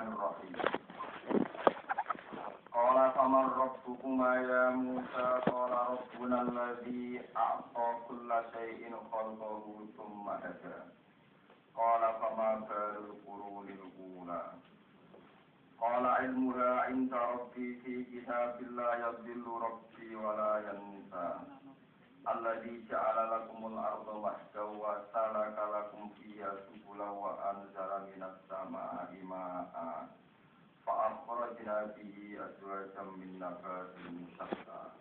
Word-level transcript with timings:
Bismillahirrahmanirrahim. 0.00 0.80
Qala 2.72 3.04
faman 3.12 3.46
rabbukuma 3.52 4.32
ya 4.40 4.72
Musa 4.72 5.44
qala 5.44 5.92
rabbuna 5.92 6.36
alladhi 6.40 7.20
a'ta 7.36 7.88
kulla 8.08 8.48
shay'in 8.48 8.96
khalqahu 8.96 9.92
thumma 9.92 10.40
hada. 10.40 10.88
Qala 11.76 12.16
fama 12.16 12.64
balul 12.64 13.12
qurunil 13.28 13.84
ula. 14.24 14.56
Qala 15.76 16.24
ilmuha 16.24 16.88
'inda 16.88 17.20
rabbi 17.36 17.76
fi 17.84 18.00
kitabillah 18.08 19.04
yadhillu 19.04 19.52
rabbi. 19.60 20.00
Alladhi 22.20 22.84
ja'ala 22.84 23.32
lakumul 23.32 23.80
arda 23.80 24.12
mahdaw 24.12 24.68
wa 24.76 25.00
salaka 25.08 25.64
lakum 25.72 26.12
fiha 26.20 26.52
subula 26.68 27.08
wa 27.16 27.32
anzala 27.48 28.04
minas 28.12 28.36
sama'i 28.44 29.24
ma'a 29.24 30.04
fa 30.84 30.92
akhrajna 31.08 31.96
bihi 31.96 32.36
azwajan 32.36 33.08
min 33.16 33.40
nabatin 33.40 34.28
shatta 34.36 34.92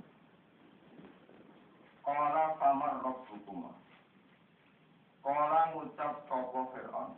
Qala 2.08 2.56
famar 2.56 3.04
rabbukuma 3.04 3.76
Qala 5.20 5.60
ngucap 5.76 6.24
sapa 6.32 6.60
Fir'aun. 6.72 7.12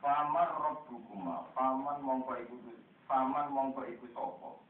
Famar 0.00 0.48
rabbukuma 0.64 1.44
faman 1.52 2.00
mongko 2.00 2.32
iku 2.40 2.56
faman 3.04 3.52
mongko 3.52 3.84
iku 3.84 4.06
sapa 4.16 4.64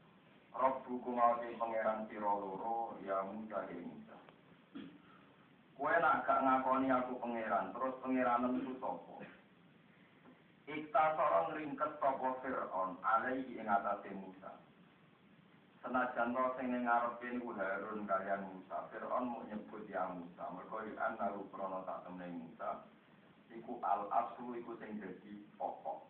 Rabbu 0.55 1.03
kumawati 1.03 1.59
pangeran 1.59 2.07
sira 2.07 2.31
loro 2.31 2.95
ya 3.03 3.27
Musa 3.27 3.67
ya 3.67 3.75
Musa. 3.83 4.15
Kowe 5.75 5.91
nak 5.99 6.23
gak 6.23 6.39
ngakoni 6.39 6.87
aku 6.87 7.19
pangeran, 7.19 7.75
terus 7.75 7.99
pangeranem 7.99 8.63
iku 8.63 8.73
sapa? 8.79 9.15
Iktasara 10.71 11.51
ngringket 11.51 11.91
sapa 11.99 12.39
Firaun 12.39 12.95
alaihi 13.03 13.59
ing 13.59 13.67
atase 13.67 14.15
Musa. 14.15 14.55
Senajan 15.83 16.31
to 16.31 16.43
sing 16.55 16.71
ning 16.71 16.87
ngarepe 16.87 17.27
niku 17.35 17.51
Harun 17.59 18.07
kalian 18.07 18.47
Musa, 18.47 18.87
Firaun 18.87 19.27
mau 19.27 19.43
nyebut 19.43 19.83
ya 19.91 20.07
Musa, 20.07 20.55
mergo 20.55 20.79
ana 20.79 21.35
krana 21.51 21.83
tak 21.83 22.07
temne 22.07 22.31
Musa. 22.31 22.79
Iku 23.51 23.83
al 23.83 24.07
aslu 24.07 24.55
iku 24.55 24.79
sing 24.79 25.03
dadi 25.03 25.43
pokok. 25.59 26.07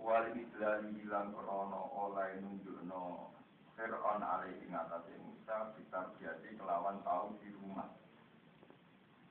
Wal 0.00 0.32
idlali 0.32 0.96
hilang 0.96 1.36
krana 1.36 1.80
oleh 1.92 2.40
nunjukno 2.40 3.36
Fir'aun 3.80 4.20
alaihi 4.20 4.68
ngatasi 4.68 5.16
Musa 5.24 5.72
kita 5.72 6.12
biasi 6.20 6.52
kelawan 6.60 7.00
tahu 7.00 7.32
di 7.40 7.48
rumah. 7.48 7.88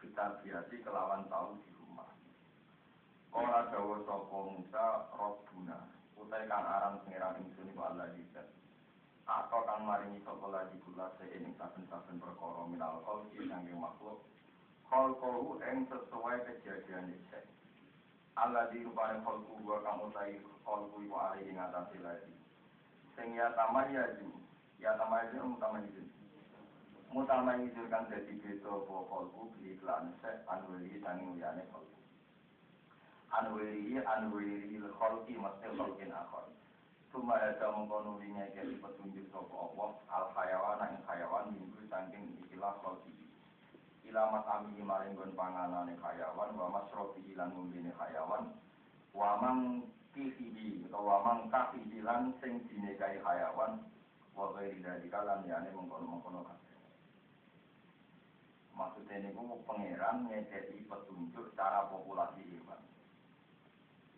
Kita 0.02 0.42
biasi 0.42 0.82
kelawan 0.82 1.30
tahu 1.30 1.62
di 1.62 1.72
rumah. 1.78 2.10
Kala 3.30 3.70
dawa 3.70 4.02
sopo 4.10 4.58
Musa 4.58 5.06
Rabbuna. 5.14 5.86
Utai 6.18 6.50
kang 6.50 6.66
aran 6.66 6.98
pengiran 7.06 7.38
ingsun 7.46 7.70
iku 7.70 7.94
Allah 7.94 8.10
jidat 8.18 8.50
atau 9.30 9.62
kang 9.70 9.86
maringi 9.86 10.18
sopo 10.26 10.50
lagi 10.50 10.82
kula 10.82 11.14
seini 11.22 11.54
saben-saben 11.54 12.18
perkara 12.18 12.66
minal 12.66 13.06
kholki 13.06 13.46
sangking 13.46 13.78
makhluk. 13.78 14.18
Kholkohu 14.90 15.62
eng 15.62 15.86
sesuai 15.86 16.42
kejadian 16.50 17.14
isek 17.14 17.46
Allah 18.34 18.66
dirupani 18.74 19.22
kholku 19.22 19.62
gua 19.62 19.78
kang 19.86 20.02
utai 20.10 20.42
kholku 20.66 21.06
iku 21.06 21.16
alaihi 21.22 21.54
ngatasi 21.54 22.02
lagi 22.02 22.34
sing 23.20 23.36
ya 23.36 23.52
tamayyazu 23.52 24.32
ya 24.80 24.96
tamayyazu 24.96 25.44
mutamayyiz 25.44 26.08
mutamayyiz 27.12 27.76
kan 27.92 28.08
dadi 28.08 28.40
beda 28.40 28.72
apa 28.72 28.96
kalbu 29.12 29.52
bi 29.60 29.76
iklan 29.76 30.16
se 30.24 30.32
anwili 30.48 31.04
tangi 31.04 31.28
uyane 31.36 31.68
kalbu 31.68 32.00
anwili 33.36 34.00
anwili 34.00 34.80
khalqi 34.96 35.36
mesti 35.36 35.68
khalqin 35.76 36.16
akhir 36.16 36.48
Tuma 37.10 37.42
ada 37.42 37.74
mengkono 37.74 38.22
linya 38.22 38.46
jadi 38.54 38.78
petunjuk 38.78 39.34
sopo 39.34 39.74
Allah 39.74 39.98
al 40.14 40.26
hayawan 40.30 40.94
ing 40.94 41.02
hayawan 41.10 41.50
minggu 41.58 41.82
saking 41.90 42.38
ikilah 42.46 42.78
khalqi. 42.86 43.10
Ilamat 44.06 44.46
ami 44.46 44.78
maring 44.86 45.18
gon 45.18 45.34
panganan 45.34 45.90
hayawan 45.90 46.54
wa 46.54 46.70
masrofi 46.70 47.26
ilan 47.34 47.50
ngumbine 47.50 47.90
hayawan 47.98 48.54
wa 49.18 49.42
mang 49.42 49.90
kifihi 50.20 50.84
utawa 50.84 51.24
mangka 51.24 51.72
fihilan 51.72 52.36
sing 52.44 52.60
dinekai 52.68 53.24
hayawan 53.24 53.80
wa 54.36 54.52
ghairi 54.52 54.84
dalika 54.84 55.24
lan 55.24 55.48
yane 55.48 55.72
mengkono-mengkono 55.72 56.44
kabeh. 56.44 56.76
Maksudnya 58.76 59.16
ini 59.24 59.36
ku 59.36 59.64
pangeran 59.64 60.28
ngekei 60.28 60.84
petunjuk 60.88 61.56
cara 61.56 61.88
populasi 61.88 62.44
hewan. 62.52 62.84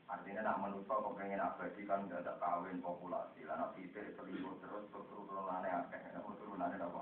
Artinya 0.09 0.41
nak 0.43 0.59
manusia 0.59 0.91
kepengen 0.91 1.39
abadi 1.39 1.81
kan 1.87 2.09
gak 2.09 2.25
ada 2.25 2.35
kawin 2.41 2.81
populasi. 2.81 3.45
Nak 3.47 3.73
pikir 3.77 4.11
selingkuh 4.17 4.59
terus 4.59 4.85
keturunannya 4.91 5.87
akeh. 5.87 6.01
Nak 6.11 6.25
keturunannya 6.25 6.77
apa? 6.81 7.01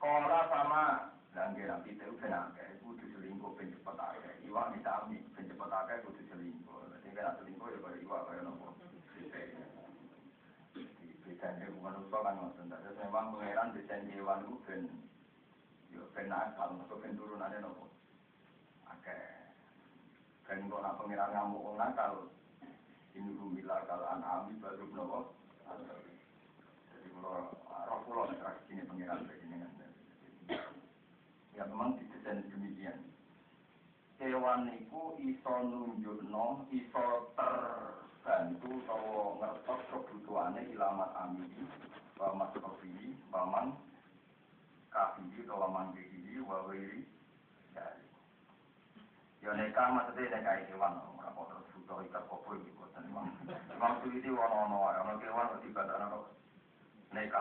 Kola 0.00 0.40
sama 0.48 0.84
dan 1.36 1.52
kira 1.52 1.76
kita 1.84 2.08
udah 2.08 2.28
nake, 2.32 2.80
kudu 2.80 3.04
selingkuh 3.12 3.52
ben 3.52 3.68
cepet 3.68 3.96
akeh. 4.00 4.34
Iwak 4.48 4.72
ditami 4.74 5.19
cepet 5.70 5.86
akeh 5.86 6.02
kudu 6.02 6.22
selingkuh. 6.26 6.82
Jadi 6.90 7.14
kena 7.14 7.38
selingkuh 7.38 7.70
ya 7.70 7.78
kaya 7.78 8.02
iwak 8.02 8.26
kaya 8.26 8.42
nopo. 8.42 8.74
Bedanya 11.22 11.66
manusia 11.78 12.18
kan 12.26 12.34
ngoten. 12.42 12.74
Terus 12.74 12.98
memang 12.98 13.38
pangeran 13.38 13.70
desain 13.78 14.10
hewan 14.10 14.42
itu 14.50 14.58
ben 14.66 14.82
yo 15.94 16.02
ben 16.10 16.26
nakal, 16.26 16.74
mergo 16.74 16.98
ben 16.98 17.14
turunane 17.14 17.62
nopo. 17.62 17.86
Akeh. 18.90 19.54
Ben 20.42 20.66
kok 20.66 20.82
nak 20.82 20.98
pangeran 20.98 21.30
ngamuk 21.38 21.62
wong 21.62 21.76
nakal. 21.78 22.34
Ini 23.14 23.30
rumila 23.38 23.86
kal 23.86 24.02
anami 24.10 24.58
baru 24.58 24.90
nopo. 24.90 25.38
Hewan 34.20 34.68
itu 34.76 35.16
iso 35.32 35.54
nunjukno, 35.64 36.68
iso 36.68 37.32
terbantu 37.32 38.68
atau 38.84 39.40
ngertos 39.40 39.80
kebutuhannya 39.88 40.68
ilamat 40.76 41.08
amili, 41.24 41.64
wamat 42.20 42.52
kofi, 42.60 43.16
waman 43.32 43.72
kafi, 44.92 45.24
atau 45.40 45.64
waman 45.64 45.96
kiri, 45.96 46.36
wawiri, 46.44 47.08
dari. 47.72 48.04
Ya 49.40 49.56
neka 49.56 49.88
maksudnya 49.88 50.36
neka 50.36 50.68
hewan, 50.68 51.00
ora 51.16 51.32
kok 51.32 51.46
terus 51.48 51.72
butuh 51.80 52.04
ikat 52.04 52.24
kopo 52.28 52.60
gitu. 52.60 52.84
Dan 52.92 53.08
memang, 53.08 53.32
memang 53.72 54.04
suwiti 54.04 54.28
wono-wono, 54.28 55.00
ono 55.00 55.16
hewan 55.16 55.48
kok 55.48 55.64
dibadana 55.64 56.12
neka. 57.16 57.40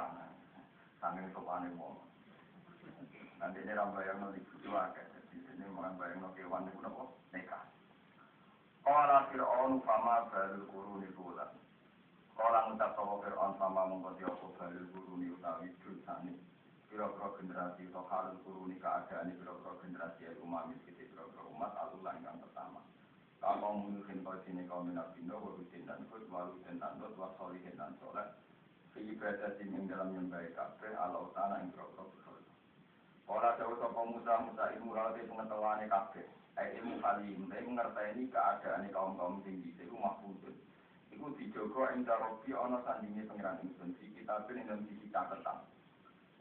Saking 1.04 1.28
sopane 1.36 1.76
wong. 1.76 2.00
Nanti 3.36 3.68
ini 3.68 3.76
orang 3.76 4.00
bayang 4.00 4.20
nanti 4.24 4.40
butuh 4.48 4.80
akeh. 4.80 5.09
Orang 5.76 5.96
bayang 6.02 6.20
nanti 6.26 6.42
kewan 6.42 6.66
itu 6.66 6.82
apa? 6.82 7.04
Neka. 7.36 7.60
Kala 8.82 9.30
Fir'aun 9.30 9.84
fama 9.86 10.26
balul 10.34 10.66
kuruni 10.72 11.10
bulan. 11.14 11.54
Kala 12.34 12.72
ngucap 12.72 12.98
sama 12.98 13.22
Fir'aun 13.22 13.54
fama 13.62 13.82
mengkoti 13.86 14.26
apa 14.26 14.46
balul 14.58 14.88
kuruni 14.90 15.30
utawi 15.36 15.70
dusani. 15.84 16.34
Kira-kira 16.90 17.38
generasi 17.38 17.86
atau 17.94 18.02
halul 18.10 18.42
kuruni 18.42 18.82
keadaan 18.82 19.30
kira-kira 19.38 19.74
generasi 19.86 20.26
ya 20.26 20.34
umat 20.42 20.74
miskin 20.74 20.98
kira-kira 20.98 21.46
umat 21.54 21.70
alulan 21.78 22.18
yang 22.26 22.42
pertama. 22.42 22.82
Kalau 23.38 23.78
menuhin 23.78 24.26
kau 24.26 24.36
sini 24.44 24.66
kau 24.66 24.84
minat 24.84 25.16
bino, 25.16 25.38
warusin 25.38 25.86
dan 25.86 26.04
kut, 26.10 26.26
warusin 26.28 26.82
dan 26.82 26.98
dot, 27.00 27.14
wasolihin 27.16 27.78
dan 27.78 27.94
soleh. 28.02 28.26
Ibadah 29.00 29.56
ing 29.64 29.88
dalam 29.88 30.12
nyembah 30.12 30.44
kabeh 30.52 30.92
ala 30.98 31.24
utana 31.24 31.64
ing 31.64 31.72
kira-kira 31.72 32.04
Ora 33.30 33.54
jauh 33.62 33.78
sapa 33.78 34.02
Musa 34.10 34.42
Musa 34.42 34.74
ilmu 34.74 34.98
lagi 34.98 35.22
pengetahuane 35.30 35.86
kabeh. 35.86 36.26
Eh 36.58 36.82
ilmu 36.82 36.98
kalim, 36.98 37.46
tapi 37.46 37.62
mengerteni 37.62 38.26
keadaan 38.26 38.90
kaum 38.90 39.14
kaum 39.22 39.46
tinggi 39.46 39.70
itu 39.78 39.94
mahfudun. 39.94 40.58
Iku 41.14 41.38
dijogo 41.38 41.86
ing 41.94 42.10
darobi 42.10 42.58
ana 42.58 42.82
sandinge 42.82 43.30
pangeran 43.30 43.62
ingsun 43.62 43.94
si 44.02 44.10
kitab 44.18 44.50
ing 44.50 44.66
dalam 44.66 44.82
sisi 44.90 45.14
catatan. 45.14 45.62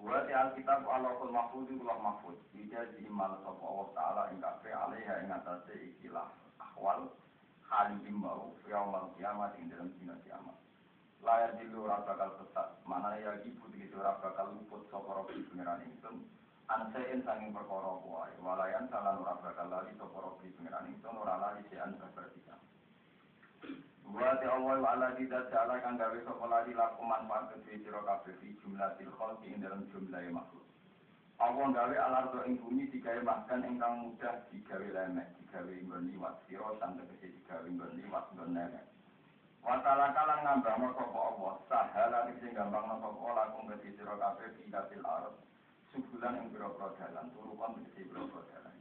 Wa 0.01 0.25
ti 0.25 0.33
alkitab 0.33 0.89
Allahul 0.89 1.29
mahfud 1.29 1.69
iku 1.69 1.85
lah 1.85 2.01
mahfud. 2.01 2.41
Ija 2.57 2.89
diimal 2.97 3.37
sapa 3.45 3.65
Allah 3.69 3.89
taala 3.93 4.23
ing 4.33 4.41
kabeh 4.41 4.73
alaiha 4.73 5.29
ing 5.29 5.29
atase 5.29 5.77
ikilah 5.93 6.33
ahwal 6.57 7.13
halim 7.69 8.17
mau 8.17 8.57
yaumal 8.65 9.13
kiamat 9.21 9.53
ing 9.61 9.69
dalam 9.69 9.93
dina 10.01 10.17
kiamat. 10.25 10.57
Layar 11.21 11.53
dilu 11.61 11.85
ora 11.85 12.01
bakal 12.09 12.33
sesat, 12.41 12.81
mana 12.89 13.13
ya 13.21 13.37
ibu 13.45 13.69
begitu 13.69 14.01
ora 14.01 14.17
bakal 14.25 14.57
luput 14.57 14.89
sapa 14.89 15.21
robi 15.21 15.45
pangeran 15.53 15.85
ingsun 15.85 16.25
ansein 16.69 17.25
sanging 17.25 17.51
perkara 17.57 17.97
kuai 18.05 18.33
walayan 18.45 18.85
salah 18.93 19.17
ora 19.17 19.41
bakal 19.41 19.73
lali 19.73 19.93
sapa 19.97 20.21
robi 20.21 20.53
pengiran 20.53 20.85
ingsun 20.93 21.17
ora 21.17 21.41
lali 21.41 21.65
sean 21.73 21.97
berbertika 21.97 22.61
Wa 24.09 24.37
ta 24.41 24.57
awal 24.57 24.85
ala 24.85 25.13
didat 25.17 25.53
ala 25.53 25.81
kang 25.85 25.97
gawe 26.01 26.17
sapa 26.25 26.45
lali 26.49 26.73
laku 26.77 27.05
manfaat 27.05 27.53
kedhe 27.53 27.81
sira 27.85 28.01
kabeh 28.05 28.37
fi 28.41 28.57
jumlah 28.61 28.97
til 28.97 29.13
khalqi 29.17 29.53
ing 29.53 29.61
dalam 29.61 29.85
jumlah 29.93 30.25
makhluk. 30.33 30.65
Allah 31.41 31.67
gawe 31.77 31.97
alardo 32.09 32.41
ing 32.49 32.57
bumi 32.57 32.89
digawe 32.89 33.21
makan 33.21 33.69
ingkang 33.69 33.95
mudah 34.09 34.49
digawe 34.49 34.89
lemek, 34.97 35.29
digawe 35.45 35.71
nggon 35.71 36.09
liwat, 36.09 36.35
sira 36.49 36.73
sampe 36.81 37.05
kese 37.13 37.37
digawe 37.37 37.69
nggon 37.69 38.01
liwat 38.01 38.25
nggon 38.33 38.57
lemek. 38.57 38.85
Watala 39.61 40.17
kalang 40.17 40.41
ngambang 40.41 40.89
sapa 40.97 41.19
Allah, 41.21 41.55
sahala 41.69 42.19
sing 42.41 42.57
gampang 42.57 42.89
sapa 42.89 43.29
lakum 43.37 43.69
kedhi 43.77 43.93
sira 43.93 44.17
kabeh 44.17 44.57
fidatil 44.57 45.05
arab. 45.05 45.37
Subulan 45.89 46.37
ing 46.37 46.53
pira-pira 46.53 46.93
dalan, 47.01 47.33
turukan 47.33 47.81
kedhi 47.81 48.05
pira-pira 48.13 48.45
dalan. 48.53 48.77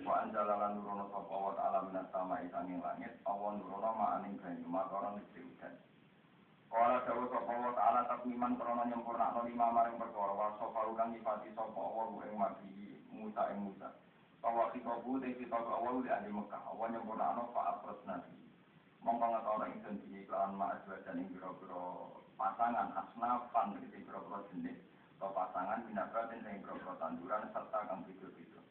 Wa 0.00 0.24
anjalalan 0.24 0.80
nurono 0.80 1.04
sapa 1.12 1.34
wa 1.36 1.52
ta'ala 1.52 1.78
minas 1.92 2.08
sanging 2.08 2.80
langit, 2.80 3.12
awan 3.28 3.60
nurono 3.60 3.90
ma'aning 3.92 4.40
banyu, 4.40 4.64
makaron 4.64 5.20
kedhi 5.28 5.44
udan. 5.44 5.74
Kala 6.72 7.04
dawa 7.04 7.24
sapa 7.28 7.52
wa 7.52 7.72
ta'ala 7.76 8.00
takmiman 8.08 8.56
krana 8.56 8.88
nyempurnakno 8.88 9.44
lima 9.44 9.66
maring 9.76 10.00
perkara 10.00 10.32
wa 10.32 10.56
sapa 10.56 10.80
kang 10.96 11.12
nyifati 11.12 11.52
sapa 11.52 11.82
wa 11.84 12.24
ing 12.24 12.36
mati 12.40 12.72
Musa 13.12 13.42
ing 13.52 13.68
Musa. 13.68 13.88
Bahwa 14.40 14.72
kita 14.72 15.04
kita 15.04 15.56
ke 15.58 15.72
awal 15.74 16.00
di 16.00 16.08
ahli 16.08 16.32
Mekah, 16.32 16.62
awal 16.72 16.88
nyempurnakno 16.96 17.52
fa 17.52 17.76
afros 17.76 18.00
nabi. 18.08 18.32
Mongko 19.04 19.24
ngetono 19.36 19.64
ingsun 19.68 20.00
di 20.08 20.24
kelawan 20.24 20.56
ma 20.56 20.72
dan 20.80 21.20
ing 21.20 21.28
pira-pira 21.28 21.82
pasangan 22.40 22.88
asnafan 22.96 23.76
iki 23.84 24.06
pira-pira 24.06 24.42
jenis 24.48 24.78
atau 25.18 25.34
pasangan 25.34 25.82
minabatin 25.82 26.38
sing 26.46 26.62
pira-pira 26.62 26.94
tanduran 27.02 27.50
serta 27.50 27.90
kang 27.90 28.06
beda-beda. 28.06 28.62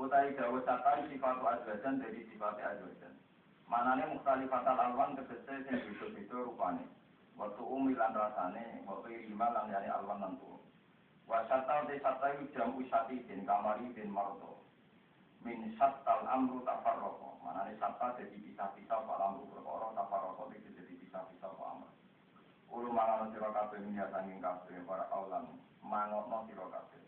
Utai 0.00 0.32
dawa 0.32 0.56
satai 0.64 1.04
sifat 1.12 1.36
azwajan 1.44 2.00
dari 2.00 2.24
sifat 2.32 2.56
azwajan. 2.56 3.12
Manane 3.68 4.08
mukhtalifatal 4.08 4.80
alwan 4.80 5.20
tegese 5.20 5.68
sing 5.68 5.76
beda-beda 5.84 6.48
rupane. 6.48 6.88
Waktu 7.36 7.60
umi 7.60 7.92
lan 7.92 8.16
rasane, 8.16 8.88
waktu 8.88 9.28
lima 9.28 9.52
lan 9.52 9.68
yani 9.68 9.92
alwan 9.92 10.24
lan 10.24 10.32
tuh. 10.40 10.64
Wasata 11.28 11.84
te 11.84 12.00
sata 12.00 12.32
jam 12.56 12.72
usati 12.80 13.20
bin 13.28 13.44
kamari 13.44 13.92
bin 13.92 14.08
marto. 14.08 14.64
Min 15.44 15.76
satal 15.76 16.24
amru 16.24 16.64
tafarroko. 16.64 17.36
Manane 17.44 17.76
sata 17.76 18.16
jadi 18.16 18.32
pisah-pisah 18.32 19.04
pak 19.04 19.20
amru 19.20 19.44
perkara 19.52 19.92
tafarroko 19.92 20.48
iki 20.56 20.72
jadi 20.72 20.92
pisah-pisah 21.04 21.52
pak 21.52 21.68
amru. 21.68 21.92
Ulu 22.78 22.94
mangono 22.94 23.26
sira 23.34 23.50
kabeh 23.50 23.82
minyak 23.82 24.06
sanging 24.14 24.38
kabeh 24.38 24.78
para 24.86 25.10
aulan 25.10 25.50
mangotno 25.82 26.46
sira 26.46 26.62
kabeh. 26.70 27.02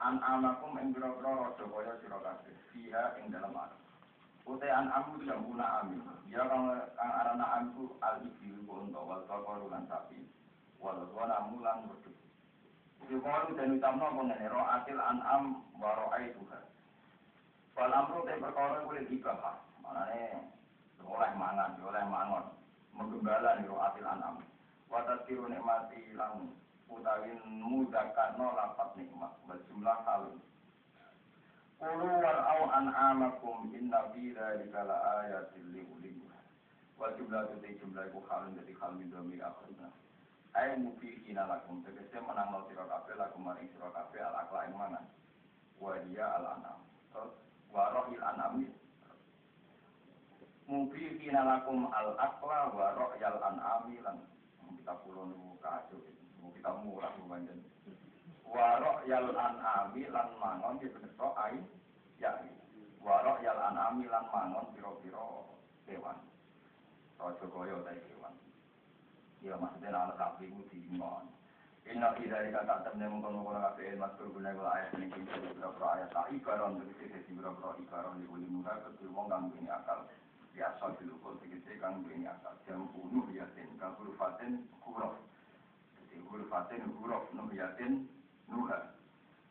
An 0.00 0.16
amakum 0.24 0.72
ing 0.80 0.96
pira-pira 0.96 1.36
raja 1.36 1.64
kaya 1.68 1.92
sira 2.00 2.16
kabeh. 2.24 2.56
Fiha 2.72 3.20
ing 3.20 3.28
dalam 3.28 3.52
alam. 3.52 3.76
Utean 4.48 4.88
amu 4.88 5.20
jam 5.20 5.44
guna 5.44 5.84
amin. 5.84 6.00
Ya 6.32 6.48
kang 6.48 6.72
kang 6.96 7.12
arana 7.12 7.60
amku 7.60 7.92
al 8.00 8.24
ibil 8.24 8.64
unta 8.72 9.04
wal 9.04 9.20
bakor 9.28 9.68
lan 9.68 9.84
sapi. 9.84 10.24
Wal 10.80 11.12
wana 11.12 11.44
mulan 11.44 11.84
wedhus. 11.84 12.16
Yukalu 13.04 13.52
dan 13.60 13.76
utamna 13.76 14.08
apa 14.08 14.20
ngene 14.32 14.48
ro 14.48 14.64
atil 14.64 14.96
an'am 14.96 15.60
wa 15.76 15.92
ro'ai 15.92 16.32
Tuhan. 16.32 16.64
Wal 17.76 17.92
amru 17.92 18.24
te 18.24 18.32
perkara 18.40 18.80
kuwi 18.80 19.04
ibahah. 19.12 19.60
Manane 19.84 20.40
oleh 21.04 21.32
mangan, 21.36 21.76
oleh 21.84 22.04
mangon. 22.08 22.48
Menggembala 22.96 23.60
ro 23.60 23.76
atil 23.84 24.08
an'am. 24.08 24.40
Wa 24.90 25.06
tadkiru 25.06 25.46
nikmati 25.46 26.18
lan 26.18 26.50
utawi 26.90 27.30
mudzakarno 27.46 28.58
lapat 28.58 28.98
nikmat. 28.98 29.32
Berjumlah 29.46 30.02
halun. 30.02 30.42
Kulu 31.78 32.10
war'au 32.20 32.68
an'amakum 32.74 33.70
inna 33.72 34.10
fi 34.12 34.34
dzalika 34.34 34.84
laayatil 34.84 35.70
liulil 35.72 36.20
Wa 37.00 37.08
jumlah 37.16 37.48
itu 37.56 37.80
jumlah 37.80 38.12
iku 38.12 38.20
halun 38.28 38.52
jadi 38.60 38.76
hal 38.76 38.92
min 38.98 39.08
dhamir 39.08 39.40
akhirna. 39.40 39.88
Ai 40.52 40.76
mufiqina 40.76 41.48
lakum 41.48 41.80
tegese 41.80 42.20
menang 42.20 42.52
sira 42.68 42.84
kabeh 42.84 43.14
lakum 43.16 43.46
maring 43.46 43.70
sira 43.72 43.88
kabeh 43.94 44.20
al 44.20 44.36
akla 44.44 44.68
ing 44.68 44.76
mangan. 44.76 45.06
Wa 45.80 45.96
al 45.96 46.44
anam. 46.60 46.84
Terus 47.14 47.32
wa 47.72 47.88
rohil 47.96 48.20
anami. 48.20 48.68
Mufiqina 50.68 51.40
lakum 51.46 51.88
al 51.88 52.12
akla 52.20 52.68
wa 52.74 52.92
rohyal 52.92 53.38
anami 53.40 53.96
lan 54.04 54.20
kita 54.90 55.06
pulau 55.06 55.22
niku 55.30 55.54
kacau. 55.62 56.02
Kita 56.50 56.70
murah 56.82 57.14
lumayan 57.22 57.62
warok 58.42 59.06
yal 59.06 59.30
an'ami 59.30 60.02
lan 60.10 60.34
mangon 60.42 60.82
di 60.82 60.90
beneso 60.90 61.30
ai 61.38 61.62
ya. 62.18 62.34
Warok 62.98 63.38
yal 63.38 63.54
an'ami 63.70 64.10
lan 64.10 64.26
mangon 64.34 64.66
piro-piro 64.74 65.46
kewan 65.86 66.18
rojo 67.22 67.46
koyo 67.54 67.86
dari 67.86 68.02
kewan 68.02 68.34
ya 69.46 69.54
maksudnya 69.62 69.94
anak 69.94 70.18
sapi 70.18 70.50
itu 70.50 70.66
diingon 70.74 71.30
Inna 71.86 72.10
fi 72.18 72.26
dzalika 72.26 72.66
ta'tamna 72.66 73.06
mengkono-kono 73.06 73.62
kabeh 73.62 73.94
maskur 73.94 74.30
guna 74.34 74.52
kula 74.52 74.74
ayat 74.74 74.94
ini 75.00 75.10
kini 75.10 75.26
beberapa 75.32 75.96
ayat? 75.96 76.12
Tak 76.12 76.28
ibaron 76.34 76.76
tegese 76.76 77.08
dadi 77.08 77.30
beberapa 77.34 77.72
ibaron 77.78 78.20
di 78.20 78.26
uli 78.30 78.46
muka 78.46 78.78
kedue 78.84 79.10
wong 79.10 79.26
kang 79.32 79.48
duweni 79.50 79.70
akal 80.60 80.92
biasa 80.92 81.00
dilukul 81.00 81.34
tegese 81.40 81.72
kang 81.80 82.04
duweni 82.04 82.28
akal 82.28 82.52
jam 82.68 82.84
bunuh 82.92 83.26
yatin 83.32 83.68
kang 83.80 83.96
hurufatin 83.96 84.60
huruf 84.84 85.16
jadi 85.96 86.16
hurufatin 86.28 86.82
huruf 87.00 87.24
nuh 87.32 87.48
yatin 87.56 88.04
nuha. 88.50 88.78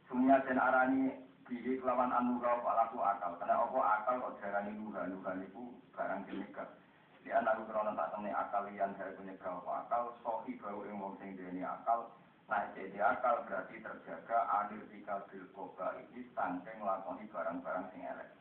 Sumia 0.05 0.43
den 0.43 0.59
arani 0.59 1.15
bihi 1.47 1.79
kelawan 1.79 2.11
anuha 2.11 2.59
palaku 2.59 2.99
akal. 2.99 3.39
Karena 3.39 3.63
apa 3.63 3.79
akal 3.79 4.15
kok 4.19 4.35
diarani 4.43 4.75
nuha. 4.75 5.07
Nuha 5.07 5.31
niku 5.39 5.71
barang 5.95 6.27
jenika. 6.27 6.67
Di 7.23 7.31
anak 7.31 7.63
krono 7.67 7.95
tak 7.95 8.11
temne 8.15 8.31
akal 8.35 8.67
yang 8.75 8.91
saya 8.99 9.15
punya 9.15 9.33
apa 9.39 9.71
akal. 9.87 10.03
Sohi 10.19 10.59
bau 10.59 10.83
ing 10.83 10.99
wong 10.99 11.15
sing 11.23 11.39
duweni 11.39 11.63
akal. 11.63 12.11
Nah, 12.49 12.65
jadi 12.73 12.97
akal 12.97 13.45
berarti 13.45 13.77
terjaga 13.77 14.67
tiga 14.89 15.21
bil 15.29 15.45
koba 15.53 15.93
ini 16.01 16.25
sangking 16.33 16.81
lakoni 16.81 17.29
barang-barang 17.29 17.85
sing 17.93 18.01
elek. 18.01 18.38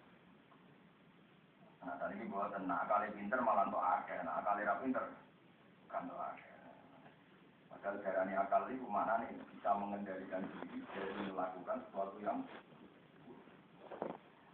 Nah, 1.83 1.95
tadi 1.99 2.19
ini 2.19 2.27
buat 2.27 2.51
nah, 2.67 2.83
akali 2.83 3.15
pinter 3.15 3.39
malah 3.39 3.71
untuk 3.71 3.83
akal. 3.83 4.19
Nah, 4.27 4.43
akali 4.43 4.67
ra 4.67 4.75
pinter 4.83 5.05
kan 5.87 6.05
untuk. 6.11 6.35
Padahal 7.71 8.03
darani 8.03 8.35
akal 8.35 8.67
itu 8.69 8.87
mana 8.91 9.23
nih 9.23 9.39
bisa 9.55 9.71
mengendalikan 9.79 10.43
diri 10.43 10.83
dari 10.91 11.31
melakukan 11.31 11.79
sesuatu 11.87 12.19
yang 12.19 12.43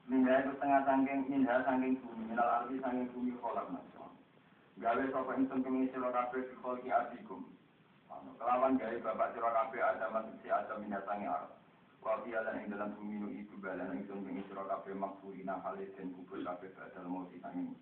Minha 0.05 0.37
itu 0.45 0.53
setengah 0.61 0.85
sangking, 0.85 1.33
minha 1.33 1.65
sangking 1.65 1.97
bumi, 2.05 2.29
minal 2.29 2.45
arti 2.45 2.77
sangking 2.77 3.09
bumi 3.17 3.33
kolak 3.41 3.65
macam. 3.73 4.13
Gawe 4.77 5.01
sopa 5.09 5.33
insun 5.41 5.65
kemi 5.65 5.89
siro 5.89 6.13
kabe 6.13 6.45
di 6.45 6.55
kolki 6.61 6.93
adikum. 6.93 7.49
Kelawan 8.37 8.77
gawe 8.77 8.97
bapak 9.01 9.33
siro 9.33 9.49
kabe 9.49 9.81
ada 9.81 10.13
masuk 10.13 10.37
si 10.45 10.53
ada 10.53 10.77
minha 10.77 11.01
sangking 11.09 11.33
arti. 11.33 11.64
Wafi 12.05 12.37
ala 12.37 12.53
yang 12.53 12.69
dalam 12.69 12.93
bumi 13.01 13.17
nu 13.17 13.29
itu 13.33 13.57
balan 13.65 13.97
insun 13.97 14.29
kemi 14.29 14.45
siro 14.45 14.69
kabe 14.69 14.93
maksurina 14.93 15.57
halis 15.65 15.89
dan 15.97 16.13
kubur 16.13 16.37
kabe 16.45 16.69
badal 16.77 17.09
mau 17.09 17.25
si 17.33 17.41
sangking. 17.41 17.73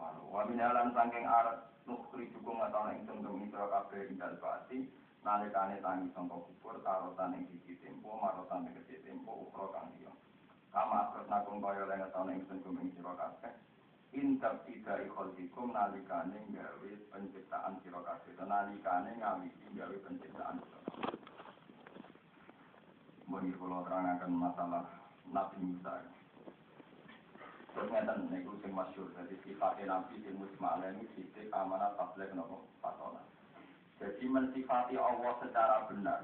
Wa 0.00 0.48
minalan 0.48 0.96
sangking 0.96 1.28
arti 1.28 1.74
nukri 1.84 2.32
cukup 2.32 2.56
ngatau 2.56 2.88
ingsun 2.96 3.20
kemi 3.20 3.52
sira 3.52 3.68
kabeh 3.68 4.08
indal 4.08 4.34
bati 4.40 4.88
nalikane 5.20 5.76
tangi 5.84 6.08
sangka 6.16 6.36
kubur 6.40 6.80
tarotan 6.80 7.36
ing 7.36 7.44
siji 7.52 7.76
tempo 7.84 8.16
marotan 8.16 8.64
ing 8.64 8.72
siji 8.80 9.04
tempo 9.04 9.48
ukra 9.48 9.68
kang 9.76 9.92
liya 10.00 10.12
kama 10.72 11.08
akros 11.08 11.28
nakung 11.28 11.60
kaya 11.60 11.84
lan 11.84 12.00
ngatau 12.00 12.24
ingsun 12.32 12.64
kemi 12.64 12.88
sira 12.96 13.12
kabeh 13.20 13.52
intab 14.16 14.64
tidak 14.64 15.04
ikholdikum 15.04 15.76
nalikane 15.76 16.40
gawe 16.56 16.90
penciptaan 17.12 17.76
sira 17.84 18.00
kabeh 18.00 18.32
nalikane 18.40 19.10
ngawiti 19.20 19.66
gawe 19.76 19.96
penciptaan 20.08 20.56
sira 20.64 20.80
Mungkin 23.24 23.56
kalau 23.56 23.84
terangkan 23.88 24.32
masalah 24.32 24.84
Nabi 25.28 25.56
Musa. 25.64 26.04
Terus 27.74 27.90
ngeten 27.90 28.30
niku 28.30 28.54
sing 28.62 28.70
masyhur 28.70 29.10
dadi 29.18 29.34
sifatnya 29.42 29.98
Nabi 29.98 30.22
sing 30.22 30.38
musma'ala 30.38 30.94
ini 30.94 31.10
sifat 31.18 31.50
amanah 31.50 31.90
tabligh 31.98 32.30
napa 32.36 32.62
fatona. 32.78 33.22
Jadi 33.98 34.24
mensifati 34.30 34.94
Allah 34.94 35.32
secara 35.42 35.90
benar. 35.90 36.20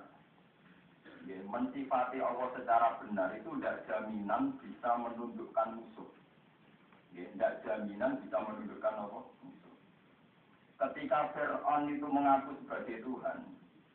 Ya, 1.26 1.36
mensifati 1.44 2.22
Allah 2.22 2.48
secara 2.54 3.02
benar 3.02 3.34
itu 3.34 3.50
tidak 3.58 3.82
jaminan 3.88 4.56
bisa 4.62 4.90
menundukkan 4.94 5.68
musuh. 5.76 6.08
Ya, 7.12 7.26
tidak 7.34 7.66
jaminan 7.66 8.22
bisa 8.22 8.36
menundukkan 8.40 8.94
apa? 8.94 9.20
Musuh. 9.42 9.74
Ketika 10.80 11.34
Fir'aun 11.36 11.92
itu 11.92 12.06
mengaku 12.08 12.56
sebagai 12.62 13.04
Tuhan, 13.04 13.38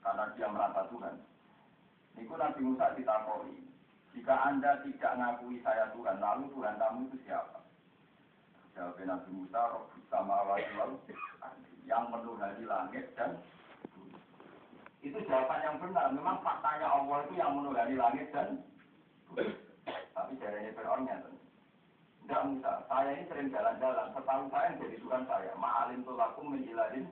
karena 0.06 0.26
dia 0.38 0.48
merasa 0.52 0.86
Tuhan, 0.94 1.16
niku 2.16 2.36
Nabi 2.40 2.62
Musa 2.64 2.96
ditakoi, 2.96 3.56
jika 4.16 4.36
Anda 4.48 4.80
tidak 4.84 5.14
ngakui 5.20 5.60
saya 5.62 5.92
Tuhan, 5.92 6.18
lalu 6.24 6.48
Tuhan 6.56 6.76
kamu 6.80 7.00
itu 7.12 7.18
siapa? 7.28 7.60
Jawab 8.76 9.00
Nabi 9.00 9.30
Musa, 9.32 9.60
Roh 9.72 9.88
sama 10.12 10.48
wal 10.48 10.64
yang 11.86 12.10
menuhani 12.10 12.66
langit 12.66 13.06
dan. 13.14 13.38
Itu 15.06 15.22
jawaban 15.30 15.62
yang 15.62 15.78
benar. 15.78 16.10
Memang 16.10 16.42
faktanya 16.42 16.90
Allah 16.90 17.30
itu 17.30 17.34
yang 17.38 17.54
menuhani 17.54 17.96
langit 17.96 18.28
dan. 18.34 18.66
Tapi 20.16 20.32
caranya 20.42 20.72
Fir'aun 20.74 21.06
Tidak 21.06 22.42
Musa, 22.50 22.72
saya 22.90 23.10
ini 23.14 23.30
sering 23.30 23.54
jalan-jalan. 23.54 24.10
Setahu 24.18 24.44
saya 24.50 24.74
yang 24.74 24.82
jadi 24.82 24.98
Tuhan 24.98 25.24
saya. 25.30 25.52
Ma'alim 25.62 26.02
tulakum 26.02 26.58
min 26.58 26.66
ilahin. 26.66 27.06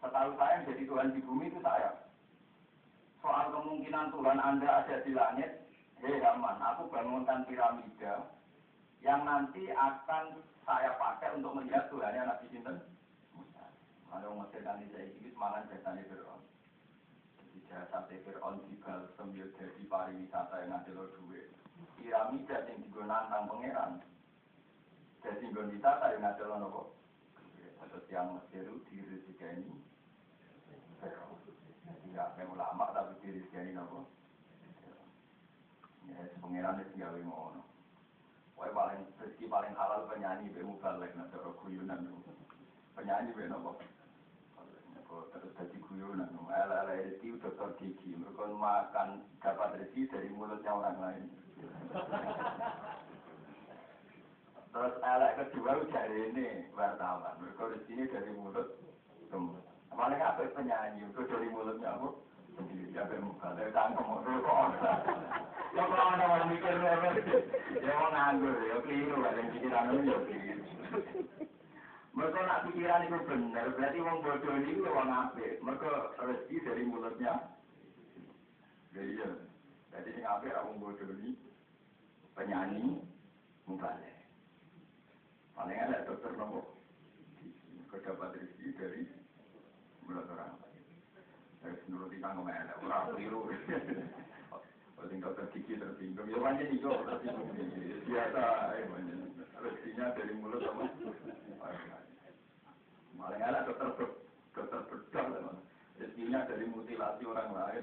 Setahu 0.00 0.30
saya 0.40 0.52
yang 0.56 0.66
jadi 0.72 0.82
Tuhan 0.88 1.08
di 1.12 1.20
bumi 1.20 1.52
itu 1.52 1.60
saya. 1.60 1.90
Soal 3.22 3.54
kemungkinan 3.54 4.10
Tuhan 4.10 4.38
Anda 4.42 4.68
ada 4.82 4.96
di 5.06 5.14
langit, 5.14 5.50
hei 6.02 6.18
Haman, 6.18 6.58
aku 6.58 6.90
bangunkan 6.90 7.46
piramida 7.46 8.26
yang 8.98 9.22
nanti 9.22 9.70
akan 9.70 10.42
saya 10.66 10.98
pakai 10.98 11.38
untuk 11.38 11.54
melihat 11.54 11.86
Tuhannya 11.90 12.22
Nabi 12.26 12.46
Sinten. 12.50 12.76
Musa. 13.34 13.66
Kalau 14.10 14.38
Mesir 14.42 14.62
nanti 14.66 14.90
saya 14.90 15.06
ini 15.06 15.30
semangat 15.30 15.70
jasanya 15.70 16.02
Fir'aun. 16.10 16.42
Jadi 17.38 17.58
jasa 17.70 17.98
Fir'aun 18.10 18.62
di 18.66 18.78
Balsem 18.82 19.28
ya 19.38 19.46
jadi 19.58 19.82
pariwisata 19.86 20.54
yang 20.66 20.78
ada 20.78 20.90
lo 20.94 21.10
duit. 21.18 21.50
Piramida 21.98 22.66
yang 22.66 22.78
digunakan 22.82 23.26
tentang 23.26 23.46
pangeran. 23.50 23.92
Jadi 25.22 25.44
gue 25.50 25.64
wisata 25.70 26.14
yang 26.14 26.26
ada 26.26 26.42
lo 26.46 26.56
nopo. 26.58 26.82
Terus 27.82 28.06
yang 28.10 28.38
Mesir 28.38 28.66
itu 28.66 28.78
diri 28.86 29.18
ini. 29.26 29.74
Fir'aun. 31.02 31.41
Ya, 32.12 32.28
kayak 32.36 32.52
ulama 32.52 32.92
tapi 32.92 33.16
diri 33.24 33.40
ini 33.56 33.72
nopo. 33.72 34.04
Ya, 36.04 36.28
pangeran 36.44 36.84
itu 36.84 37.00
gawe 37.00 37.20
ngono. 37.24 37.64
Wah 38.60 38.68
paling 38.68 39.00
rezeki 39.16 39.48
paling 39.48 39.72
halal 39.72 40.04
penyanyi 40.12 40.52
be 40.52 40.60
nanti 40.60 41.34
orang 41.40 41.56
guyonan 41.56 42.04
penyanyi 42.92 43.32
be 43.32 43.48
nopo. 43.48 43.80
Terus 45.32 45.56
jadi 45.56 45.76
guyonan, 45.88 46.36
ala 46.52 46.84
ala 46.84 46.92
rezeki 47.00 47.40
dokter 47.40 47.68
gigi, 47.80 48.12
mereka 48.16 48.48
makan 48.48 49.24
dapat 49.40 49.80
rezeki 49.80 50.08
dari 50.12 50.28
mulutnya 50.32 50.72
orang 50.72 50.96
lain. 51.00 51.24
Terus 54.72 54.94
ala 55.00 55.28
kedua 55.36 55.80
udah 55.80 56.04
ini 56.12 56.68
wartawan, 56.76 57.40
mereka 57.40 57.72
rezeki 57.72 58.08
dari 58.08 58.32
mulut 58.36 58.68
semut. 59.32 59.71
Paling 59.92 60.20
apa 60.24 60.48
penyanyi, 60.56 61.04
itu 61.04 61.20
dari 61.28 61.48
mulutnya 61.52 61.92
apa? 61.94 62.08
Sendiri, 62.56 62.96
apa 62.96 63.14
mubalek, 63.20 63.72
tangkem, 63.72 64.04
kok 64.04 64.70
Ya 65.72 65.84
kalau 65.88 66.12
ada 66.12 66.24
orang 66.28 66.52
mikir 66.52 66.74
ya 67.80 67.92
mau 67.96 68.12
nganggur, 68.12 68.56
ya 68.60 68.76
keliru, 68.84 69.24
ada 69.24 69.40
yang 69.40 69.48
pikiran 69.56 69.88
itu 69.88 70.04
ya 70.04 70.18
keliru. 70.20 70.64
Mereka 72.12 72.38
nak 72.44 72.62
pikiran 72.68 73.08
itu 73.08 73.18
benar, 73.24 73.66
berarti 73.72 73.98
wong 74.04 74.18
bodoh 74.20 74.54
ini 74.60 74.84
wong 74.84 75.08
apik. 75.08 75.64
Mereka 75.64 75.90
rezeki 76.20 76.56
dari 76.68 76.82
mulutnya. 76.84 77.32
Ya 78.92 79.00
iya. 79.00 79.28
Jadi 79.96 80.20
yang 80.20 80.28
apik 80.36 80.52
wong 80.60 80.76
bodoh 80.76 81.08
ini 81.08 81.40
penyanyi 82.36 83.00
mubalik. 83.64 84.12
Paling 85.56 85.78
ada 85.80 86.04
dokter 86.04 86.36
nopo. 86.36 86.76
Mereka 87.88 88.12
dapat 88.12 88.36
rezeki 88.36 88.68
dari 88.76 89.02
mulut 90.12 90.28
orang. 90.36 90.60
Dari 91.64 91.80
menurut 91.88 92.12
kita 92.12 92.28
ngomong 92.36 92.52
orang 92.84 93.04
keliru. 93.16 93.40
Paling 95.00 95.18
dokter 95.24 95.46
gigi 95.56 95.80
tersinggung, 95.80 96.28
ya 96.28 96.36
banyak 96.36 96.68
kok 96.84 97.00
tersinggung 97.08 97.48
biasa. 98.04 98.44
Rezekinya 99.56 100.12
dari 100.12 100.32
mulut 100.36 100.60
sama. 100.60 100.84
Malah 103.16 103.40
ada 103.40 103.66
dokter 103.72 103.88
dokter 104.52 104.80
bedah, 104.92 105.56
rezekinya 105.96 106.44
dari 106.44 106.68
mutilasi 106.68 107.24
orang 107.24 107.56
lain. 107.56 107.82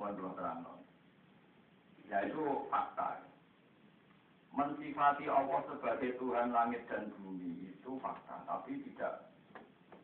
Mohon 0.00 0.16
belum 0.16 0.32
terang. 0.40 0.58
Ya 2.08 2.24
itu 2.24 2.44
fakta. 2.72 3.28
Mensifati 4.56 5.28
Allah 5.28 5.60
sebagai 5.68 6.16
Tuhan 6.16 6.48
langit 6.48 6.88
dan 6.88 7.12
bumi 7.20 7.76
itu 7.76 8.00
fakta, 8.00 8.40
tapi 8.48 8.80
tidak 8.88 9.35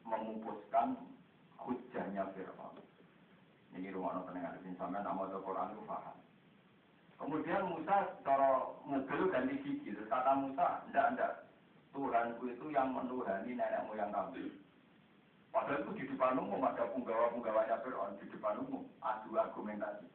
memupuskan 0.06 0.98
hujahnya 1.58 2.26
Fir'aun. 2.34 2.76
Ini 3.72 3.88
rumah 3.94 4.20
nonton 4.20 4.36
yang 4.36 4.52
ada 4.52 4.60
di 4.60 4.72
sana, 4.76 5.00
nama 5.00 5.24
Quran 5.30 5.72
itu 5.72 5.82
paham. 5.88 6.16
Kemudian 7.22 7.70
Musa 7.70 8.18
cara 8.26 8.66
mobil 8.82 9.30
ganti 9.30 9.54
gigi. 9.62 9.94
Kata 10.10 10.42
Musa, 10.42 10.82
enggak, 10.90 11.06
enggak. 11.14 11.32
Tuhanku 11.94 12.50
itu 12.50 12.66
yang 12.74 12.90
menuhani 12.90 13.54
nenek 13.54 13.86
moyang 13.86 14.10
kami. 14.10 14.50
Padahal 15.52 15.84
itu 15.84 15.90
di 16.02 16.04
depan 16.08 16.40
umum 16.40 16.64
ada 16.64 16.88
penggawa-penggawanya 16.90 17.78
Fir'aun 17.84 18.18
di 18.18 18.26
depan 18.26 18.64
umum. 18.64 18.82
Adu 19.04 19.38
argumentasi. 19.38 20.08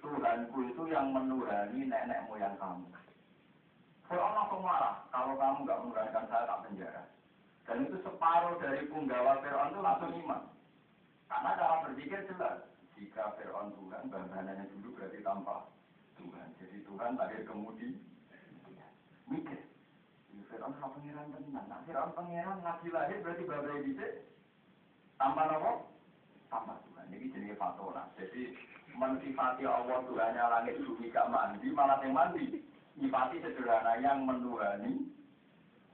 Tuhanku 0.00 0.58
itu 0.70 0.82
yang 0.88 1.12
menuhani 1.12 1.90
nenek 1.90 2.24
moyang 2.30 2.56
kamu. 2.56 2.88
Fir'aun 4.06 4.32
langsung 4.38 4.62
marah. 4.64 5.02
Kalau 5.12 5.34
kamu 5.36 5.66
nggak 5.66 5.80
menuhankan 5.82 6.24
saya 6.30 6.46
tak 6.48 6.62
penjara. 6.64 7.02
Dan 7.66 7.82
itu 7.82 7.98
separuh 8.06 8.62
dari 8.62 8.86
penggawa 8.86 9.42
Fir'aun 9.42 9.74
itu 9.74 9.80
langsung 9.82 10.12
iman. 10.22 10.42
Karena 11.26 11.58
cara 11.58 11.82
berpikir 11.82 12.22
jelas 12.30 12.62
jika 12.94 13.34
Fir'aun 13.34 13.74
Tuhan, 13.74 14.06
banggananya 14.06 14.70
dulu 14.70 14.94
berarti 14.94 15.18
tanpa 15.26 15.66
Tuhan. 16.14 16.48
Jadi 16.62 16.86
Tuhan 16.86 17.18
lahir 17.18 17.42
kemudi. 17.42 17.98
Mikir. 19.26 19.58
Fir'aun 20.46 20.78
sama 20.78 20.94
pengiran 20.94 21.34
tenan. 21.34 21.66
Nah, 21.66 21.82
Fir'aun 21.82 22.14
pengiran 22.14 22.62
lagi 22.62 22.88
lahir 22.94 23.18
berarti 23.26 23.42
babai 23.42 23.82
bisa 23.82 24.06
tanpa 25.18 25.50
nopo? 25.50 25.90
Tanpa 26.46 26.78
Tuhan. 26.86 27.10
Ini 27.10 27.34
jenis 27.34 27.58
fatona. 27.58 28.06
Jadi 28.14 28.54
mensifati 28.94 29.66
Allah 29.66 30.00
Tuhannya 30.06 30.44
langit 30.46 30.78
bumi 30.80 31.12
gak 31.12 31.28
mandi, 31.28 31.68
malah 31.74 31.98
yang 32.00 32.14
mandi. 32.14 32.62
Nyifati 32.96 33.44
sederhana 33.44 34.00
yang 34.00 34.24
menuhani 34.24 35.04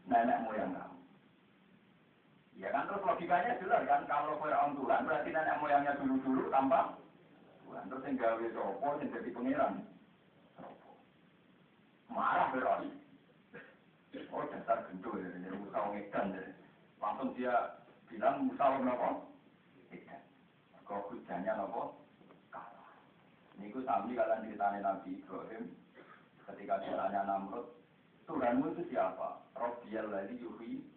nenek 0.07 0.47
moyang 0.47 0.71
kamu. 0.71 1.02
Ya 2.63 2.71
kan 2.71 2.87
terus 2.87 3.03
logikanya 3.03 3.59
jelas 3.59 3.83
kan 3.91 4.07
kalau 4.07 4.39
Fir'aun 4.39 4.79
Tuhan 4.79 5.03
berarti 5.03 5.35
nenek 5.35 5.59
moyangnya 5.59 5.99
dulu-dulu 5.99 6.47
tanpa 6.55 6.95
Tuhan. 7.67 7.91
Terus 7.91 8.07
yang 8.07 8.15
gawe 8.23 8.47
sopo 8.55 8.89
yang 9.03 9.11
jadi 9.11 9.31
pangeran. 9.35 9.75
Marah 12.07 12.55
Fir'aun. 12.55 12.87
Oh 14.31 14.47
dasar 14.47 14.87
gendul 14.87 15.19
ya, 15.19 15.29
ini 15.35 15.49
Musa 15.59 15.91
ngedan 15.91 16.39
ya. 16.39 16.43
Langsung 17.03 17.35
dia 17.35 17.83
bilang 18.07 18.47
Musa 18.47 18.79
nopo? 18.79 19.35
Edan. 19.91 20.23
Kau 20.87 21.03
hujannya 21.11 21.53
nopo? 21.59 21.99
Kalah. 22.55 22.95
Ini 23.59 23.75
ku 23.75 23.83
sami 23.83 24.15
kalian 24.15 24.47
ceritanya 24.47 24.81
Nabi 24.87 25.19
Ibrahim 25.19 25.75
ketika 26.47 26.79
ditanya 26.85 27.27
Namrud, 27.27 27.75
Tuhanmu 28.31 28.71
itu 28.77 28.95
siapa? 28.95 29.43
Robbiyal 29.59 30.15
lagi 30.15 30.39
yuhi. 30.39 30.92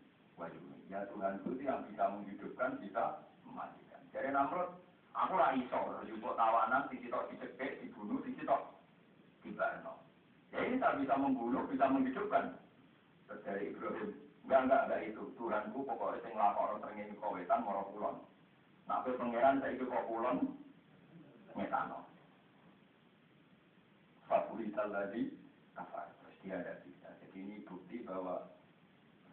Ya 0.96 1.02
Tuhan 1.12 1.42
itu 1.42 1.66
yang 1.66 1.82
bisa 1.90 2.08
menghidupkan, 2.08 2.78
bisa 2.78 3.26
mematikan. 3.42 4.00
Jadi 4.14 4.30
Namrud, 4.32 4.80
aku 5.18 5.34
lah 5.34 5.52
iso, 5.58 5.80
yukok 6.06 6.38
tawanan, 6.38 6.88
sisi 6.88 7.12
tok 7.12 7.28
dicekek, 7.34 7.84
dibunuh, 7.84 8.22
sisi 8.22 8.46
tok 8.46 8.80
dibarno. 9.42 10.00
Ya 10.54 10.64
ini 10.64 10.80
tak 10.80 11.04
bisa 11.04 11.20
membunuh, 11.20 11.68
bisa 11.68 11.90
menghidupkan. 11.90 12.56
Terus 13.28 13.44
dari 13.44 13.74
Ibrahim, 13.74 14.14
enggak, 14.46 14.62
enggak, 14.70 14.82
enggak 14.88 15.02
itu. 15.10 15.24
Tuhanku 15.36 15.80
pokoknya 15.84 16.24
sing 16.24 16.34
lakor 16.38 16.80
sering 16.80 17.12
kawetan 17.20 17.66
moro 17.66 17.82
kulon. 17.92 18.16
Nak 18.86 19.02
pe 19.04 19.12
pangeran 19.18 19.60
saya 19.60 19.76
ikut 19.76 19.90
kulon, 19.90 20.38
ngetano. 21.60 22.08
Fakulita 24.30 24.86
tadi, 24.88 25.34
kafar. 25.74 26.08
Terus 26.22 26.36
dia 26.46 26.56
ada 26.62 26.74
bisa. 26.88 27.10
Jadi 27.20 27.38
ini 27.42 27.68
bukti 27.68 28.06
bahwa 28.06 28.55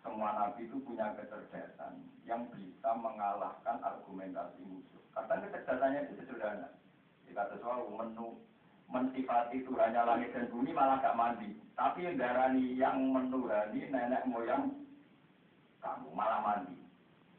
semua 0.02 0.34
nabi 0.34 0.66
itu 0.66 0.82
punya 0.82 1.14
kecerdasan 1.14 2.02
yang 2.26 2.50
bisa 2.50 2.90
mengalahkan 2.98 3.78
argumentasi 3.82 4.62
musuh. 4.66 5.02
Karena 5.14 5.46
kecerdasannya 5.46 6.00
itu 6.10 6.12
sederhana. 6.22 6.68
Jika 7.26 7.48
sesuatu 7.54 7.86
menu 7.94 8.42
mensifati 8.90 9.64
Tuhannya 9.64 10.02
langit 10.04 10.34
dan 10.36 10.50
bumi 10.52 10.74
malah 10.74 11.00
gak 11.00 11.16
mandi. 11.16 11.56
Tapi 11.78 12.04
yang 12.04 12.20
darani 12.20 12.76
yang 12.76 12.98
menuhani 13.08 13.80
nenek 13.88 14.26
moyang 14.28 14.74
kamu 15.80 16.10
malah 16.12 16.40
mandi. 16.44 16.76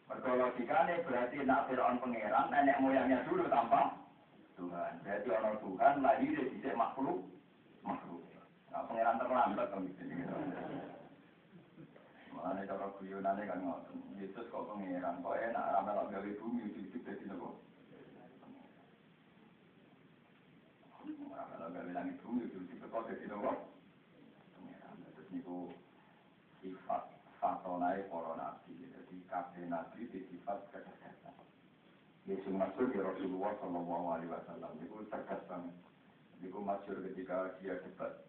Berlogikanya 0.10 1.03
berarti 1.05 1.43
nak 1.46 1.67
Fir'aun 1.70 2.00
pangeran 2.00 2.48
nenek 2.50 2.79
moyangnya 2.82 3.27
dulu 3.27 3.46
tanpa 3.51 3.91
Tuhan. 4.55 5.03
Berarti 5.03 5.27
orang 5.29 5.58
Tuhan 5.62 5.93
lahir 6.01 6.38
di 6.48 6.58
makhluk 6.74 7.20
makhluk. 7.84 8.24
Nah, 8.72 8.84
pangeran 8.89 9.20
terlambat 9.22 9.67
kan 9.70 9.86
gitu. 9.86 10.03
Makanya 12.43 12.75
cara 12.75 12.91
guyonannya 13.00 13.47
kan 13.47 13.59
ngoten. 13.63 14.19
Yesus 14.19 14.51
kok 14.51 14.67
pangeran, 14.67 15.23
kok 15.23 15.39
enak 15.39 15.69
ramelok 15.79 16.12
gawe 16.12 16.29
bumi 16.43 16.67
ujug-ujug 16.67 17.00
dadi 17.07 17.23
nopo? 17.31 17.63
Ramelok 21.31 21.71
gawe 21.71 21.91
langit 21.95 22.19
bumi 22.19 22.43
ujug-ujug 22.51 22.83
kok 22.83 23.07
dadi 23.07 23.25
nopo? 23.31 23.71
Pangeran. 24.59 24.95
Terus 25.15 25.31
niku 25.31 25.71
sifat 26.59 27.15
fatonai 27.39 28.12
para 28.12 28.35
nabi. 28.35 28.75
Jadi 28.91 29.15
kabeh 29.31 29.63
nabi 29.71 30.12
di 30.12 30.19
sifat 30.27 30.67
kecerdasan. 30.67 31.39
Yesus 32.27 32.51
maksud 32.51 32.91
ya 32.91 33.07
Rasulullah 33.07 33.55
Shallallahu 33.63 34.05
Alaihi 34.19 34.31
Wasallam 34.35 34.83
itu 34.83 35.00
cerdas 35.07 35.39
banget. 35.47 35.75
Itu 36.43 36.59
masyur 36.59 37.00
ketika 37.07 37.55
dia 37.63 37.79
debat 37.79 38.19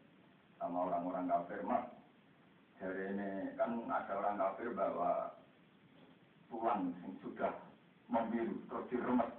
sama 0.62 0.86
orang-orang 0.86 1.26
kafir, 1.26 1.66
mak 1.66 2.03
dari 2.84 3.16
ini 3.16 3.56
kan 3.56 3.80
ada 3.88 4.12
orang 4.12 4.36
kafir 4.36 4.68
bahwa 4.76 5.32
tulang 6.52 6.92
yang 7.00 7.16
sudah 7.24 7.56
membiru 8.12 8.60
terus 8.68 8.84
diremet 8.92 9.32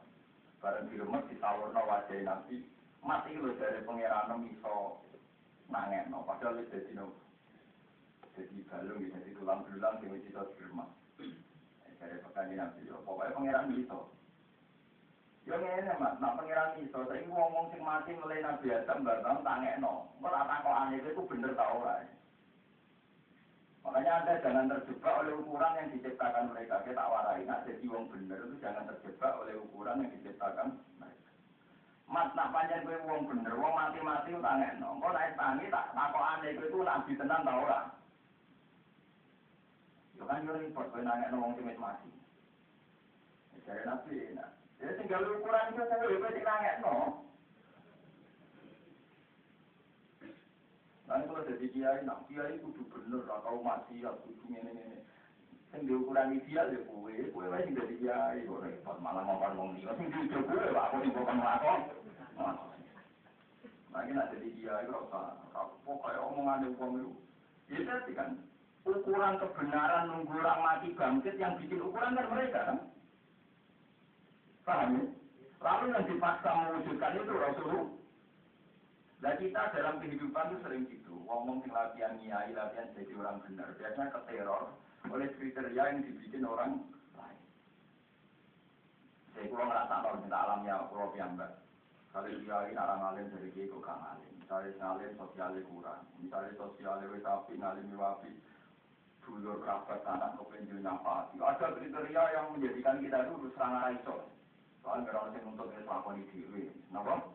Bareng 0.57 0.89
diremet 0.89 1.29
ditawurno 1.29 1.77
wajah 1.77 2.25
Nabi. 2.25 2.65
Mati 3.05 3.37
lho 3.37 3.53
dari 3.61 3.85
pangeran 3.85 4.49
iso 4.49 4.97
nangekno. 5.69 6.25
Padahal 6.25 6.57
wis 6.57 6.73
dadi 6.73 6.97
no. 6.97 7.13
Jadi 8.33 8.65
balung 8.65 9.05
jadi 9.05 9.29
tulang 9.37 9.61
belulang 9.61 10.01
sing 10.01 10.09
wis 10.09 10.25
iso 10.25 10.41
diremet. 10.57 10.89
Dari 12.01 12.17
pekan 12.17 12.49
Nabi 12.49 12.89
yo 12.89 12.97
pokoknya 13.05 13.37
pangeran 13.37 13.77
iso. 13.77 14.09
Yo 15.45 15.61
ngene 15.61 15.93
Mas, 16.01 16.17
nak 16.17 16.41
pangeran 16.41 16.81
iso, 16.81 17.05
saiki 17.05 17.29
ngomong 17.29 17.69
sing 17.69 17.85
mati 17.85 18.17
mulai 18.17 18.41
Nabi 18.41 18.73
Adam 18.73 19.05
bareng 19.05 19.45
tangekno. 19.45 20.09
Engko 20.17 20.33
tak 20.33 20.49
takokane 20.49 20.97
itu 20.97 21.21
bener 21.29 21.53
ta 21.53 21.65
ora. 21.77 22.01
Makanya 23.85 24.11
Anda 24.25 24.41
jangan 24.41 24.65
terjebak 24.65 25.13
oleh 25.21 25.37
ukuran 25.45 25.77
yang 25.77 25.87
diciptakan 25.93 26.49
mereka. 26.49 26.81
Kita 26.81 27.05
warai, 27.05 27.45
nak 27.45 27.69
jadi 27.69 27.85
wong 27.85 28.09
bener 28.09 28.41
itu 28.41 28.57
jangan 28.57 28.89
terjebak 28.89 29.37
oleh 29.37 29.61
ukuran 29.61 30.01
yang 30.01 30.09
diciptakan 30.09 30.81
mereka. 30.97 31.29
Mat 32.09 32.33
nak 32.33 32.49
panjang 32.49 32.81
gue 32.81 32.97
wong 33.05 33.29
bener, 33.29 33.53
wong 33.53 33.73
mati-mati 33.77 34.33
utangnya 34.33 34.81
no. 34.81 34.97
Kau 34.97 35.13
naik 35.13 35.37
tangi 35.37 35.69
tak 35.69 35.93
takut 35.93 36.25
aneh 36.25 36.57
gue 36.57 36.65
itu 36.65 36.81
nabi 36.81 37.11
tenan 37.13 37.45
tau 37.45 37.63
lah. 37.69 37.85
Yo 40.17 40.25
kan 40.25 40.49
yo 40.49 40.57
repot 40.57 40.89
gue 40.89 41.05
nanya 41.05 41.29
wong 41.37 41.53
simis 41.53 41.77
mati. 41.77 42.09
Jadi 43.69 43.85
nabi, 43.85 44.33
nah. 44.33 44.49
Jadi 44.81 44.97
tinggal 44.97 45.29
ukuran 45.29 45.77
itu 45.77 45.81
gue 45.85 46.17
gue 46.25 46.41
nanya 46.41 46.81
no. 46.81 47.21
Nanti 51.05 51.29
kalau 51.29 51.45
jadi 51.45 51.65
kiai, 51.69 52.01
nak 52.01 52.25
kiai 52.25 52.57
kudu 52.65 52.81
bener, 52.89 53.21
atau 53.29 53.61
masih 53.61 54.01
ya 54.01 54.11
kudu 54.25 54.41
ini 54.49 54.73
ini. 54.73 54.97
Sing 55.69 55.85
diukuran 55.85 56.33
ideal 56.33 56.73
ya 56.73 56.81
kue, 56.89 57.29
kue 57.29 57.45
masih 57.45 57.77
jadi 57.77 57.95
kiai, 58.01 58.45
kok 58.49 58.61
repot 58.65 58.97
malah 58.97 59.21
ngomong 59.21 59.53
ngomong 59.53 59.69
dia. 59.77 59.93
Sing 60.01 60.09
diukur 60.09 60.41
kue, 60.49 60.73
pak 60.73 60.85
aku 60.89 60.95
sing 61.05 61.11
bukan 61.13 61.37
ngelakon. 61.37 61.81
Lagi 63.93 64.11
nak 64.17 64.29
jadi 64.33 64.47
kiai, 64.57 64.85
rasa, 64.89 65.21
pokoknya 65.85 66.25
omongan 66.25 66.73
uang 66.73 66.91
itu. 66.97 67.11
Ya 67.65 67.79
tadi 67.85 68.11
kan, 68.17 68.29
ukuran 68.85 69.41
kebenaran 69.41 70.09
nunggu 70.09 70.37
orang 70.41 70.61
mati 70.61 70.93
bangkit 70.93 71.37
yang 71.37 71.57
bikin 71.61 71.85
ukuran 71.85 72.17
kan 72.17 72.29
mereka 72.33 72.59
kan. 72.65 72.77
Paham 74.65 74.89
ya? 74.97 75.03
Lalu 75.61 75.85
yang 75.93 76.05
dipaksa 76.09 76.49
mewujudkan 76.49 77.17
itu 77.17 77.33
Rasulullah. 77.33 77.89
Nah 79.25 79.33
kita 79.41 79.73
dalam 79.73 79.97
kehidupan 79.97 80.53
itu 80.53 80.57
sering 80.61 80.85
gitu, 80.85 81.17
ngomong 81.25 81.65
sing 81.65 81.73
latihan 81.73 82.13
nyai, 82.21 82.53
latihan 82.53 82.93
jadi 82.93 83.09
orang 83.17 83.41
benar. 83.41 83.73
Biasanya 83.73 84.13
keteror 84.13 84.77
oleh 85.09 85.33
kriteria 85.33 85.81
yang 85.81 86.05
dibikin 86.05 86.45
orang 86.45 86.85
lain. 87.17 87.41
Saya 89.33 89.49
kurang 89.49 89.73
ngerasa 89.73 89.93
kalau 90.05 90.21
minta 90.21 90.37
alamnya 90.37 90.85
pulau 90.93 91.09
piambak. 91.09 91.57
Kalau 92.13 92.29
kiai 92.29 92.77
narang 92.77 93.01
alim 93.01 93.33
dari 93.33 93.49
kiai 93.49 93.65
kok 93.65 93.81
kang 93.81 93.97
alim. 94.13 94.29
Misalnya 94.37 94.77
ngalim 94.77 95.17
sosialnya 95.17 95.61
kurang. 95.73 96.01
Misalnya 96.21 96.51
sosialnya 96.61 97.09
wis 97.09 97.25
api 97.25 97.53
ngalim 97.57 97.97
wapi. 97.97 98.29
Dulur 99.25 99.57
kerabat 99.65 100.05
anak 100.05 100.37
kepenjul 100.37 100.85
nyapati. 100.85 101.41
Ada 101.41 101.73
kriteria 101.73 102.23
yang 102.29 102.53
menjadikan 102.53 103.01
kita 103.01 103.25
itu 103.25 103.49
serangan 103.57 103.97
iso. 103.97 104.29
Soalnya 104.85 105.09
kalau 105.09 105.33
saya 105.33 105.41
nuntut 105.41 105.73
itu 105.73 105.81
lakoni 105.89 106.23
diri. 106.29 106.69
Kenapa? 106.93 107.34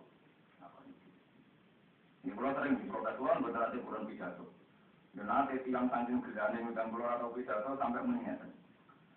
Ini 2.20 2.36
kalau 2.36 2.52
sering 2.52 2.76
di 2.76 2.84
protes 2.84 3.16
uang, 3.16 3.38
betul 3.40 3.60
nanti 3.64 3.78
kurang 3.80 4.04
pidato. 4.04 4.44
Dan 5.16 5.24
nanti 5.24 5.56
tiang 5.64 5.88
tanggung 5.88 6.20
gerane 6.20 6.60
ngundang 6.60 6.92
keluar 6.92 7.16
atau 7.16 7.32
pidato 7.32 7.72
sampai 7.80 8.04
mengingat. 8.04 8.44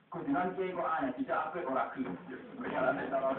Kudinan 0.08 0.56
kiai 0.56 0.72
kok 0.72 0.88
aneh, 0.88 1.12
tidak 1.20 1.52
apa 1.52 1.58
orang 1.68 1.90
gelap. 1.98 2.16
Berjalan 2.62 3.02
kalau 3.12 3.34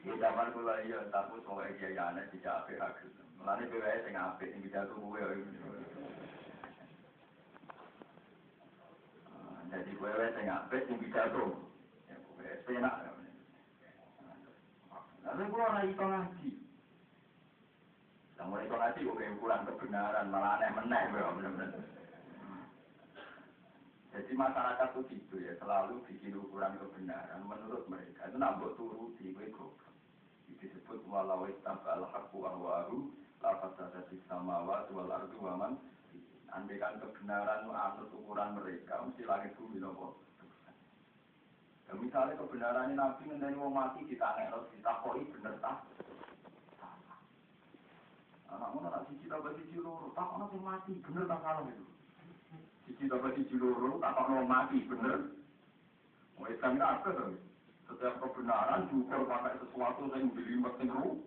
Di 0.00 0.10
zaman 0.16 0.48
kula 0.56 0.74
iya 0.88 0.98
takut 1.12 1.44
pokoke 1.44 1.76
kiai 1.76 1.98
aneh 2.00 2.24
tidak 2.32 2.64
apa 2.64 2.72
orang 2.72 2.94
gelap. 2.96 3.26
Mulane 3.36 3.64
PWS 3.68 4.00
sing 4.08 4.14
apik 4.16 4.48
sing 4.48 4.60
pidato 4.64 4.94
kuwe. 4.96 5.20
Jadi 9.68 9.90
kuwe 9.98 10.26
sing 10.32 10.46
apik 10.48 10.82
sing 10.88 10.96
pidato. 11.04 11.44
Ya 12.08 12.16
kuwe 12.24 12.48
enak. 12.80 13.19
Lalu 15.24 15.42
gue 15.52 15.62
orang 15.62 15.86
itu 15.88 16.04
ngaji. 16.04 16.50
Mulai 18.40 18.66
itu 18.66 18.74
ngaji, 18.74 19.00
gue 19.04 19.26
ukuran 19.36 19.68
kebenaran, 19.68 20.32
malah 20.32 20.58
aneh-meneh, 20.58 21.02
bener-bener. 21.12 21.70
Jadi 24.10 24.32
masyarakat 24.34 24.88
itu 24.90 25.00
gitu 25.12 25.36
ya, 25.38 25.54
selalu 25.60 26.02
bikin 26.08 26.34
ukuran 26.34 26.74
kebenaran 26.80 27.46
menurut 27.46 27.86
mereka. 27.86 28.26
Itu 28.26 28.40
nambah 28.40 28.74
turuti, 28.74 29.30
gue. 29.36 29.48
Disebut 30.60 31.04
walau 31.08 31.48
istabal 31.48 32.04
haqqu 32.10 32.36
ahwaru, 32.42 33.08
lafaz 33.40 33.78
ada 33.80 34.04
di 34.12 34.20
samawat 34.28 34.92
wal 34.92 35.08
ardu 35.08 35.38
waman. 35.40 35.78
Andai 36.50 36.82
kan 36.82 36.98
kebenaran 36.98 37.70
menurut 37.70 38.10
ukuran 38.12 38.58
mereka, 38.58 39.00
mesti 39.06 39.22
langit 39.24 39.54
bumi 39.56 39.78
nopo. 39.78 40.18
Ya, 41.90 41.98
misalnya 41.98 42.38
kebenaran 42.38 42.94
Nabi 42.94 43.26
ngenteni 43.26 43.58
wong 43.58 43.74
mati 43.74 44.06
ditanya 44.06 44.54
harus 44.54 44.70
ditakoi 44.70 45.26
bener 45.34 45.58
tak? 45.58 45.82
Anak 48.46 48.70
mana 48.78 48.94
nak 48.94 49.10
siji 49.10 49.26
tambah 49.26 49.58
siji 49.58 49.82
tak 50.14 50.30
sing 50.38 50.62
mati 50.62 50.94
bener 51.02 51.26
tak 51.26 51.42
salah 51.42 51.66
itu. 51.66 51.86
Siji 52.86 53.10
tambah 53.10 53.34
siji 53.34 53.58
loro, 53.58 53.98
tak 53.98 54.14
ono 54.22 54.46
mati 54.46 54.86
bener. 54.86 55.34
Mau 56.38 56.46
Islam 56.46 56.78
ini 56.78 56.86
apa 56.86 57.10
tuh? 57.10 57.34
Setiap 57.90 58.22
kebenaran 58.22 58.86
diukur 58.86 59.26
pakai 59.26 59.58
sesuatu 59.58 60.14
yang 60.14 60.30
dilibat 60.30 60.78
sing 60.78 60.94
ru. 60.94 61.18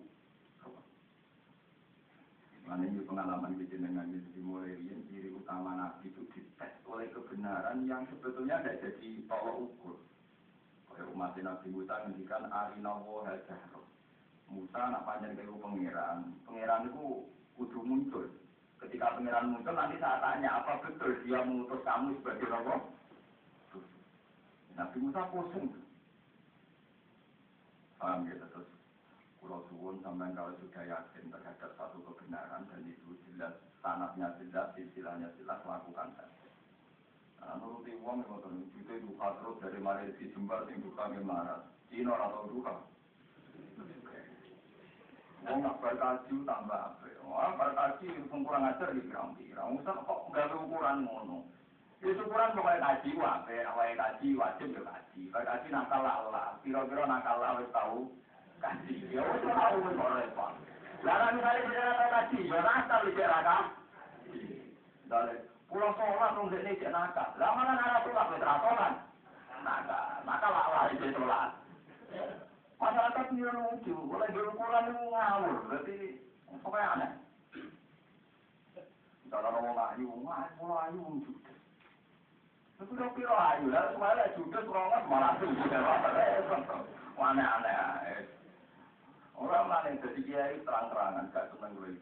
Mana 2.64 2.88
ini 2.88 3.04
pengalaman 3.04 3.60
di 3.60 3.68
jenengan 3.68 4.08
ini 4.08 4.40
mulai 4.40 4.80
ciri 5.12 5.28
utama 5.36 5.76
Nabi 5.76 6.08
itu 6.08 6.24
dites 6.32 6.72
oleh 6.88 7.12
kebenaran 7.12 7.84
yang 7.84 8.08
sebetulnya 8.08 8.64
tidak 8.64 8.80
jadi 8.80 9.28
tolok 9.28 9.68
ukur. 9.68 10.00
Kayak 10.94 11.10
umat 11.14 11.34
Nabi 11.38 11.68
Musa 11.74 11.94
ngendikan 12.06 12.46
arina 12.54 12.94
wa 13.02 13.26
hajahro. 13.26 13.82
Musa 14.50 14.80
nak 14.94 15.06
panjang 15.10 15.34
ke 15.34 15.50
pangeran, 15.50 16.38
pangeran 16.46 16.90
itu 16.94 17.26
kudu 17.58 17.80
muncul. 17.82 18.26
Ketika 18.78 19.18
pangeran 19.18 19.50
muncul 19.50 19.74
nanti 19.74 19.98
saya 19.98 20.22
tanya 20.22 20.62
apa 20.62 20.86
betul 20.86 21.18
dia 21.26 21.42
mengutus 21.42 21.82
kamu 21.82 22.22
sebagai 22.22 22.50
robo? 22.54 22.76
Nabi 24.78 24.98
Musa 25.02 25.22
pusing. 25.34 25.68
Paham 27.98 28.28
ya 28.28 28.36
terus 28.36 28.68
Pulau 29.40 29.64
Suwun 29.72 30.00
sampai 30.04 30.32
kalau 30.36 30.56
sudah 30.60 30.84
yakin 30.88 31.28
terhadap 31.28 31.72
satu 31.76 32.00
kebenaran 32.04 32.64
dan 32.72 32.84
itu 32.88 33.16
jelas 33.28 33.56
sanatnya 33.84 34.32
jelas, 34.40 34.72
istilahnya 34.80 35.28
jelas 35.36 35.60
lakukan 35.68 36.16
saja. 36.16 36.33
Nah, 37.44 37.56
nuruti 37.60 37.92
uang 38.00 38.24
yang 38.24 38.30
ngotot 38.32 38.54
itu 38.80 38.94
duka 39.04 39.28
terus 39.38 39.60
dari 39.60 40.16
di 40.16 40.26
jembar 40.32 40.64
sing 40.66 40.80
duka 40.80 41.12
gimana? 41.12 41.68
Cina 41.92 42.16
atau 42.16 42.48
duka? 42.50 42.74
Wong 45.44 45.60
nak 45.60 45.78
berkaji 45.84 46.36
tambah 46.48 46.80
apa? 46.96 47.08
Wah 47.28 47.52
berkaji 47.60 48.08
kurang 48.32 48.64
ajar 48.64 48.96
di 48.96 49.04
pirang-pirang. 49.04 49.76
Usah 49.76 49.96
kok 50.08 50.32
nggak 50.32 50.56
ukuran 50.56 51.04
ngono. 51.04 51.44
Itu 52.00 52.24
ukuran 52.24 52.56
pokoknya 52.56 52.84
kaji 52.84 53.10
wae, 53.16 53.58
awalnya 53.64 53.96
kaji 54.00 54.28
wajib 54.40 54.72
ya 54.72 54.82
kaji. 54.88 55.22
Berkaji 55.32 55.68
nakal 55.72 56.04
lah, 56.04 56.56
piro-piro 56.64 57.04
nakal 57.08 57.40
lah 57.44 57.60
wis 57.60 57.72
tahu 57.76 58.08
kaji. 58.64 58.96
Ya 59.12 59.20
wis 59.24 59.44
tahu 59.44 59.76
wis 59.84 60.00
ora 60.00 60.16
repot. 60.24 60.54
Lah 61.04 61.32
misalnya 61.36 61.68
dia 61.68 61.86
tahu 61.92 62.10
kaji, 62.12 62.40
ya 62.48 62.60
nakal 62.64 63.02
dia 63.12 63.28
rakah. 63.28 63.64
Dalek 65.12 65.53
Pulau 65.74 65.90
sholat 65.98 66.38
dong 66.38 66.54
ini 66.54 66.78
cek 66.78 66.94
nakal. 66.94 67.34
Lah 67.42 67.50
mana 67.58 67.74
nara 67.74 68.06
sholat 68.06 68.30
wis 68.30 68.46
ra 68.46 68.62
sholat. 68.62 68.94
Nakal, 69.66 70.22
nakal 70.22 70.54
lah 70.54 70.86
itu 70.94 71.10
sholat. 71.18 71.50
Masyarakat 72.78 73.26
ini 73.34 73.48
lucu, 73.48 73.96
boleh 74.06 74.30
ukuran 74.54 74.92
itu 74.92 75.02
ngawur, 75.10 75.56
berarti 75.66 75.96
pokoknya 76.62 76.94
aneh. 76.94 77.12
Kalau 79.32 79.50
orang 79.50 79.98
ayu, 79.98 80.14
ngayu, 80.20 80.52
pulau 80.62 80.78
ayu 80.78 81.04
judes. 81.26 81.58
Itu 82.78 82.94
udah 82.94 83.10
piro 83.18 83.34
ayu, 83.34 83.72
lah 83.74 83.90
semuanya 83.96 84.36
judes 84.38 84.68
rongas 84.70 85.04
malah 85.10 85.42
tuh 85.42 85.50
Aneh-aneh. 87.24 88.28
Orang 89.40 89.72
mana 89.72 89.96
jadi 89.96 90.22
kiai 90.22 90.62
terang-terangan, 90.68 91.32
gak 91.32 91.50
seneng 91.56 91.72
gue 91.80 91.98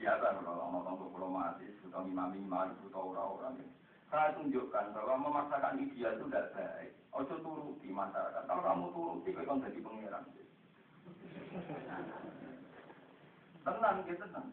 biasa 0.00 0.40
kalau 0.40 0.98
ke 0.98 1.06
pulau 1.14 1.30
mati, 1.30 1.68
atau 1.92 2.08
imam 2.08 2.32
imam 2.32 2.72
itu 2.72 2.88
atau 2.88 3.12
orang-orang. 3.12 3.68
Saya 4.08 4.32
tunjukkan 4.32 4.96
bahwa 4.96 5.28
memaksakan 5.28 5.76
ideal 5.84 6.16
itu 6.16 6.24
tidak 6.32 6.56
baik. 6.56 6.96
Ojo 7.12 7.36
turuti 7.44 7.92
masyarakat. 7.92 8.48
Kalau 8.48 8.64
kamu 8.64 8.86
turuti, 8.96 9.28
kau 9.36 9.44
kan 9.44 9.60
jadi 9.60 9.80
pangeran. 9.84 10.24
Tenang, 13.60 13.96
gitu 14.08 14.24
tenang. 14.24 14.48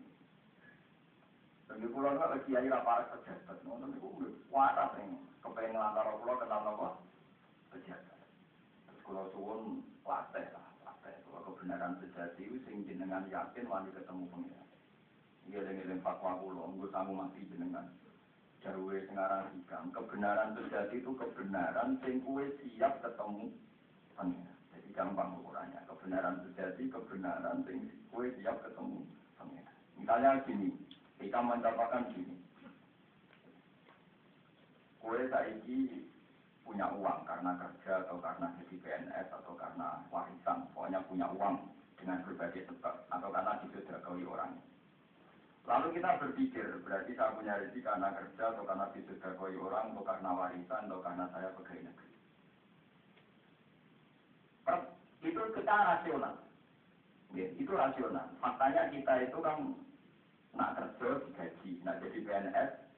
Jadi 1.72 1.86
pulau 1.96 2.12
itu 2.12 2.24
lagi 2.24 2.44
kiai 2.48 2.68
rapar 2.68 3.08
pejabat. 3.16 3.58
Nonton 3.64 3.96
itu 3.96 4.08
waras 4.52 4.92
yang 5.00 5.16
kepengen 5.40 5.80
ngelantar 5.80 6.12
pulau 6.20 6.40
kenal 6.40 6.68
apa? 6.76 6.90
Pejabat. 7.72 8.20
Kalau 9.04 9.32
suwun 9.32 9.84
latih 10.04 10.46
lah, 10.56 10.68
latih. 10.84 11.16
Kalau 11.24 11.42
kebenaran 11.52 12.00
sejati 12.04 12.64
sing 12.68 12.84
jenengan 12.84 13.28
yakin 13.32 13.68
wani 13.68 13.92
ketemu 13.96 14.24
pengiran. 14.28 14.69
Iya 15.50 15.66
dengan 15.66 15.98
fatwa 16.06 16.38
kulo, 16.38 16.78
gue 16.78 16.94
sanggup 16.94 17.26
mati 17.26 17.42
jenengan. 17.50 17.90
Jawa 18.62 19.02
sekarang 19.02 19.50
hikam, 19.58 19.90
kebenaran 19.90 20.54
sejati 20.54 21.02
itu 21.02 21.10
kebenaran 21.18 21.98
sing 22.06 22.22
kue 22.22 22.46
siap 22.62 23.02
ketemu 23.02 23.50
pengiran. 24.14 24.58
Jadi 24.70 24.90
gampang 24.94 25.42
ukurannya. 25.42 25.82
Kebenaran 25.90 26.46
sejati, 26.46 26.86
kebenaran 26.94 27.66
sing 27.66 27.90
kue 28.14 28.30
siap 28.38 28.62
ketemu 28.62 29.02
pengiran. 29.42 29.78
Misalnya 29.98 30.32
gini, 30.46 30.70
kita 31.18 31.42
mencatatkan 31.42 32.14
gini. 32.14 32.36
Kue 35.02 35.20
saiki 35.34 36.06
punya 36.62 36.94
uang 36.94 37.26
karena 37.26 37.58
kerja 37.58 38.06
atau 38.06 38.22
karena 38.22 38.54
jadi 38.62 38.76
PNS 38.86 39.28
atau 39.34 39.58
karena 39.58 39.98
warisan, 40.14 40.70
pokoknya 40.78 41.02
punya 41.10 41.26
uang 41.34 41.58
dengan 41.98 42.22
berbagai 42.22 42.70
sebab 42.70 43.10
atau 43.10 43.34
karena 43.34 43.58
disodakoi 43.66 44.30
orang. 44.30 44.54
Lalu 45.70 46.02
kita 46.02 46.18
berpikir, 46.18 46.66
berarti 46.82 47.14
saya 47.14 47.38
punya 47.38 47.62
rezeki 47.62 47.86
karena 47.86 48.10
kerja 48.18 48.44
atau 48.50 48.66
karena 48.66 48.90
disodakoi 48.90 49.54
orang 49.54 49.94
atau 49.94 50.02
karena 50.02 50.30
warisan 50.34 50.90
atau 50.90 51.00
karena 51.06 51.26
saya 51.30 51.54
pegawai 51.54 51.86
negeri. 51.86 52.12
Itu 55.30 55.42
kita 55.54 55.76
rasional. 55.78 56.36
Ya, 57.38 57.46
itu 57.54 57.70
rasional. 57.70 58.34
Faktanya 58.42 58.90
kita 58.90 59.14
itu 59.30 59.38
kan 59.46 59.78
nak 60.58 60.74
kerja 60.74 61.22
digaji, 61.30 61.72
nak 61.86 62.02
jadi 62.02 62.18
PNS 62.26 62.90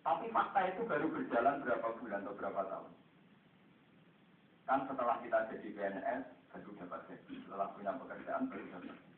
tapi 0.00 0.32
fakta 0.32 0.60
itu 0.64 0.82
baru 0.88 1.06
berjalan 1.12 1.60
berapa 1.60 1.88
bulan 2.00 2.24
atau 2.24 2.34
berapa 2.34 2.62
tahun. 2.66 2.92
Kan 4.64 4.80
setelah 4.88 5.16
kita 5.20 5.38
jadi 5.52 5.68
PNS, 5.76 6.22
baru 6.50 6.70
dapat 6.80 7.00
gaji. 7.04 7.34
Setelah 7.44 7.68
punya 7.76 7.92
pekerjaan, 7.94 8.48
baru 8.48 8.64
dapat 8.74 9.09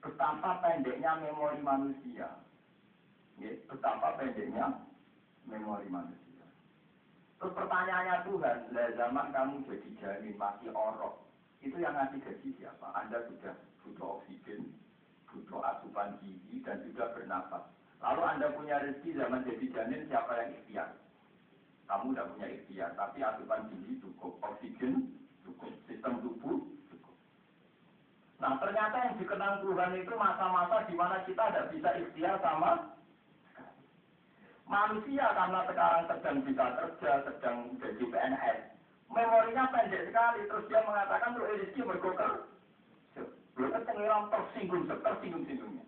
Betapa 0.00 0.64
pendeknya 0.64 1.20
memori 1.20 1.60
manusia. 1.60 2.28
Betapa 3.40 4.16
pendeknya 4.16 4.84
memori 5.44 5.88
manusia. 5.92 6.44
Terus 7.40 7.56
pertanyaannya 7.56 8.16
Tuhan, 8.28 8.58
lah 8.76 8.88
zaman 8.96 9.26
kamu 9.32 9.54
jadi 9.64 9.90
jamin 10.00 10.36
masih 10.36 10.72
orok. 10.76 11.24
Itu 11.60 11.76
yang 11.76 11.96
ngasih 11.96 12.20
gaji 12.20 12.48
siapa? 12.56 12.88
Anda 12.96 13.28
sudah 13.28 13.56
butuh 13.84 14.20
oksigen, 14.20 14.72
butuh 15.28 15.60
asupan 15.60 16.16
gizi, 16.20 16.60
dan 16.64 16.84
juga 16.84 17.12
bernafas 17.16 17.64
Lalu 18.00 18.22
Anda 18.24 18.46
punya 18.56 18.80
rezeki 18.80 19.12
zaman 19.12 19.44
jadi 19.44 19.66
janin, 19.76 20.08
siapa 20.08 20.32
yang 20.40 20.50
ikhtiar? 20.56 20.90
Kamu 21.84 22.16
tidak 22.16 22.28
punya 22.32 22.46
ikhtiar, 22.48 22.90
tapi 22.96 23.18
asupan 23.20 23.68
gizi 23.68 24.00
cukup, 24.00 24.40
oksigen 24.40 25.20
cukup, 25.44 25.72
sistem 25.84 26.24
tubuh. 26.24 26.64
Nah 28.40 28.56
ternyata 28.56 28.96
yang 29.04 29.16
dikenang 29.20 29.60
Tuhan 29.60 29.92
itu 30.00 30.12
masa-masa 30.16 30.88
di 30.88 30.96
mana 30.96 31.20
kita 31.28 31.44
tidak 31.52 31.68
bisa 31.76 31.88
ikhtiar 32.00 32.36
sama 32.40 32.90
Manusia 34.70 35.26
karena 35.34 35.66
sekarang 35.66 36.06
sedang 36.06 36.38
bisa 36.46 36.64
kerja, 36.78 37.26
sedang 37.26 37.74
jadi 37.82 38.06
PNS, 38.06 38.58
memorinya 39.10 39.66
pendek 39.74 40.06
sekali. 40.06 40.46
Terus 40.46 40.68
dia 40.70 40.86
mengatakan, 40.86 41.34
tuh 41.34 41.42
rezeki 41.42 41.80
bergoker. 41.90 42.46
Belum 43.58 43.82
pengiram 43.82 44.30
tersinggung, 44.30 44.86
tersinggung-singgungnya. 44.86 45.82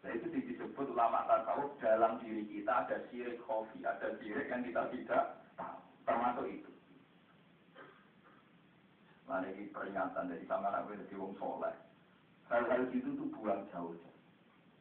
Nah 0.00 0.10
itu 0.16 0.26
disebut 0.32 0.88
ulama 0.88 1.28
tasawuf 1.28 1.76
dalam 1.84 2.16
diri 2.24 2.48
kita 2.48 2.88
ada 2.88 3.04
sirik 3.12 3.44
kofi, 3.44 3.84
ada 3.84 4.16
sirik 4.16 4.48
yang 4.48 4.64
kita 4.64 4.88
tidak 4.88 5.24
tahu. 5.60 5.76
Termasuk 6.08 6.46
itu. 6.48 6.70
Nah 9.24 9.40
ini 9.40 9.72
peringatan 9.72 10.28
dari 10.28 10.44
sama 10.44 10.68
anak 10.68 10.84
gue 10.88 11.00
jadi 11.08 11.16
wong 11.16 11.32
soleh. 11.40 11.72
Hal-hal 12.52 12.84
gitu 12.92 13.16
tuh 13.16 13.28
buang 13.32 13.64
jauh. 13.72 13.96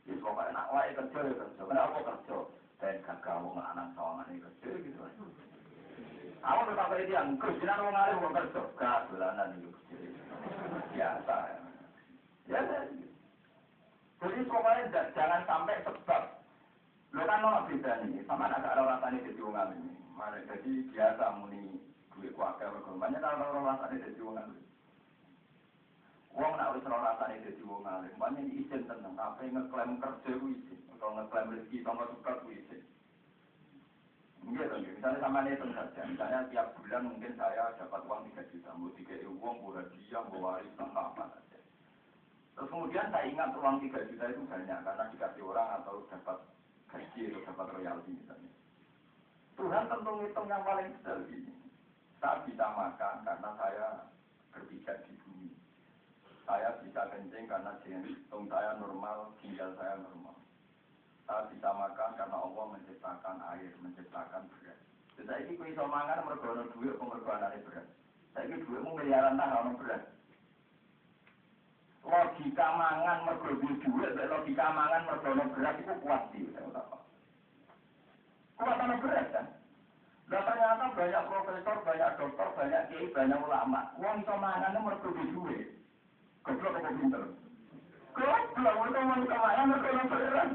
Ya 0.04 0.20
pokoknya 0.20 0.52
enak 0.52 0.70
wae 0.76 0.92
kerja 0.92 1.20
ya 1.24 1.34
kerja. 1.40 1.62
Kenapa 1.64 2.00
kerja? 2.04 2.38
Dan 2.84 2.96
gagal 3.08 3.38
wong 3.40 3.56
anak 3.56 3.88
sawangan 3.96 4.28
ini 4.36 4.44
kerja 4.44 4.70
gitu. 4.84 5.00
Aku 6.44 6.60
tetap 6.68 6.88
kayak 6.92 7.08
dia, 7.08 7.24
kerjaan 7.40 7.84
wong 7.88 7.96
alim 7.96 8.20
wong 8.20 8.34
kerja. 8.36 8.62
Gak, 8.76 9.00
bulanan 9.08 9.56
itu 9.64 9.72
Biasa. 10.92 11.36
Ya, 12.52 12.60
ya. 12.60 12.80
Jadi 14.20 14.40
pokoknya 14.48 15.04
jangan 15.16 15.42
sampai 15.48 15.84
sebab. 15.88 16.24
Lo 17.14 17.22
kan 17.30 17.46
mau 17.46 17.64
beda 17.70 18.04
nih, 18.04 18.26
sama 18.26 18.50
anak 18.50 18.66
ada 18.66 18.84
rasanya 18.84 19.24
jadi 19.24 19.40
wong 19.40 19.56
ini. 19.80 19.94
Mana 20.18 20.40
jadi 20.48 20.72
biasa 20.92 21.24
muni 21.40 21.83
duit 22.24 22.32
keluarga 22.40 22.72
berkorbannya 22.72 23.20
kalau 23.20 23.52
orang 23.52 23.68
rasanya 23.68 24.08
jadi 24.08 24.22
wong 24.24 24.40
alim. 24.40 24.64
Wong 26.34 26.52
nak 26.58 26.72
wis 26.74 26.88
ora 26.90 27.14
rasane 27.14 27.44
dadi 27.46 27.62
wong 27.62 27.84
alim, 27.84 28.16
banyak 28.16 28.48
izin 28.48 28.88
tenang, 28.88 29.14
apa 29.20 29.44
ngeklaim 29.44 30.02
kerja 30.02 30.32
ku 30.40 30.48
izin, 30.50 30.80
atau 30.96 31.14
ngeklaim 31.14 31.52
rezeki 31.52 31.78
sama 31.84 32.10
suka 32.10 32.42
ku 32.42 32.48
izin. 32.50 32.82
Iya 34.44 34.64
dong, 34.68 34.84
misalnya 34.84 35.20
sama 35.24 35.40
itu 35.48 35.68
saja, 35.72 36.02
misalnya 36.04 36.40
tiap 36.52 36.68
bulan 36.76 37.08
mungkin 37.08 37.32
saya 37.40 37.76
dapat 37.80 38.02
uang 38.04 38.28
3 38.34 38.52
juta, 38.52 38.76
mau 38.76 38.92
3 38.92 39.24
uang, 39.24 39.56
mau 39.64 39.72
hadiah, 39.72 40.24
mau 40.28 40.44
warisan, 40.44 40.90
apa 40.92 41.24
saja. 41.32 41.60
Terus 42.52 42.68
kemudian 42.68 43.08
saya 43.08 43.26
ingat 43.30 43.56
uang 43.56 43.78
3 43.80 44.10
juta 44.12 44.24
itu 44.28 44.42
banyak 44.48 44.80
karena 44.84 45.04
dikasih 45.16 45.44
orang 45.48 45.70
atau 45.80 46.04
dapat 46.12 46.38
gaji 46.92 47.22
atau 47.30 47.42
dapat 47.52 47.68
royalti 47.78 48.12
misalnya. 48.20 48.52
Tuhan 49.54 49.84
tentu 49.86 50.12
ngitung 50.18 50.48
yang 50.50 50.64
paling 50.66 50.88
besar 50.98 51.18
ini. 51.30 51.63
Saya 52.24 52.40
bisa 52.48 52.72
makan 52.72 53.16
karena 53.28 53.50
saya 53.60 53.88
berpijak 54.56 55.04
di 55.04 55.12
bumi. 55.28 55.52
Saya 56.48 56.72
bisa 56.80 57.04
kencing 57.12 57.52
karena 57.52 57.76
jantung 57.84 58.48
saya 58.48 58.80
normal, 58.80 59.36
ginjal 59.44 59.76
saya 59.76 60.00
normal. 60.00 60.40
Saya 61.28 61.52
bisa 61.52 61.68
makan 61.76 62.10
karena 62.16 62.38
Allah 62.40 62.66
menciptakan 62.72 63.38
air, 63.52 63.76
menciptakan 63.84 64.48
beras. 64.48 64.80
Jadi 65.20 65.52
ini 65.52 65.60
bisa 65.60 65.84
makan 65.84 66.24
mergo 66.24 66.64
duit 66.72 66.96
apa 66.96 67.04
mergo 67.12 67.32
beras. 67.68 67.88
Saya 68.32 68.48
ini 68.48 68.56
duitmu 68.64 68.96
miliaran 68.96 69.36
tak 69.36 69.76
beras 69.84 70.04
logika 72.04 72.68
mangan 72.76 73.20
mergo 73.28 73.50
duit 73.60 73.80
logika 74.16 74.68
mangan 74.76 75.08
mergo 75.08 75.44
berat 75.56 75.76
itu 75.80 75.94
kuat 76.04 76.22
sih 76.36 76.44
kuat 78.60 78.80
ana 78.80 78.96
berat 79.00 79.28
kan 79.32 79.46
Nah 80.32 80.42
ternyata 80.48 80.86
banyak 80.96 81.24
profesor, 81.28 81.76
banyak 81.84 82.10
dokter, 82.16 82.48
banyak 82.56 82.82
kiai, 82.90 83.12
banyak 83.12 83.40
ulama. 83.44 83.82
Iso 84.00 84.34
mangan 84.40 84.80
mergo 84.80 85.10
duit. 85.12 85.68
Goblok 86.44 86.80
apa 86.80 86.90
pinter? 86.96 87.24
Goblok, 88.16 88.44
mergo 88.56 89.00
mau 89.04 89.20
mangan 89.20 89.68
mergo 89.68 90.04
berat. 90.08 90.50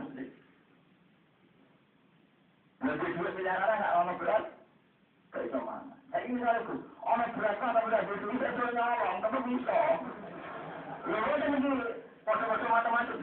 Lebih 2.78 3.10
duit 3.18 3.32
miliaran 3.36 3.78
nggak 3.82 3.96
ono 4.00 4.12
berat, 4.16 4.44
iso 5.36 5.58
mangan. 5.60 5.98
Saya 6.08 6.24
ini 6.24 6.40
misalnya, 6.40 6.72
ono 7.04 7.24
berat 7.36 7.56
kan 7.60 7.76
tapi 7.76 7.92
gak 7.92 8.06
duit, 8.08 8.32
bisa 8.32 8.66
nyolong, 8.72 9.16
tapi 9.20 9.38
bisa. 9.44 9.78
Ya 11.08 11.16
udah 11.20 11.48
ini 11.48 11.68
foto-foto 12.24 12.66
macam-macam. 12.68 13.16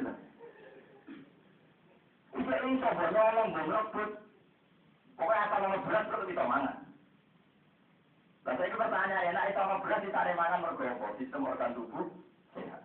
Itu 2.36 2.51
ini 2.51 2.81
coba 2.81 3.05
nolong, 3.10 3.47
gue 3.53 3.65
ngebut. 3.69 4.24
Pokoknya 5.15 5.47
apa 5.47 5.56
nama 5.63 5.78
berat 5.88 6.06
itu 6.12 6.28
bisa 6.28 6.43
mangan. 6.43 6.75
Lalu 8.45 8.58
saya 8.62 8.78
pertanyaan, 8.78 9.30
enak 9.32 9.45
itu 9.49 9.58
sama 9.58 9.75
berat 9.82 9.99
ditarik 10.04 10.36
mangan 10.38 10.62
mergo 10.62 11.08
Sistem 11.15 11.47
organ 11.47 11.71
tubuh 11.73 12.08
sehat. 12.51 12.84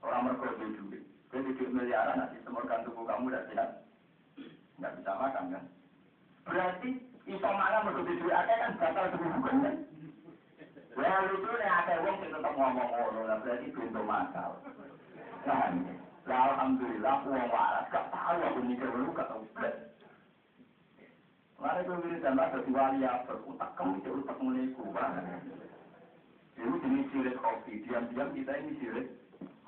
Orang 0.00 0.24
mergo 0.26 0.48
duit. 0.56 1.04
Gue 1.30 1.40
tujuh 1.46 1.68
miliaran, 1.70 2.16
nah 2.18 2.28
sistem 2.32 2.58
organ 2.58 2.82
tubuh 2.88 3.04
kamu 3.04 3.30
udah 3.30 3.44
sehat. 3.52 3.70
Nggak 4.80 4.94
bisa 4.98 5.10
makan 5.14 5.44
kan. 5.52 5.64
Berarti 6.48 6.90
iso 7.28 7.48
mangan 7.52 7.84
mergo 7.86 8.02
duit 8.08 8.24
akeh 8.24 8.56
kan 8.56 8.72
batal 8.80 9.04
tubuh 9.14 9.40
kan. 9.44 9.56
Lah 10.96 11.22
lucu 11.28 11.50
nih 11.54 11.70
ada 11.70 11.94
wong 12.02 12.16
sing 12.18 12.30
tetep 12.34 12.52
ngomong 12.56 12.88
ngono, 12.90 13.20
lah 13.28 13.36
berarti 13.44 13.68
pintu 13.70 14.02
makal. 14.02 14.58
Nah, 15.46 15.72
lah 16.26 16.40
alhamdulillah 16.50 17.14
wong 17.24 17.46
waras 17.52 17.86
gak 17.94 18.10
tahu 18.10 18.38
aku 18.42 18.60
mikir 18.66 18.90
lu 18.90 19.12
gak 19.14 19.28
tahu 19.30 19.44
Mari 21.60 21.84
kowe 21.84 22.00
wiri 22.00 22.24
dan 22.24 22.40
ada 22.40 22.56
wali 22.72 23.04
ya 23.04 23.20
berutak 23.28 23.76
kamu 23.76 24.00
itu 24.00 24.24
utak 24.24 24.40
kubah. 24.80 25.12
Ini 26.56 26.76
jenis 26.80 27.08
sirik 27.12 27.36
kopi, 27.36 27.84
diam-diam 27.84 28.32
kita 28.32 28.52
ini 28.64 28.72
sirik 28.80 29.06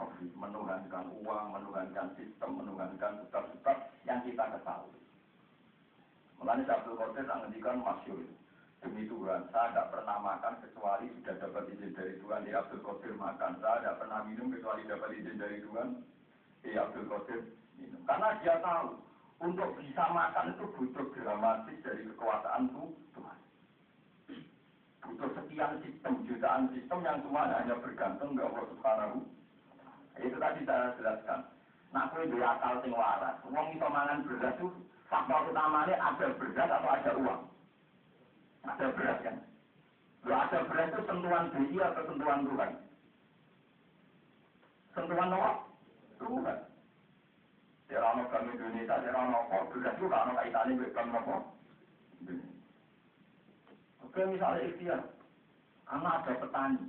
kopi, 0.00 0.24
menuhankan 0.33 1.12
uang, 1.20 1.46
menuhankan 1.52 2.16
sistem, 2.16 2.64
menuhankan 2.64 3.20
sebab-sebab 3.28 3.76
yang 4.09 4.24
kita 4.24 4.44
ketahui. 4.57 5.00
Mulanya 6.40 6.74
Abdul 6.81 6.98
Qadir 6.98 7.22
tak 7.28 7.38
ngendikan 7.44 7.78
masyur 7.85 8.18
itu. 8.18 8.35
Demi 8.83 9.07
Tuhan, 9.07 9.46
saya 9.55 9.70
tidak 9.70 9.94
pernah 9.94 10.18
makan 10.18 10.59
kecuali 10.59 11.07
sudah 11.14 11.38
dapat 11.38 11.70
izin 11.70 11.94
dari 11.94 12.18
Tuhan. 12.18 12.42
Di 12.42 12.50
Abdul 12.50 12.83
Qadir 12.83 13.14
makan. 13.14 13.62
Saya 13.62 13.78
tidak 13.78 13.96
pernah 14.02 14.20
minum 14.26 14.50
kecuali 14.50 14.83
dapat 14.90 15.11
izin 15.22 15.38
dari 15.38 15.62
Tuhan. 15.62 15.88
Di 16.66 16.70
Abdul 16.74 17.07
Qadir 17.07 17.40
minum. 17.78 18.02
Karena 18.02 18.28
dia 18.42 18.59
tahu, 18.59 18.98
untuk 19.42 19.74
bisa 19.74 20.07
makan 20.14 20.55
itu 20.55 20.64
butuh 20.78 21.07
dramatis 21.18 21.83
dari 21.83 22.07
kekuasaan 22.14 22.70
Tuhan. 22.70 23.38
butuh 25.02 25.31
sekian 25.35 25.83
sistem, 25.83 26.22
jutaan 26.31 26.70
sistem 26.70 27.02
yang 27.02 27.18
semuanya 27.26 27.59
hanya 27.59 27.74
bergantung 27.83 28.38
ke 28.38 28.42
Allah 28.46 28.64
Subhanahu. 28.70 29.18
Itu 30.22 30.38
tadi 30.38 30.62
saya 30.62 30.94
jelaskan. 30.94 31.40
Nah, 31.90 32.07
aku 32.07 32.22
itu 32.22 32.38
akal 32.38 32.81
sing 32.87 32.94
waras. 32.94 33.37
Uang 33.50 33.74
itu 33.74 33.83
mangan 33.83 34.22
beras 34.24 34.55
itu 34.57 34.70
faktor 35.11 35.50
utamanya 35.50 35.98
ada 35.98 36.26
beras 36.38 36.70
atau 36.70 36.88
ada 36.88 37.12
uang. 37.18 37.42
Ada 38.62 38.87
beras 38.94 39.18
kan? 39.26 39.37
Kalau 40.22 40.38
ada 40.38 40.59
beras 40.70 40.88
itu 40.94 41.02
sentuhan 41.02 41.44
BI 41.50 41.76
atau 41.83 42.02
sentuhan 42.07 42.40
Tuhan? 42.46 42.70
Sentuhan 44.94 45.35
apa? 45.35 45.50
Tuhan. 46.22 46.59
Serano 47.92 48.24
kami 48.33 48.57
Indonesia, 48.57 49.05
serano 49.05 49.52
kok 49.52 49.68
beras 49.68 49.92
itu 50.00 50.09
kalau 50.09 50.33
kaitannya 50.33 50.81
dengan 50.81 51.12
apa? 51.12 51.37
Oke, 54.09 54.20
misalnya 54.33 54.64
ikhtiar. 54.64 55.00
Karena 55.85 56.24
ada 56.24 56.33
petani. 56.40 56.88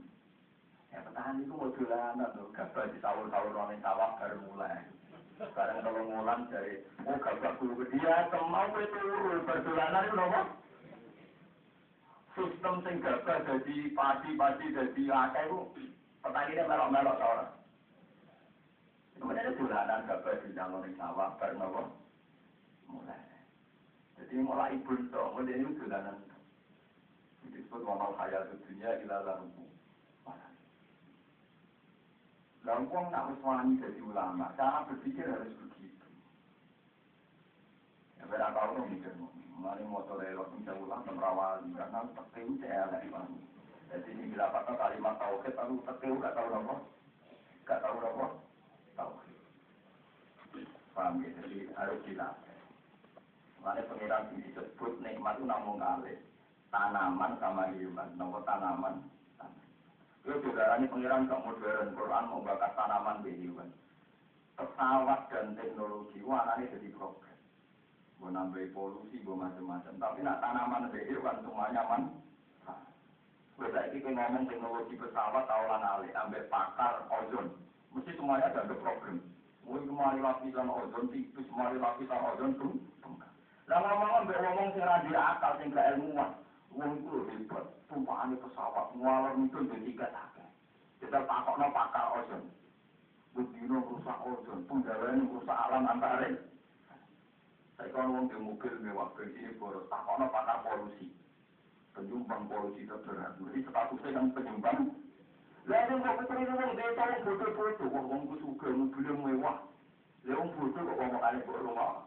Ya 0.96 1.04
petani 1.04 1.44
itu 1.44 1.60
jualan 1.76 2.24
tuh, 2.40 2.48
gabah 2.56 2.88
di 2.88 3.04
sawur-sawur 3.04 3.52
orang 3.52 3.84
sawah 3.84 4.16
baru 4.16 4.40
mulai. 4.48 4.80
Sekarang 5.36 5.84
kalau 5.84 6.08
ngulang 6.08 6.48
dari, 6.48 6.88
oh 7.04 7.20
gabah 7.20 7.52
dulu 7.60 7.84
ke 7.84 8.00
dia, 8.00 8.32
kemau 8.32 8.72
itu 8.80 9.04
berdolanan 9.44 10.08
itu 10.08 10.16
apa? 10.24 10.42
Sistem 12.32 12.76
sing 12.88 12.96
gabah 13.04 13.44
jadi 13.44 13.76
padi-padi 13.92 14.66
jadi 14.72 15.04
akeh 15.12 15.44
itu, 15.52 15.60
petani 16.24 16.56
ini 16.56 16.64
melok-melok 16.64 17.20
seorang. 17.20 17.63
Kemudian 19.18 19.58
bulanan 19.58 20.06
gabah 20.10 20.36
di 20.42 20.50
dalam 20.54 20.84
sawah 20.98 21.30
baru 21.38 21.58
apa? 21.62 21.82
Mulai. 22.90 23.22
Jadi 24.18 24.36
mulai 24.42 24.74
ibu 24.78 24.92
itu, 24.98 25.14
kemudian 25.14 25.62
itu 25.62 25.72
bulanan 25.82 26.18
disebut 27.54 27.82
wamal 27.86 28.18
hayat 28.18 28.50
dunia 28.66 28.98
ila 29.06 29.18
larubu. 29.22 29.64
Gampang 32.64 33.12
nak 33.12 33.36
wani 33.44 33.76
jadi 33.76 34.00
ulama, 34.00 34.56
cara 34.56 34.88
berpikir 34.88 35.28
harus 35.28 35.52
begitu. 35.52 36.08
Ya 38.16 38.24
berapa 38.24 38.56
orang 38.56 38.88
mikir, 38.88 39.12
Mari 39.60 39.84
sore 39.84 40.26
elok 40.32 40.52
bisa 40.60 40.72
ulang 40.76 41.04
merawali 41.08 41.72
karena 41.76 42.04
tekeu 42.16 42.56
saya 42.60 42.88
elek 42.88 43.12
Jadi 43.92 44.10
ini 44.16 44.32
bila 44.32 44.50
pakai 44.50 44.80
kalimat 44.80 45.16
tauhid, 45.20 45.56
aku 45.56 45.76
tekeu 45.88 46.20
gak 46.24 46.36
tahu 46.36 46.50
apa, 46.56 46.76
gak 47.68 47.80
tahu 47.84 47.98
apa, 48.00 48.26
tauhid. 48.98 49.38
Paham 50.94 51.22
ya? 51.22 51.30
Jadi 51.42 51.58
harus 51.74 52.00
dilatih. 52.06 52.58
Mana 53.64 53.80
pengiran 53.88 54.28
disebut 54.36 55.00
nikmat 55.00 55.40
itu 55.40 55.48
namun 55.48 55.80
kali 55.80 56.20
tanaman 56.68 57.40
sama 57.40 57.72
hewan, 57.72 58.10
nopo 58.20 58.44
tanaman. 58.44 59.08
Itu 60.24 60.40
juga 60.40 60.80
ini 60.80 60.88
pengiran 60.88 61.28
ke 61.28 61.36
modern 61.36 61.96
Quran 61.96 62.28
mau 62.32 62.44
bakat 62.44 62.72
tanaman 62.76 63.24
di 63.24 63.32
hewan. 63.44 63.70
Pesawat 64.60 65.32
dan 65.34 65.56
teknologi, 65.56 66.20
warnanya 66.24 66.72
jadi 66.76 66.90
problem. 66.96 67.38
Gue 68.22 68.30
nambah 68.32 68.64
polusi, 68.72 69.20
gue 69.20 69.36
macam-macam. 69.36 69.94
Tapi 70.00 70.20
nak 70.24 70.40
tanaman 70.40 70.92
di 70.92 71.02
hewan 71.12 71.44
semuanya 71.44 71.84
man. 71.88 72.04
Gue 73.60 73.70
lagi 73.70 73.98
ngomong 74.00 74.48
teknologi 74.48 74.96
pesawat 74.96 75.44
tahunan 75.46 75.84
alih, 75.84 76.12
ambil 76.16 76.44
pakar 76.52 77.04
ozon. 77.12 77.48
Mesti 77.94 78.12
semuanya 78.18 78.50
ada 78.50 78.74
problem. 78.74 79.22
Gue 79.64 79.80
kemari 79.86 80.20
lapisan 80.20 80.68
ozon, 80.68 81.14
tipis, 81.14 81.46
kemari 81.46 81.78
lapisan 81.78 82.26
ozon 82.34 82.52
tuh. 82.58 82.74
Ngomong 83.70 84.12
ambil 84.26 84.38
ngomong 84.44 84.70
sing 84.76 84.84
akal, 85.16 85.52
sing 85.62 85.72
gak 85.72 85.96
ilmuwan. 85.96 86.36
Wong 86.74 87.00
itu 87.00 87.30
hebat, 87.30 87.70
tumpahannya 87.86 88.42
pesawat, 88.42 88.98
ngalor 88.98 89.38
itu 89.46 89.58
jadi 89.70 89.86
tiga 89.86 90.08
sakit. 90.10 90.50
Kita 91.00 91.22
no 91.22 91.68
pakar 91.70 92.06
ozon. 92.18 92.44
Budino 93.38 93.78
rusak 93.94 94.20
ozon, 94.26 94.66
penggalan 94.66 95.30
rusak 95.30 95.58
alam 95.58 95.86
antara. 95.86 96.34
Saya 97.78 97.90
kan 97.94 98.10
wong 98.10 98.26
di 98.30 98.38
mobil 98.42 98.74
mewah, 98.82 99.14
bensin 99.14 99.54
boros, 99.62 99.86
no 99.90 100.26
pakar 100.34 100.66
polusi. 100.66 101.14
Penyumbang 101.94 102.50
polusi 102.50 102.90
terberat. 102.90 103.38
Jadi 103.38 103.60
statusnya 103.70 104.18
kan 104.18 104.26
penyumbang. 104.34 105.03
Lalu 105.64 105.96
kok 106.04 106.18
ketemu 106.20 106.54
wong 106.60 106.72
desa 106.76 107.04
wong 107.24 107.88
wong 107.88 108.06
wong 108.12 108.22
suka 108.36 108.68
mobil 108.68 109.16
mewah. 109.16 109.64
Lalu 110.28 110.44
aneh 111.24 111.44
rumah. 111.48 112.04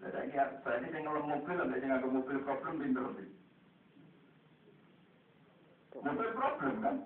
Jadi 0.00 0.32
berarti 0.64 0.98
mobil, 1.04 1.56
ada 1.60 2.08
problem 2.40 2.74
pinter 2.80 3.04
sih. 3.16 3.28
Mobil 6.00 6.30
problem 6.36 6.74
kan? 6.84 6.96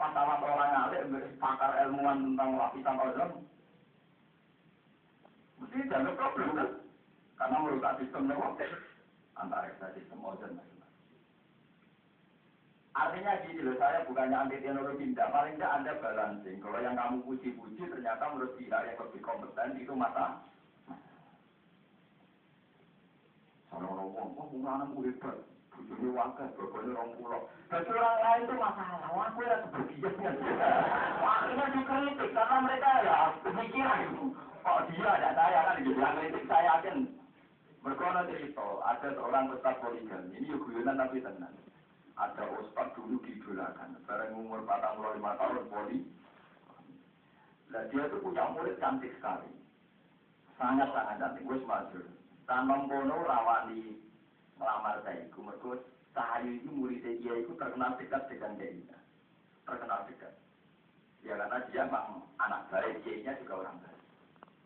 Pasawan 0.00 0.40
orang 0.40 0.88
alik, 0.88 1.04
pakar 1.36 1.72
ilmuwan 1.84 2.24
tentang 2.24 2.56
lapisan. 2.56 2.96
Mesti 5.60 5.78
jadi 5.88 6.10
problem 6.16 6.48
kan? 6.56 6.70
Karena 7.36 7.56
merusak 7.60 7.96
sistem 8.00 8.32
antara 9.36 9.68
sistem 9.92 10.24
ozon 10.24 10.73
Artinya 12.94 13.42
gini 13.42 13.58
loh, 13.66 13.74
saya 13.74 14.06
bukannya 14.06 14.38
anti 14.38 14.62
teknologi, 14.62 15.10
tidak. 15.10 15.34
Paling 15.34 15.58
tidak 15.58 15.74
Anda 15.74 15.92
balancing. 15.98 16.62
Kalau 16.62 16.78
yang 16.78 16.94
kamu 16.94 17.26
puji-puji, 17.26 17.82
ternyata 17.90 18.30
menurut 18.30 18.54
pihak 18.54 18.86
yang 18.86 18.98
lebih 19.02 19.18
kompeten, 19.18 19.82
itu 19.82 19.94
masalah. 19.98 20.46
Orang-orang 23.74 24.14
wong, 24.14 24.62
wah 24.62 24.78
anak 24.78 24.94
hebat. 24.94 25.36
Bujurnya 25.74 26.10
wakil, 26.14 26.46
bapaknya 26.54 26.94
orang 26.94 27.10
pulau. 27.18 27.42
Bagi 27.66 27.90
orang 27.90 28.18
lain 28.22 28.42
itu 28.46 28.54
masalah, 28.54 29.10
wah 29.10 29.26
aku 29.26 29.40
ya 29.42 29.56
sebagian. 29.66 30.34
Akhirnya 31.18 31.66
dikritik, 31.74 32.30
karena 32.30 32.56
mereka 32.62 32.90
ya 33.02 33.16
pemikiran 33.42 34.06
itu. 34.06 34.24
Kok 34.62 34.80
dia 34.94 35.10
ada 35.18 35.30
saya 35.34 35.60
kan 35.66 35.76
dibilang 35.82 36.14
kritik, 36.22 36.46
saya 36.46 36.78
yakin. 36.78 36.96
Mereka 37.82 38.22
cerita, 38.30 38.66
ada 38.86 39.08
seorang 39.18 39.50
ustaz 39.50 39.76
poligami, 39.82 40.38
ini 40.38 40.54
yuk 40.54 40.62
guyonan 40.62 41.02
tapi 41.02 41.18
tenang. 41.18 41.52
Ada 42.14 42.46
ustaz 42.62 42.94
dulu 42.94 43.18
didolakan, 43.26 43.98
bareng 44.06 44.38
umur 44.38 44.62
45 44.62 45.18
tahun 45.18 45.66
poli. 45.66 45.98
Nah 47.74 47.82
dia 47.90 48.06
itu 48.06 48.16
punya 48.22 48.54
murid 48.54 48.78
cantik 48.78 49.10
sekali. 49.18 49.50
Sangat-sangat 50.54 51.18
cantik, 51.18 51.42
gue 51.42 51.58
semajur. 51.58 52.06
Tanpa 52.46 52.86
kono 52.86 53.16
rawani 53.26 53.98
melamar 54.60 55.02
saya 55.02 55.26
mereka 55.26 55.82
saya 56.14 56.46
itu 56.46 56.70
murid 56.70 57.02
dia 57.02 57.34
itu 57.42 57.50
terkenal 57.58 57.98
dekat 57.98 58.22
dengan 58.30 58.54
dia. 58.62 58.98
Terkenal 59.66 60.06
dekat. 60.06 60.38
Ya 61.26 61.34
karena 61.34 61.58
dia 61.72 61.82
memang 61.88 62.22
anak 62.38 62.68
baik, 62.70 63.02
dia 63.02 63.34
juga 63.42 63.66
orang 63.66 63.80
baik. 63.82 64.02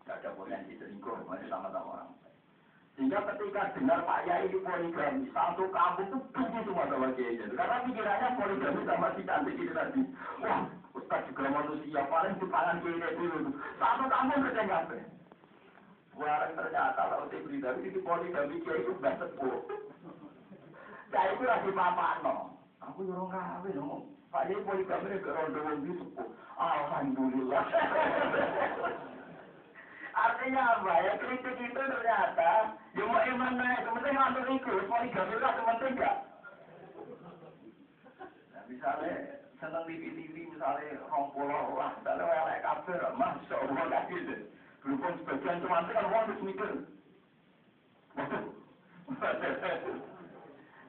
Tidak 0.04 0.16
ada 0.20 0.30
potensi 0.36 0.76
selingkuh, 0.76 1.24
masih 1.24 1.48
sama-sama 1.48 2.02
orang. 2.02 2.17
Sehingga 2.98 3.22
ketika 3.30 3.70
dengar 3.78 4.02
Pak 4.02 4.26
Yai 4.26 4.50
poligami, 4.50 5.30
satu 5.30 5.70
kampung 5.70 6.10
itu 6.10 6.18
benci 6.34 6.66
semua 6.66 6.90
sama 6.90 7.14
Kiai 7.14 7.38
Karena 7.54 7.86
pikirannya 7.86 8.28
poligami 8.34 8.82
sama 8.82 9.14
si 9.14 9.22
cantik 9.22 9.54
itu 9.54 9.70
tadi. 9.70 10.02
Wah, 10.42 10.66
Ustaz 10.98 11.22
juga 11.30 11.46
manusia, 11.46 12.02
paling 12.10 12.34
di 12.42 12.46
pangan 12.50 12.82
Kiai 12.82 13.14
dulu. 13.14 13.54
Satu 13.78 14.02
kampung 14.10 14.42
kerja 14.50 14.82
Barang 16.18 16.52
ternyata 16.58 16.98
kalau 17.06 17.30
saya 17.30 17.46
berita 17.46 17.70
itu 17.86 18.02
poligami 18.02 18.58
dia 18.66 18.74
itu 18.82 18.90
gak 18.98 19.14
sepuh. 19.22 19.62
Saya 21.14 21.38
itu 21.38 21.44
lagi 21.46 21.70
papa 21.70 22.18
no. 22.26 22.58
Aku 22.82 23.06
orang 23.06 23.30
kawin 23.30 23.78
no. 23.78 24.10
Pak 24.34 24.50
Yai 24.50 24.66
poligami 24.66 25.14
itu 25.14 25.30
rondo 25.30 25.58
wong 25.62 25.78
di. 25.86 25.92
Alhamdulillah. 26.58 27.62
Artinya 30.18 30.62
apa 30.82 30.92
ya 31.06 31.14
kritik 31.22 31.56
itu 31.62 31.78
ternyata 31.78 32.74
ya 32.98 33.04
mau 33.06 33.22
iman 33.22 33.54
naik 33.54 33.86
sementing 33.86 34.14
ngantuk 34.18 34.50
itu 34.50 34.72
poligami 34.90 35.36
lah 35.38 35.52
sementing 35.54 35.94
enggak. 35.94 36.16
Nah, 38.50 38.62
misalnya 38.66 39.14
seneng 39.62 39.84
TV-TV 39.86 40.34
misalnya 40.50 40.98
rompulo 41.06 41.78
lah, 41.78 41.94
misalnya 42.02 42.26
welek 42.26 42.62
kabel, 42.66 43.02
masya 43.14 43.54
Allah 43.62 43.84
gak 43.86 44.06
gitu. 44.10 44.34
Berhubung 44.82 45.14
sebagian 45.22 45.62
cuma 45.62 45.86
kan 45.86 46.06
orang 46.06 46.26
harus 46.26 46.42
mikir. 46.42 46.72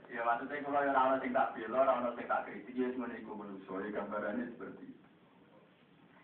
Ya 0.10 0.26
maksudnya 0.26 0.66
kalau 0.66 0.82
yang 0.82 0.98
orang 0.98 1.22
sing 1.22 1.38
tak 1.38 1.54
bela, 1.54 1.86
orang 1.86 2.18
sing 2.18 2.26
tak 2.26 2.50
kritik, 2.50 2.74
ya 2.74 2.90
cuma 2.98 3.14
ikut 3.14 3.30
manusia, 3.30 3.78
ya 3.78 3.94
gambarannya 3.94 4.50
seperti 4.58 4.90
itu. 4.90 5.08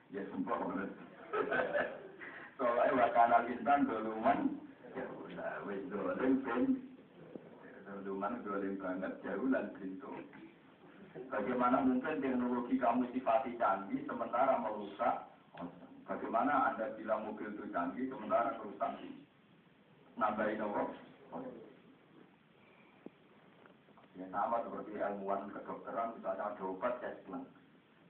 Ya 0.10 0.22
sumpah 0.34 0.58
banget. 0.58 0.90
Soalnya 2.56 2.96
wakana 2.96 3.38
bintang 3.44 3.84
doluman, 3.84 4.40
udah, 4.96 5.54
wes 5.68 5.82
dolim 5.92 6.34
ben, 6.44 6.64
doluman 7.84 8.40
dolim 8.48 8.76
banget, 8.80 9.14
jauh 9.24 9.48
dan 9.52 9.76
pintu. 9.76 10.12
Bagaimana 11.32 11.84
mungkin 11.84 12.20
teknologi 12.20 12.76
kamu 12.76 13.08
sifati 13.12 13.56
canggih 13.56 14.04
sementara 14.04 14.60
merusak 14.60 15.36
Bagaimana 16.06 16.70
Anda 16.70 16.94
bilang 17.02 17.26
mobil 17.26 17.50
itu 17.50 17.66
canggih, 17.74 18.06
sementara 18.06 18.54
kerusakan 18.62 19.10
nambahin 20.22 20.62
apa? 20.62 20.84
Ya 24.16 24.26
sama 24.30 24.62
seperti 24.64 24.96
ilmuwan 24.96 25.50
kedokteran, 25.50 26.14
misalnya 26.16 26.54
ada 26.54 26.64
obat 26.64 26.94
cespleng. 27.02 27.44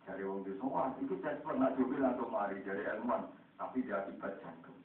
Dari 0.05 0.21
wong 0.27 0.43
desa, 0.43 0.67
wah 0.67 0.91
itu 1.01 1.15
cespleng, 1.23 1.57
nak 1.57 1.73
coba 1.79 1.95
langsung 1.97 2.29
mari 2.29 2.61
dari 2.67 2.83
ilmuwan. 2.83 3.31
Tapi 3.55 3.87
dia 3.87 4.03
akibat 4.03 4.39
jantung. 4.43 4.79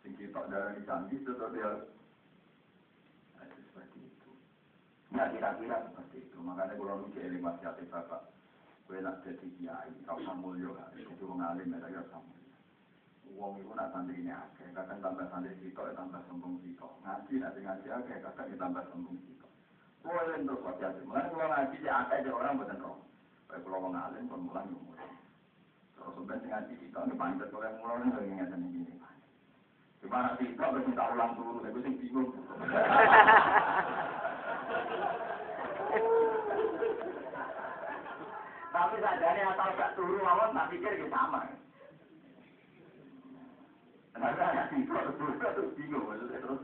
Sing 0.00 0.16
kita 0.16 0.40
darah 0.48 0.76
canggih, 0.84 1.20
tetap 1.24 1.52
dia 1.52 1.70
Nah, 3.36 3.44
seperti 3.50 3.98
itu. 4.00 4.30
Ya 5.12 5.28
kira-kira 5.28 5.84
seperti 5.88 6.28
itu. 6.28 6.38
Makanya 6.40 6.76
kalau 6.80 7.04
nuji 7.04 7.20
eling 7.20 7.44
wasiatnya 7.44 7.88
bapak, 7.92 8.32
gue 8.88 9.00
nak 9.04 9.20
jadi 9.24 9.46
kiai, 9.60 9.92
kau 10.08 10.20
mulio, 10.40 10.76
itu 10.96 11.24
mengalim 11.24 11.72
ya, 11.72 11.80
tapi 11.82 11.96
rasa 11.96 12.18
mulio. 12.20 12.52
Uang 13.34 13.58
itu 13.60 13.72
nak 13.72 13.90
santri 13.92 14.20
ini 14.20 14.32
akeh, 14.32 14.68
kadang 14.72 15.00
tambah 15.00 15.26
santri 15.28 15.56
sitok, 15.60 15.90
ya 15.90 15.92
tambah 15.96 16.20
sombong 16.28 16.60
sitok. 16.62 16.92
Ngaji 17.02 17.34
nanti 17.40 17.60
ngaji 17.64 17.88
akeh, 17.90 18.16
kadang 18.22 18.46
ya 18.52 18.56
tambah 18.60 18.84
sombong 18.92 19.16
sitok. 19.24 19.50
Gue 20.04 20.20
yang 20.30 20.44
terus 20.44 20.64
wasiat, 20.64 20.92
makanya 21.04 21.28
kalau 21.32 21.48
ngaji 21.48 21.76
ya 21.80 21.92
akeh 22.04 22.16
aja 22.20 22.30
orang 22.32 22.58
buatan 22.60 22.84
roh. 22.84 22.96
Kalau 23.48 23.78
mau 23.80 23.90
ngalim, 23.92 24.24
kalau 24.28 24.40
ya 24.40 24.62
mulang. 24.66 25.12
Terus 26.04 26.20
sebenarnya 26.20 26.48
ngaji 26.52 26.74
sitok, 26.84 27.02
ini 27.08 27.14
panjat 27.16 27.48
kalau 27.48 27.72
mulang, 27.80 28.04
ini 28.04 28.36
harus 30.60 30.84
minta 30.84 31.04
ulang 31.16 31.32
dulu, 31.32 31.64
aku 31.64 31.80
sih 31.80 31.96
bingung. 31.96 32.28
Tapi 38.68 38.94
sadari 39.00 39.40
asal 39.48 39.70
gak 39.80 39.96
turu 39.96 40.20
mawon 40.20 40.52
tak 40.52 40.68
pikir 40.76 40.92
ya 40.92 41.06
sama. 41.08 41.48
Kenapa 44.12 44.44
nggak 44.44 44.66
sih 44.70 44.84
kok 44.84 45.08
terus 45.16 45.40
terus 45.40 45.72
bingung 45.72 46.04
terus 46.12 46.60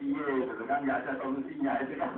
iya 0.00 0.24
gitu 0.48 0.64
kan 0.64 0.80
nggak 0.86 1.04
ada 1.04 1.12
solusinya 1.20 1.76
itu 1.84 1.94
kan 1.98 2.16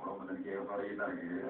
Orang 0.00 0.16
benar 0.24 0.36
kayak 0.40 0.64
otoriter 0.64 1.08
gitu. 1.20 1.48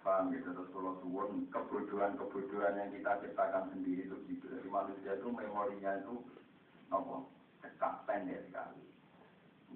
Paham 0.00 0.32
gitu, 0.32 0.48
terus 0.56 0.70
kalau 0.72 0.96
suwon 1.04 1.44
kebodohan-kebodohan 1.52 2.78
yang 2.78 2.90
kita 2.94 3.20
ciptakan 3.20 3.68
sendiri 3.74 4.08
itu 4.08 4.16
gitu. 4.32 4.48
Jadi 4.48 4.68
manusia 4.70 5.12
itu 5.18 5.28
memorinya 5.28 6.00
itu 6.00 6.24
apa? 6.88 7.28
Dekat 7.60 7.94
pendek 8.08 8.48
sekali. 8.48 8.80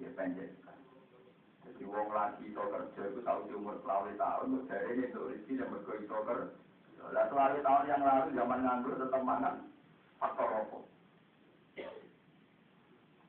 Ya 0.01 0.09
pendek 0.17 0.49
sekali. 0.57 0.83
Jadi 1.67 1.83
wong 1.85 2.09
lagi 2.09 2.41
iso 2.49 2.63
kerja 2.63 3.01
itu 3.05 3.19
tahu 3.21 3.53
umur 3.53 3.77
selawe 3.85 4.11
tahun, 4.17 4.65
dari 4.65 4.97
ini 4.97 5.13
untuk 5.13 5.29
rezeki 5.29 5.53
dan 5.61 5.67
berkoi 5.69 6.01
iso 6.01 6.17
kerja. 6.25 6.47
Lah 7.13 7.29
tahun 7.29 7.85
yang 7.85 8.01
lalu 8.01 8.33
zaman 8.33 8.59
nganggur 8.65 8.97
tetap 8.97 9.21
mangan 9.21 9.69
faktor 10.17 10.49
rokok. 10.49 10.94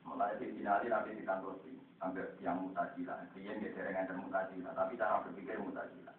Mulai 0.06 0.38
di 0.38 0.54
finali 0.54 0.86
nanti 0.86 1.18
di 1.18 1.26
kantor 1.26 1.58
sih, 1.66 1.74
sampai 1.98 2.30
yang 2.38 2.62
mutajila. 2.62 3.26
Dia 3.34 3.52
nggak 3.58 3.74
sering 3.74 4.22
mutajila, 4.22 4.70
tapi 4.72 4.94
cara 4.94 5.26
berpikir 5.26 5.58
mutajila. 5.58 6.14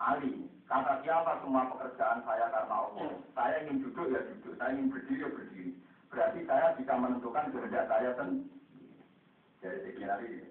Ali, 0.00 0.48
kata 0.64 1.04
siapa 1.04 1.44
semua 1.44 1.68
pekerjaan 1.68 2.24
saya 2.24 2.48
karena 2.48 2.72
Allah. 2.72 3.12
Saya 3.36 3.56
ingin 3.68 3.84
duduk 3.84 4.08
ya 4.08 4.24
duduk, 4.24 4.56
saya 4.56 4.72
ingin 4.72 4.88
berdiri 4.88 5.20
ya 5.20 5.28
berdiri. 5.28 5.72
Berarti 6.08 6.40
saya 6.48 6.72
bisa 6.80 6.92
menentukan 6.96 7.52
kehendak 7.52 7.84
saya 7.84 8.10
sendiri. 8.16 8.48
Jadi 9.60 9.92
ini, 10.24 10.48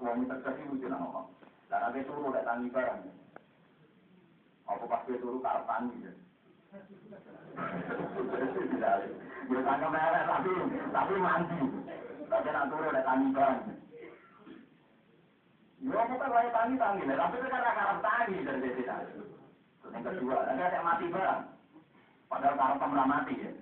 uang 0.00 0.24
terjadi 0.24 0.62
lucu 0.72 0.88
lah 0.88 0.96
ngomong. 0.96 1.28
Dan 1.68 1.78
nanti 1.84 2.00
suruh 2.08 2.32
udah 2.32 2.44
tani 2.48 2.72
barang. 2.72 3.04
Apa 4.64 4.84
pas 4.88 5.04
dia 5.04 5.20
suruh 5.20 5.44
karep 5.44 5.68
tani 5.68 6.08
ya. 6.74 6.82
Dia 9.44 9.60
tangga 9.60 9.88
merah 9.92 10.22
tapi 10.26 10.52
tapi 10.90 11.14
mandi. 11.20 11.60
Tapi 12.24 12.48
nanti 12.50 12.70
turun 12.72 12.90
udah 12.90 13.04
tani 13.04 13.26
barang. 13.30 13.60
Ya 15.84 16.00
bukan 16.08 16.32
layak 16.32 16.54
tani 16.56 16.74
tani, 16.80 17.02
tapi 17.04 17.36
itu 17.36 17.48
karena 17.52 17.70
karep 17.76 17.98
tani 18.00 18.36
dari 18.40 18.60
desa 18.64 18.96
yang 19.92 20.00
kedua, 20.00 20.48
ada 20.48 20.80
mati 20.80 21.12
barang. 21.12 21.42
Padahal 22.26 22.56
karep 22.56 22.78
pernah 22.80 23.06
mati 23.06 23.34
ya. 23.36 23.52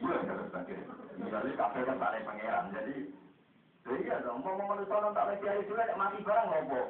Iya, 0.00 0.16
terus 0.24 0.46
sebagai. 0.48 0.78
Jadi 1.20 1.50
kafe 1.58 1.80
kan 1.84 1.98
tani 2.00 2.18
pangeran. 2.24 2.72
Jadi, 2.72 2.94
iya 4.00 4.16
dong. 4.22 4.40
Mau 4.40 4.56
mau 4.56 4.78
manusia 4.78 5.10
tak 5.12 5.26
lagi 5.26 5.44
hari 5.44 5.66
juga 5.66 5.98
mati 5.98 6.22
barang 6.22 6.46
ngopo. 6.48 6.80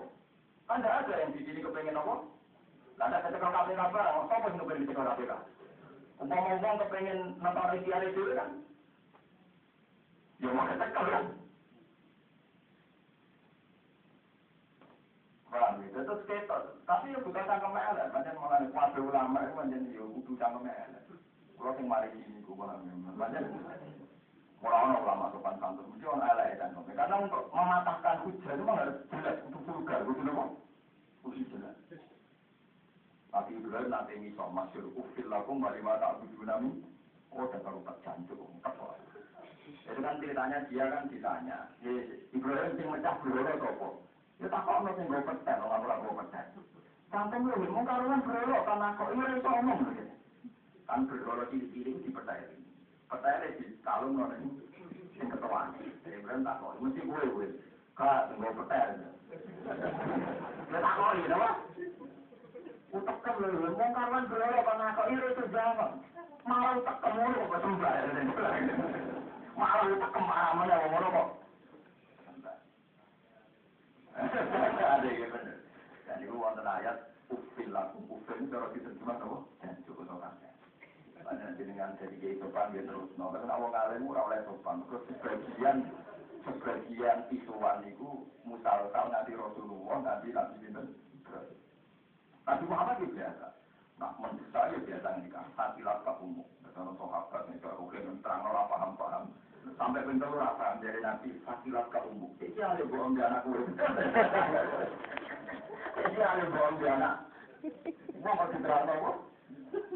Kan 0.68 0.84
ada 0.84 1.14
yang 1.16 1.34
di 1.34 1.40
sini 1.42 1.64
kepengen 1.64 1.98
apa? 1.98 2.14
Ada 3.00 3.16
barang. 3.24 4.16
Siapa 5.00 5.20
yang? 5.24 5.40
Umpama-umpama 6.20 6.84
kepengen 6.84 7.24
juga 8.12 8.32
kan? 8.36 8.50
Ya 10.40 10.48
mau 10.52 10.68
ketekel 10.68 11.06
kan? 11.08 11.24
Paham 15.48 15.74
ya? 15.80 16.00
Tapi 16.84 17.12
ya 17.12 17.18
bukan 17.24 17.48
cangkem 17.48 17.72
elek. 17.72 18.06
Macam 18.12 18.34
malah 18.36 18.60
kuasa 18.68 18.98
ulama 19.00 19.38
itu 19.48 19.52
macam 19.56 19.80
ya 19.88 20.02
butuh 20.04 20.34
cangkem 20.36 20.68
elek. 20.68 21.02
Kalau 21.56 21.76
yang 21.76 21.86
mari 21.88 22.08
sini 22.12 22.44
ku 22.44 22.52
paham 22.52 22.84
ya. 22.84 22.92
Macam 23.16 23.42
Orang 24.60 24.92
ulama 25.00 25.32
sopan 25.32 25.56
santun, 25.56 25.88
mesti 25.88 26.04
orang 26.04 26.36
elek 26.36 26.60
dan 26.60 26.76
Karena 26.92 27.16
untuk 27.24 27.48
mematahkan 27.48 28.28
hujan 28.28 28.60
itu 28.60 28.64
harus 28.68 28.96
jelas, 29.08 29.36
untuk 29.48 29.64
vulgar, 29.64 30.04
itu 30.04 30.20
apa? 30.20 30.44
Mesti 31.24 31.42
jelas. 31.48 31.74
Nabi 33.30 33.52
Ibrahim 33.56 33.88
nanti 33.90 34.12
misal 34.18 34.50
masyur 34.50 34.90
ufil 34.94 35.26
lakum 35.30 35.62
balima 35.62 35.98
tak 36.02 36.18
budu 36.22 36.42
nami. 36.44 36.70
Oh, 37.30 37.46
dan 37.46 37.62
baru 37.62 37.78
tak 37.86 38.02
jancuk, 38.02 38.42
Itu 39.86 40.00
kan 40.02 40.18
ceritanya 40.18 40.66
dia 40.66 40.84
kan 40.90 41.06
ditanya, 41.06 41.58
Ibrahim 42.34 42.74
yang 42.74 42.90
mecah 42.90 43.14
atau 43.22 43.70
apa? 43.70 43.88
Ya 44.40 44.48
tak 44.48 44.64
kok 44.64 44.72
ono 44.80 44.90
sing 44.96 45.06
go 45.12 45.20
petel, 45.20 45.58
ora 45.60 45.76
ora 45.84 46.00
go 46.00 46.16
petel. 46.16 46.46
Sampai 47.12 47.44
lu 47.44 47.68
mau 47.68 47.84
karuan 47.84 48.24
berolo 48.24 48.58
karena 48.64 48.96
kok 48.96 49.12
iya 49.12 49.36
iso 49.36 49.50
omong 49.52 49.80
lho. 49.84 50.04
Kan 50.88 51.04
berolo 51.04 51.44
ciri-ciri 51.52 52.00
dipercaya. 52.00 52.48
Percaya 53.12 53.52
di 53.60 53.76
kalung 53.84 54.16
iki. 54.16 54.48
Sing 55.12 55.28
ketuaan. 55.28 55.76
Ben 56.08 56.40
tak 56.40 56.56
kok 56.56 56.80
mesti 56.80 57.00
gue 57.04 57.20
gue. 57.36 57.48
Ka 57.92 58.32
sing 58.32 58.40
go 58.40 58.48
petel. 58.64 58.88
Ya 60.72 60.78
tak 60.80 60.94
kok 60.96 61.12
iki 61.20 61.28
lho. 61.28 61.50
Utek 62.96 63.18
kan 63.20 63.34
lho, 63.44 63.68
mau 63.76 63.92
karuan 63.92 64.24
berolo 64.24 64.60
karena 64.64 64.96
kok 64.96 65.08
Malah 65.70 66.82
tak 66.82 66.96
kemulu 66.98 67.40
kok 67.46 67.60
sembah. 67.62 67.92
Malah 69.54 69.86
tak 70.02 70.10
ke 70.10 70.20
mana 70.20 70.50
mana 70.58 70.74
ngono 70.90 71.08
kok. 71.14 71.28
ada 74.20 75.08
yang 75.08 75.30
benar. 75.30 75.58
Dan 76.04 76.18
itu 76.26 76.34
wonten 76.34 76.66
ayat 76.66 76.96
ufil 77.30 77.70
lakum 77.70 78.02
ufil 78.10 78.38
kalau 78.50 78.74
diterjemah 78.74 79.16
apa? 79.16 79.38
Dan 79.62 79.78
cukup 79.86 80.04
sopan. 80.10 80.34
Karena 81.14 81.54
dengan 81.54 81.94
jadi 82.02 82.16
kiai 82.18 82.40
sopan 82.42 82.74
dia 82.74 82.82
terus 82.82 83.14
no. 83.14 83.30
Tapi 83.30 83.46
awal 83.46 83.70
ngalim 83.70 84.10
ora 84.10 84.26
oleh 84.26 84.40
sopan. 84.42 84.82
Terus 84.90 85.06
sebagian 85.06 85.76
sebagian 86.42 87.18
isuan 87.30 87.86
itu 87.86 88.26
musalsal 88.42 89.06
nanti 89.14 89.38
Rasulullah 89.38 89.98
nanti 90.02 90.34
nanti 90.34 90.54
binten. 90.58 90.86
Nabi 92.42 92.64
Muhammad 92.66 92.98
itu 92.98 93.14
biasa. 93.14 93.46
Nah, 94.00 94.10
mendesak 94.16 94.72
ya 94.72 94.78
biasa 94.80 95.08
nikah. 95.20 95.44
Hatilah 95.54 96.00
kamu. 96.02 96.42
Kalau 96.72 96.96
sahabat 96.96 97.42
nih 97.52 97.60
kalau 97.60 97.92
kalian 97.92 98.16
terang 98.24 98.42
orang 98.48 98.66
paham 98.72 98.92
paham. 98.96 99.24
Sampai 99.80 100.04
bentuk 100.04 100.36
rasa 100.36 100.76
dari 100.84 101.00
nabi 101.00 101.40
fasilat 101.40 101.88
ke 101.88 102.04
umum. 102.04 102.28
Ini 102.36 102.60
ada 102.60 102.84
bohong 102.84 103.16
di 103.16 103.24
anak 103.24 103.48
gue 103.48 103.64
ini 106.04 106.20
ada 106.20 106.44
bohong 106.52 106.76
di 106.76 106.84
anak. 106.84 107.14
Mau 108.20 108.36
masih 108.36 108.60
terasa 108.60 108.92
kok 108.92 109.16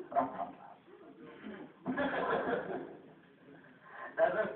rasa 0.09 0.43
terus 4.15 4.51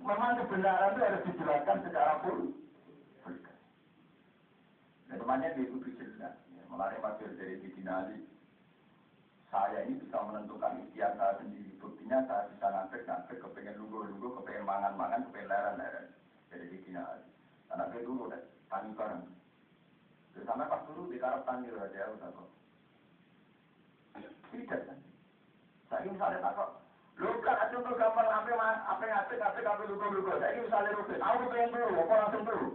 memang 0.00 0.38
kebenaran 0.40 0.94
itu 0.96 1.00
harus 1.04 1.26
dijelaskan 1.28 1.78
secara 1.84 2.14
pun 2.24 2.56
Nah, 5.08 5.16
temannya 5.16 5.56
dia 5.56 5.64
itu 5.64 5.88
jelas. 5.96 6.36
Melalui 6.68 7.00
maksud 7.00 7.32
dari 7.40 7.64
Bidinali, 7.64 8.28
saya 9.48 9.80
ini 9.88 9.96
bisa 9.96 10.20
menentukan 10.20 10.76
ikhtiar 10.84 11.16
saya 11.16 11.40
sendiri. 11.40 11.72
Buktinya 11.80 12.20
saya 12.28 12.52
bisa 12.52 12.66
ngantek, 12.68 13.08
kepengen 13.40 13.80
lugu-lugu, 13.80 14.40
kepengen 14.40 14.68
mangan-mangan, 14.68 15.24
kepengen 15.28 15.48
leren-leren. 15.48 16.06
Jadi 16.52 16.64
di 16.68 16.78
Cina. 16.84 17.04
Karena 17.68 17.88
dia 17.92 18.04
dulu 18.04 18.28
deh, 18.28 18.42
tani 18.68 18.92
bareng. 18.92 19.24
Terus 20.32 20.44
sampai 20.44 20.68
pas 20.68 20.84
dulu 20.84 21.08
dikarep 21.08 21.42
tani 21.48 21.68
loh 21.72 21.88
dia 21.88 22.12
udah 22.12 22.28
kok. 22.32 22.48
Tidak 24.52 24.80
kan? 24.84 24.98
Saya 25.88 26.08
misalnya 26.08 26.44
tak 26.44 26.52
kok. 26.56 26.70
Lu 27.18 27.34
kan 27.42 27.58
aja 27.58 27.74
untuk 27.74 27.98
gampang 27.98 28.30
apa 28.30 28.52
apa 28.84 29.02
ngatek 29.04 29.40
ngatek 29.42 29.64
apa 29.64 29.82
lugu-lugu. 29.88 30.30
Saya 30.36 30.60
misalnya 30.60 30.96
rugi. 30.96 31.16
Aku 31.18 31.36
kepengen 31.48 31.72
dulu, 31.72 32.00
apa 32.04 32.14
langsung 32.20 32.44
dulu. 32.44 32.68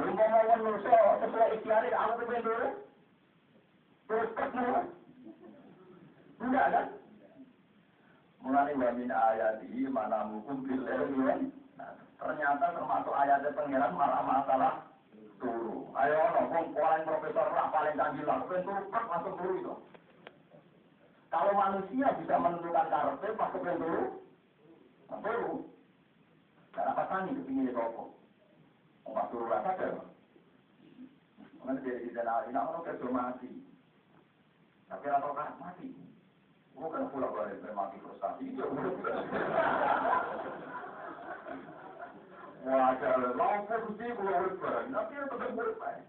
Lu 0.00 0.10
mau 0.16 0.28
mau 0.32 0.56
nuso 0.56 0.96
sesuai 1.20 1.52
ikhtiar 1.60 1.84
aku 1.84 2.12
kepengen 2.24 2.48
dulu. 2.48 2.68
Enggak 6.40 6.66
kan? 6.74 6.86
Mulai 8.42 8.74
wa 8.74 8.90
min 8.96 9.10
ayati 9.12 9.86
mana 9.86 10.26
mukum 10.26 10.66
billahi 10.66 11.46
nah, 11.78 11.94
ternyata 12.18 12.74
termasuk 12.74 13.14
ayatnya 13.14 13.54
pangeran 13.54 13.94
malah 13.94 14.22
masalah 14.26 14.74
turu. 15.38 15.94
Ayo 15.94 16.16
ono 16.18 16.40
wong 16.50 16.66
paling 16.74 17.06
profesor 17.06 17.46
lah 17.54 17.70
paling 17.70 17.94
canggih 17.94 18.26
lah, 18.26 18.42
ben 18.50 18.66
turu 18.66 18.82
kan 18.90 19.04
masuk 19.14 19.34
turu 19.38 19.54
itu. 19.62 19.74
Kalau 21.30 21.52
manusia 21.54 22.10
bisa 22.18 22.34
menentukan 22.34 22.90
karakter 22.90 23.30
pas 23.38 23.52
kepen 23.54 23.78
turu, 23.78 24.02
turu. 25.06 25.54
Karena 26.74 26.90
apa 26.98 27.02
tani 27.06 27.38
kepingin 27.38 27.70
rokok. 27.70 28.08
Mau 29.06 29.26
turu 29.30 29.46
rasa 29.46 29.70
deh. 29.78 29.94
Mengenai 31.60 31.84
dari 31.84 32.08
di 32.08 32.10
sana, 32.16 32.48
ini 32.48 32.56
orang 32.56 32.82
kerja 32.88 33.06
mati. 33.12 33.69
Tapi 34.90 35.06
atau 35.06 35.30
kan 35.32 35.54
mati. 35.62 35.94
Bukan 36.74 37.08
pula 37.14 37.30
balik 37.30 37.62
mati 37.70 37.96
frustasi. 38.02 38.42
Itu 38.50 38.66
Wajar, 42.60 43.16
lampu 43.40 43.72
mesti 43.72 44.12
pulau 44.12 44.36
urip 44.44 44.60
bareng, 44.60 44.92
tapi 44.92 45.16
ya 45.16 45.24
tetap 45.32 45.56
urip 45.56 45.80
baik. 45.80 46.04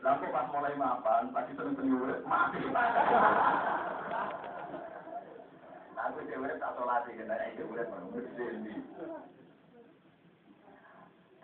Lampu 0.00 0.32
pas 0.32 0.48
mulai 0.48 0.72
mapan, 0.80 1.28
pasti 1.28 1.52
sering-sering 1.52 2.00
urip, 2.00 2.24
mati. 2.24 2.64
Aku 5.92 6.18
cewek 6.24 6.56
tak 6.56 6.72
sholat, 6.80 7.04
kena 7.04 7.36
itu 7.52 7.68
urip 7.68 7.84
bareng, 7.92 8.08
urip 8.16 8.32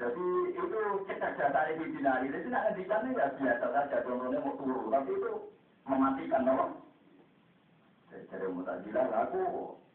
Jadi 0.01 0.27
itu 0.57 0.79
kecerdasan 1.05 1.71
itu 1.77 1.85
binari, 2.01 2.33
itu 2.33 2.49
nak 2.49 2.73
ngendikan 2.73 3.13
ya 3.13 3.29
biasa 3.37 3.67
saja, 3.77 3.97
contohnya 4.09 4.41
mau 4.41 4.57
turun, 4.57 4.89
tapi 4.89 5.21
itu 5.21 5.33
mematikan, 5.91 6.47
no? 6.47 6.79
Mau 8.31 8.67
tak 8.67 8.83
bilang, 8.87 9.11
aku, 9.11 9.43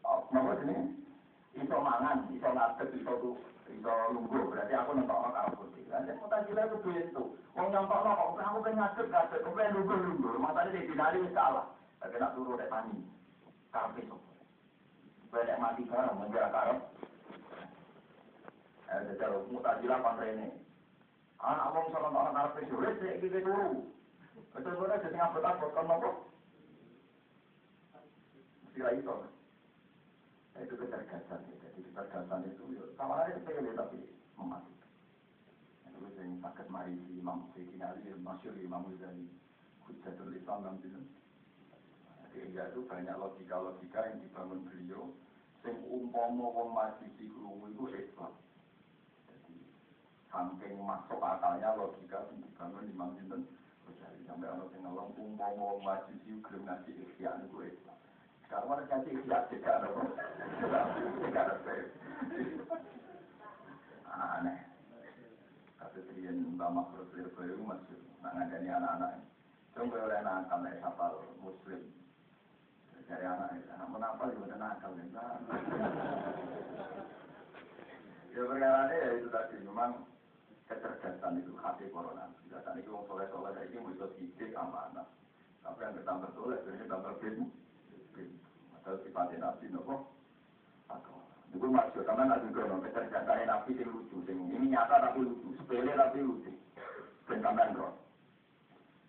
apa 0.04 0.52
ini? 0.64 0.76
Iso 1.56 1.76
mangan, 1.80 2.28
iso 2.36 2.48
ngadeg, 2.52 2.88
iso 3.00 3.12
tuh 3.20 3.36
iso 3.72 3.92
lungguh. 4.12 4.52
Berarti 4.52 4.72
aku 4.76 4.90
nonton 4.92 5.32
karo 5.32 5.50
putih 5.56 5.84
lan 5.88 6.04
nek 6.04 6.18
mutazila 6.20 6.62
itu 6.68 6.76
begitu 6.84 7.22
wong 7.56 7.66
nyontok 7.72 8.02
kok 8.04 8.38
aku 8.44 8.58
pengen 8.60 8.78
ngadeg 8.82 9.06
ngadeg 9.08 9.40
aku 9.40 9.56
pengen 9.56 9.74
lungguh 9.80 9.98
lungguh. 9.98 10.32
Matane 10.36 10.74
di 10.76 10.88
binari 10.88 11.24
wis 11.24 11.32
salah. 11.32 11.66
Tapi 11.98 12.16
nak 12.20 12.34
turu 12.36 12.60
nek 12.60 12.68
tani 12.68 12.96
karepe 13.72 14.00
sapa. 14.04 14.32
Banyak 15.32 15.60
mati 15.60 15.82
bareng 15.88 16.16
menjaga 16.20 16.50
karep 16.54 16.78
Eh, 18.86 19.02
jadi 19.02 19.26
mutazila 19.50 19.98
panrene 19.98 20.46
anak 21.42 21.72
wong 21.74 21.86
sono 21.90 22.08
nonton 22.12 22.36
karepe 22.36 22.60
sulit 22.70 22.94
sik 23.00 23.18
iki 23.18 23.40
turu 23.42 23.95
betul-betul 24.56 24.96
jadi 25.04 25.16
ngabot 25.20 25.44
abot 25.44 25.70
kon 25.76 25.86
nopo 25.86 26.10
Sila 28.76 28.92
itu, 28.92 29.08
itu 30.60 30.74
kecerdasan. 30.76 31.40
Jadi 31.64 31.80
kecerdasan 31.80 32.44
itu 32.44 32.76
ya, 32.76 32.84
sama 33.00 33.24
aja 33.24 33.40
sepele 33.40 33.72
tapi 33.72 34.04
mematikan. 34.36 34.90
Itu 35.96 36.12
yang 36.20 36.36
sakit 36.44 36.68
mari 36.68 36.92
si 37.08 37.16
Imam 37.16 37.48
Sayyidina 37.56 37.96
Ali, 37.96 38.12
Masyur 38.20 38.52
Imam 38.60 38.84
Ghazali, 38.92 39.32
Hujjatul 39.80 40.36
Islam 40.36 40.68
dan 40.68 40.76
itu. 40.84 41.00
Jadi 42.20 42.52
ya 42.52 42.68
itu 42.68 42.84
banyak 42.84 43.16
logika-logika 43.16 44.12
yang 44.12 44.20
dibangun 44.20 44.60
beliau. 44.68 45.08
Sing 45.64 45.80
umpomo 45.88 46.52
wong 46.52 46.76
majusi 46.76 47.32
krungu 47.32 47.72
itu 47.72 47.84
hebat. 47.96 48.36
Jadi 49.24 49.56
saking 50.28 50.84
masuk 50.84 51.16
akalnya 51.16 51.72
logika 51.80 52.28
yang 52.28 52.44
dibangun 52.44 52.92
Imam 52.92 53.16
Ghazali. 53.16 53.48
Sampai 54.26 54.52
orang 54.52 54.68
yang 54.74 54.82
ngomong 54.90 55.14
umpomo 55.16 55.64
wong 55.78 55.80
majusi 55.86 56.42
gelem 56.42 56.66
ngaji 56.66 56.92
ikhyan 56.92 57.46
itu 57.46 57.56
hebat. 57.62 57.98
Sekarang 58.44 58.68
orang 58.68 58.90
kasih 58.90 59.12
ikhlas 59.16 59.48
juga 59.48 59.70
ada 59.80 59.88
Juga 61.22 61.40
ada 61.40 61.56
Aneh. 64.16 64.58
Kata 65.76 65.98
Trian 66.10 66.36
Mbak 66.56 66.70
Makro 66.72 67.04
Lirboyo 67.14 67.54
masih 67.64 67.96
nak 68.24 68.32
ngajani 68.36 68.68
anak-anak. 68.72 69.12
Coba 69.76 70.08
oleh 70.08 70.20
nakal 70.24 70.60
ya 70.64 70.72
sapal 70.80 71.12
muslim. 71.40 71.82
Dari 73.06 73.22
anak 73.22 73.54
itu, 73.54 73.70
anak 73.70 73.88
menapal 73.92 74.28
juga 74.34 74.56
nakal 74.58 74.92
ya. 74.98 75.04
Ya 78.34 78.40
perkara 78.44 78.92
ya 78.92 79.08
itu 79.16 79.28
tadi 79.32 79.56
memang 79.62 80.04
kecerdasan 80.66 81.42
itu 81.42 81.54
hati 81.58 81.86
corona. 81.94 82.30
Kecerdasan 82.42 82.82
itu 82.82 82.90
orang 82.94 83.06
soleh-soleh 83.06 83.62
ini 83.70 83.82
mau 83.82 83.94
ikut 83.94 84.10
sidik 84.18 84.54
amanah. 84.58 85.06
Tapi 85.62 85.82
yang 85.82 85.94
bertambah 85.98 86.30
soleh, 86.34 86.58
ini 86.66 86.86
tambah 86.86 87.14
bingung. 87.18 87.50
Padahal 88.70 89.02
sifatnya 89.02 89.36
nabi 89.50 89.66
nopo. 89.70 90.14
Itu 91.54 91.66
maksud 91.72 92.04
karena 92.04 92.36
nabi 92.36 92.52
gono 92.52 92.82
kecerdasan 92.82 93.46
nabi 93.46 93.78
yang 93.78 93.90
lucu. 93.90 94.16
Ini 94.26 94.66
nyata 94.70 95.10
tapi 95.10 95.22
lucu, 95.22 95.54
sepele 95.58 95.94
tapi 95.94 96.18
lucu. 96.22 96.52
Dan 97.26 97.42
kamar 97.42 97.74
roh. 97.74 97.94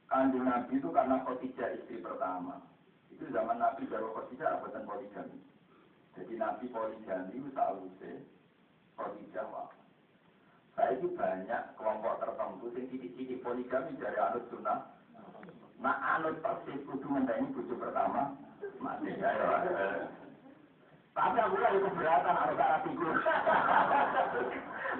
Kanjeng 0.07 0.47
Nabi 0.47 0.79
itu 0.79 0.89
karena 0.89 1.19
Khadijah 1.21 1.77
istri 1.77 1.99
pertama. 1.99 2.63
Itu 3.11 3.27
zaman 3.29 3.59
Nabi 3.59 3.85
baru 3.91 4.15
Khadijah 4.15 4.57
abatan 4.57 4.87
poligami. 4.87 5.37
Jadi 6.15 6.33
Nabi 6.39 6.65
poligami 6.71 7.37
itu 7.37 7.49
sausé 7.53 8.25
Khadijah. 8.95 9.76
Saya 10.77 10.93
itu 10.93 11.09
banyak 11.17 11.73
kelompok 11.73 12.21
tertentu 12.21 12.69
yang 12.77 12.85
titik-titik 12.85 13.41
poligami 13.41 13.97
dari 13.97 14.13
anut 14.21 14.45
sunnah. 14.53 14.93
Nah 15.81 15.97
anut 16.21 16.37
persis 16.37 16.85
kudu 16.85 17.01
ngenteni 17.01 17.49
bujuk 17.49 17.81
pertama 17.81 18.37
mati 18.77 19.09
ya. 19.17 19.33
Tapi 21.17 21.37
aku 21.41 21.57
lagi 21.57 21.81
keberatan 21.81 22.37
harus 22.37 22.61
arah 22.61 22.79
figur. 22.85 23.09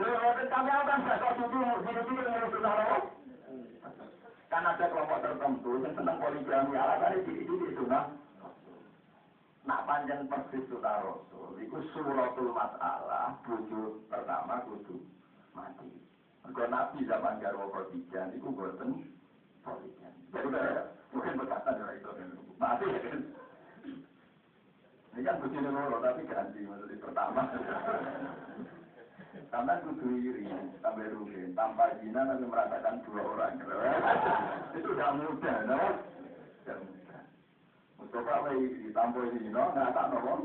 Lalu 0.02 0.44
kami 0.50 0.70
akan 0.74 1.00
bakal 1.06 1.32
tujuh 1.46 1.62
diri-diri 1.86 2.26
yang 2.26 2.50
sunnah. 2.50 2.74
Kan 4.50 4.66
ada 4.66 4.86
kelompok 4.90 5.22
tertentu 5.22 5.72
yang 5.78 5.94
senang 5.94 6.18
poligami 6.18 6.74
alasannya 6.74 7.22
diri-diri 7.22 7.78
sunnah. 7.78 8.18
Nak 9.70 9.86
panjang 9.86 10.26
persis 10.26 10.66
sunnah 10.74 11.06
Rasul. 11.06 11.54
Itu 11.62 11.86
suratul 11.94 12.50
masalah 12.50 13.38
bujuk 13.46 14.10
pertama 14.10 14.66
kudu 14.66 15.17
mati. 15.58 15.90
Mereka 16.46 16.64
Nabi 16.70 17.10
zaman 17.10 17.42
Garwa 17.42 17.66
Khadijah 17.74 18.30
itu 18.38 18.48
boten 18.54 18.90
poligami. 19.66 20.22
Jadi 20.30 20.48
mungkin 21.10 21.40
berkata 21.42 21.74
dari 21.74 21.98
itu. 21.98 22.12
Mati 22.62 22.86
ya 22.86 23.00
kan. 23.02 23.22
Ini 25.18 25.26
kan 25.26 25.42
loro, 25.74 25.98
tapi 25.98 26.30
ganti 26.30 26.62
maksudnya 26.62 27.02
pertama. 27.02 27.42
Karena 29.50 29.82
kudu 29.82 30.08
iri, 30.14 30.46
sampai 30.78 31.10
rugi. 31.10 31.58
Tanpa 31.58 31.90
zina 31.98 32.22
tapi 32.22 32.46
merasakan 32.46 33.02
dua 33.02 33.26
orang. 33.26 33.58
Itu 34.78 34.94
udah 34.94 35.10
mudah, 35.18 35.58
no? 35.66 35.80
Tidak 36.62 36.78
mudah. 36.86 37.22
Mustafa 37.98 38.32
apa 38.46 38.50
iri, 38.62 38.94
tanpa 38.94 39.26
zina, 39.34 39.62
nggak 39.74 39.90
tak 39.98 40.06
nolong. 40.14 40.44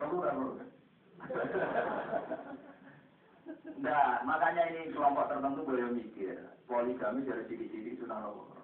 Perlu 0.00 0.16
kan, 0.24 0.34
kan? 0.40 0.68
Nah, 3.82 4.22
makanya 4.22 4.70
ini 4.70 4.94
kelompok 4.94 5.26
tertentu 5.26 5.66
boleh 5.66 5.90
mikir. 5.90 6.38
Poligami 6.70 7.26
dari 7.26 7.42
sini-sini 7.50 7.98
sudah 7.98 8.22
nolong. 8.22 8.54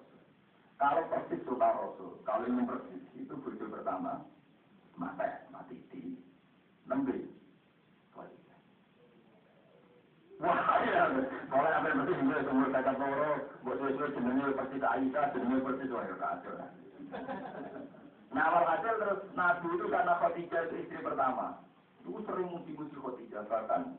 Kalau 0.78 1.02
persis 1.10 1.42
sunnah 1.42 1.74
Rasul, 1.74 2.22
kalau 2.22 2.46
yang 2.46 2.62
persis 2.62 3.02
itu 3.18 3.34
bujuk 3.42 3.66
pertama, 3.66 4.22
mati, 4.94 5.26
mati 5.50 5.82
di 5.90 6.14
nembe. 6.86 7.26
Wah, 10.38 10.78
ya, 10.86 11.10
kalau 11.50 11.66
yang 11.66 11.82
persis 11.82 12.14
itu 12.22 12.34
semua 12.46 12.70
kata 12.70 12.92
toro, 12.94 13.32
buat 13.66 13.78
sesuai 13.82 14.14
jenenge 14.14 14.54
persis 14.54 14.86
Aisyah, 14.86 15.24
jenenge 15.34 15.66
persis 15.66 15.90
wah 15.90 16.06
ya 16.06 16.14
kacau. 16.14 16.54
Nah, 18.30 18.44
awal 18.46 18.64
hasil 18.70 18.94
terus 19.02 19.20
Nabi 19.34 19.66
itu 19.74 19.86
karena 19.90 20.14
Khadijah 20.22 20.60
itu 20.70 20.74
istri 20.86 21.00
pertama. 21.02 21.58
Itu 22.06 22.22
sering 22.22 22.54
muji-muji 22.54 22.94
Khadijah, 22.94 23.42
bahkan 23.50 23.98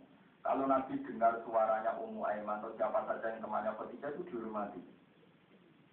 kalau 0.49 0.65
Nabi 0.65 0.97
dengar 1.05 1.37
suaranya 1.45 1.93
Ummu 2.01 2.25
Aiman 2.25 2.57
atau 2.57 2.73
siapa 2.73 3.05
saja 3.05 3.37
yang 3.37 3.45
temannya 3.45 3.69
Khadijah 3.77 4.17
itu 4.17 4.33
dihormati. 4.33 4.81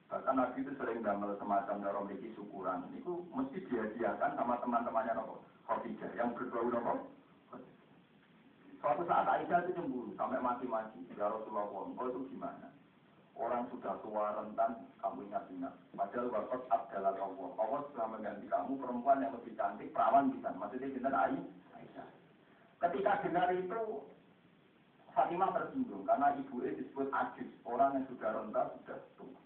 Bahkan 0.08 0.32
Nabi 0.32 0.64
itu 0.64 0.72
sering 0.80 1.04
gambar 1.04 1.36
semacam 1.36 1.76
dorong 1.84 2.08
memiliki 2.08 2.32
syukuran. 2.32 2.88
Itu 2.96 3.28
mesti 3.36 3.60
dihadiahkan 3.68 4.32
sama 4.32 4.56
teman-temannya 4.64 5.12
Nopo 5.12 5.44
Khadijah 5.68 6.08
yang 6.16 6.32
berbau 6.32 6.72
Nopo. 6.72 7.04
Suatu 8.80 9.04
saat 9.04 9.28
Aisyah 9.28 9.68
itu 9.68 9.76
cemburu 9.76 10.16
sampai 10.16 10.40
mati-mati. 10.40 11.04
Ya 11.20 11.28
Rasulullah, 11.28 11.68
engkau 11.68 12.16
itu 12.16 12.32
gimana? 12.32 12.72
Orang 13.36 13.68
sudah 13.68 14.00
tua 14.00 14.40
rentan, 14.40 14.88
kamu 15.04 15.28
ingat-ingat. 15.28 15.76
Padahal 15.92 16.32
wakot 16.32 16.64
abdallah 16.72 17.12
Allah. 17.12 17.48
Allah 17.60 17.80
sudah 17.92 18.06
mengganti 18.08 18.48
kamu 18.48 18.72
perempuan 18.80 19.20
yang 19.20 19.36
lebih 19.36 19.52
cantik, 19.52 19.92
perawan 19.92 20.32
bisa. 20.32 20.48
Maksudnya 20.56 20.96
benar 20.96 21.12
Aisyah. 21.28 22.08
Ketika 22.80 23.12
dengar 23.20 23.52
itu, 23.52 23.82
Fatimah 25.16 25.48
tersinggung 25.48 26.04
karena 26.04 26.36
ibu 26.36 26.60
disebut 26.60 27.08
ajus, 27.08 27.48
orang 27.64 27.96
yang 27.96 28.04
sudah 28.12 28.36
renta 28.36 28.68
sudah 28.76 29.00
tua. 29.16 29.40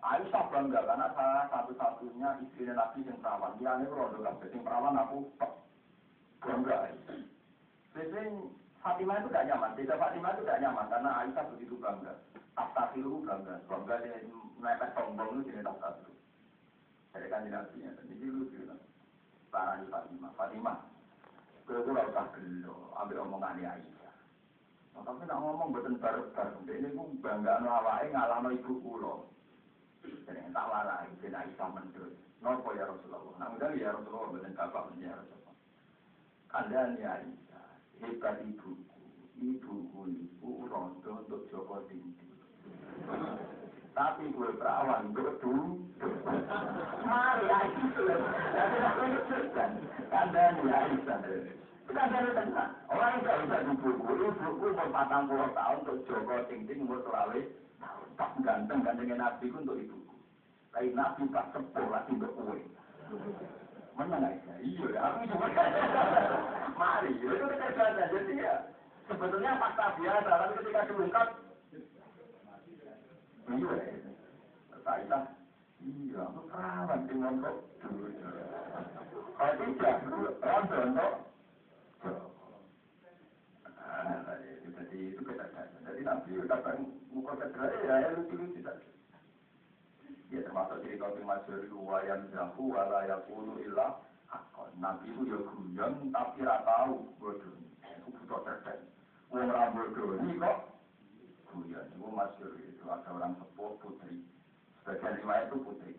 Aisyah 0.00 0.46
bangga 0.46 0.80
karena 0.86 1.10
saya 1.12 1.50
satu-satunya 1.50 2.38
istri 2.46 2.70
Nabi 2.70 3.02
yang 3.02 3.18
perawan. 3.18 3.58
Dia 3.58 3.82
ini 3.82 3.90
rondo 3.90 4.22
kabeh 4.22 4.46
sing 4.54 4.62
perawan 4.62 4.94
aku 4.94 5.26
tok. 5.42 5.66
Bangga. 6.38 6.86
Jadi 7.98 8.22
Fatimah 8.78 9.18
itu 9.18 9.28
tidak 9.28 9.46
nyaman. 9.50 9.70
Tidak 9.74 9.98
Fatimah 9.98 10.30
itu 10.38 10.42
tidak 10.46 10.60
nyaman 10.62 10.86
karena 10.86 11.10
Aisyah 11.18 11.44
begitu 11.50 11.74
bangga. 11.82 12.14
Tafsiru 12.54 13.26
bangga. 13.26 13.54
Bangga 13.66 13.94
dia 14.06 14.22
mepet 14.56 14.90
sombong 14.94 15.28
itu 15.34 15.50
jenis 15.50 15.66
tafsiru. 15.66 16.14
Jadi 17.12 17.26
kan 17.26 17.44
Nabi 17.44 17.84
ya. 17.84 17.90
Jadi 18.06 18.24
lucu. 18.24 18.70
Parani 19.50 19.84
Fatimah. 19.90 20.30
Fatimah. 20.38 20.78
Kalau 21.66 21.84
gue 21.84 21.92
usah 21.92 22.26
gelo. 22.38 22.94
Ambil 22.96 23.20
omongan 23.26 23.58
Aisyah. 23.60 23.99
Tapi 24.94 25.22
nak 25.26 25.40
ngomong 25.42 25.74
buatan 25.74 25.98
bareng-bareng. 25.98 26.66
Ini 26.70 26.88
gue 26.94 27.18
bangga 27.18 27.62
no 27.62 27.68
awake 27.70 28.14
ngalano 28.14 28.48
ibu 28.54 28.72
kulo. 28.78 29.14
Jadi 30.00 30.48
tak 30.54 30.68
warai, 30.70 31.10
bin 31.20 31.34
Aisyah 31.34 31.68
mendul. 31.74 32.14
Nopo 32.40 32.72
ya 32.72 32.88
Rasulullah. 32.88 33.36
Nah, 33.36 33.48
udah 33.58 33.70
ya 33.76 33.92
Rasulullah, 33.92 34.32
bukan 34.32 34.54
bapak 34.56 34.84
ya 34.96 35.12
Rasulullah. 35.12 35.56
Kalian 36.48 36.90
ya 36.96 37.10
Aisyah, 37.20 37.66
hebat 38.00 38.36
ibuku. 38.46 38.72
Ibuku 39.40 40.00
itu 40.08 40.50
rondo 40.68 41.10
untuk 41.26 41.42
Joko 41.52 41.84
Tinggi. 41.88 42.28
Tapi 43.90 44.24
gue 44.30 44.50
perawan 44.56 45.12
untuk 45.12 45.36
dulu. 45.42 45.84
Mari 47.04 47.46
Aisyah. 47.50 48.20
Kalian 50.08 50.54
ya 50.64 50.76
Aisyah. 50.86 51.18
Kalian 51.90 52.32
tenang. 52.32 52.72
Orang 52.86 53.18
yang 53.26 53.38
bisa 53.44 53.56
ibuku, 53.66 54.12
ibuku 54.14 54.66
umur 54.70 54.86
40 54.88 55.58
tahun 55.58 55.76
untuk 55.82 55.98
Joko 56.06 56.36
Tinggi 56.46 56.74
umur 56.78 57.02
selawe 57.02 57.40
Pak 58.20 58.36
ganteng 58.44 58.84
gantengnya 58.84 59.16
Nabi 59.16 59.48
itu 59.48 59.58
untuk 59.64 59.80
ibu. 59.80 59.96
Tapi 60.76 60.92
Nabi 60.92 61.24
pak 61.32 61.56
sepuh 61.56 61.88
lagi 61.88 62.12
untuk 62.12 62.36
kue. 62.36 62.60
Menang 63.96 64.28
aja. 64.28 64.52
Iya, 64.60 65.00
aku 65.00 65.24
cuma 65.32 65.48
mari. 66.80 67.16
Itu 67.16 67.32
kecerdasan. 67.32 68.12
Jadi 68.12 68.44
ya 68.44 68.54
sebetulnya 69.08 69.56
fakta 69.56 69.96
biasa, 69.96 70.30
tapi 70.30 70.52
ketika 70.60 70.88
diungkap, 70.92 71.28
iya. 73.56 73.74
Saya 74.84 75.18
iya, 75.80 76.20
aku 76.28 76.40
perawan 76.52 77.00
di 77.08 77.14
mondok 77.16 77.56
dulu. 77.80 78.08
Kalau 79.40 79.54
tidak, 79.64 79.96
rondo 80.44 80.76
untuk 80.92 81.12
jadi 84.80 84.98
itu 85.12 85.20
kecerdasan. 85.20 85.84
Jadi 85.84 86.00
Nabi 86.00 86.40
katakan 86.48 86.88
muka 87.12 87.36
ya 87.84 88.16
lucu-lucu. 88.16 88.60
Ya 90.30 90.40
termasuk 90.46 90.80
wala 91.76 92.98
yakulu. 93.04 93.60
Nabi 94.80 95.12
itu 95.12 95.22
ya 95.28 95.38
guyon 95.44 95.92
tapi 96.14 96.40
ra 96.46 96.64
tahu 96.64 97.04
bodoh. 97.20 97.52
Itu 97.84 98.08
butuh 98.16 98.40
cerdas. 98.48 98.80
Wong 99.28 99.50
ra 99.52 99.68
kok. 99.74 100.58
Itu 101.50 102.06
masyur 102.08 102.52
itu 102.62 102.84
ada 102.88 103.10
orang 103.10 103.36
sepuh 103.36 103.76
putri. 103.82 104.24
Sebagian 104.80 105.20
itu 105.20 105.56
putri. 105.60 105.92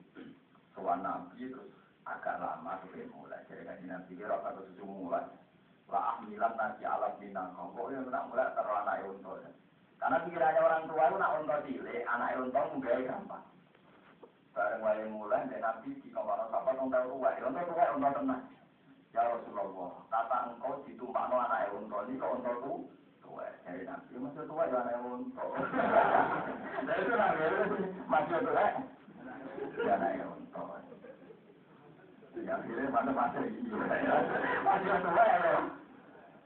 Soal 0.74 1.04
Nabi 1.04 1.52
terus 1.52 1.70
agak 2.08 2.40
lama 2.42 2.82
kemudian 2.82 3.12
mulai. 3.14 3.46
Jadi 3.52 3.68
kan 3.68 3.84
Nabi 3.86 4.18
kira 4.18 4.42
kata 4.42 4.66
susu 4.72 4.88
mulai. 4.88 5.41
Lah 5.92 6.04
ahmilan 6.16 6.56
nasi 6.56 6.84
alam 6.88 7.20
binang. 7.20 7.52
Kok 7.52 7.92
yang 7.92 8.08
nak 8.08 8.32
mulai 8.32 8.48
anak 8.56 9.04
untuk. 9.12 9.44
Karena 10.02 10.18
pikirannya 10.26 10.66
orang 10.66 10.84
tua 10.90 11.04
itu 11.06 11.18
nak 11.22 11.34
untuk 11.38 11.62
cilik, 11.70 12.02
anak 12.10 12.42
untuk 12.42 12.66
mungkin 12.74 13.06
gampang. 13.06 13.46
Bareng 14.52 14.82
wae 14.82 15.06
mulai 15.14 15.46
dan 15.46 15.62
Nabi 15.62 15.94
di 16.02 16.10
kamar 16.10 16.50
sahabat 16.50 16.82
untuk 16.82 17.06
tua, 17.06 17.30
untuk 17.38 17.64
tua 17.70 17.86
untuk 17.94 18.12
tenang. 18.18 18.44
Ya 19.14 19.22
Rasulullah, 19.30 19.92
kata 20.10 20.38
engkau 20.50 20.82
ditumpakno 20.90 21.38
anak 21.38 21.70
untuk 21.78 22.02
ini 22.10 22.18
kok 22.18 22.34
untuk 22.34 22.56
tu 22.66 22.74
tua. 23.22 23.46
Jadi 23.62 23.86
Nabi 23.86 24.14
masih 24.26 24.44
tua 24.50 24.64
ya 24.74 24.78
anak 24.82 25.06
untuk. 25.06 25.50
Nah 26.88 26.96
itu 26.98 27.14
Nabi 27.14 27.44
masih 28.10 28.38
tua. 28.42 28.66
Ya 29.86 29.94
anak 30.02 30.12
untuk. 30.34 30.68
Ya 32.42 32.54
akhirnya 32.58 32.90
mana 32.90 33.12
masih 33.22 33.44
iya. 33.54 34.18
Masih 34.66 34.98
tua 35.06 35.26
ya. 35.30 35.81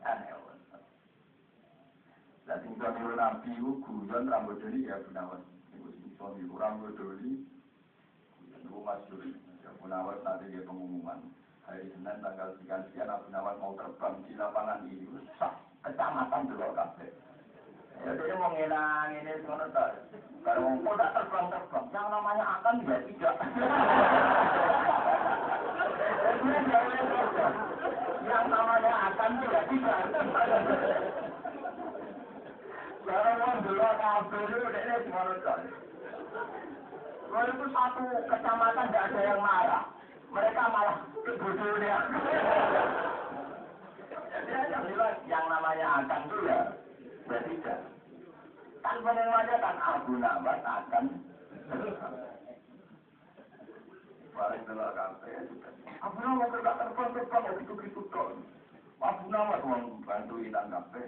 Anak 0.05 0.37
untuk. 0.37 0.83
Dan 2.45 2.61
tinggal 2.61 2.93
Nabi 2.93 3.49
itu 3.57 3.71
guyon 3.81 4.29
rambut 4.29 4.61
ini 4.69 4.85
ya 4.85 5.01
gunawan. 5.01 5.41
Itu 5.73 6.25
sing 6.37 6.49
rambut 6.53 6.93
ini 7.19 7.41
itu 8.65 8.81
masyur. 8.81 9.21
Ya, 9.65 9.69
Munawar 9.81 10.17
nanti 10.21 10.53
dia 10.53 10.61
pengumuman. 10.65 11.19
Hari 11.65 11.89
Senin 11.89 12.21
tanggal 12.21 12.53
sekian 12.61 12.85
sekian 12.89 13.09
Abu 13.09 13.25
Nawar 13.33 13.57
mau 13.57 13.73
terbang 13.73 14.21
di 14.29 14.37
lapangan 14.37 14.85
ini. 14.85 15.09
Sah, 15.41 15.57
kecamatan 15.81 16.45
dulu 16.45 16.69
kafe. 16.77 17.09
Ya 18.05 18.13
dia 18.13 18.37
mau 18.37 18.53
ngenang 18.53 19.17
ini 19.17 19.41
semua 19.41 19.65
tak. 19.73 20.05
Kalau 20.45 20.77
mau 20.77 20.93
tidak 20.93 21.13
terbang 21.17 21.45
terbang, 21.49 21.85
yang 21.89 22.07
namanya 22.13 22.45
akan 22.61 22.85
ya 22.85 22.97
tidak. 23.09 23.35
yang 28.29 28.45
namanya 28.51 28.84
akan 29.25 29.41
ya 29.49 29.61
tidak. 29.65 29.99
Kalau 33.05 33.33
mau 33.41 33.57
dulu 33.65 33.85
kafe 33.97 34.37
itu. 34.45 34.57
Kalau 37.25 37.49
itu 37.49 37.65
satu 37.73 38.05
kecamatan 38.29 38.85
tidak 38.93 39.05
ada 39.09 39.19
yang 39.25 39.41
marah. 39.41 39.83
Mereka 40.29 40.61
malah 40.69 40.97
bodohnya. 41.25 41.97
Jadi 44.29 44.51
yang 44.69 44.85
jelas 44.93 45.17
yang 45.25 45.45
namanya 45.49 46.05
akan 46.05 46.21
itu 46.29 46.37
ya 46.45 46.59
berbeda. 47.25 47.75
Kan 48.85 48.95
pengumumannya 49.01 49.55
kan 49.57 49.75
Abu 49.81 50.13
Nawas 50.21 50.61
akan 50.61 51.05
Paling 54.37 54.63
telah 54.69 54.89
kafe 54.93 55.33
Abu 56.05 56.17
Nawas 56.21 56.49
tidak 56.53 56.75
terbang 56.77 57.09
terbang 57.17 57.43
mau 57.49 58.54
kok. 59.05 59.13
Abu 59.21 59.25
Nawas 59.29 59.61
mau 59.61 60.01
bantu 60.01 60.33
hitam 60.41 60.65
kafe 60.73 61.01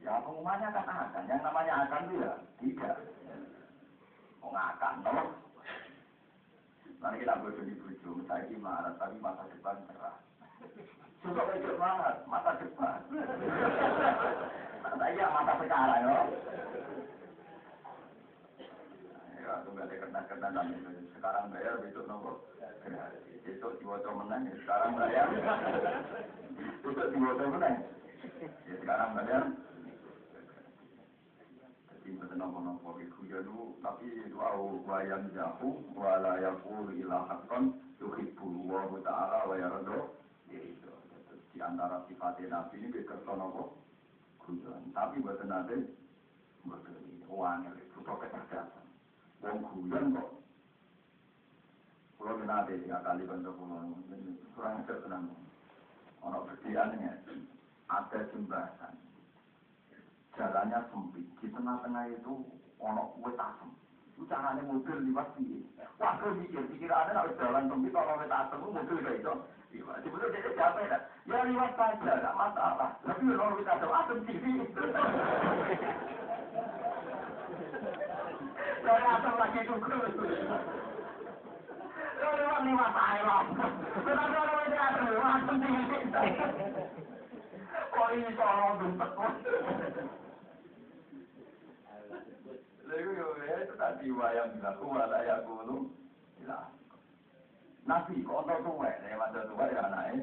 ya 0.00 0.16
pengumumannya 0.24 0.68
kan 0.74 0.86
akan. 0.88 1.28
Yang 1.28 1.40
namanya 1.44 1.72
akan 1.86 2.02
itu 2.08 2.14
ya 2.18 2.32
tidak 2.58 2.96
mengakan 4.42 4.94
toh. 5.06 5.28
Nanti 7.00 7.16
kita 7.24 7.40
bodoh 7.40 7.64
di 7.64 7.74
bodoh, 7.80 8.16
saya 8.28 8.56
marah, 8.60 8.92
tapi 9.00 9.16
masa 9.24 9.48
depan 9.48 9.76
cerah. 9.88 10.16
Suka 11.24 11.42
wajib 11.48 11.76
banget, 11.80 12.16
masa 12.28 12.50
depan. 12.60 13.00
Saya 14.84 15.26
masa 15.32 15.52
sekarang, 15.64 16.00
ya. 16.04 16.20
Ya, 19.40 19.52
itu 19.64 19.68
nggak 19.72 19.86
ada 19.88 19.96
kena-kena 19.96 20.62
Sekarang 21.16 21.44
bayar, 21.48 21.80
besok 21.80 22.04
nopo. 22.04 22.32
Besok 23.50 23.82
diwajah 23.82 24.14
menang, 24.14 24.46
ya. 24.46 24.54
sekarang 24.62 24.90
bayar. 24.94 25.26
Besok 26.86 27.06
diwajah 27.10 27.46
menang. 27.50 27.76
Ya, 28.46 28.74
sekarang 28.78 29.10
bayar. 29.18 29.42
Jadi 31.90 32.10
nopo-nopo 32.38 32.94
iku 33.02 33.26
ya 33.26 33.42
lu 33.42 33.74
tapi 33.82 34.06
wau 34.38 34.78
wayam 34.86 35.34
jahu 35.34 35.82
wala 35.98 36.38
yaqulu 36.38 36.94
ila 36.94 37.26
haqqan 37.26 37.74
yuhibbu 37.98 38.70
wa 38.70 38.86
ta'ala 39.02 39.50
wa 39.50 39.54
yardo 39.58 40.14
itu 40.50 40.90
di 41.50 41.58
antara 41.58 42.06
sifat 42.06 42.38
nabi 42.46 42.86
ini 42.86 43.02
kerso 43.02 43.34
nopo 43.34 43.82
guyon 44.46 44.94
tapi 44.94 45.22
buat 45.22 45.42
nanti 45.42 45.90
buat 46.66 46.82
ini 46.86 47.26
uang 47.26 47.66
yang 47.66 47.76
butuh 47.98 48.16
kecerdasan 48.18 48.86
wong 49.42 49.58
guyon 49.70 50.16
kok 50.16 50.39
kalau 52.20 52.44
nanti 52.44 52.76
tiga 52.84 53.00
kali 53.00 53.24
bantu 53.24 53.50
pulau. 53.56 53.96
Kurang 54.52 54.84
ajar 54.84 55.00
tenang. 55.00 55.32
Ono 56.20 56.44
berdiannya 56.44 57.16
ada 57.88 58.20
jembatan. 58.28 58.94
Jalannya 60.36 60.78
sempit. 60.92 61.24
Di 61.40 61.48
tengah-tengah 61.48 62.04
itu 62.12 62.44
ono 62.76 63.16
wet 63.24 63.40
asem. 63.40 63.72
Caranya 64.28 64.60
mobil 64.62 65.00
liwat 65.10 65.32
sini. 65.34 65.64
Wah 65.96 66.20
gue 66.20 66.44
mikir 66.44 66.60
pikirannya 66.68 67.16
kalau 67.16 67.32
jalan 67.40 67.72
sempit 67.72 67.92
kalau 67.96 68.20
wet 68.20 68.28
asem 68.28 68.60
mobil 68.60 69.00
kayak 69.00 69.24
itu 69.24 69.34
Sebetulnya 69.70 70.34
dia 70.34 70.50
capek 70.58 70.86
kan? 70.90 71.02
Ya 71.30 71.46
liwat 71.46 71.72
saja, 71.78 72.18
tidak 72.18 72.34
masalah. 72.34 72.90
Tapi 73.06 73.22
kalau 73.22 73.54
kita 73.54 73.72
ada 73.78 73.86
asem 74.02 74.18
sini. 74.26 74.54
Dari 78.84 79.04
asem 79.06 79.34
lagi 79.38 79.60
dulu. 79.62 79.86
Kalau 79.86 80.02
lewat 80.02 80.10
lewat 80.10 80.18
saya 80.18 80.20
Tetapi 80.20 80.26
kalau 80.26 80.26
kita 80.26 80.26
ada 80.26 80.26
asem 80.26 80.66
sini. 80.66 80.68
Kok 87.90 88.08
ya. 96.46 96.58
Nabi 97.86 98.22
kok 98.22 98.38
ono 98.38 98.54
tuwek, 98.62 99.02
masa 99.18 99.46
tuwek 99.50 99.72
ya 99.74 99.82
anake. 99.86 100.22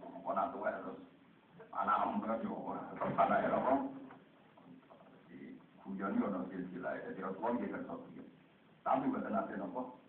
Kok 0.00 0.30
ana 0.32 0.52
tuwek 0.52 0.74
terus 0.80 1.00
anak 1.72 2.00
ember 2.06 2.32
yo 2.44 2.54
tetep 2.96 3.18
anake 3.18 3.48
apa? 3.50 3.74
Kuyon 5.84 6.16
yo 6.16 6.24
ono 6.28 6.48
silsilah, 6.48 6.96
jadi 7.04 7.20
Rasulullah 7.24 7.52
nggih 7.56 7.72
kersa. 7.72 7.94
Tapi 8.84 9.04
mboten 9.08 9.32
nate 9.32 9.54
nopo. 9.56 10.03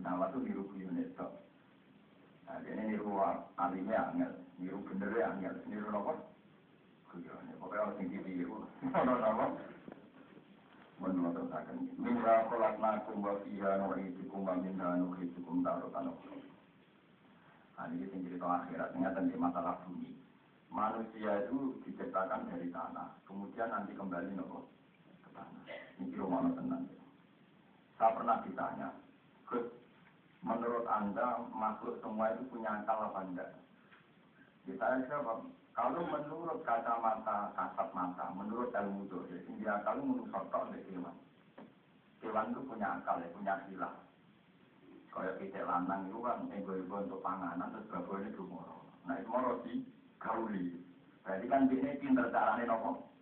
Nah, 0.00 0.16
Gunawan 0.16 0.30
itu 0.32 0.38
niru 0.40 0.62
kuyon 0.72 0.96
itu. 1.04 1.28
Nah, 2.48 2.56
ini 2.64 2.82
niru 2.96 3.12
alimnya 3.60 4.08
angel, 4.08 4.32
niru 4.56 4.78
benernya 4.88 5.36
angel, 5.36 5.54
niru 5.68 5.86
nopo? 5.92 6.12
Kuyon. 7.12 7.52
Pokoknya 7.60 7.82
harus 7.84 7.98
tinggi 8.00 8.18
niru. 8.24 8.64
Ono 8.88 9.12
nopo? 9.20 9.46
Menurut 11.02 11.34
tersakan. 11.34 11.76
Minha 11.98 12.46
kolaknakum 12.46 13.20
wa 13.20 13.34
fiha 13.44 13.70
nu'idukum 13.84 14.46
wa 14.46 14.54
minha 14.56 14.88
nu'idukum 14.96 15.60
tarutan 15.60 16.08
Nah, 17.72 17.90
ini 17.90 18.06
yang 18.06 18.22
cerita 18.22 18.46
akhirat, 18.46 18.94
ini 18.94 19.34
masalah 19.34 19.74
bumi. 19.82 20.14
Manusia 20.70 21.42
itu 21.42 21.82
diciptakan 21.82 22.46
dari 22.46 22.70
tanah, 22.70 23.18
kemudian 23.26 23.66
nanti 23.74 23.90
kembali 23.90 24.38
nopo 24.38 24.70
ke 25.26 25.28
tanah. 25.34 25.66
Ini 25.98 26.14
kira 26.14 26.48
tenang. 26.54 26.86
Saya 27.98 28.14
pernah 28.14 28.38
ditanya, 28.46 28.88
menurut 30.42 30.86
Anda 30.90 31.46
makhluk 31.54 32.02
semua 32.02 32.34
itu 32.34 32.42
punya 32.50 32.82
akal 32.82 32.98
apa 33.08 33.20
enggak? 33.22 33.50
Ya, 34.66 34.74
saya 34.78 34.98
jawab, 35.06 35.46
kalau 35.74 36.02
menurut 36.06 36.62
kacamata 36.66 37.54
kasat 37.54 37.88
mata, 37.94 38.26
menurut 38.34 38.74
ilmu 38.74 39.06
dohir, 39.10 39.42
dia 39.58 39.78
akal 39.78 40.02
menurut 40.02 40.30
faktor 40.34 40.70
dari 40.70 40.86
hewan. 40.90 41.14
Hewan 42.22 42.50
itu 42.54 42.60
punya 42.66 42.88
akal, 42.98 43.22
ya, 43.22 43.34
punya 43.34 43.54
silah. 43.66 43.94
Kayak 45.12 45.38
kita 45.44 45.62
lanang 45.66 46.08
itu 46.08 46.18
kan 46.24 46.38
ego-ego 46.54 46.96
untuk 47.04 47.20
panganan, 47.20 47.70
terus 47.74 47.90
bapak 47.90 48.22
ini 48.22 48.30
dumoro. 48.32 48.80
Nah 49.04 49.18
itu 49.18 49.28
moro 49.28 49.60
di 49.66 49.84
gauli. 50.16 50.78
Berarti 51.20 51.46
kan 51.52 51.68
ini 51.68 52.00
pinter 52.00 52.32
caranya 52.32 52.64
nopo. 52.72 53.12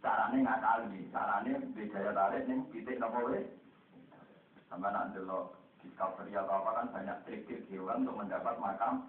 Caranya 0.00 0.38
ngakali, 0.40 1.12
caranya 1.12 1.60
beda 1.76 2.16
tarik 2.16 2.48
nih 2.48 2.58
titik 2.72 2.96
nopo 2.96 3.28
we. 3.28 3.44
Sama 4.72 4.88
nanti 4.88 5.20
lo 5.20 5.59
discovery 5.84 6.36
atau 6.36 6.60
apa 6.60 6.70
kan 6.76 6.86
banyak 6.92 7.16
trik-trik 7.24 7.64
hewan 7.72 8.04
untuk 8.04 8.24
mendapat 8.24 8.56
makam. 8.60 9.08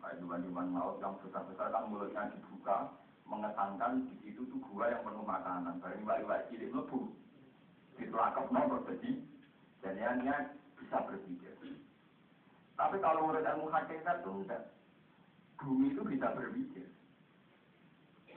Kayak 0.00 0.16
hewan-hewan 0.24 0.72
laut 0.72 0.96
yang 0.98 1.12
besar-besar 1.20 1.68
kan 1.68 1.84
mulutnya 1.92 2.32
dibuka 2.32 2.88
mengesankan 3.28 4.08
di 4.08 4.14
situ 4.24 4.48
tuh 4.48 4.58
gua 4.72 4.88
yang 4.88 5.04
penuh 5.04 5.22
makanan. 5.22 5.76
Barang 5.78 6.00
iwak-iwak 6.02 6.48
cilik 6.48 6.72
lebu 6.72 7.00
ditolakap 8.00 8.48
nomor 8.48 8.80
jadi 8.88 9.10
jadinya 9.84 10.36
bisa 10.80 10.96
berpikir. 11.04 11.52
Tapi 12.80 12.96
kalau 13.04 13.28
menurut 13.28 13.44
ilmu 13.44 13.68
hakikat 13.68 14.24
itu 14.24 14.30
enggak. 14.32 14.62
Bumi 15.60 15.92
itu 15.92 16.00
bisa 16.08 16.32
berpikir. 16.32 16.88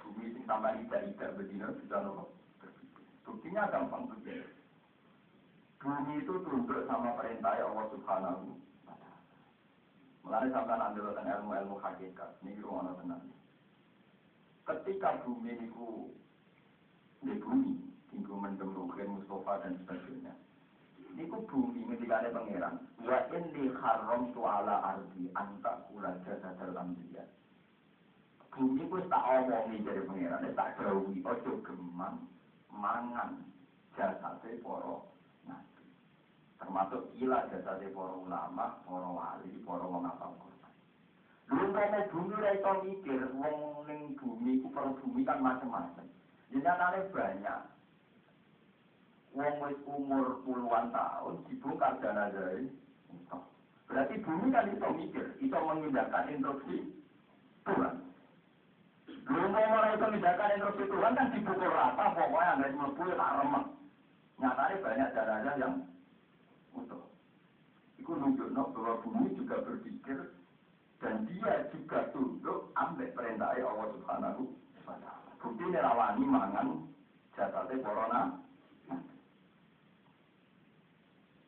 Bumi 0.04 0.36
itu 0.36 0.40
tambah 0.44 0.76
tidak-tidak 0.84 1.32
begini 1.40 1.64
bisa 1.80 1.96
nomor 2.04 2.28
berpikir. 2.60 3.04
Buktinya 3.24 3.72
gampang 3.72 4.12
begini 4.12 4.62
bumi 5.84 6.24
itu 6.24 6.34
tunduk 6.48 6.88
sama 6.88 7.12
perintah 7.20 7.60
Allah 7.60 7.86
Subhanahu 7.92 8.56
Mulai 10.24 10.48
sampai 10.56 10.80
nanti 10.80 11.04
tentang 11.04 11.28
ilmu-ilmu 11.28 11.76
hakikat, 11.84 12.40
ini 12.48 12.64
rumah 12.64 12.96
tenang. 12.96 13.28
Ketika 14.64 15.20
bumi 15.28 15.52
itu 15.60 16.08
di 17.28 17.36
bumi, 17.44 17.76
tinggu 18.08 18.32
mendem 18.32 18.72
Mustafa 18.72 19.68
dan 19.68 19.76
sebagainya. 19.84 20.32
Ini 21.12 21.28
ku 21.28 21.44
bumi 21.44 21.92
ketika 21.92 22.24
ada 22.24 22.40
pangeran. 22.40 22.80
Wa 23.04 23.20
inni 23.36 23.68
haram 23.84 24.32
tu 24.32 24.48
ala 24.48 24.96
ardi 24.96 25.28
anta 25.36 25.84
kula 25.92 26.16
jasa 26.24 26.56
dalam 26.56 26.96
dia. 27.04 27.28
Bumi 28.56 28.88
ku 28.88 29.04
tak 29.12 29.28
omongi 29.28 29.84
dari 29.84 30.08
pangeran, 30.08 30.56
tak 30.56 30.80
jauhi, 30.80 31.20
ojo 31.20 31.52
gemang, 31.68 32.32
mangan, 32.72 33.44
jasa 34.00 34.40
poro 34.64 35.12
termasuk 36.64 37.11
gila 37.20 37.43
jasa 37.51 37.76
di 37.84 37.91
para 37.91 38.16
ulama, 38.16 38.80
para 38.88 39.09
wali, 39.11 39.51
para 39.68 39.84
wong 39.84 40.07
apa 40.07 40.32
Dulu 41.51 41.70
mau 41.76 42.01
bumi 42.09 42.34
ra 42.39 42.74
mikir, 42.82 43.22
wong 43.36 43.84
ning 43.86 44.16
bumi 44.16 44.64
ku 44.64 44.72
perlu 44.72 44.95
bumi 45.03 45.28
kan 45.28 45.43
macam-macam. 45.43 46.07
Nyatane 46.49 47.11
banyak. 47.11 47.61
Wong 49.36 49.53
wis 49.61 49.78
umur 49.84 50.39
puluhan 50.47 50.89
tahun 50.95 51.36
dibongkar 51.51 51.99
jenazah 51.99 52.64
Berarti 53.86 54.16
bumi 54.24 54.49
kan 54.49 54.72
iso 54.72 54.88
mikir, 54.97 55.26
iso 55.43 55.57
mengindahkan 55.61 56.32
instruksi 56.32 56.89
Tuhan. 57.68 57.95
Mulai 59.30 59.93
iso 59.93 60.05
mengindahkan 60.09 60.57
instruksi 60.57 60.84
Tuhan 60.89 61.14
kan 61.14 61.28
dipukul 61.36 61.70
rata, 61.70 62.05
pokoknya 62.18 62.72
nggak 62.72 62.97
ya 62.97 63.16
tak 63.20 63.34
remeng. 63.43 63.68
Nyatanya 64.41 64.76
banyak 64.82 65.09
jenazah 65.14 65.55
yang. 65.59 65.93
Itu 68.00 68.12
nunjukno 68.20 68.76
bahwa 68.76 69.00
bumi 69.06 69.32
juga 69.38 69.64
berpikir 69.64 70.20
dan 71.00 71.24
dia 71.28 71.68
juga 71.72 72.12
tunduk 72.12 72.72
ambek 72.76 73.16
perintah 73.16 73.56
Allah 73.56 73.88
Subhanahu 73.96 74.42
wa 74.84 74.96
taala. 75.00 75.32
Bukti 75.40 75.64
rawani 75.72 76.26
mangan 76.28 76.68
jasate 77.36 77.80
corona. 77.80 78.40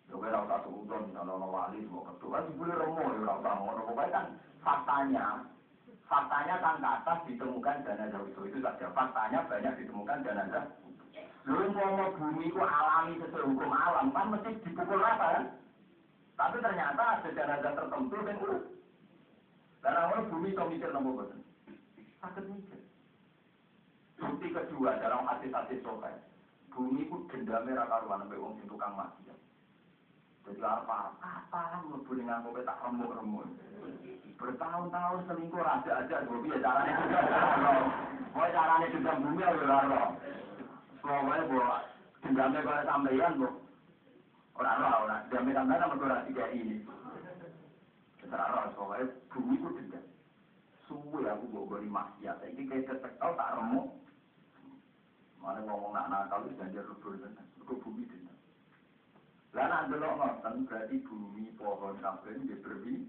Yo 0.06 0.22
ora 0.22 0.48
usah 0.48 0.60
suudon 0.64 1.12
misalnya 1.12 1.34
ono 1.34 1.48
wali 1.50 1.82
semua 1.84 2.08
ketua 2.14 2.46
dibule 2.46 2.76
remo 2.78 3.04
ya 3.04 3.20
ora 3.26 3.36
usah 3.42 3.54
ngono. 3.60 3.82
Pokoknya 3.90 4.14
kan 4.14 4.26
faktanya 4.64 5.26
faktanya 6.06 6.56
kan 6.62 6.78
atas 6.80 7.20
ditemukan 7.28 7.84
jenazah 7.84 8.22
itu 8.22 8.42
itu 8.48 8.58
saja. 8.64 8.88
Faktanya 8.96 9.44
banyak 9.50 9.74
ditemukan 9.82 10.24
jenazah 10.24 10.64
Lalu 11.46 11.78
mau 11.78 12.10
bumi 12.18 12.50
itu 12.50 12.58
alami 12.58 13.22
sesuai 13.22 13.46
hukum 13.46 13.70
alam 13.70 14.10
kan 14.10 14.34
mesti 14.34 14.58
dipukul 14.66 14.98
rata 14.98 15.28
kan? 15.38 15.46
Tapi 16.36 16.58
ternyata 16.58 17.02
ada 17.22 17.30
jenazah 17.30 17.72
tertentu 17.78 18.18
yang 18.26 18.42
urus. 18.42 18.66
Karena 19.86 20.10
orang 20.10 20.26
bumi 20.34 20.58
itu 20.58 20.64
mikir 20.66 20.90
nomor 20.90 21.22
boten. 21.22 21.46
Sakit 22.18 22.50
mikir. 22.50 22.82
Bukti 24.18 24.48
kedua 24.58 24.98
dalam 24.98 25.30
hati-hati 25.30 25.86
sokai. 25.86 26.18
Bumi 26.74 27.06
itu 27.06 27.30
dendamnya 27.30 27.86
raka 27.86 28.02
ruan 28.10 28.26
sampai 28.26 28.42
wong 28.42 28.58
sing 28.58 28.66
tukang 28.66 28.98
mati. 28.98 29.30
Jadi 30.46 30.62
apa? 30.62 31.14
Apa 31.22 31.86
mlebu 31.86 32.12
dengan 32.18 32.42
kowe 32.42 32.62
tak 32.66 32.82
remuk-remuk. 32.86 33.50
Bertahun-tahun 34.38 35.26
selingkuh 35.26 35.62
raja 35.62 36.06
aja, 36.06 36.22
gue 36.22 36.38
biar 36.42 36.60
caranya 36.62 36.94
juga. 37.02 37.22
Mau 38.34 38.50
caranya 38.50 38.88
juga 38.94 39.12
bumi 39.22 39.42
ya 39.42 39.50
ora 39.58 40.06
Pokoknya 41.06 41.46
bahwa 41.46 41.78
dendamnya 42.26 42.66
kalau 42.66 42.82
sampeyan 42.90 43.38
bu, 43.38 43.48
orang 44.58 44.78
roh 44.82 44.94
orang 45.06 45.22
dendamnya 45.30 45.54
sampeyan 45.54 45.82
sama 45.86 45.96
dua 46.02 46.26
tiga 46.26 46.46
ini. 46.50 46.78
Secara 48.18 48.46
roh 48.50 48.66
pokoknya 48.74 49.06
bumi 49.30 49.54
itu 49.54 49.70
dendam. 49.78 50.06
Suwe 50.90 51.22
aku 51.30 51.46
bawa 51.54 51.78
beli 51.78 51.90
maksiat, 51.94 52.42
ini 52.50 52.66
kayak 52.66 52.90
ketekal 52.90 53.38
tak 53.38 53.54
remuk. 53.54 53.94
Mana 55.38 55.62
ngomong 55.62 55.94
nak 55.94 56.10
nakal 56.10 56.50
itu 56.50 56.58
janji 56.58 56.82
lebur 56.82 57.14
tenan, 57.22 57.46
ke 57.54 57.74
bumi 57.86 58.10
dendam. 58.10 58.38
Lah 59.54 59.66
nak 59.70 59.86
delok 59.94 60.14
ngoten 60.18 60.66
berarti 60.66 61.06
bumi 61.06 61.54
pohon 61.54 62.02
kabeh 62.02 62.34
nggih 62.34 62.66
berwi. 62.66 63.06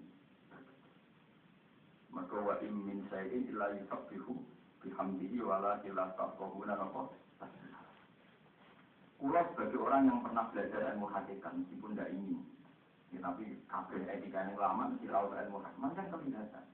Maka 2.13 2.37
wa 2.45 2.61
im 2.61 2.77
min 2.77 3.09
sayyidin 3.09 3.57
illa 3.57 3.73
yusabbihu 3.73 4.37
bihamdihi 4.85 5.41
wa 5.41 5.65
la 5.65 5.81
ilaha 5.81 6.13
illa 6.13 6.45
huwa 6.45 7.09
Kulo 9.17 9.41
sebagai 9.49 9.81
orang 9.81 10.13
yang 10.13 10.21
pernah 10.21 10.45
belajar 10.53 10.93
ilmu 10.93 11.09
hakikat, 11.09 11.53
meskipun 11.57 11.97
tidak 11.97 12.13
ingin, 12.13 12.41
ya, 13.09 13.19
tapi 13.25 13.65
kabel 13.65 14.05
etika 14.05 14.45
yang 14.45 14.61
lama 14.61 14.93
mesti 14.93 15.09
tahu 15.09 15.33
ilmu 15.33 15.59
hakikat, 15.65 15.93
kan 16.13 16.21
kelihatan. 16.21 16.65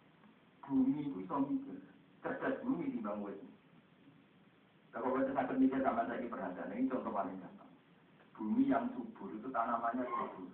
Bumi 0.66 1.07
itu 1.07 1.22
bisa 1.22 1.38
mikir, 1.38 1.78
cerdas 2.18 2.59
bumi 2.66 2.90
di 2.90 2.99
bangun. 2.99 3.38
Kalau 4.90 5.14
kita 5.16 5.32
sakit 5.32 5.57
mikir 5.57 5.80
sama 5.86 6.05
saya 6.05 6.26
perhatian, 6.26 6.74
ini 6.74 6.90
contoh 6.90 7.14
paling 7.14 7.38
gampang. 7.38 7.72
Bumi 8.36 8.68
yang 8.68 8.90
subur 8.93 9.30
itu 9.32 9.49
tanamannya 9.49 10.05
subur. 10.05 10.51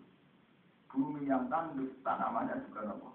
Bumi 0.93 1.25
yang 1.25 1.49
tandus 1.49 1.91
tanamannya 2.05 2.63
juga 2.69 2.85
nopo. 2.85 3.11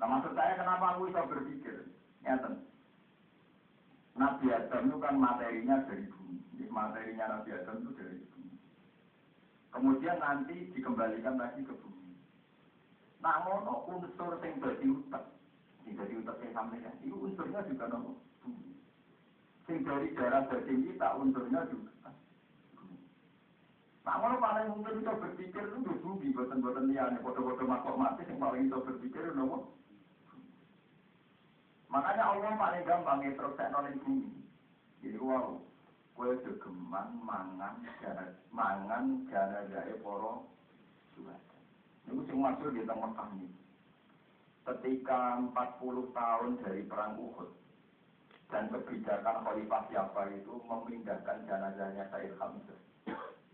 Nah 0.00 0.06
maksud 0.08 0.32
saya 0.32 0.56
kenapa 0.56 0.96
aku 0.96 1.12
bisa 1.12 1.28
berpikir? 1.28 1.76
Nyata. 2.24 2.56
Nabi 4.16 4.46
Adam 4.48 4.88
itu 4.88 4.98
kan 4.98 5.14
materinya 5.20 5.76
dari 5.84 6.04
bumi 6.08 6.40
materinya 6.70 7.38
Nabi 7.38 7.50
Adam 7.52 7.82
itu 7.82 7.90
dari 7.98 8.18
bumi. 8.30 8.54
Kemudian 9.70 10.18
nanti 10.22 10.70
dikembalikan 10.72 11.36
lagi 11.36 11.66
ke 11.66 11.74
bumi. 11.74 12.14
Nah, 13.20 13.44
ngono 13.44 13.84
unsur 13.90 14.40
sing 14.40 14.56
dadi 14.62 14.86
utek, 14.88 15.24
sing 15.84 15.92
dadi 15.98 16.14
utek 16.16 16.36
sing 16.40 16.50
sampeyan, 16.56 16.96
itu 17.04 17.14
unsurnya 17.18 17.66
juga 17.68 17.90
nopo 17.90 18.22
bumi. 18.40 18.72
Sing 19.68 19.84
dari 19.84 20.14
darah 20.16 20.48
daging 20.48 20.88
kita 20.88 21.18
unsurnya 21.20 21.68
juga. 21.68 21.90
Nah, 24.00 24.16
kalau 24.16 24.40
paling 24.40 24.68
mungkin 24.74 25.04
bisa 25.04 25.12
berpikir 25.12 25.60
itu 25.60 25.78
di 25.84 25.94
bumi, 26.00 26.32
buatan-buatan 26.32 26.88
liane, 26.88 27.20
foto-foto 27.20 27.62
makhluk 27.68 28.00
mati, 28.00 28.24
yang 28.24 28.40
paling 28.40 28.66
bisa 28.66 28.80
berpikir 28.80 29.22
itu 29.28 29.36
nopo. 29.36 29.76
Makanya 31.90 32.24
Allah 32.32 32.54
paling 32.54 32.82
gampang 32.86 33.20
introspeksi 33.26 33.60
teknologi 33.66 34.02
bumi. 34.06 34.30
Jadi 35.02 35.18
wow, 35.18 35.58
kue 36.14 36.30
gegeman 36.44 37.16
mangan 37.22 37.80
jana 38.02 38.34
mangan 38.50 39.24
jana 39.30 39.64
jaya 39.70 39.94
poro 40.02 40.46
suara. 41.14 41.38
Itu 42.04 42.20
sing 42.26 42.38
maksud 42.42 42.74
di 42.74 42.82
tempat 42.84 43.12
kami. 43.16 43.46
Ketika 44.66 45.40
40 45.40 46.12
tahun 46.12 46.50
dari 46.62 46.82
perang 46.84 47.16
Uhud 47.16 47.50
dan 48.50 48.68
kebijakan 48.68 49.46
Khalifah 49.46 49.84
Jafar 49.88 50.28
itu 50.34 50.60
memindahkan 50.66 51.46
jenazahnya 51.48 52.04
Said 52.12 52.34
Hamzah. 52.36 52.80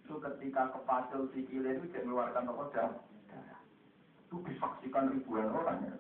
Itu 0.02 0.18
ketika 0.18 0.72
kepacul 0.74 1.30
sikile 1.32 1.78
itu 1.78 1.86
mengeluarkan 2.02 2.50
darah. 2.50 3.61
Itu 4.26 4.42
disaksikan 4.42 5.12
ribuan 5.14 5.52
orang 5.52 5.86
ya. 5.86 5.96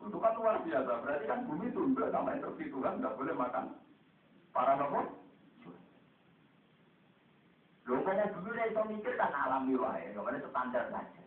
Itu 0.00 0.18
kan 0.22 0.32
luar 0.38 0.62
biasa. 0.62 0.92
Berarti 1.02 1.24
kan 1.28 1.44
bumi 1.44 1.68
tunduk 1.74 2.08
sama 2.14 2.38
instruksi 2.38 2.70
Tuhan 2.70 3.02
nggak 3.02 3.16
boleh 3.18 3.34
makan 3.36 3.64
para 4.50 4.74
nopo. 4.76 5.00
Loh, 7.90 8.00
kalau 8.06 8.26
dulu 8.38 8.54
dia 8.54 8.70
itu 8.70 8.82
mikir 8.86 9.18
kan 9.18 9.34
alami 9.34 9.74
wae, 9.74 10.14
nggak 10.14 10.38
itu 10.38 10.48
standar 10.54 10.84
saja. 10.94 11.22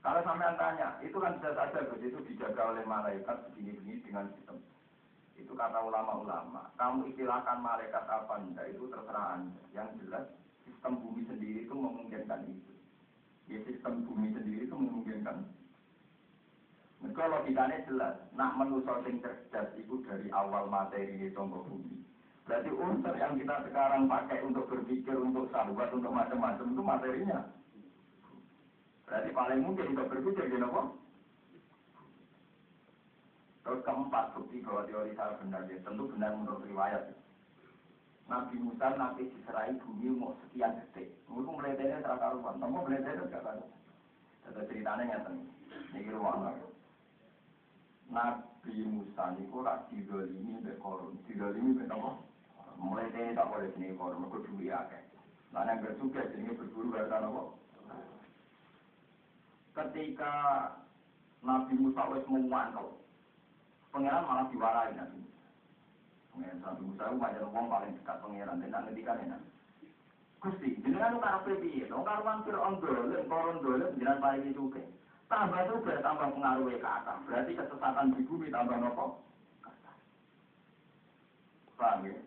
Kalau 0.00 0.24
sampai 0.24 0.56
tanya, 0.56 0.96
itu 1.04 1.16
kan 1.20 1.36
bisa 1.36 1.52
saja 1.52 1.84
begitu 1.92 2.16
dijaga 2.24 2.72
oleh 2.72 2.84
malaikat 2.88 3.52
begini-begini 3.52 4.00
dengan 4.00 4.32
sistem. 4.32 4.56
Itu 5.36 5.52
kata 5.52 5.84
ulama-ulama. 5.84 6.72
Kamu 6.80 7.12
istilahkan 7.12 7.60
malaikat 7.60 8.08
apa 8.08 8.40
enggak 8.40 8.72
itu 8.72 8.88
terserah 8.88 9.36
anda. 9.36 9.60
Yang 9.76 9.88
jelas 10.00 10.24
sistem 10.64 11.04
bumi 11.04 11.28
sendiri 11.28 11.68
itu 11.68 11.74
memungkinkan 11.76 12.40
itu. 12.48 12.72
Ya 13.52 13.60
sistem 13.68 14.08
bumi 14.08 14.32
sendiri 14.32 14.64
itu 14.64 14.72
memungkinkan. 14.72 15.44
Mereka 17.00 17.32
logikanya 17.32 17.84
jelas. 17.88 18.14
Nak 18.36 18.60
menusuk 18.60 19.00
sing 19.08 19.24
cerdas 19.24 19.72
itu 19.80 20.04
dari 20.04 20.28
awal 20.36 20.68
materi 20.68 21.16
di 21.16 21.32
bumi. 21.32 22.04
Berarti 22.44 22.70
unsur 22.74 23.14
yang 23.16 23.38
kita 23.40 23.62
sekarang 23.68 24.10
pakai 24.10 24.42
untuk 24.44 24.68
berpikir, 24.68 25.16
untuk 25.16 25.48
sahabat, 25.54 25.88
untuk 25.94 26.12
macam-macam 26.12 26.66
itu 26.66 26.82
materinya. 26.82 27.40
Berarti 29.06 29.30
paling 29.30 29.60
mungkin 29.64 29.94
untuk 29.96 30.10
berpikir 30.10 30.50
gini 30.50 30.66
apa? 30.66 30.82
Terus 33.60 33.84
keempat 33.86 34.24
bukti 34.34 34.66
bahwa 34.66 34.82
teori 34.88 35.12
saya 35.14 35.38
benar 35.38 35.62
ya, 35.70 35.78
tentu 35.84 36.10
benar 36.10 36.32
menurut 36.34 36.64
riwayat. 36.66 37.14
Nabi 38.30 38.56
Musa 38.62 38.94
nanti 38.94 39.26
diserai 39.26 39.74
bumi 39.82 40.14
mau 40.14 40.38
sekian 40.46 40.78
detik. 40.78 41.10
Mungkin 41.26 41.74
dari 41.74 42.02
terasa 42.02 42.34
ruang, 42.34 42.62
kamu 42.62 43.02
dari 43.02 43.30
gak 43.30 43.42
tahu. 43.42 43.62
Ada 44.50 44.60
ceritanya 44.66 45.02
nyata 45.06 45.30
nih, 45.34 45.46
ini 45.98 46.10
ruang 46.14 46.50
Nabi 48.10 48.74
Musa 48.90 49.38
ini 49.38 49.46
kok 49.46 49.86
didolimi 49.94 50.58
mbek 50.58 50.82
korun, 50.82 51.14
didolimi 51.30 51.78
mbek 51.78 51.94
apa? 51.94 52.10
Mulai 52.82 53.06
ini 53.14 53.38
tak 53.38 53.46
boleh 53.46 53.70
sini 53.78 53.94
kalau 53.94 54.18
mereka 54.18 54.38
duit 54.50 54.66
ya 54.66 54.82
kan. 54.90 55.04
Nah 55.54 55.62
yang 55.62 55.78
bersuka 55.78 56.26
jadi 56.26 56.50
berburu 56.58 56.90
harta 56.90 57.22
nopo. 57.22 57.54
Ketika 59.78 60.32
Nabi 61.46 61.74
Musa 61.78 62.02
wes 62.10 62.26
memantau, 62.26 62.98
pangeran 63.94 64.26
malah 64.26 64.50
diwarai 64.50 64.98
Nabi 64.98 65.22
Musa. 65.22 65.46
Nabi 66.66 66.82
Musa 66.82 67.04
itu 67.06 67.22
wajar 67.22 67.44
uang 67.46 67.66
paling 67.70 67.94
dekat 67.94 68.16
pangeran 68.18 68.58
dan 68.58 68.70
nanti 68.74 69.06
kan 69.06 69.22
enak. 69.22 69.42
Gusti, 70.40 70.72
jenengan 70.80 71.20
karo 71.20 71.44
piye? 71.60 71.84
Mampir 71.84 72.56
on 72.56 72.80
dolen, 72.80 73.28
koron 73.28 73.60
dolen 73.60 73.92
jenengan 74.00 74.24
paling 74.24 74.50
itu 74.50 74.72
Tambah 75.30 75.62
juga 75.70 76.02
tambah 76.02 76.34
pengaruhnya 76.34 76.82
ke 76.82 76.88
atas. 76.90 77.18
Berarti 77.30 77.52
kesesatan 77.54 78.18
di 78.18 78.26
bumi 78.26 78.50
tambah 78.50 78.74
nopo. 78.82 79.22
Paham 81.78 82.10
ya? 82.10 82.18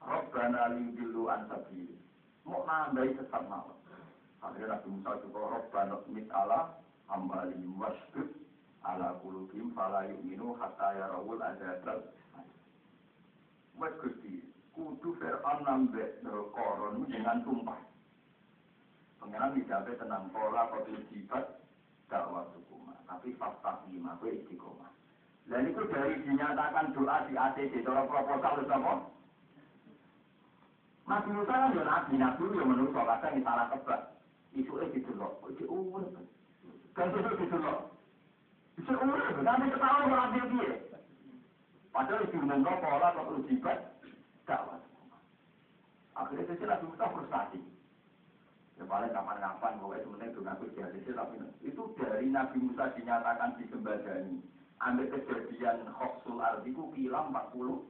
Robbana 0.00 0.72
liyudillu 0.72 1.28
an 1.28 1.44
sabili. 1.52 2.00
Mau 2.48 2.64
nambahi 2.64 3.12
sesat 3.20 3.44
mawon. 3.44 3.76
Akhirnya 4.40 4.80
Nabi 4.80 4.88
Musa 4.88 5.20
juga 5.20 5.40
Robbana 5.52 6.00
mit 6.08 6.26
ala 6.32 6.80
ambali 7.12 7.60
wasdud 7.76 8.32
ala 8.88 9.20
kulubim 9.20 9.76
fala 9.76 10.08
yu'minu 10.08 10.56
hatta 10.56 10.96
yarawul 10.96 11.44
azabal 11.44 12.08
Wes 13.76 13.94
Gusti, 14.00 14.44
kudu 14.72 15.16
Fir'aun 15.20 15.60
nambah 15.64 16.24
koron 16.56 17.04
dengan 17.04 17.44
tumpah. 17.44 17.80
Pengiran 19.20 19.56
dijawab 19.56 19.92
tenang 20.00 20.32
pola 20.32 20.72
kotil 20.72 21.00
jibat 21.12 21.60
dakwah 22.10 22.44
sukuma. 22.52 22.98
Tapi 23.06 23.32
fakta 23.38 23.86
lima, 23.88 24.18
gue 24.18 24.42
istiqomah. 24.42 24.90
Dan 25.46 25.70
itu 25.70 25.82
dari 25.88 26.18
dinyatakan 26.26 26.92
doa 26.92 27.26
di 27.30 27.34
ACC, 27.38 27.86
cara 27.86 28.04
proposal 28.04 28.62
itu 28.62 28.74
apa? 28.74 28.94
Nabi 31.10 31.30
Musa 31.34 31.50
kan 31.50 31.74
ya 31.74 31.82
nabi, 31.82 32.14
nabi 32.22 32.44
ya 32.54 32.64
menurut 32.66 32.94
kadang 32.94 33.34
yang 33.34 33.42
salah 33.42 33.66
tebak. 33.74 34.14
Isuke 34.54 34.86
didelok, 34.94 35.42
iki 35.50 35.66
urip. 35.66 36.14
Kan 36.94 37.10
itu 37.10 37.30
didelok. 37.34 37.78
Isu 38.78 38.92
urip, 38.94 39.36
nanti 39.42 39.74
ketahuan 39.74 40.06
ora 40.06 40.30
piye. 40.30 40.70
Padahal 41.90 42.30
diumumkan 42.30 42.78
pola 42.78 43.10
kok 43.10 43.30
ujibat 43.42 43.78
dakwah. 44.46 44.78
Akhirnya 46.14 46.46
sisi 46.46 46.64
Nabi 46.66 46.84
Musa 46.94 47.06
frustasi. 47.10 47.58
Ya 48.80 48.88
paling 48.88 49.12
kapan-kapan, 49.12 49.76
pokoknya 49.76 50.32
sebenarnya 50.32 50.32
itu 50.32 50.72
di 50.72 50.80
hadisnya, 50.80 51.12
tapi 51.20 51.36
itu 51.60 51.82
dari 52.00 52.26
Nabi 52.32 52.56
Musa 52.64 52.88
dinyatakan 52.96 53.60
disembadani. 53.60 54.40
Ambil 54.80 55.12
kejadian 55.12 55.84
Khoksul 55.92 56.40
Ardiku 56.40 56.88
hilang 56.96 57.28
40 57.36 57.84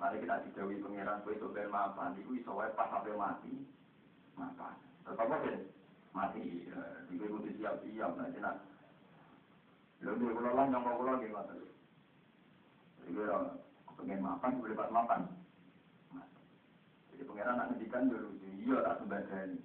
Mari 0.00 0.18
kita 0.18 0.42
dijauhi 0.48 0.82
pengiran 0.82 1.22
kue 1.22 1.36
itu 1.36 1.46
ben 1.52 1.70
maafan, 1.70 2.16
itu 2.18 2.34
iso 2.34 2.56
wae 2.56 2.72
pas 2.74 2.90
sampai 2.90 3.14
mati, 3.14 3.54
maafan. 4.34 4.74
Tetap 5.06 5.30
apa 5.30 5.46
Mati, 6.16 6.66
di 7.06 7.14
kue 7.20 7.28
kudu 7.28 7.52
siap-siap, 7.54 8.16
nah 8.16 8.32
jenak. 8.32 8.56
Lalu 10.02 10.26
dia 10.26 10.34
pulau 10.34 10.56
lah, 10.58 10.66
nyongkok 10.66 10.98
pulau 10.98 11.20
dia 11.22 11.30
mati. 11.30 11.54
Jadi 12.98 13.10
gue 13.14 13.26
pengen 13.94 14.24
makan, 14.26 14.58
gue 14.58 14.72
lepas 14.74 14.90
makan. 14.90 15.20
Jadi 17.22 17.30
pengiran 17.38 17.54
nak 17.54 17.68
ngedikan 17.70 18.10
lucu, 18.10 18.50
iya 18.66 18.82
tak 18.82 18.98
sembadani. 18.98 19.62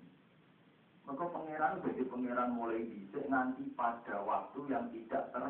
Maka 1.09 1.25
pangeran 1.25 1.81
jadi 1.81 2.05
pangeran 2.05 2.53
mulai 2.53 2.85
dicek 2.85 3.25
nanti 3.33 3.65
pada 3.73 4.21
waktu 4.21 4.61
yang 4.69 4.85
tidak 4.93 5.33
ter 5.33 5.41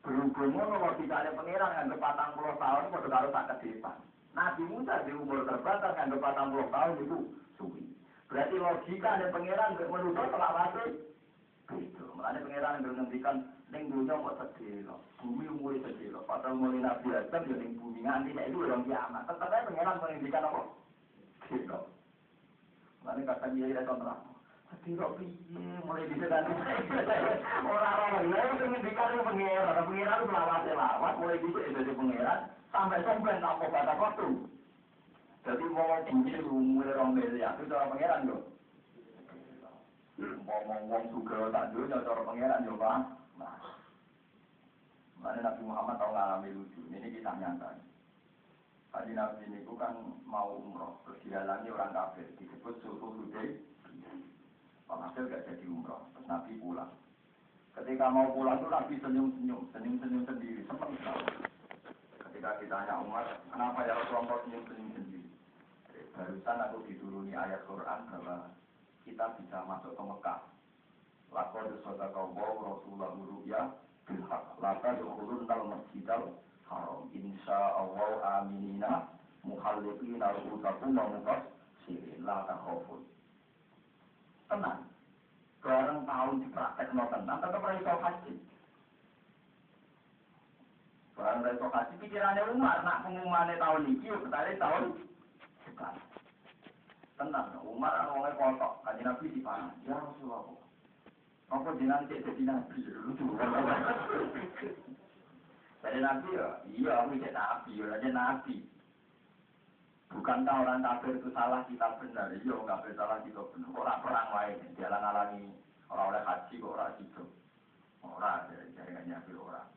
Berhubung 0.00 0.56
ngono 0.56 0.88
logikane 0.88 1.36
pangeran 1.36 1.68
nganggo 1.68 2.00
patang 2.00 2.32
puluh 2.32 2.56
tahun 2.56 2.88
padha 2.96 3.08
karo 3.12 3.28
sak 3.28 3.60
ke 3.60 3.76
depan. 3.76 4.00
Nabi 4.32 4.62
Musa 4.64 5.04
di 5.04 5.12
umur 5.12 5.44
terbatas 5.44 5.92
nganggo 6.00 6.16
patang 6.16 6.48
puluh 6.48 6.68
tahun 6.72 6.96
itu 6.96 7.16
suwi. 7.60 7.84
Berarti 8.32 8.56
logika 8.56 9.20
dan 9.20 9.28
pangeran 9.36 9.76
menurut 9.76 10.16
selawase 10.16 10.84
itu. 11.76 12.04
Makanya 12.16 12.40
pangeran 12.40 12.80
yang 12.88 12.94
ngendikan 13.04 13.36
ning 13.76 13.92
dunya 13.92 14.16
kok 14.16 14.36
sedih 14.40 14.88
Bumi 15.20 15.44
umur 15.52 15.76
sedih 15.84 16.16
Padahal 16.24 16.56
mulai 16.56 16.80
Nabi 16.80 17.12
Adam 17.12 17.44
ya 17.44 17.54
ning 17.60 17.76
bumi 17.76 18.00
nganti 18.00 18.32
nek 18.32 18.48
itu 18.48 18.64
orang 18.64 18.88
kiamat. 18.88 19.22
Tetap 19.28 19.52
aja 19.52 19.66
pangeran 19.68 20.00
mengendikan 20.00 20.48
apa? 20.48 20.62
Sedih. 21.52 21.84
Makanya 23.04 23.36
kata 23.36 23.46
dia 23.52 23.66
itu 23.68 23.84
terang. 23.84 24.22
Tidak 24.86 25.18
piye 25.18 25.66
mulai 25.82 26.06
bisa 26.10 26.26
tadi. 26.30 26.52
Orang-orang 27.66 28.30
lain 28.30 28.54
itu 28.54 28.64
ngendikan 28.70 29.18
pengeran, 29.22 29.86
itu 29.90 30.30
lawat 30.30 30.62
lawat 30.66 31.14
mulai 31.18 31.38
bisa 31.42 31.58
jadi 31.74 31.92
pengeran 31.94 32.40
sampai 32.70 33.02
sampai 33.02 33.42
tak 33.42 33.54
mau 33.58 33.66
kata 33.70 33.94
waktu. 33.98 34.28
Jadi 35.46 35.64
mau 35.70 36.02
tinggi 36.06 36.34
mulai 36.42 36.94
orang 36.98 37.14
miliar 37.14 37.54
itu 37.58 37.70
cara 37.70 37.90
pengeran. 37.90 38.20
Ngomong 40.16 40.62
ngomong 40.64 41.04
juga 41.10 41.50
tak 41.50 41.74
dulu 41.74 41.86
cara 41.90 42.22
pengeran 42.22 42.66
yo 42.66 42.74
pak. 42.78 43.25
Nah, 43.36 43.56
Nabi 45.22 45.62
Muhammad 45.64 45.96
tahu 46.00 46.12
ngalami 46.12 46.48
lucu. 46.56 46.80
Ini 46.88 47.08
kita 47.12 47.36
nyata. 47.36 47.76
Haji 48.96 49.12
Nabi 49.12 49.44
ini 49.52 49.60
kan 49.76 49.92
mau 50.24 50.56
umroh, 50.56 51.04
terus 51.04 51.20
dihalangi 51.20 51.68
orang 51.68 51.92
kafir, 51.92 52.24
disebut 52.40 52.80
suhu 52.80 53.12
Hudaybiyah. 53.12 54.16
Walhasil 54.88 55.28
gak 55.28 55.44
jadi 55.44 55.68
umroh. 55.68 56.08
Terus 56.16 56.24
Nabi 56.24 56.56
pulang. 56.56 56.92
Ketika 57.76 58.08
mau 58.08 58.32
pulang 58.32 58.56
tuh 58.56 58.72
Nabi 58.72 58.96
senyum-senyum, 58.96 59.68
senyum-senyum 59.76 60.24
sendiri, 60.24 60.64
senang 60.64 60.96
sekali. 60.96 61.28
Ketika 62.24 62.56
ditanya 62.56 63.04
Umar, 63.04 63.44
kenapa 63.52 63.84
ya 63.84 64.00
Rasulullah 64.00 64.40
senyum-senyum 64.48 64.90
sendiri? 64.96 65.28
Barusan 66.16 66.64
aku 66.64 66.88
dituruni 66.88 67.36
ayat 67.36 67.68
Quran 67.68 68.00
bahwa 68.08 68.48
kita 69.04 69.36
bisa 69.36 69.58
masuk 69.68 69.92
ke 69.92 70.02
Mekah. 70.08 70.40
Lakon 71.36 71.68
sota 71.84 72.08
kau 72.16 72.32
bau 72.32 72.56
Rasulullah 72.64 73.12
ya 73.44 73.62
bilhaq. 74.08 74.56
Lata 74.56 74.96
dukhulun 74.96 75.44
al 75.44 75.62
masjidal 75.68 76.32
haram. 76.64 77.12
Insya 77.12 77.76
Allah 77.76 78.40
aminina 78.40 79.12
muhalliqina 79.44 80.32
ru'utakum 80.32 80.96
wa 80.96 81.12
muqassirin. 81.12 82.24
La 82.24 82.40
takhafun. 82.48 83.04
Tenang. 84.48 84.88
Bareng 85.60 86.06
tahun 86.06 86.46
dipraktekno 86.46 87.04
tenang, 87.10 87.38
tetap 87.42 87.66
iso 87.74 87.94
haji. 87.98 88.34
Barang 91.18 91.42
iso 91.42 91.66
haji 91.68 91.94
pikirannya 92.00 92.48
Umar, 92.54 92.86
nak 92.86 93.02
pengumumannya 93.02 93.58
tahun 93.58 93.90
ini, 93.90 94.14
ketari 94.14 94.54
tahun 94.62 94.94
depan. 95.66 95.94
Tenang, 97.18 97.58
Umar 97.66 97.92
kan 97.98 98.14
orangnya 98.14 98.38
kotok, 98.38 98.72
kaji 98.86 99.02
Nabi 99.02 99.26
di 99.34 99.40
panah. 99.42 99.74
Ya 99.82 99.98
Rasulullah, 99.98 100.54
apa 101.46 101.78
jenang 101.78 102.10
cek 102.10 102.26
jadi 102.26 102.42
Nabi? 102.42 102.78
Jadi 105.86 105.98
Nabi 106.02 106.28
ya, 106.34 106.48
iya 106.66 106.92
aku 107.06 107.14
cek 107.22 107.34
Nabi, 107.36 107.70
ya 107.78 107.86
aja 107.94 108.08
Nabi. 108.10 108.56
Bukankah 110.10 110.62
orang 110.62 110.82
kafir 110.82 111.18
itu 111.18 111.28
salah 111.34 111.66
kita 111.66 111.98
benar? 111.98 112.30
Iya, 112.30 112.56
kafir 112.66 112.92
salah 112.94 113.18
kita 113.22 113.42
benar. 113.52 113.70
Orang 113.74 114.02
perang 114.02 114.30
lain, 114.34 114.58
jalan 114.78 115.02
alami 115.02 115.44
orang 115.90 116.06
oleh 116.14 116.22
haji 116.24 116.56
orang 116.62 116.94
itu. 117.02 117.22
Orang 118.02 118.48
dari 118.50 118.70
jaringan 118.74 119.06
Nabi 119.06 119.32
orang. 119.38 119.68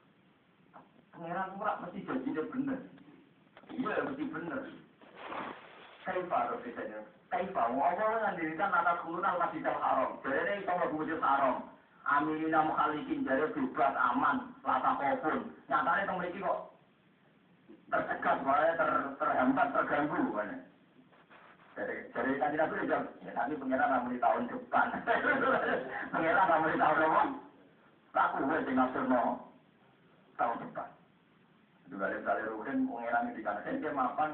Pangeran 1.13 1.49
murah 1.57 1.75
mesti 1.83 1.99
janjinya 2.05 2.43
benar. 2.49 2.81
Iya, 3.73 3.93
mesti 4.05 4.23
benar. 4.29 4.61
Kaifah 6.07 6.41
harus 6.49 6.63
disanya. 6.65 7.01
Kaifah, 7.29 7.69
Allah 7.69 7.93
mengandirikan 7.93 8.73
atas 8.73 9.05
kurunan 9.05 9.37
masjidil 9.37 9.77
haram. 9.77 10.17
Jadi 10.25 10.37
ini 10.49 10.53
itu 10.65 10.73
masjidil 10.73 11.21
haram. 11.21 11.55
Aminina 12.09 12.65
mukhalikin 12.65 13.21
jadi 13.21 13.53
bebas 13.53 13.93
aman, 13.93 14.49
lata 14.65 14.97
kofun. 14.97 15.53
Nyatanya 15.69 16.09
itu 16.09 16.13
memiliki 16.17 16.39
kok 16.41 16.59
tercegat, 17.89 18.37
ter, 18.77 18.91
terhambat, 19.21 19.67
terganggu. 19.77 20.21
Mana? 20.33 20.57
Jadi, 21.77 21.95
jadi 22.11 22.31
tadi 22.41 22.55
nabi 22.57 22.75
udah 22.83 23.01
ya 23.23 23.31
tadi 23.31 23.53
pengiran 23.55 23.89
namun 23.93 24.11
di 24.11 24.19
tahun 24.19 24.43
depan. 24.49 24.87
pengiran 26.11 26.45
namun 26.49 26.73
di 26.73 26.79
tahun 26.81 27.05
apa? 27.05 27.23
Tak 28.09 28.29
gue 28.41 28.57
tinggal 28.65 28.89
surno 28.89 29.23
tahun 30.33 30.57
depan. 30.65 30.89
Juga 31.93 32.05
ada 32.09 32.17
kali 32.25 32.41
rugen 32.49 32.77
pengiran 32.89 33.31
di 33.37 33.41
kanan. 33.45 33.79
Dia 33.79 33.91
mapan 33.93 34.31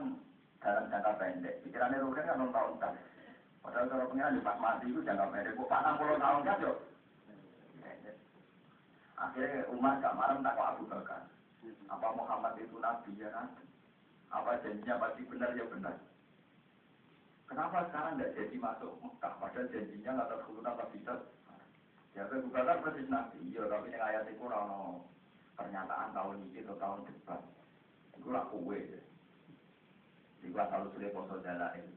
dalam 0.62 0.86
jangka 0.92 1.12
pendek. 1.20 1.56
Pikirannya 1.64 2.04
rugen 2.04 2.28
kan 2.28 2.40
tahun 2.40 2.52
tahun. 2.80 2.98
Padahal 3.66 3.88
kalau 3.90 4.10
pengiran 4.14 4.38
di 4.38 4.46
pas 4.46 4.58
mati 4.62 4.86
itu 4.92 5.02
jangka 5.02 5.32
pendek. 5.32 5.56
Kok 5.58 5.72
60 5.72 6.24
tahun 6.24 6.42
kan 6.46 6.64
yuk? 6.64 6.78
Akhirnya 9.16 9.72
umat 9.72 10.04
gak 10.04 10.16
marah 10.20 10.38
tak 10.44 10.60
Abu 10.60 10.84
Bakar. 10.92 11.24
Apa 11.88 12.08
Muhammad 12.14 12.60
itu 12.60 12.78
nabi 12.78 13.16
ya 13.16 13.32
nabi? 13.32 13.64
Apa 14.30 14.60
janjinya 14.62 15.00
pasti 15.00 15.22
benar 15.26 15.56
ya 15.56 15.66
benar? 15.72 15.96
Kenapa 17.46 17.88
sekarang 17.88 18.18
tidak 18.20 18.36
jadi 18.36 18.56
masuk 18.58 18.92
Mekah? 19.00 19.34
Padahal 19.38 19.72
janjinya 19.72 20.12
nggak 20.18 20.30
terhubung 20.34 20.66
apa 20.66 20.84
bisa? 20.92 21.14
Ya 22.18 22.28
Abu 22.28 22.50
Bakar 22.52 22.84
persis 22.84 23.08
nabi. 23.08 23.40
Iya, 23.54 23.68
tapi 23.72 23.94
yang 23.94 24.04
ayat 24.04 24.24
itu 24.28 24.44
rano 24.44 25.08
pernyataan 25.56 26.12
tahun 26.12 26.52
ini 26.52 26.64
atau 26.68 26.76
tahun 26.80 27.00
depan. 27.08 27.42
Itu 28.20 28.30
lah 28.32 28.44
kue. 28.52 28.80
Itu 30.46 30.58
asal 30.62 30.86
usulnya 30.88 31.10
poso 31.12 31.42
jalain. 31.42 31.90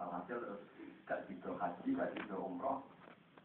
Walhasil 0.00 0.40
terus 0.40 0.62
gak 1.04 1.28
gitu 1.28 1.52
haji, 1.60 1.88
gak 1.92 2.16
gitu 2.16 2.36
umroh. 2.40 2.80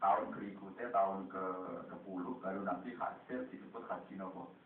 Tahun 0.00 0.28
berikutnya, 0.32 0.92
tahun 0.92 1.28
ke 1.28 1.44
10 1.88 2.42
baru 2.42 2.60
nanti 2.64 2.96
hasil 2.96 3.48
disebut 3.52 3.84
haji 3.84 4.14
nopo. 4.16 4.56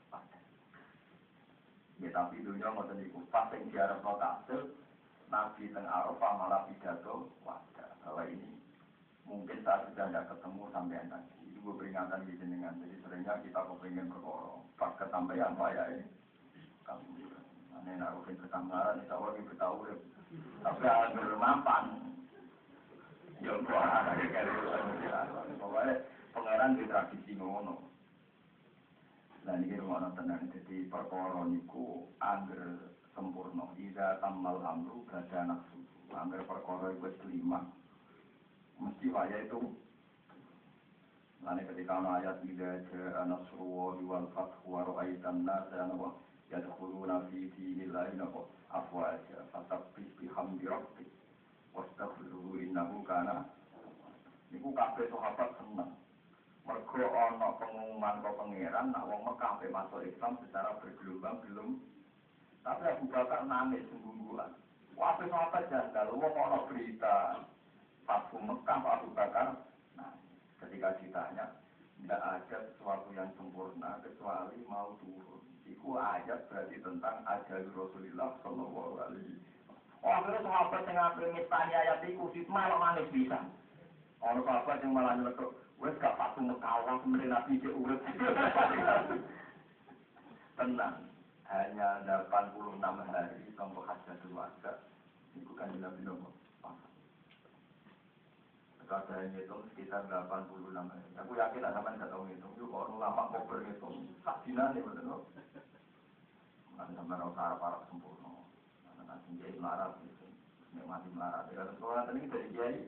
Ya 2.01 2.09
tapi 2.17 2.41
dunia 2.41 2.73
mau 2.73 2.89
niku 2.97 3.21
pas 3.29 3.53
yang 3.53 3.69
diarep 3.69 4.01
no 4.01 4.17
hasil 4.17 4.73
Nabi 5.29 5.69
teng 5.69 5.85
Arafah 5.85 6.33
malah 6.33 6.65
pidato 6.65 7.29
wadah 7.45 7.93
bahwa 8.01 8.25
ini 8.25 8.57
mungkin 9.29 9.61
saat 9.61 9.85
sudah 9.85 10.09
tidak 10.09 10.33
ketemu 10.33 10.65
sampai 10.73 11.05
tadi 11.13 11.61
gue 11.61 11.75
peringatan 11.77 12.25
di 12.25 12.41
jenengan 12.41 12.73
jadi 12.81 12.97
seringnya 13.05 13.45
kita 13.45 13.61
kepengen 13.69 14.09
berkorong 14.09 14.65
pas 14.81 14.97
kesampaian 14.97 15.53
ya 15.55 15.85
ini 15.93 16.09
kamu 16.89 17.31
aneh 17.77 17.95
nak 18.01 18.17
mungkin 18.17 18.39
kesambaran 18.51 18.99
insya 18.99 19.15
Allah 19.15 19.33
kita 19.39 19.55
tahu 19.63 19.79
tapi 20.67 20.85
agak 20.91 21.39
mampan 21.39 21.85
ya 23.39 23.55
ada 23.55 24.13
kayak 24.19 24.51
pokoknya 25.63 25.95
pangeran 26.35 26.75
di 26.75 26.85
tradisi 26.91 27.33
ngono 27.39 27.87
Nah 29.41 29.57
ini 29.57 29.73
rumah 29.81 30.13
tenang, 30.13 30.53
jadi 30.53 30.85
perkara 30.93 31.49
niku 31.49 32.05
angger 32.21 32.93
sempurna. 33.17 33.73
Ida 33.81 34.21
tamal 34.21 34.61
amru 34.61 35.09
gada 35.09 35.49
nafsu. 35.49 35.81
Angger 36.13 36.45
perkara 36.45 36.93
itu 36.93 37.09
kelima. 37.25 37.65
Mesti 38.77 39.09
waya 39.09 39.41
itu. 39.41 39.65
Nanti 41.41 41.65
ketika 41.73 42.05
ada 42.05 42.21
ayat 42.21 42.37
ida 42.45 42.85
ja'a 42.93 43.25
nasruwa 43.25 43.97
wal 44.05 44.29
fathu 44.37 44.61
wa 44.69 44.85
ra'aitan 44.85 45.49
nasa 45.49 45.89
yadkhuluna 46.51 47.31
fi 47.31 47.47
dinillahi 47.55 48.19
afwaja 48.71 49.39
fasabbih 49.55 50.07
bihamdi 50.19 50.67
rabbik 50.67 51.11
wastaghfiruhu 51.71 52.59
innahu 52.59 53.07
kana. 53.07 53.47
Niku 54.51 54.75
kabeh 54.75 55.07
sahabat 55.07 55.55
seneng. 55.63 55.95
Mergo 56.67 57.07
ana 57.07 57.55
pengumuman 57.57 58.19
ke 58.19 58.31
pangeran 58.35 58.91
nak 58.91 59.07
wong 59.07 59.23
Mekah 59.27 59.63
pe 59.63 59.71
masuk 59.71 60.03
Islam 60.03 60.39
secara 60.43 60.75
bergelombang 60.83 61.39
belum. 61.47 61.71
Tapi 62.61 62.85
Abu 62.85 63.07
Bakar 63.09 63.47
nangis 63.47 63.87
sungguhan 63.89 64.51
wah 64.99 65.17
sahabat 65.17 65.71
janggal. 65.71 66.07
Wong 66.19 66.35
ana 66.35 66.59
berita 66.67 67.47
Fathu 68.05 68.43
Mekah 68.43 68.79
Abu 68.83 69.09
Bakar 69.15 69.55
nah 69.95 70.13
ketika 70.59 70.99
ditanya 70.99 71.47
tidak 72.01 72.21
ada 72.21 72.59
sesuatu 72.75 73.09
yang 73.15 73.31
sempurna 73.39 74.03
kecuali 74.03 74.59
mau 74.67 74.99
turun 74.99 75.39
itu 75.71 75.89
ayat 75.95 76.51
berarti 76.51 76.77
tentang 76.83 77.23
ajal 77.25 77.62
Rasulullah 77.73 78.35
Shallallahu 78.43 78.99
Alaihi 79.07 79.39
Oh, 80.01 80.09
akhirnya 80.09 80.49
sahabat 80.49 80.89
yang 80.89 80.97
ngambil 80.97 81.29
mistani 81.37 81.77
ayat 81.77 82.01
itu, 82.09 82.25
malah 82.49 82.81
manis 82.81 83.12
bisa. 83.12 83.37
Orang 84.25 84.49
sahabat 84.49 84.81
yang 84.81 84.97
malah 84.97 85.12
nyeletuk, 85.12 85.53
Wes 85.77 85.93
gak 86.01 86.16
patuh 86.16 86.41
mekawan 86.41 87.05
sebenarnya 87.05 87.37
nabi 87.37 87.61
cek 87.61 87.77
urut. 87.77 88.01
Tenang, 90.57 90.97
hanya 91.53 91.89
86 92.05 92.81
hari 93.12 93.45
tombol 93.61 93.85
hajatul 93.85 94.33
wada. 94.33 94.73
Itu 95.37 95.53
kan 95.53 95.68
nabi 95.77 96.01
nopo. 96.01 96.39
Kalau 98.91 99.07
saya 99.07 99.30
ngitung 99.30 99.62
sekitar 99.70 100.03
86 100.11 100.74
hari. 100.74 101.11
Aku 101.22 101.38
yakin 101.38 101.62
ada 101.62 101.78
teman 101.78 101.95
gak 101.95 102.11
tahu 102.11 102.26
ngitung. 102.26 102.51
Yuk 102.59 102.74
orang 102.74 102.99
lama 102.99 103.30
kok 103.30 103.47
berhitung. 103.47 104.11
Sak 104.26 104.43
dina 104.43 104.74
nih 104.74 104.82
betul. 104.82 105.30
Nanti 106.74 106.93
sampai 106.99 107.14
orang 107.14 107.30
sarap-sarap 107.38 107.86
sempurna. 107.86 108.51
Nanti 109.07 109.38
jadi 109.38 109.62
melarat 109.62 109.95
gitu. 110.03 110.26
Nikmati 110.74 111.07
melarat. 111.14 111.47
Ya, 111.55 111.70
sekolah 111.70 112.03
tadi 112.03 112.26
dari 112.26 112.51
kiai 112.51 112.78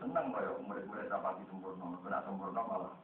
senang 0.00 0.32
kaya 0.32 0.56
murid-murid 0.64 1.12
rapati 1.12 1.44
sempurna, 1.46 2.00
kena 2.00 2.24
sempurna 2.26 2.62
malah 2.64 2.94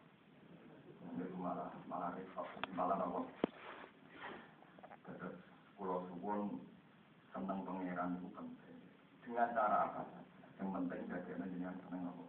itu 1.13 1.37
malah 1.37 1.69
malah 1.87 2.11
repot, 2.17 2.49
malah 2.73 2.97
nopo. 2.97 3.29
Terus 5.05 5.37
pulau 5.77 6.09
suwun 6.09 6.59
senang 7.31 7.63
pangeran 7.69 8.17
itu 8.17 8.29
penting. 8.33 8.79
Dengan 9.21 9.53
cara 9.53 9.77
apa? 9.93 10.03
Yang 10.59 10.69
penting 10.75 11.01
jadi 11.13 11.33
dengan 11.37 11.75
senang 11.85 12.01
nopo. 12.09 12.22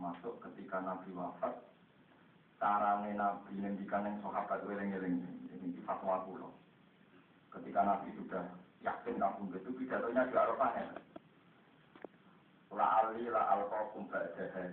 Termasuk 0.00 0.40
ketika 0.40 0.80
Nabi 0.80 1.12
wafat, 1.12 1.60
carane 2.56 3.12
Nabi 3.20 3.52
ngendikan 3.52 4.08
yang 4.08 4.16
sahabat 4.24 4.64
eling-eling 4.64 5.20
ini 5.52 5.76
di 5.76 5.80
fatwa 5.84 6.24
pulau. 6.24 6.56
Ketika 7.52 7.84
Nabi 7.84 8.08
sudah 8.16 8.48
yakin 8.80 9.20
kampung 9.20 9.52
itu 9.52 9.68
pidatonya 9.76 10.24
di 10.24 10.32
Arafah 10.32 10.72
ya 10.72 10.88
la 12.72 12.86
ali 13.04 13.28
la 13.28 13.44
alqakum 13.52 14.08
ba'da. 14.08 14.72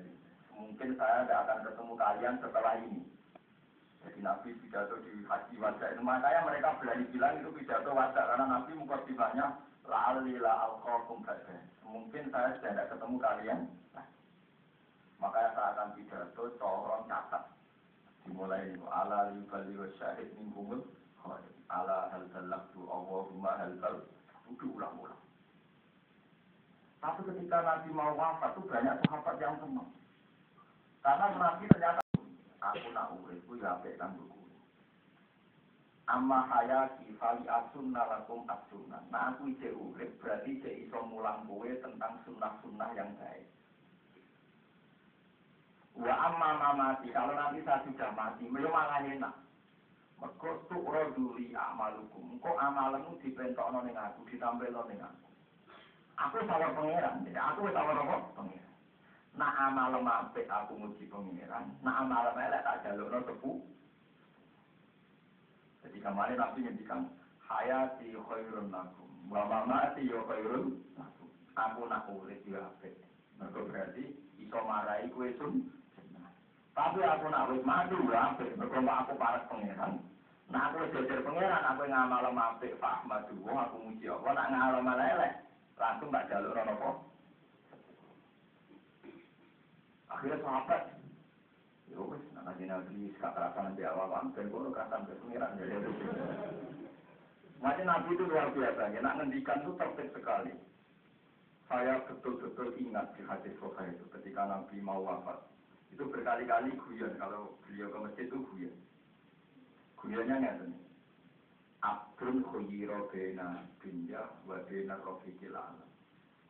Mungkin 0.56 0.96
saya 0.96 1.28
tidak 1.28 1.44
akan 1.44 1.60
ketemu 1.60 1.94
kalian 2.00 2.36
setelah 2.40 2.74
ini. 2.88 3.04
Jadi 4.08 4.20
Nabi 4.24 4.50
pidato 4.64 4.96
di 5.04 5.28
haji 5.28 5.56
wajah 5.60 5.88
itu 5.92 6.02
makanya 6.08 6.48
mereka 6.48 6.80
berani 6.80 7.04
bilang 7.12 7.36
itu 7.36 7.52
pidato 7.52 7.92
wajah 7.92 8.24
karena 8.32 8.46
Nabi 8.48 8.80
mukadimahnya 8.80 9.60
la 9.92 10.00
ali 10.08 10.40
la 10.40 10.72
alqakum 10.72 11.20
ba'da. 11.28 11.60
Mungkin 11.84 12.32
saya 12.32 12.56
sudah 12.56 12.72
tidak 12.72 12.96
ketemu 12.96 13.16
kalian. 13.20 13.62
Makanya 15.18 15.50
saya 15.58 15.68
akan 15.74 15.90
pidato 15.98 16.44
corong 16.62 17.10
catat. 17.10 17.44
Dimulai 18.28 18.70
itu 18.70 18.84
ala 18.86 19.34
li 19.34 19.42
bali 19.48 19.74
wa 19.74 19.88
syahid 19.98 20.30
min 20.38 20.52
kumul 20.52 20.82
ala 21.68 22.12
hal 22.12 22.24
talaqtu 22.32 22.80
Allahumma 22.86 23.52
hal 23.58 23.74
tal. 23.82 23.98
Ulang-ulang. 24.48 25.22
Tapi 27.04 27.20
ketika 27.28 27.60
Nabi 27.62 27.90
mau 27.92 28.16
wafat 28.16 28.56
itu 28.56 28.62
banyak 28.64 28.96
sahabat 29.04 29.36
yang 29.44 29.60
senang. 29.60 29.92
Karena 31.04 31.28
Nabi 31.36 31.64
ternyata 31.68 32.02
aku 32.64 32.88
nak 32.96 33.12
uripku 33.22 33.54
ya 33.60 33.76
apik 33.78 34.00
kan 34.00 34.16
amma 36.08 36.48
hayati 36.48 37.12
fali 37.20 37.44
asun 37.52 37.92
nalakum 37.92 38.48
asunan. 38.48 39.04
Nah 39.12 39.36
aku 39.36 39.52
ije 39.52 39.76
urip 39.76 40.16
berarti 40.24 40.56
ije 40.56 40.88
iso 40.88 41.04
mulang 41.04 41.44
kowe 41.44 41.68
tentang 41.68 42.24
sunnah-sunnah 42.24 42.96
yang 42.96 43.12
baik. 43.20 43.44
Wa 45.98 46.14
amma 46.30 46.50
mamati, 46.62 47.10
kalau 47.10 47.34
nanti 47.34 47.66
saya 47.66 47.82
sudah 47.82 48.14
mati, 48.14 48.46
ya 48.46 48.70
malah 48.70 49.02
enak. 49.02 49.34
Mergo 50.18 50.66
tu 50.70 50.78
roduli 50.82 51.54
amalukum. 51.54 52.42
Kok 52.42 52.58
amalmu 52.58 53.22
dipentokno 53.22 53.86
ning 53.86 53.94
aku, 53.94 54.26
ditampilno 54.30 54.82
ning 54.90 55.02
aku. 55.02 55.28
Aku 56.18 56.38
sawar 56.50 56.74
pangeran, 56.74 57.22
jadi 57.22 57.38
aku 57.38 57.70
sawar 57.70 57.98
apa? 58.02 58.18
Pangeran. 58.34 58.74
Nak 59.38 59.54
amal 59.54 59.94
apik 60.02 60.50
aku 60.50 60.74
muji 60.74 61.06
pangeran, 61.06 61.70
nak 61.86 62.02
amal 62.02 62.34
elek 62.34 62.66
tak 62.66 62.82
jalukno 62.82 63.22
sepuh. 63.30 63.58
Jadi 65.86 65.98
kemarin 66.02 66.42
Nabi 66.42 66.66
ngendikan 66.66 67.14
hayati 67.46 68.18
khairun 68.18 68.74
lakum, 68.74 69.10
wa 69.30 69.46
mamati 69.46 70.10
yo 70.10 70.26
khairun 70.26 70.82
lakum. 70.98 71.30
Aku 71.54 71.86
nak 71.86 72.10
urip 72.10 72.42
yo 72.50 72.58
apik. 72.66 72.98
Mergo 73.38 73.70
berarti 73.70 74.18
iso 74.42 74.58
marai 74.66 75.14
kowe 75.14 75.30
sun 75.38 75.70
tapi 76.78 77.02
aku 77.02 77.26
nak 77.34 77.50
wis 77.50 77.66
ya 77.66 78.22
apik, 78.30 78.54
mergo 78.54 78.78
aku 78.86 79.18
parek 79.18 79.50
pangeran. 79.50 79.98
Nah 80.54 80.70
aku 80.70 80.86
wis 80.86 80.94
jejer 80.94 81.26
pangeran, 81.26 81.66
aku 81.74 81.90
ngamal 81.90 82.30
apik 82.30 82.78
Pak 82.78 83.02
Ahmad 83.02 83.26
aku 83.26 83.78
muji 83.82 84.06
apa 84.06 84.30
nak 84.38 84.50
ngamal 84.54 85.02
elek. 85.02 85.42
Langsung 85.82 86.14
tak 86.14 86.30
jaluk 86.30 86.54
rono 86.54 86.74
apa. 86.78 86.90
Akhirnya 90.14 90.38
sahabat 90.46 90.82
Yo 91.90 92.14
wis 92.14 92.22
nak 92.38 92.46
nabi 92.46 92.70
nabi 92.70 93.10
nanti 93.18 93.82
awal 93.82 94.14
awal 94.14 94.30
dan 94.38 94.54
kono 94.54 94.70
kerasan 94.70 95.10
ke 95.10 95.18
pangeran 95.18 95.58
jadi 95.58 95.76
Macam 97.58 97.86
nabi 97.90 98.10
itu 98.14 98.24
luar 98.30 98.54
biasa, 98.54 98.94
ya, 98.94 99.02
nak 99.02 99.18
ngendikan 99.18 99.66
itu 99.66 99.74
tertib 99.82 100.14
sekali. 100.14 100.54
Saya 101.66 102.06
betul-betul 102.06 102.78
ingat 102.78 103.18
di 103.18 103.26
hadis 103.26 103.58
Bukhari 103.58 103.98
itu 103.98 104.06
ketika 104.14 104.46
Nabi 104.46 104.78
mau 104.78 105.02
wafat. 105.02 105.57
Itu 105.92 106.04
berkali-kali 106.08 106.76
guyon 106.76 107.14
kalau 107.20 107.56
beliau 107.66 107.92
ke 107.92 107.98
masjid 108.04 108.26
itu 108.28 108.38
guyon. 108.52 108.76
Guyonnya 109.98 110.36
nggak 110.38 110.78
Abdul 111.82 112.42
khuyiro 112.50 113.06
bena 113.14 113.62
dunya 113.78 114.22
wa 114.50 114.58
bena 114.66 114.98
rofiqil 115.06 115.54
alam. 115.54 115.90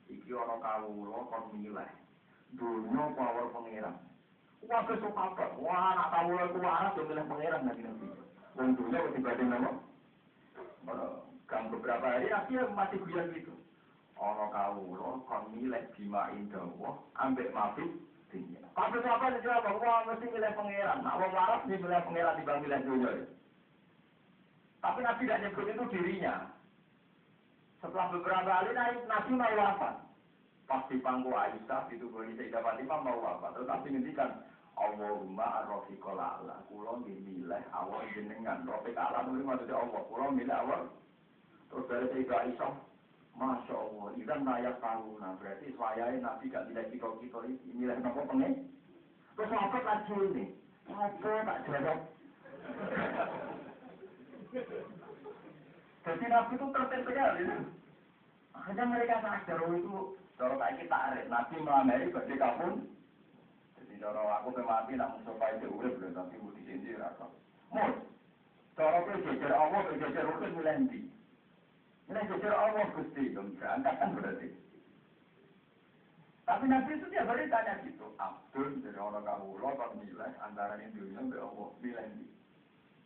Iki 0.08 0.32
orang 0.32 0.64
kawulo 0.64 1.28
kon 1.28 1.52
milih. 1.60 1.92
Dunia 2.56 3.12
power 3.12 3.52
pangeran. 3.52 4.00
Wah 4.64 4.82
besok 4.88 5.12
apa? 5.20 5.52
Wah 5.60 5.92
anak 5.92 6.08
kawulo 6.16 6.44
itu 6.48 6.60
waras 6.64 6.96
yang 6.96 7.08
milih 7.12 7.26
pangeran 7.28 7.62
nanti 7.68 7.82
nanti. 7.84 8.08
Wong 8.56 8.70
dunia 8.80 9.04
kok 9.04 9.40
nama. 9.44 9.72
Gang 11.48 11.64
beberapa 11.72 12.08
hari 12.08 12.32
akhirnya 12.32 12.72
masih 12.72 13.00
guyon 13.04 13.36
gitu. 13.36 13.54
Ono 14.16 14.46
kawulo 14.48 15.28
kon 15.28 15.52
milih 15.52 15.84
bima 16.00 16.32
indah 16.32 16.64
ambek 17.20 17.52
mabit 17.52 17.92
dunia. 18.32 18.67
Tapi 18.78 19.02
apa 19.02 19.26
yang 19.26 19.36
dijawab? 19.42 19.82
Wah, 19.82 20.06
mesti 20.06 20.26
milih 20.30 20.54
pangeran. 20.54 21.02
Nah, 21.02 21.18
wong 21.18 21.34
waras 21.34 21.66
nih 21.66 21.82
milih 21.82 21.98
pangeran 21.98 22.38
dibanding 22.38 22.62
milih 22.70 22.82
dunia. 22.86 23.12
Tapi 24.86 25.00
Nabi 25.02 25.26
tidak 25.26 25.42
nyebut 25.42 25.66
itu 25.66 25.84
dirinya. 25.90 26.36
Setelah 27.82 28.14
beberapa 28.14 28.46
hari 28.54 28.78
Nabi 29.10 29.32
mau 29.34 29.54
wafat. 29.58 29.98
Pasti 30.70 31.02
pangku 31.02 31.34
Aisyah 31.34 31.90
itu 31.90 32.06
boleh 32.06 32.38
Sayyidah 32.38 32.62
Fatimah 32.62 33.02
mau 33.02 33.18
wafat. 33.18 33.58
Tetapi 33.58 33.88
ngendikan 33.98 34.46
Allahumma 34.78 35.66
ar-rafiqal 35.66 36.22
a'la. 36.22 36.62
Kula 36.70 37.02
milih 37.02 37.64
awal 37.74 38.06
jenengan. 38.14 38.62
Rafiq 38.62 38.94
a'la 38.94 39.26
itu 39.26 39.42
maksudnya 39.42 39.74
Allah. 39.74 40.02
Kula 40.06 40.26
milih 40.38 40.54
awal. 40.54 40.82
Terus 41.74 41.86
dari 41.90 42.06
Sayyidah 42.14 42.40
Aisyah 42.46 42.74
Masya 43.38 43.76
Allah, 43.78 44.08
ikan 44.18 44.42
layak 44.50 44.82
tahu. 44.82 45.22
Nah, 45.22 45.38
berarti 45.38 45.70
saya 45.78 46.18
Nabi 46.18 46.50
gak 46.50 46.66
milih 46.74 46.86
kita-kita 46.90 47.40
ini. 47.46 47.70
Milih 47.70 47.98
nopo 48.02 48.26
pengen. 48.26 48.66
Terus 49.38 49.54
apa 49.54 49.78
lagi 49.86 50.18
ini? 50.18 50.46
Apa 50.90 51.46
tak 51.46 51.62
jawab? 51.70 52.00
Jadi 56.02 56.26
Nabi 56.26 56.54
itu 56.58 56.66
tertib 56.74 57.02
sekali. 57.06 57.46
Akhirnya 58.58 58.84
mereka 58.90 59.22
sadar 59.22 59.62
itu, 59.70 59.98
kalau 60.42 60.56
kayak 60.58 60.78
kita 60.82 60.98
arek, 60.98 61.30
Nabi 61.30 61.56
melamari 61.62 62.10
bagi 62.10 62.42
kapun. 62.42 62.74
Jadi 63.78 63.94
kalau 64.02 64.26
aku 64.34 64.50
mati, 64.66 64.98
nak 64.98 65.14
musuh 65.14 65.38
itu 65.38 65.70
urip, 65.78 66.02
tapi 66.02 66.42
mau 66.42 66.58
di 66.58 66.66
sini 66.66 66.98
rasa. 66.98 67.30
Mus, 67.70 68.02
kalau 68.74 69.06
aku 69.06 69.22
jejer 69.30 69.54
Allah, 69.54 69.86
jejer 69.94 70.26
rukun 70.26 70.58
milih 70.58 71.06
ini 72.08 72.24
jujur 72.32 72.54
Allah 72.56 72.88
Gusti, 72.96 73.36
berangkat 73.36 73.96
kan 74.00 74.16
berarti. 74.16 74.48
Tapi 76.48 76.64
Nabi 76.72 76.96
itu 76.96 77.06
tiap 77.12 77.28
hari 77.28 77.52
tanya 77.52 77.84
gitu, 77.84 78.08
Abdul 78.16 78.80
dari 78.80 78.96
orang 78.96 79.28
kamu 79.28 79.60
lo 79.60 79.70
kan 79.76 80.00
nilai 80.00 80.32
antara 80.40 80.80
ini 80.80 80.96
dunia 80.96 81.20
be 81.28 81.36
Allah 81.36 81.68
nilai 81.84 82.08
ini. 82.16 82.26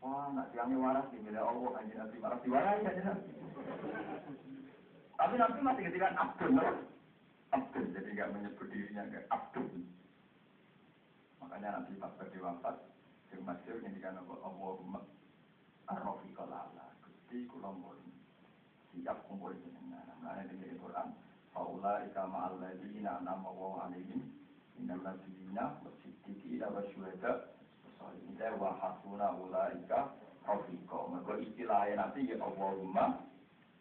Wah, 0.06 0.30
nak 0.30 0.54
tiangnya 0.54 0.78
waras 0.78 1.10
nih 1.10 1.26
milih 1.26 1.42
Allah 1.42 1.70
kan 1.74 1.90
Nabi 1.90 2.18
waras 2.22 2.42
diwarai 2.46 2.86
kan 2.86 2.94
Nabi. 3.02 3.34
Tapi 5.18 5.34
Nabi 5.42 5.60
masih 5.66 5.84
ketika 5.90 6.08
Abdul, 6.22 6.52
no? 6.54 6.66
Abdul, 7.50 7.86
jadi 7.98 8.10
nggak 8.14 8.32
menyebut 8.38 8.68
dirinya 8.70 9.10
nggak 9.10 9.26
Abdul. 9.34 9.70
Makanya 11.42 11.82
Nabi 11.82 11.98
pas 11.98 12.14
berdiri 12.22 12.46
wafat, 12.46 12.78
yang 13.34 13.42
masyur 13.42 13.82
ngendikan 13.82 14.22
Allahumma 14.22 15.02
arrofiqal 15.90 16.54
ala, 16.54 16.94
Gusti 17.02 17.50
kulon 17.50 17.82
siap 18.92 19.18
kumpul 19.28 19.56
jenengan. 19.56 20.08
Nah, 20.22 20.44
ini 20.44 20.60
di 20.60 20.78
Quran. 20.78 21.16
Faula 21.52 22.04
ika 22.08 22.24
ma'al 22.28 22.60
ladina 22.60 23.20
nama 23.24 23.50
wa 23.52 23.88
alaihim 23.88 24.24
minal 24.80 25.02
ladina 25.04 25.80
wasiddiqina 25.84 26.68
wa 26.72 26.80
syuhada 26.92 27.52
Wasalihin 28.02 28.58
wa 28.60 28.74
hasuna 28.82 29.28
ulaika 29.38 30.10
rafiqa. 30.48 30.98
Mergo 31.14 31.38
istilahnya 31.38 31.96
nanti 31.96 32.26
ya 32.30 32.42
Allahumma 32.42 33.22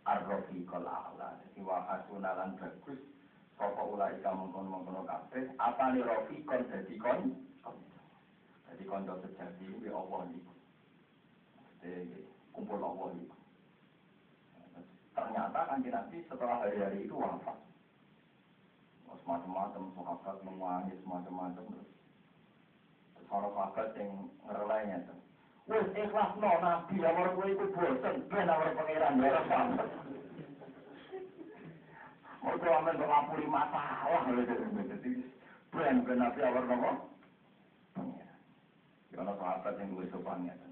ar-rafiqal 0.04 0.84
a'la. 0.84 1.40
Jadi 1.40 1.60
wa 1.64 1.80
hasuna 1.88 2.36
lan 2.36 2.50
bagus 2.60 3.00
sapa 3.56 3.82
ulaika 3.84 4.28
mengkon-mengkon 4.36 5.08
kabeh 5.08 5.44
apa 5.56 5.84
ni 5.96 6.00
rafiqon 6.04 6.60
dadi 6.68 6.96
kon 7.00 7.20
jadi 8.70 8.84
konco 8.86 9.14
sejati 9.24 9.66
ya 9.84 9.92
Allah 9.92 10.20
niku. 10.30 10.52
Jadi 11.82 12.20
kumpul 12.52 12.80
Allah 12.80 13.08
niku. 13.16 13.36
Ternyata 15.14 15.58
kan 15.66 15.82
Nabi 15.82 16.18
setelah 16.30 16.56
hari-hari 16.62 17.06
itu 17.06 17.14
wafat. 17.18 17.58
Semacam-macam 19.20 19.92
sahabat 19.94 20.36
menangis 20.42 20.98
semacam-macam 21.04 21.64
terus. 21.70 21.90
Orang 23.30 23.52
sahabat 23.54 23.94
yang 23.94 24.26
ngerelainya 24.42 24.98
tuh. 25.06 25.18
Wes 25.70 25.86
ikhlas 25.94 26.34
no 26.40 26.50
Nabi 26.58 26.98
awal 27.04 27.30
gue 27.38 27.48
itu 27.54 27.66
bosan 27.70 28.26
ben 28.26 28.50
awal 28.50 28.74
pangeran 28.74 29.22
ya. 29.22 29.38
Mau 32.40 32.56
tuh 32.56 32.72
amen 32.74 32.96
ngapuri 32.96 33.46
masalah. 33.46 34.24
Jadi 34.26 35.10
ben 35.70 36.02
ben 36.02 36.18
Nabi 36.18 36.40
awal 36.42 36.64
nopo 36.66 36.90
pangeran. 37.94 38.38
Ya 39.14 39.20
sahabat 39.20 39.74
yang 39.78 39.94
gue 39.94 40.10
sopannya 40.10 40.54
tuh. 40.58 40.69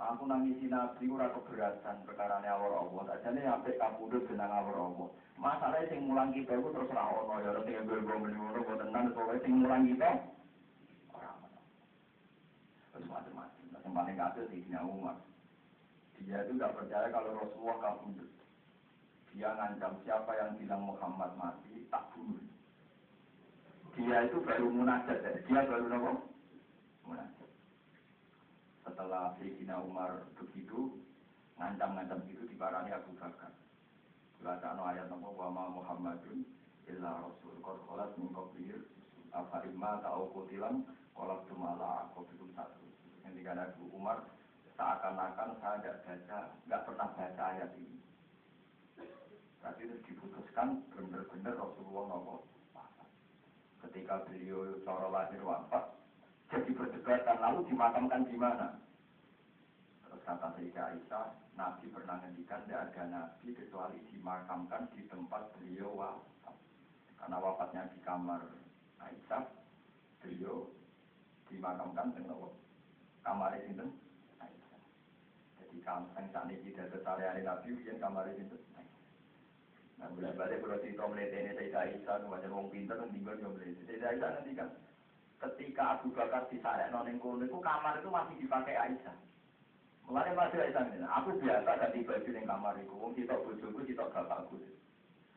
Aku 0.00 0.24
nangisi 0.24 0.64
nabi 0.64 1.12
ora 1.12 1.28
keberatan 1.28 2.08
perkara 2.08 2.40
awal 2.40 2.88
Allah. 2.88 3.20
Ajane 3.20 3.44
sampai 3.44 3.76
kabudut 3.76 4.24
benang 4.32 4.48
awal 4.48 4.76
Allah. 4.88 5.08
Masalahnya 5.36 5.92
sing 5.92 6.08
mulang 6.08 6.32
kita 6.32 6.56
itu 6.56 6.72
terus 6.72 6.88
ora 6.88 7.04
ono 7.04 7.36
ya 7.44 7.52
ora 7.52 7.60
tinggal 7.68 7.84
gue 7.84 8.16
meni 8.16 8.36
ngono 8.40 8.64
kok 8.64 8.80
tenan 8.80 9.12
pokoke 9.12 9.44
sing 9.44 9.60
mulang 9.60 9.84
kita 9.84 10.10
ora. 11.12 11.30
Terus 12.96 13.08
macam-macam. 13.12 13.64
Yang 13.76 13.92
paling 13.92 14.16
Umar. 14.88 15.16
Dia 16.20 16.38
itu 16.48 16.52
tidak 16.56 16.76
percaya 16.80 17.06
kalau 17.12 17.36
Rasulullah 17.36 17.78
kabudut. 17.84 18.30
Dia 19.36 19.52
ngancam 19.52 19.92
siapa 20.04 20.32
yang 20.32 20.56
bilang 20.56 20.82
Muhammad 20.88 21.30
mati 21.36 21.84
tak 21.92 22.08
bunuh. 22.16 22.40
Dia 24.00 24.24
itu 24.24 24.40
baru 24.40 24.68
munajat, 24.68 25.44
dia 25.44 25.60
baru 25.68 25.84
nopo 25.92 26.10
munajat 27.04 27.39
setelah 29.00 29.32
Sayyidina 29.40 29.80
Umar 29.80 30.28
begitu 30.36 30.92
ngancam-ngancam 31.56 32.20
itu 32.28 32.44
diparani 32.52 32.92
Abu 32.92 33.16
Bakar. 33.16 33.48
Bacaan 34.44 34.76
ayat 34.76 35.08
nama 35.08 35.24
wa 35.24 35.72
Muhammadun 35.72 36.44
illa 36.84 37.24
rasul 37.24 37.64
qad 37.64 37.80
khalat 37.88 38.12
min 38.20 38.28
qablih 38.28 38.76
afa 39.32 39.64
imma 39.64 40.04
ta'u 40.04 40.28
qutilan 40.36 40.84
qala 41.16 41.40
tumala 41.48 42.12
qabitum 42.12 42.52
satu. 42.52 42.84
Ketika 43.24 43.72
Abu 43.72 43.88
Umar 43.96 44.20
seakan-akan 44.76 45.48
saya 45.64 45.80
tidak 45.80 45.96
baca, 46.04 46.38
nggak 46.68 46.82
pernah 46.84 47.08
baca 47.16 47.42
ayat 47.56 47.72
ini. 47.80 48.04
Berarti 49.64 49.80
itu 49.88 49.96
diputuskan 50.12 50.84
benar-benar 50.92 51.56
Rasulullah 51.56 52.20
nopo 52.20 52.44
Ketika 53.80 54.28
beliau 54.28 54.76
cara 54.84 55.08
lahir 55.08 55.40
wafat, 55.40 55.88
jadi 56.52 56.68
perdebatan 56.76 57.36
lalu 57.40 57.64
dimakamkan 57.72 58.28
di 58.28 58.36
mana? 58.36 58.89
Terus 60.10 60.26
kata 60.26 60.58
Sayyidah 60.58 60.84
Aisyah, 60.90 61.26
Nabi 61.54 61.86
pernah 61.94 62.18
ngendikan 62.18 62.66
tidak 62.66 62.90
ada 62.90 63.02
Nabi 63.06 63.54
kecuali 63.54 64.02
dimakamkan 64.10 64.90
di 64.98 65.06
tempat 65.06 65.54
beliau 65.54 65.94
wafat. 65.94 66.56
Karena 67.14 67.38
wafatnya 67.38 67.86
di 67.94 68.02
kamar 68.02 68.42
Aisyah, 68.98 69.46
beliau 70.18 70.66
dimakamkan 71.46 72.10
dengan 72.10 72.50
kamar 73.22 73.54
itu. 73.62 73.86
Jadi 75.62 75.78
kamar 75.86 76.26
saat 76.34 76.50
ini 76.50 76.74
tidak 76.74 76.90
tertarian 76.90 77.46
Nabi, 77.46 77.78
yang 77.86 78.02
kamar 78.02 78.26
itu 78.34 78.58
Nah, 80.00 80.08
boleh 80.16 80.32
balik 80.32 80.64
kalau 80.64 80.80
cerita 80.80 81.04
melihat 81.12 81.36
ini 81.36 81.52
Sayyidah 81.54 81.82
Aisyah, 81.84 82.24
wajar 82.24 82.50
wong 82.50 82.72
pinter, 82.72 82.96
tinggal 83.12 83.36
yang 83.36 83.52
melihat. 83.52 83.84
Sayyidah 83.84 84.08
Aisyah 84.16 84.30
nanti 84.32 84.52
kan, 84.56 84.68
ketika 85.44 85.82
Abu 86.00 86.08
Bakar 86.16 86.48
kono 87.20 87.44
itu 87.44 87.58
kamar 87.60 88.00
itu 88.00 88.08
masih 88.08 88.36
dipakai 88.40 88.74
Aisyah. 88.80 89.16
Mulanya 90.10 90.34
masih 90.34 90.58
Aisyah 90.58 90.90
ini, 90.90 91.06
aku 91.06 91.38
biasa 91.38 91.70
ganti 91.70 92.02
baju 92.02 92.28
di 92.34 92.42
kamar 92.42 92.74
itu, 92.82 92.94
wong 92.98 93.14
kita 93.14 93.30
bojoku, 93.46 93.78
kita 93.86 94.10
bapakku. 94.10 94.58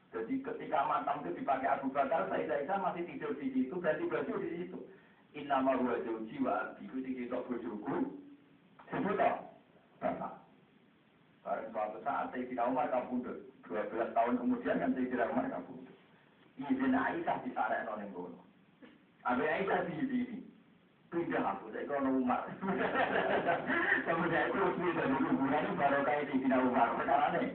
Jadi 0.10 0.42
ketika 0.42 0.90
makam 0.90 1.22
itu 1.22 1.38
dipakai 1.38 1.78
Abu 1.78 1.94
Bakar, 1.94 2.26
Sayyidah 2.34 2.58
Aisyah 2.66 2.82
masih 2.82 3.06
tidur 3.06 3.38
di 3.38 3.54
situ, 3.54 3.78
ganti 3.78 4.10
baju 4.10 4.34
di 4.42 4.50
situ. 4.50 4.82
Inama 5.38 5.78
huwa 5.78 6.02
jauji 6.02 6.42
wa 6.42 6.74
abdi, 6.74 6.90
itu 6.90 7.06
kita 7.06 7.38
bojoku, 7.46 8.18
sebut 8.90 9.14
bapak. 9.14 10.42
Barang 11.44 11.70
suatu 11.70 11.98
saat 12.02 12.34
Sayyidina 12.34 12.66
Umar 12.66 12.90
kabundut. 12.90 13.46
12 13.70 14.16
tahun 14.16 14.42
kemudian 14.42 14.82
kan 14.82 14.92
Sayyidina 14.96 15.30
Umar 15.30 15.54
kabundut. 15.54 15.94
Izin 16.58 16.98
Aisyah 16.98 17.38
disarek 17.46 17.86
noning 17.86 18.10
kono. 18.10 18.42
Abe 19.22 19.46
Aisyah 19.46 19.86
di 19.86 19.94
sini. 20.08 20.43
Pindah 21.14 21.46
aku, 21.46 21.70
saya 21.70 22.02
Umar. 22.10 22.42
Kemudian 24.02 24.50
itu 24.50 24.58
resmi 24.66 24.90
dari 24.98 25.14
kuburan 25.14 25.78
baru 25.78 26.00
kayak 26.10 26.26
Sayyidina 26.26 26.58
Umar. 26.58 26.90
Nih. 27.38 27.54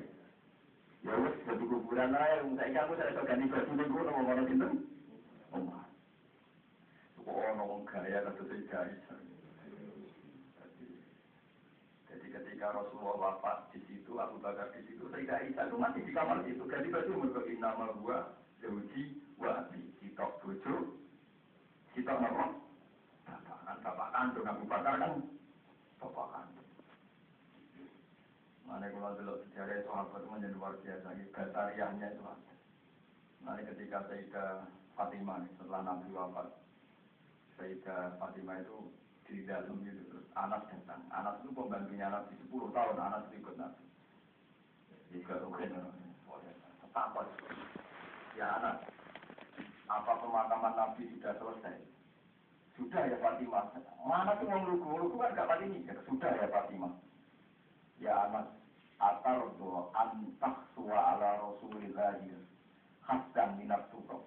Ya 1.03 1.15
wes 1.19 1.35
kuburan 1.43 2.15
aja. 2.15 2.47
Saya 2.55 2.81
aku 2.87 2.95
saya 2.95 3.19
ganti 3.27 3.51
baju 3.51 3.71
mau 3.83 4.23
ngono 4.23 4.43
sinten? 4.47 4.73
Umar. 5.51 5.91
Gaya 7.83 8.31
kata. 8.31 8.43
Jadi 12.07 12.27
ketika 12.31 12.67
Rasulullah 12.71 13.19
wafat 13.19 13.75
di 13.75 13.83
situ, 13.91 14.23
Abu 14.23 14.39
Bakar 14.39 14.71
di 14.71 14.87
situ, 14.87 15.03
Aisyah 15.11 15.51
itu 15.51 15.77
masih 15.83 16.07
di 16.07 16.15
kamar 16.15 16.47
situ. 16.47 16.63
Ganti 16.63 16.95
baju 16.95 17.27
nama 17.59 17.91
gua, 17.99 18.39
Zauji, 18.63 19.19
wa 19.35 19.67
Abi. 19.67 19.83
Sitok 19.99 20.47
bojo, 20.47 20.95
sitok 21.99 22.23
nama. 22.23 22.68
Bapak 23.79 24.09
kan, 24.11 24.35
kandung 24.35 24.51
Abu 24.51 24.65
Bakar 24.67 24.95
kan, 24.99 25.13
bapak 26.03 26.27
kandung. 26.35 26.71
Mana 28.67 28.91
kalau 28.93 29.17
dulu 29.17 29.35
sejarah 29.49 29.81
sahabat 29.87 30.21
itu 30.21 30.29
menjadi 30.29 30.55
luar 30.59 30.75
biasa, 30.83 31.09
gasariahnya 31.33 32.07
itu 32.13 32.23
ada. 32.27 32.55
Mana 33.41 33.61
ketika 33.65 34.05
Sayyidah 34.11 34.69
Fatimah 34.93 35.47
setelah 35.57 35.81
Nabi 35.87 36.09
wafat, 36.13 36.49
Sayyidah 37.57 38.19
Fatimah 38.21 38.61
itu 38.61 38.93
di 39.25 39.47
dalam 39.49 39.81
gitu 39.87 40.03
terus 40.13 40.27
Anas 40.37 40.69
datang. 40.69 41.01
Anas 41.09 41.41
itu 41.41 41.49
pembantunya 41.55 42.13
Nabi 42.13 42.37
10 42.45 42.77
tahun 42.77 42.99
Anas 42.99 43.25
ikut 43.33 43.57
Nabi. 43.57 43.85
Jika 45.17 45.41
mungkin 45.49 45.73
takut 46.93 47.29
ya 48.37 48.47
Anas. 48.61 48.85
Apa 49.89 50.13
pemakaman 50.21 50.75
Nabi 50.77 51.09
sudah 51.17 51.33
selesai 51.41 51.88
sudah 52.79 53.03
ya 53.11 53.19
Fatimah 53.19 53.75
mana 54.07 54.39
tuh 54.39 54.47
mau 54.47 54.63
lugu 54.63 54.89
lugu 54.95 55.17
kan 55.19 55.35
gak 55.35 55.51
pati 55.51 55.67
mikir 55.67 55.99
sudah 56.07 56.31
ya 56.31 56.47
Fatimah 56.47 56.95
ya 57.99 58.13
Anas 58.31 58.47
atar 59.03 59.43
do 59.59 59.91
antah 59.99 60.55
suwa 60.79 61.19
ala 61.19 61.43
rasulillahi 61.43 62.39
khasdan 63.03 63.59
minat 63.59 63.91
suruh 63.91 64.23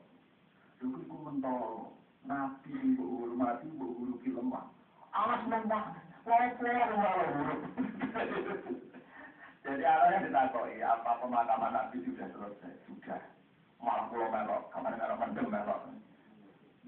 Dulu 0.83 0.97
itu 0.99 1.15
mentol 1.15 1.95
Nabi 2.27 2.73
ibu 2.73 3.05
hormati 3.23 3.71
ibu 3.71 3.87
huru 3.95 4.15
lemah 4.19 4.65
alas 5.11 5.43
lemah, 5.47 5.83
malah 6.23 6.51
huruf. 6.55 7.61
Jadi 9.61 9.85
yang 9.85 10.25
ditakoi, 10.25 10.81
apa 10.81 11.21
pemakaman 11.21 11.69
Nabi 11.69 12.01
sudah 12.01 12.27
selesai? 12.33 12.73
Sudah. 12.89 13.21
Malah 13.77 14.09
pulau 14.09 14.29
melok, 14.33 14.63
kamar 14.73 14.97
melok 14.97 15.19
mendem 15.21 15.47
melok. 15.53 15.81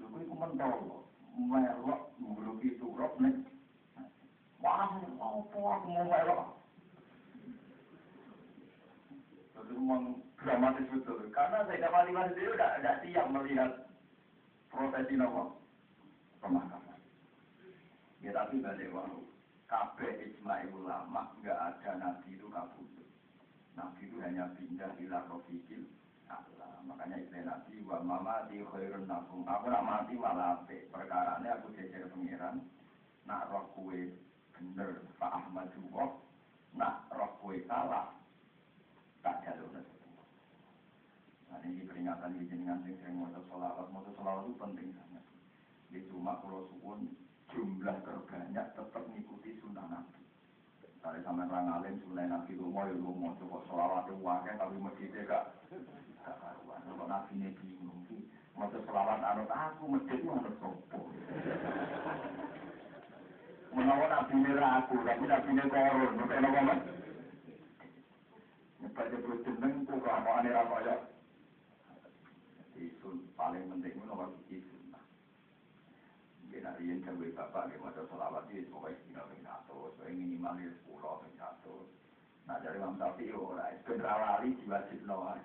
Lalu 0.02 0.16
itu 0.26 0.34
mentol, 0.34 1.06
melok, 1.38 2.14
ngurupi 2.22 2.78
turut 2.78 3.12
nih. 3.18 3.34
Wah, 4.62 4.96
apa 4.96 5.58
aku 5.58 5.58
mau 5.60 6.06
melok? 6.06 6.42
Itu 9.64 9.72
memang 9.80 10.20
dramatis 10.40 10.88
betul. 10.92 11.28
Karena 11.32 11.64
saya 11.64 11.88
dapat 11.88 12.12
lima 12.12 12.22
sendiri 12.30 12.52
tidak 12.54 13.00
siap 13.02 13.26
melihat 13.32 13.70
prosesi 14.68 15.14
nopo 15.16 15.56
pemakaman. 16.44 17.00
Ya 18.20 18.30
tapi 18.36 18.60
balik 18.60 18.92
walau 18.92 19.24
kabeh 19.64 20.12
ijma 20.20 20.68
ulama 20.70 21.32
nggak 21.40 21.58
ada 21.58 21.90
nabi 21.96 22.36
itu 22.36 22.46
kabudut. 22.52 23.08
Nabi 23.74 24.00
itu 24.04 24.16
hanya 24.20 24.52
pindah 24.54 24.92
ila 25.00 25.24
rofiqil. 25.32 25.88
Makanya 26.84 27.16
istilah 27.20 27.44
nabi 27.44 27.80
wa 27.84 27.98
mama 28.04 28.44
di 28.48 28.60
khairun 28.60 29.08
nakum. 29.08 29.44
Aku 29.44 29.72
nak 29.72 29.84
mati 29.84 30.14
malah. 30.16 30.60
Perkara 30.68 31.40
ini 31.40 31.48
aku 31.48 31.72
jejer 31.76 32.08
pengiran. 32.12 32.60
Nak 33.24 33.48
roh 33.48 33.64
kue 33.72 34.12
bener 34.52 35.04
Pak 35.16 35.32
Ahmad 35.32 35.72
juga. 35.72 36.20
Nak 36.76 37.08
roh 37.12 37.32
kue 37.40 37.64
salah. 37.64 38.12
Tak 39.24 39.40
jalur 39.44 39.72
Nah 41.54 41.62
ini 41.70 41.86
peringatan 41.86 42.34
ini 42.34 42.50
jenengan 42.50 42.82
sing 42.82 42.98
sering 42.98 43.16
mau 43.20 43.30
sholawat. 43.30 43.86
Mau 43.94 44.02
sholawat 44.04 44.44
itu 44.50 44.58
penting 44.58 44.88
sangat. 44.98 45.24
Di 45.88 46.02
cuma 46.10 46.42
kalau 46.42 46.66
suwun 46.66 47.14
jumlah 47.54 47.96
terbanyak 48.02 48.66
tetap 48.74 49.02
mengikuti 49.06 49.54
sunnah 49.62 49.86
Nabi. 49.86 50.23
Dari 51.04 51.20
sama 51.20 51.44
orang 51.44 51.68
alim 51.68 52.00
sunnah 52.00 52.24
Nabi 52.24 52.56
mau 52.56 52.88
itu 52.88 52.96
mau 52.96 53.36
coba 53.36 54.00
itu 54.08 54.16
wakil 54.24 54.56
tapi 54.56 54.76
masjidnya 54.80 55.28
gak. 55.28 55.44
Kalau 56.24 57.04
Nabi 57.04 57.36
ini 57.36 57.52
bingung 57.60 58.08
sih. 58.08 58.24
Mau 58.56 58.72
sholawat 58.72 59.20
anut 59.20 59.52
aku 59.52 59.84
masjid 59.84 60.16
itu 60.16 60.32
sopo. 60.64 61.12
Menawa 63.76 64.06
Nabi 64.08 64.32
ini 64.32 64.50
ragu 64.56 64.96
tapi 65.04 65.24
Nabi 65.28 65.48
ini 65.52 65.64
korun. 65.68 66.12
Maka 66.24 66.36
apa 66.40 66.60
mas? 66.72 66.80
Nyebat 68.80 69.12
jeneng 69.44 69.74
ini 69.84 70.50
rakyat. 70.56 71.00
Jadi 72.72 72.84
paling 73.36 73.64
penting 73.68 73.92
itu 73.92 74.56
itu 74.56 74.74
Nah, 76.64 76.80
yang 76.80 76.96
gawe 77.04 77.28
bapak 77.36 77.62
nggih 77.68 77.76
maca 77.76 78.02
selawat 78.08 78.48
iki 78.48 78.64
pokoke 78.72 78.96
dina 79.04 79.20
ping 79.28 79.44
100, 79.44 79.68
pokoke 79.68 80.08
minimal 80.16 80.56
10 80.56 80.64
ping 80.64 80.80
100. 80.80 80.83
Nah, 82.44 82.60
dari 82.60 82.76
Imam 82.76 83.00
Syafi'i 83.00 83.32
ora 83.32 83.72
ben 83.88 84.00
ra 84.04 84.14
lali 84.20 84.52
diwajibno 84.60 85.14
wae. 85.16 85.42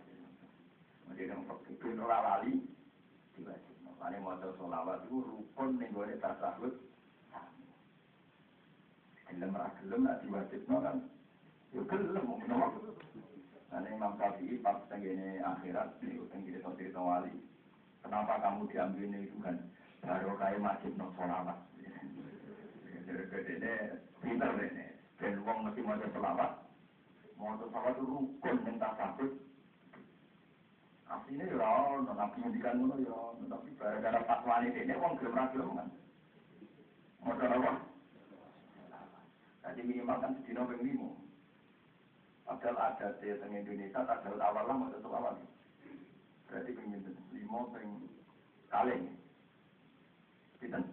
Nang 1.08 1.48
ben 1.80 2.00
ora 2.00 2.18
lali 2.20 2.52
diwajibno. 3.36 3.90
Ane 4.04 4.18
maca 4.20 4.52
selawat 4.60 5.08
iku 5.08 5.18
rukun 5.24 5.80
ning 5.80 5.92
gone 5.96 6.16
tasawuf. 6.20 6.76
Gelem 9.32 9.56
ra 9.56 9.72
gelem 9.80 10.02
nek 10.04 10.20
diwajibno 10.28 10.76
kan 10.84 10.98
yo 11.72 11.82
gelem 11.88 12.28
menawa. 12.28 12.68
Nah, 13.72 13.86
Imam 13.88 14.20
Syafi'i 14.20 14.60
pas 14.60 14.84
tenggene 14.92 15.40
akhirat 15.40 16.04
niku 16.04 16.28
tenggene 16.32 16.60
cerita 16.76 17.00
wali. 17.00 17.32
Kenapa 18.04 18.44
kamu 18.44 18.68
diambil 18.68 19.12
itu 19.20 19.40
kan? 19.40 19.56
baru 20.04 20.32
kayak 20.40 20.64
masjid 20.64 20.92
no 20.96 21.12
sholawat. 21.16 21.60
Jadi 23.10 23.52
ini 23.60 23.74
pinter 24.24 24.52
ini. 24.64 24.86
Dan 25.20 25.44
uang 25.44 25.58
mesti 25.68 25.82
mau 25.84 26.00
sholawat. 26.00 26.69
Mau 27.40 27.56
sholawat 27.56 27.96
itu 27.96 28.04
rukun 28.04 28.56
yang 28.68 28.76
tak 28.84 29.00
sakit. 29.00 29.32
Aslinya 31.08 31.48
ya, 31.48 31.72
nabi 32.04 32.38
ngendikan 32.44 32.84
ngono 32.84 32.96
ya, 33.00 33.20
tapi 33.48 33.72
gara-gara 33.80 34.20
fatwa 34.28 34.60
ini 34.62 34.92
uang 34.92 35.16
gelem 35.24 35.40
ra 35.40 35.48
gelem 35.56 35.72
kan. 35.80 35.88
Mau 37.24 37.34
sholawat. 37.40 37.76
Jadi 39.64 39.80
minimal 39.88 40.20
kan 40.20 40.36
sedina 40.44 40.68
ping 40.68 40.84
limo. 40.84 41.16
Padahal 42.44 42.76
ada 42.76 43.08
di 43.24 43.32
Indonesia, 43.32 44.04
tanggal 44.04 44.36
awal 44.36 44.68
lah 44.68 44.76
mau 44.76 44.92
sholawat. 44.92 45.40
Berarti 46.52 46.76
ping 46.76 46.92
limo 47.32 47.72
ping 47.72 47.90
kaleng. 48.68 49.16
Pinten? 50.60 50.84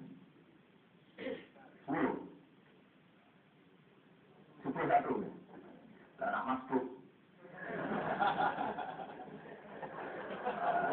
Sepuluh. 1.83 2.15
Sepuluh 4.63 4.87
satu. 4.87 5.36
Dan 6.17 6.29
anak 6.33 6.45
masbuk. 6.49 6.85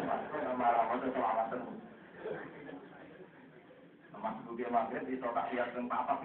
Masbuk 0.04 0.40
malah 0.60 0.82
mau 0.88 0.96
selawatan. 1.00 1.62
Masbuk 4.20 4.52
dia 4.56 4.68
maghrib 4.72 5.04
itu 5.08 5.28
tak 5.28 5.48
lihat 5.52 5.68
yang 5.76 5.86
papat. 5.88 6.18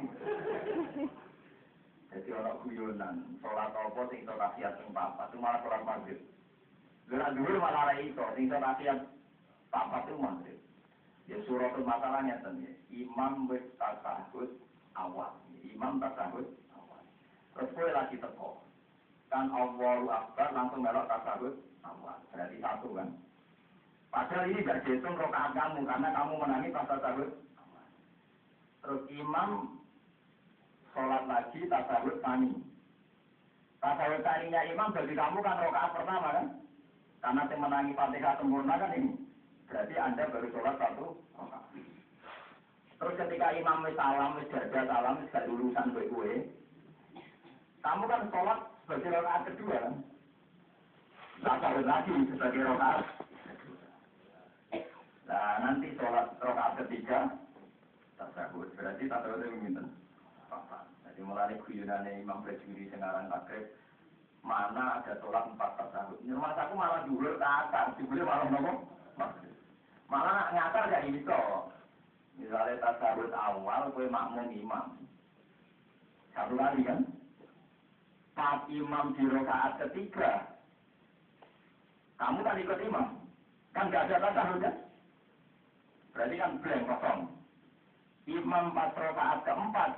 Jadi 2.10 2.30
orang 2.34 2.58
guyonan, 2.66 3.16
sholat 3.38 3.70
apa 3.70 4.02
sing 4.10 4.26
iso 4.26 4.34
tahiyat 4.34 4.74
sing 4.82 4.90
papat, 4.90 5.30
itu 5.30 5.38
malah 5.38 5.62
sholat 5.62 5.82
maghrib. 5.86 6.20
Lha 7.10 7.28
dulu 7.38 7.58
malah 7.62 7.94
ra 7.94 7.96
iso, 8.02 8.24
sing 8.34 8.50
iso 8.50 8.58
tahiyat 8.58 9.00
papat 9.70 10.10
itu 10.10 10.18
maghrib. 10.18 10.58
Ya 11.30 11.38
suratul 11.46 11.86
masalahnya 11.86 12.42
ten 12.42 12.66
ya. 12.66 12.74
Imam 12.90 13.46
wis 13.46 13.62
tasahud 13.78 14.50
awal. 14.98 15.38
Imam 15.62 16.02
tasahud 16.02 16.50
awal. 16.74 17.04
Terus 17.54 17.70
kowe 17.78 17.90
lagi 17.94 18.18
teko. 18.18 18.69
Kan 19.30 19.54
Allahu 19.54 20.10
Akbar 20.10 20.50
langsung 20.58 20.82
melok 20.82 21.06
tasahud 21.06 21.54
awal. 21.86 22.18
Berarti 22.34 22.58
satu 22.58 22.90
kan. 22.98 23.10
Padahal 24.10 24.50
ini 24.50 24.66
gak 24.66 24.82
dihitung 24.90 25.14
rokaat 25.14 25.54
kamu 25.54 25.86
karena 25.86 26.10
kamu 26.18 26.34
menangi 26.42 26.74
pas 26.74 26.90
awal. 26.90 27.30
Terus 28.82 29.02
imam 29.14 29.50
sholat 30.98 31.24
lagi 31.30 31.62
tasawuf 31.70 32.18
tani. 32.26 32.58
Tasawuf 33.78 34.22
taninya 34.26 34.62
imam 34.66 34.90
bagi 34.98 35.14
kamu 35.14 35.38
kan 35.46 35.62
rokaat 35.62 35.92
pertama 35.94 36.30
kan? 36.34 36.48
Karena 37.20 37.42
yang 37.52 37.60
menangi 37.62 37.94
fatihah 37.94 38.34
sempurna 38.42 38.82
kan 38.82 38.98
ini. 38.98 39.14
Berarti 39.70 39.96
anda 40.02 40.24
baru 40.34 40.48
sholat 40.50 40.76
satu. 40.82 41.08
Terus 43.00 43.16
ketika 43.16 43.56
imam 43.56 43.88
salam, 43.96 44.36
wis 44.42 44.52
salam, 44.52 45.24
gak 45.32 45.48
urusan 45.48 45.88
gue. 45.96 46.32
Kamu 47.80 48.04
kan 48.12 48.28
sholat 48.28 48.60
sebagai 48.90 49.22
rokaat 49.22 49.46
kedua 49.46 49.76
kan? 49.86 49.96
Tasawuf 51.46 51.86
lagi 51.86 52.14
sebagai 52.34 52.62
rokaat. 52.66 53.06
Nah 55.30 55.54
nanti 55.62 55.94
sholat 55.94 56.34
rokaat 56.42 56.74
ketiga 56.82 57.38
tasawuf. 58.18 58.66
Berarti 58.74 59.06
tasawuf 59.06 59.46
itu 59.46 59.58
minta. 59.62 59.86
Jadi 61.06 61.22
mulai 61.22 61.54
guyonane 61.62 62.18
Imam 62.18 62.42
Bajuri 62.42 62.90
sekarang 62.90 63.30
takrib 63.30 63.78
mana 64.42 65.06
ada 65.06 65.22
sholat 65.22 65.46
empat 65.54 65.72
tasawuf. 65.78 66.18
Rumah 66.26 66.58
aku 66.58 66.74
malah 66.74 67.06
dulu 67.06 67.38
kata, 67.38 67.94
dulu 68.02 68.26
malah 68.26 68.50
ngomong 68.50 68.78
malah 70.10 70.50
ngatar 70.50 70.90
gak 70.90 71.06
iso. 71.14 71.70
Misalnya 72.42 72.82
tasawuf 72.82 73.30
awal, 73.38 73.94
kue 73.94 74.10
makmum 74.10 74.50
imam. 74.50 74.98
Satu 76.34 76.58
kali 76.58 76.82
kan? 76.82 77.19
Pas 78.40 78.64
imam 78.72 79.12
di 79.20 79.28
rokaat 79.28 79.84
ketiga, 79.84 80.48
kamu 82.16 82.40
kan 82.40 82.56
ikut 82.56 82.80
imam. 82.88 83.20
Kan 83.76 83.92
gak 83.92 84.08
ada 84.08 84.32
tasawuf 84.32 84.64
kan? 84.64 84.76
Berarti 86.16 86.36
kan 86.40 86.56
blank 86.64 86.88
kosong. 86.88 87.20
Imam 88.32 88.72
pas 88.72 88.96
rokaat 88.96 89.44
keempat, 89.44 89.92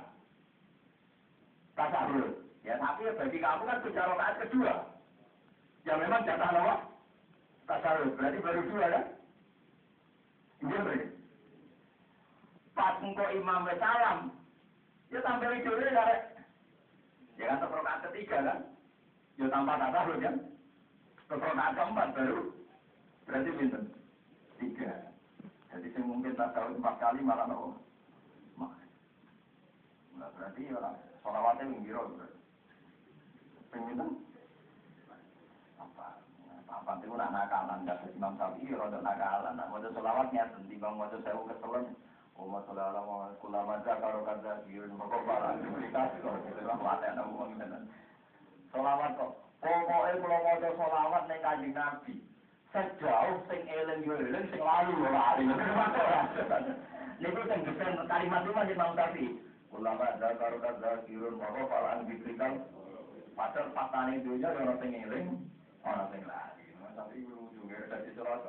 tasawuf. 1.78 2.34
Ya 2.66 2.82
tapi 2.82 3.14
bagi 3.14 3.38
kamu 3.38 3.62
kan 3.62 3.78
sudah 3.86 4.04
rokaat 4.10 4.34
kedua. 4.42 4.74
Ya 5.86 5.94
memang 6.02 6.26
jatah 6.26 6.50
nomor 6.50 6.78
tasawuf. 7.70 8.10
Berarti 8.18 8.38
baru 8.42 8.60
dua 8.66 8.86
kan? 8.90 9.04
Iya 10.66 10.78
berarti. 10.82 11.08
Pas 12.74 12.98
engkau 13.06 13.28
imam 13.38 13.70
salam, 13.78 14.34
ya 15.14 15.22
tampil 15.22 15.62
dulu 15.62 15.86
ya 15.86 16.31
Ya 17.40 17.56
kan 17.56 17.64
terus 17.64 18.02
ketiga 18.10 18.36
kan? 18.44 18.58
Ya 19.40 19.46
tanpa 19.48 19.80
tasawuf 19.80 20.16
kan? 20.20 20.36
Terus 21.28 21.42
keempat 21.42 22.08
baru. 22.12 22.40
Berarti 23.24 23.50
pinter. 23.56 23.82
Tiga. 24.60 24.92
Jadi 25.72 25.88
saya 25.96 26.04
mungkin 26.04 26.36
tasawuf 26.36 26.76
empat 26.76 26.94
kali 27.00 27.20
malah 27.24 27.48
nopo. 27.48 27.80
Nah, 30.22 30.28
berarti 30.38 30.70
orang 30.70 30.96
sholawatnya 31.24 31.72
menggiro 31.72 32.02
berarti. 32.14 32.38
Pengen 33.72 34.04
apa? 35.80 36.06
Apa 36.68 36.92
itu 37.00 37.16
nak 37.16 37.32
nakalan, 37.32 37.88
gak 37.88 38.06
Imam 38.14 38.36
Syafi'i 38.36 38.76
rada 38.76 39.00
nakalan. 39.00 39.56
Nak 39.56 39.68
mau 39.72 39.80
sholawatnya 39.82 40.52
nanti 40.52 40.76
bang 40.78 40.94
mau 40.94 41.08
sewu 41.10 41.42
keselen. 41.48 41.96
Oh 42.32 42.48
masalah 42.48 42.96
lama 42.96 43.36
kula 43.44 43.60
maca 43.60 43.92
karo 44.00 44.24
kaza 44.24 44.64
kirim 44.64 44.96
moko 44.96 45.20
barang 45.20 45.60
diberikan 45.60 46.16
kok 46.24 46.40
gitu. 46.48 46.62
Pokoknya 48.72 50.18
kalau 50.18 50.40
mau 50.42 50.56
sholawat 50.74 51.22
ning 51.28 51.38
kanjeng 51.44 51.76
Nabi. 51.76 52.14
Sejauh 52.72 53.36
sing 53.46 53.60
eling 53.68 54.00
yo 54.00 54.16
eling 54.16 54.48
sing 54.48 54.58
lalu 54.64 54.96
yo 54.96 55.10
lali. 55.12 55.44
Niku 57.20 57.40
sing 57.46 57.60
desain 57.68 58.00
kalimat 58.08 58.42
itu 58.42 58.50
masih 58.56 58.74
Imam 58.74 58.96
Syafi'i. 58.96 59.28
Ulama 59.70 60.16
zakar 60.16 60.56
kaza 60.56 61.04
kirun 61.04 61.36
moko 61.36 61.68
falan 61.68 62.08
diberikan. 62.08 62.64
Padahal 63.36 63.70
patane 63.76 64.24
dunya 64.24 64.48
ora 64.50 64.74
sing 64.80 64.90
eling, 64.96 65.26
ora 65.84 66.08
sing 66.10 66.24
lali. 66.24 66.64
Tapi 66.96 67.28
ujungnya 67.28 67.92
dari 67.92 68.10
sholat 68.16 68.40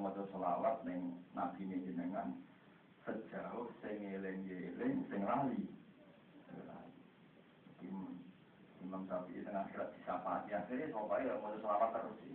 Maca 0.00 0.24
selawat 0.32 0.80
ning 0.88 1.12
nabi 1.36 1.68
jenengan 1.70 2.32
sejauh 3.04 3.68
sing 3.84 4.00
eling 4.00 4.48
eling 4.48 5.04
sing 5.12 5.20
lali. 5.28 5.68
Imam 8.80 9.04
Syafi'i 9.04 9.44
tengah 9.44 9.68
akhirat 9.68 9.92
disapati 9.92 10.56
akhirnya 10.56 10.88
pokoknya 10.90 11.36
mau 11.36 11.52
selawat 11.52 11.90
terus 11.92 12.16
sih. 12.24 12.32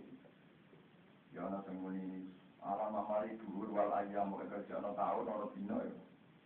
Ya 1.34 1.50
sing 1.66 1.82
muni 1.82 2.30
alam 2.62 2.94
amali 2.94 3.34
dhuwur 3.34 3.66
wal 3.74 3.90
ayam 3.98 4.30
mau 4.30 4.46
kerja 4.46 4.78
ana 4.78 4.94
tahun 4.94 5.26
ana 5.26 5.46
dina 5.58 5.76
ya. 5.82 5.98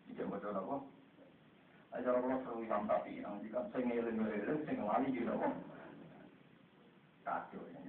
Iki 0.09 0.25
maca 0.25 0.49
napa? 0.57 0.77
Aja 1.91 2.11
ora 2.15 2.39
seru 2.47 2.63
Imam 2.63 2.87
nang 2.87 3.43
jika 3.43 3.61
sing 3.75 3.91
eling-eling 3.91 4.63
sing 4.63 4.77
lali 4.79 5.11
di 5.11 5.27
napa? 5.27 5.51
Kacau 7.27 7.63
ya. 7.67 7.81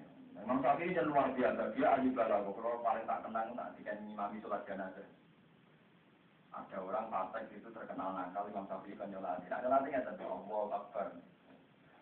Imam 0.41 0.57
Syafi'i 0.57 0.89
ini 0.89 1.05
luar 1.05 1.29
biasa, 1.37 1.69
dia 1.77 1.93
ahli 1.93 2.09
balago. 2.09 2.49
Kalau 2.57 2.81
paling 2.81 3.05
tak 3.05 3.21
kenang 3.21 3.53
nak 3.53 3.77
dikan 3.77 4.01
imami 4.09 4.41
sholat 4.41 4.65
jenazah. 4.65 5.05
Ada 6.51 6.81
orang 6.81 7.13
patek 7.13 7.61
itu 7.61 7.69
terkenal 7.69 8.17
nakal, 8.17 8.49
Imam 8.49 8.65
Syafi'i 8.65 8.97
kan 8.97 9.13
nyolati. 9.13 9.45
Ada 9.53 9.69
latihnya 9.69 10.01
tentu 10.09 10.25
Allah 10.25 10.81
Akbar. 10.81 11.07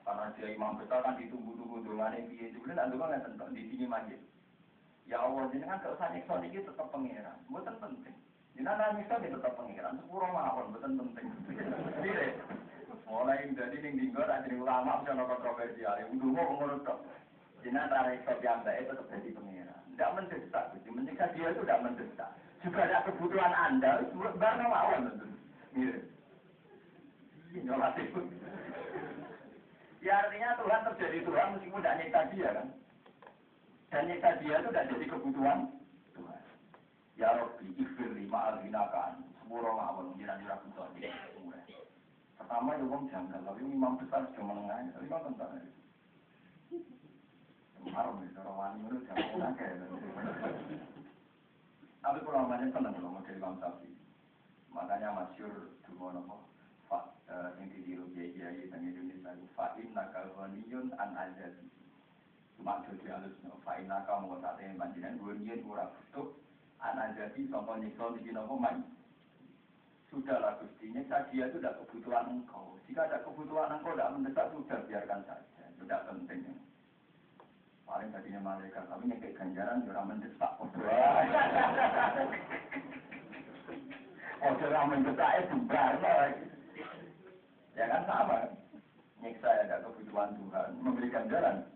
Karena 0.08 0.34
dia 0.34 0.48
imam 0.56 0.80
besar 0.80 1.06
kan 1.06 1.20
ditunggu-tunggu 1.20 1.86
dengan 1.86 2.16
yang 2.18 2.26
dia 2.32 2.50
itu. 2.50 2.58
Kemudian 2.64 2.82
ada 2.82 2.96
nggak 2.96 3.24
tentang 3.30 3.52
di 3.54 3.62
sini 3.70 3.86
masjid. 3.86 4.18
Ya 5.06 5.22
Allah, 5.22 5.46
ini 5.54 5.68
kan 5.68 5.84
kalau 5.86 6.00
saya 6.02 6.18
nyiksa 6.18 6.66
tetap 6.66 6.88
pengiran. 6.90 7.38
Bukan 7.46 7.76
penting. 7.78 8.18
Ini 8.60 8.68
anak 8.68 9.00
nyiksa 9.00 9.24
ini 9.24 9.32
tetap 9.32 9.56
pengiran. 9.56 9.96
Sepuluh 10.04 10.36
mawon, 10.36 10.76
bukan 10.76 11.00
penting. 11.00 11.32
Jadi, 11.48 12.12
mulai 13.08 13.48
jadi 13.56 13.78
ning 13.80 13.94
dinggo 13.96 14.20
ada 14.20 14.44
ulama 14.52 15.00
bisa 15.00 15.16
kontroversial. 15.16 15.96
Yang 15.96 16.20
dulu 16.20 16.36
mau 16.36 16.60
ngurut 16.60 16.84
kok. 16.84 17.00
Antara 17.64 18.12
nyiksa 18.12 18.36
yang 18.44 18.60
baik 18.68 18.92
tetap 18.92 19.08
jadi 19.08 19.32
pengiran. 19.32 19.80
Tidak 19.96 20.12
mendesak. 20.12 20.66
Jadi 20.76 20.90
menyiksa 20.92 21.26
dia 21.32 21.48
itu 21.56 21.62
tidak 21.64 21.84
mendesak. 21.88 22.30
Juga 22.60 22.80
ada 22.84 23.08
kebutuhan 23.08 23.54
anda, 23.56 23.92
barang 24.12 24.68
mawon. 24.68 25.04
Mirip. 25.72 26.04
Nyolat 27.64 27.96
itu. 27.96 28.22
Ya 30.04 30.20
artinya 30.20 30.60
Tuhan 30.60 30.84
terjadi 30.92 31.18
Tuhan 31.24 31.48
meskipun 31.56 31.80
tidak 31.80 31.98
nyiksa 32.04 32.20
dia 32.36 32.50
kan. 32.52 32.68
Dan 33.88 34.04
nyiksa 34.12 34.30
dia 34.44 34.56
itu 34.60 34.68
tidak 34.68 34.88
jadi 34.92 35.06
kebutuhan 35.08 35.60
Tuhan. 35.64 35.79
Ya 37.20 37.36
Rabbi, 37.36 37.68
ikhfir 37.76 38.16
lima 38.16 38.56
al-hinakan. 38.56 39.28
Sepuluh 39.44 39.76
mawon, 39.76 40.16
ngira-ngira 40.16 40.56
butuh 40.64 40.88
dia. 40.96 41.12
Pertama 42.40 42.80
ya 42.80 42.86
wong 42.88 43.12
janggal, 43.12 43.44
tapi 43.44 43.62
imam 43.68 44.00
besar 44.00 44.24
sudah 44.32 44.48
menengah, 44.48 44.96
tapi 44.96 45.06
kan 45.12 45.28
tentang 45.28 45.52
itu. 45.60 45.84
Haram 47.92 48.24
ya, 48.24 48.32
cara 48.40 48.52
wani 48.56 48.88
itu 48.88 49.00
Tapi 52.00 52.18
kalau 52.24 52.40
namanya 52.48 52.72
senang 52.72 52.96
jadi 52.96 53.36
Imam 53.36 53.60
Syafi'i. 53.60 53.94
Makanya 54.72 55.10
masyur 55.12 55.76
dua 55.92 56.16
nopo 56.16 56.48
yang 57.30 57.70
ditiru 57.70 58.08
kiai-kiai 58.16 58.72
dan 58.72 58.82
Indonesia 58.82 59.36
itu 59.36 59.46
fa'in 59.54 59.92
nakal 59.94 60.26
ghaniyun 60.34 60.90
an 60.98 61.14
ajadi 61.14 61.68
maksud 62.58 62.98
di 62.98 63.08
fa'in 63.62 63.86
nakal 63.86 64.26
mau 64.26 64.42
saat 64.42 64.58
ini 64.64 64.80
panjinan 64.80 65.22
ghaniyun 65.22 65.62
kurang 65.62 65.94
butuh 65.94 66.34
an 66.80 66.96
ajadi 67.12 67.52
contoh 67.52 67.76
nyiksa 67.76 68.16
di 68.24 68.32
nopo 68.32 68.56
main 68.56 68.80
sudahlah 70.08 70.58
Gusti 70.64 70.90
nyiksa 70.90 71.28
dia 71.30 71.52
itu 71.52 71.60
tidak 71.60 71.78
kebutuhan 71.86 72.32
engkau. 72.32 72.80
Jika 72.88 73.06
ada 73.06 73.22
kebutuhan 73.22 73.78
engkau 73.78 73.94
tidak 73.94 74.12
mendesak 74.16 74.48
sudah 74.56 74.80
biarkan 74.88 75.22
saja. 75.28 75.66
Tidak 75.78 76.02
penting. 76.10 76.42
Paling 77.86 78.10
tadinya 78.14 78.42
malaikat 78.42 78.86
tapi 78.90 79.04
nyekek 79.10 79.36
ganjaran 79.38 79.86
orang 79.88 80.08
mendesak. 80.18 80.54
Oh, 84.40 84.56
orang 84.56 84.88
mendesak 84.88 85.52
itu 85.52 85.68
lagi. 85.68 86.48
Ya 87.76 87.92
kan 87.92 88.08
sama. 88.08 88.48
Nyiksa 89.20 89.52
ya 89.52 89.68
ada 89.68 89.84
kebutuhan 89.84 90.32
Tuhan, 90.32 90.80
memberikan 90.80 91.28
jalan. 91.28 91.68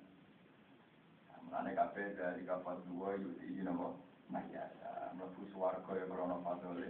Mulane 1.44 1.76
kabeh 1.76 2.16
dari 2.16 2.48
kapal 2.48 2.80
dua 2.88 3.20
yuti 3.20 3.52
ini 3.52 3.68
nopo 3.68 4.00
mayasa, 4.32 4.83
mlebu 5.16 5.42
swarga 5.54 5.92
ya 6.00 6.06
krana 6.10 6.38
fadole. 6.44 6.90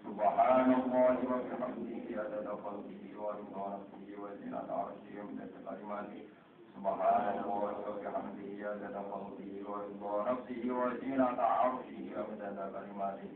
سبحان 0.05 0.69
الله 0.73 1.17
وبحمده 1.31 2.05
عدد 2.23 2.47
خلقه 2.65 3.03
ورضا 3.23 3.65
نفسه 3.75 4.07
وزنة 4.23 4.67
عرشه 4.81 5.13
ومدة 5.21 5.49
كلماته 5.69 6.21
سبحانه 6.75 7.47
وبحمده 7.47 8.49
عدد 8.69 8.95
خلقه 9.11 9.51
ورضا 9.69 10.13
نفسه 10.31 10.63
وزينة 10.71 11.41
عرشه 11.41 11.99
أبدد 12.21 12.59
كلماته 12.75 13.31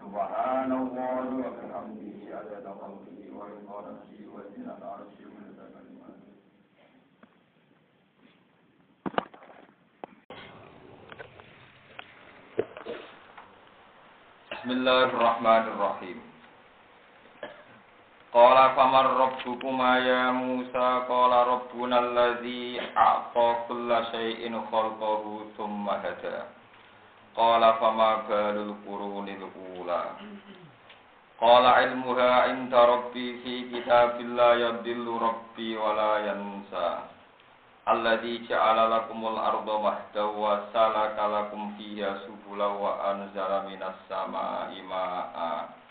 سبحان 0.00 0.72
الله 0.72 1.24
وبحمده 1.46 2.18
عدد 2.38 2.66
خلقه 2.80 3.18
ورضا 3.36 3.78
نفسه 3.90 4.20
وزينة 4.34 4.80
عرشه 4.92 5.24
أبدد 5.38 5.60
كلماته 5.74 6.26
بسم 14.52 14.70
الله 14.70 15.02
الرحمن 15.04 15.64
الرحيم. 15.72 16.18
Qala 18.36 18.76
famar 18.76 19.16
rabbukuma 19.16 19.96
ya 20.04 20.28
Musa 20.28 21.08
qala 21.08 21.48
rabbuna 21.56 22.04
allazi 22.04 22.76
a'ta 22.76 23.64
kulla 23.64 24.12
syai'in 24.12 24.52
khalqahu 24.68 25.56
thumma 25.56 26.04
hada. 26.04 26.44
Qala 27.32 27.80
fama 27.80 28.28
balul 28.28 28.76
qurunil 28.84 29.40
ula. 29.80 30.20
Qala 31.40 31.80
ilmuha 31.88 32.52
inda 32.52 32.76
rabbi 32.76 33.40
fi 33.40 33.72
kitabillah 33.72 34.52
yadillu 34.60 35.16
rabbi 35.16 35.72
wa 35.80 35.96
la 35.96 36.12
yansa. 36.28 37.08
Alladzi 37.88 38.44
ja'ala 38.52 38.92
lakumul 39.00 39.40
arda 39.40 39.80
mahda 39.80 40.28
wa 40.28 40.60
salaka 40.76 41.24
lakum 41.24 41.72
fiha 41.80 42.20
subula 42.28 42.68
wa 42.68 43.00
anzala 43.16 43.64
minas 43.64 43.96
samaa'i 44.12 44.84
maa'a 44.84 45.85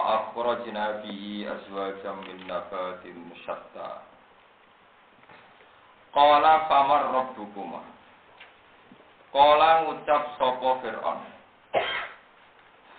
akhrajna 0.00 1.04
bihi 1.06 1.46
azwajan 1.46 2.16
min 2.26 2.38
nabatin 2.50 3.30
syatta 3.46 4.02
Qala 6.14 6.66
famar 6.66 7.10
rabbukuma 7.10 7.82
Qala 9.34 9.70
ngucap 9.86 10.22
sapa 10.38 10.70
Fir'aun 10.82 11.20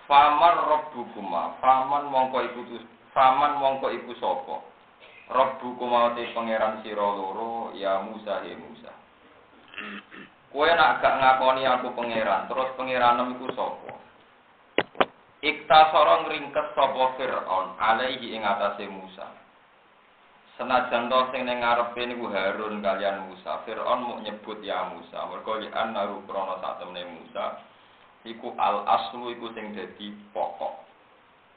Famar 0.06 0.56
rabbukuma 0.68 1.58
faman 1.60 2.08
mongko 2.08 2.38
iku 2.48 2.60
faman 3.10 3.58
mongko 3.58 3.90
iku 3.90 4.12
sapa 4.16 4.56
kumauti 5.26 6.30
pangeran 6.30 6.82
sira 6.86 7.02
loro 7.02 7.74
ya 7.74 7.98
Musa 8.06 8.46
he 8.46 8.54
Musa. 8.54 8.92
Kowe 10.54 10.70
nak 10.72 11.02
gak 11.02 11.18
ngakoni 11.18 11.66
aku 11.66 11.92
pangeran, 11.92 12.46
terus 12.46 12.70
pangeranem 12.78 13.34
iku 13.36 13.50
sapa? 13.52 14.05
Iktasara 15.44 16.24
ngringkes 16.24 16.72
sapa 16.72 17.04
Firaun 17.20 17.76
alaihi 17.76 18.32
ing 18.32 18.42
atase 18.44 18.88
Musa. 18.88 19.28
Senajan 20.56 21.12
to 21.12 21.20
sing 21.32 21.44
ning 21.44 21.60
ngarepe 21.60 22.00
niku 22.08 22.32
Harun 22.32 22.80
kalian 22.80 23.28
Musa, 23.28 23.60
Firaun 23.68 24.00
mau 24.00 24.16
nyebut 24.24 24.64
ya 24.64 24.88
Musa, 24.88 25.28
mergo 25.28 25.60
li 25.60 25.68
annaru 25.68 26.24
krana 26.24 26.56
satemene 26.64 27.04
Musa 27.12 27.60
iku 28.26 28.56
al 28.58 28.82
aslu 28.88 29.30
iku 29.36 29.54
sing 29.54 29.72
dadi 29.72 30.10
pokok. 30.34 30.82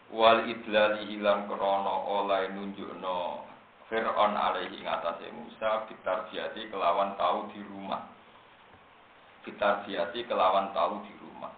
Wal 0.10 0.50
idlali 0.50 1.06
hilang 1.10 1.50
krana 1.50 1.96
oleh 2.10 2.50
nunjukno 2.54 3.46
Fir'aun 3.90 4.38
alaihi 4.38 4.86
ngatasi 4.86 5.34
Musa 5.34 5.90
bitarbiati 5.90 6.70
kelawan 6.70 7.18
tahu 7.18 7.50
di 7.54 7.62
rumah. 7.66 8.06
Bitarbiati 9.42 10.30
kelawan 10.30 10.70
tahu 10.78 11.02
di 11.06 11.14
rumah. 11.18 11.54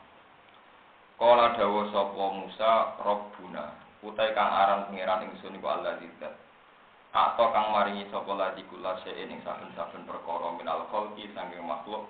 Kala 1.22 1.53
dawa 1.53 1.85
sapa 1.93 2.26
Musa 2.34 2.98
Rabbuna 2.98 3.77
utai 4.02 4.34
kang 4.34 4.49
aran 4.49 4.89
pangeran 4.89 5.30
ingsun 5.30 5.53
iku 5.53 5.69
Allah 5.69 6.02
tidak. 6.02 6.34
Atau 7.14 7.53
kang 7.53 7.69
maringi 7.69 8.10
sapa 8.10 8.34
lagi 8.34 8.65
kula 8.65 8.98
ing 9.06 9.38
saben-saben 9.45 10.10
perkara 10.10 10.49
minal 10.57 10.89
khalqi 10.89 11.30
saking 11.38 11.61
makhluk. 11.61 12.10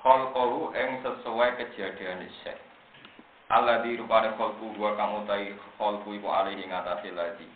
Khalqahu 0.00 0.72
ing 0.72 1.04
sesuai 1.04 1.60
kejadian 1.60 2.24
isek. 2.24 2.56
Allah 3.52 3.84
di 3.84 4.00
rupane 4.00 4.32
khalqu 4.40 4.76
gua 4.80 4.96
kang 4.96 5.24
utai 5.24 5.52
khalqu 5.76 6.08
iku 6.16 6.28
alaihi 6.32 6.64
ngatasi 6.68 7.12
lagi 7.12 7.48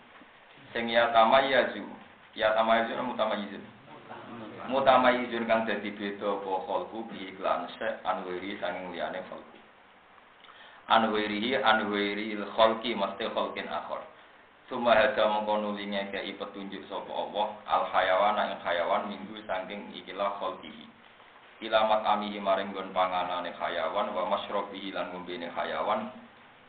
sing 0.77 0.89
ya 0.89 1.09
tamayazu 1.12 1.85
ya 2.36 2.52
tamayazu 2.56 2.97
mutamayizun 3.01 3.64
mutamayizun 4.73 5.44
kang 5.44 5.69
dadi 5.69 5.93
beda 5.93 6.36
apa 6.36 6.52
khalqu 6.69 7.01
bi 7.12 7.32
iklan 7.32 7.69
se 7.77 7.89
anwiri 8.09 8.56
sanging 8.56 8.93
liyane 8.93 9.20
khalqu 9.28 9.61
anwiri 10.93 11.56
anwiri 11.56 12.36
il 12.36 12.44
khalqi 12.52 12.93
mesti 12.93 13.24
khalqin 13.32 13.69
akhir 13.69 14.05
Suma 14.70 14.97
hada 14.97 15.28
mengkono 15.28 15.77
linge 15.77 16.01
kei 16.12 16.32
petunjuk 16.39 16.85
sapa 16.89 17.12
Allah 17.12 17.47
al 17.69 17.85
hayawan 17.93 18.36
ing 18.40 18.60
hayawan 18.64 19.02
minggu 19.10 19.36
saking 19.44 19.93
ikilah 19.93 20.32
khalqihi 20.40 20.86
ilamat 21.62 22.02
amihi 22.02 22.43
maring 22.43 22.74
gon 22.74 22.90
panganane 22.90 23.55
hayawan 23.55 24.10
wa 24.10 24.32
masyrabihi 24.32 24.90
lan 24.90 25.14
ngombene 25.14 25.47
hayawan 25.55 26.10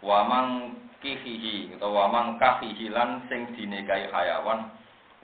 wa 0.06 0.20
mang 0.28 0.78
kihihi 1.02 1.74
utawa 1.76 2.12
mang 2.12 2.28
kahihi 2.38 2.94
lan 2.94 3.24
sing 3.32 3.52
dinekai 3.58 4.08
hayawan 4.14 4.70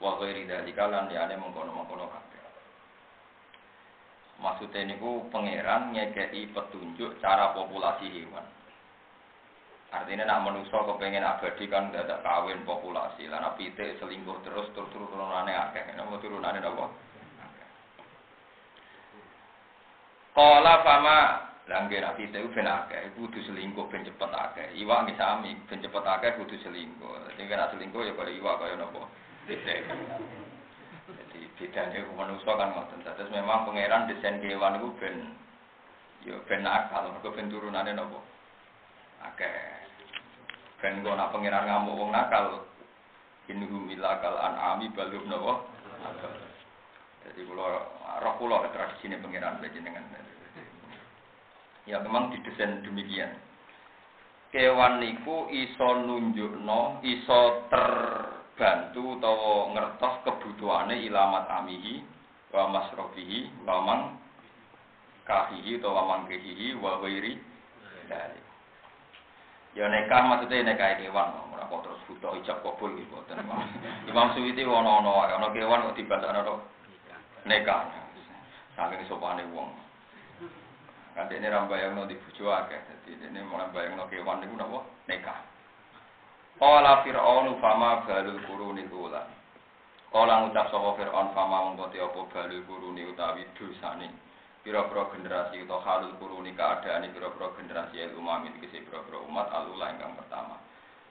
wa 0.00 0.16
ghairi 0.18 0.48
dalika 0.48 0.88
lan 0.88 1.06
liyane 1.12 1.36
mengkono-mengkono 1.36 2.08
kabeh. 2.08 2.44
Maksudnya 4.40 4.88
niku 4.88 5.28
pangeran 5.28 5.92
ngekei 5.92 6.48
petunjuk 6.50 7.20
cara 7.20 7.52
populasi 7.52 8.08
hewan. 8.08 8.44
Artinya 9.90 10.22
nak 10.22 10.46
manusia 10.46 10.78
kepengen 10.86 11.26
abadi 11.26 11.66
kan 11.66 11.90
ada 11.90 12.22
kawin 12.22 12.62
populasi. 12.62 13.26
Lan 13.26 13.42
apite 13.42 13.98
selingkuh 13.98 14.38
terus 14.46 14.70
tur 14.70 14.86
tur 14.94 15.06
turunane 15.10 15.50
akeh. 15.50 15.82
Napa 15.98 16.14
turunane 16.22 16.62
napa? 16.62 16.86
Kala 20.30 20.74
fama 20.86 21.50
Langge 21.70 22.02
nabi 22.02 22.26
itu 22.26 22.50
ben 22.50 22.66
akeh, 22.66 23.14
kudu 23.14 23.38
selingkuh 23.46 23.86
ben 23.94 24.02
cepet 24.02 24.26
akeh. 24.26 24.74
Iwak 24.82 25.06
nggih 25.06 25.14
sami, 25.14 25.54
ben 25.70 25.78
cepet 25.78 26.02
akeh 26.02 26.34
kudu 26.34 26.58
selingkuh. 26.66 27.30
Dadi 27.30 27.46
nek 27.46 27.70
selingkuh 27.70 28.02
ya 28.02 28.12
kaya 28.18 28.34
iwak 28.34 28.58
kaya 28.58 28.74
napa? 28.74 29.06
Jadi 29.46 31.40
bedane 31.54 31.98
manusa 32.18 32.58
kan 32.58 32.74
ngoten. 32.74 33.06
Terus 33.06 33.30
memang 33.30 33.70
pangeran 33.70 34.10
desain 34.10 34.42
kewan 34.42 34.82
iku 34.82 34.90
ben 34.98 35.30
ya 36.26 36.34
ben 36.50 36.66
akal, 36.66 37.06
mergo 37.14 37.30
ben 37.38 37.46
turunane 37.46 37.94
napa? 37.94 38.18
Akeh. 39.30 39.79
Ben 40.80 41.04
kok 41.04 41.12
nak 41.12 41.36
pangeran 41.36 41.68
ngamuk 41.68 41.96
wong 42.00 42.08
nakal, 42.08 42.64
inhum 43.52 43.84
ilakal 43.92 44.32
an'ami 44.40 44.88
balum 44.96 45.28
napa? 45.28 45.60
Jadi 47.20 47.44
kula 47.44 47.68
roh 48.24 48.34
kula 48.40 48.64
tradisine 48.72 49.20
pangeran 49.20 49.60
dengan 49.60 50.08
Ya 51.88 52.00
memang 52.00 52.32
didesain 52.32 52.80
demikian. 52.84 53.36
Kewan 54.50 55.04
niku 55.04 55.46
iso 55.52 56.00
nunjukno, 56.00 57.04
iso 57.06 57.40
terbantu 57.70 59.20
utawa 59.20 59.70
ngertos 59.76 60.14
kebutuhane 60.26 60.96
ilamat 61.06 61.46
amihi 61.60 62.02
wa 62.50 62.66
masrofihi 62.72 63.46
wa 63.62 63.78
mang 63.84 64.02
kahihi 65.28 65.78
utawa 65.78 66.02
mang 66.02 66.22
kehihi 66.26 66.74
wa 66.82 66.98
dari. 67.04 68.49
Ya 69.78 69.86
nekah 69.86 70.26
maksudnya 70.26 70.66
nekah 70.66 70.98
kewan, 70.98 71.30
ora 71.54 71.62
kok 71.70 71.82
terus 71.86 72.02
butuh 72.10 72.34
ijab 72.42 72.58
kabul 72.66 72.90
gitu. 72.98 73.14
Imam 74.10 74.34
Suwiti 74.34 74.66
ono-ono 74.66 75.30
ana 75.30 75.46
kewan 75.54 75.86
kok 75.86 75.94
dibasakno 75.94 76.58
nekah. 77.46 77.86
Saking 78.74 79.06
sopane 79.06 79.44
wong. 79.54 79.70
Kan 81.14 81.26
dekne 81.26 81.50
ra 81.50 81.66
bayangno 81.66 82.06
di 82.06 82.14
bojo 82.18 82.50
akeh. 82.50 82.78
Dadi 82.78 83.18
dekne 83.18 83.42
mulai 83.46 83.70
bayangno 83.74 84.06
kewan 84.06 84.42
niku 84.42 84.54
napa? 84.56 84.80
Nikah. 85.10 85.38
Qala 86.58 87.02
fir'aunu 87.02 87.58
fama 87.58 88.06
balul 88.06 88.40
quruni 88.46 88.86
ula. 88.90 89.26
Qala 90.10 90.42
ngucap 90.42 90.70
sapa 90.70 90.98
Fir'aun 90.98 91.30
fama 91.34 91.70
mongko 91.70 91.90
te 91.94 91.98
apa 92.02 92.20
balul 92.30 92.62
quruni 92.66 93.06
utawi 93.10 93.46
dosane. 93.54 94.10
Pira-pira 94.60 95.08
generasi 95.16 95.64
utawa 95.64 95.80
halul 95.88 96.20
quruni 96.20 96.52
keadaane 96.52 97.08
pira-pira 97.16 97.48
generasi 97.56 97.96
el 97.96 98.12
umami 98.12 98.52
tegese 98.60 98.84
pira-pira 98.84 99.16
umat 99.24 99.48
alula 99.48 99.88
ingkang 99.88 100.12
pertama. 100.20 100.60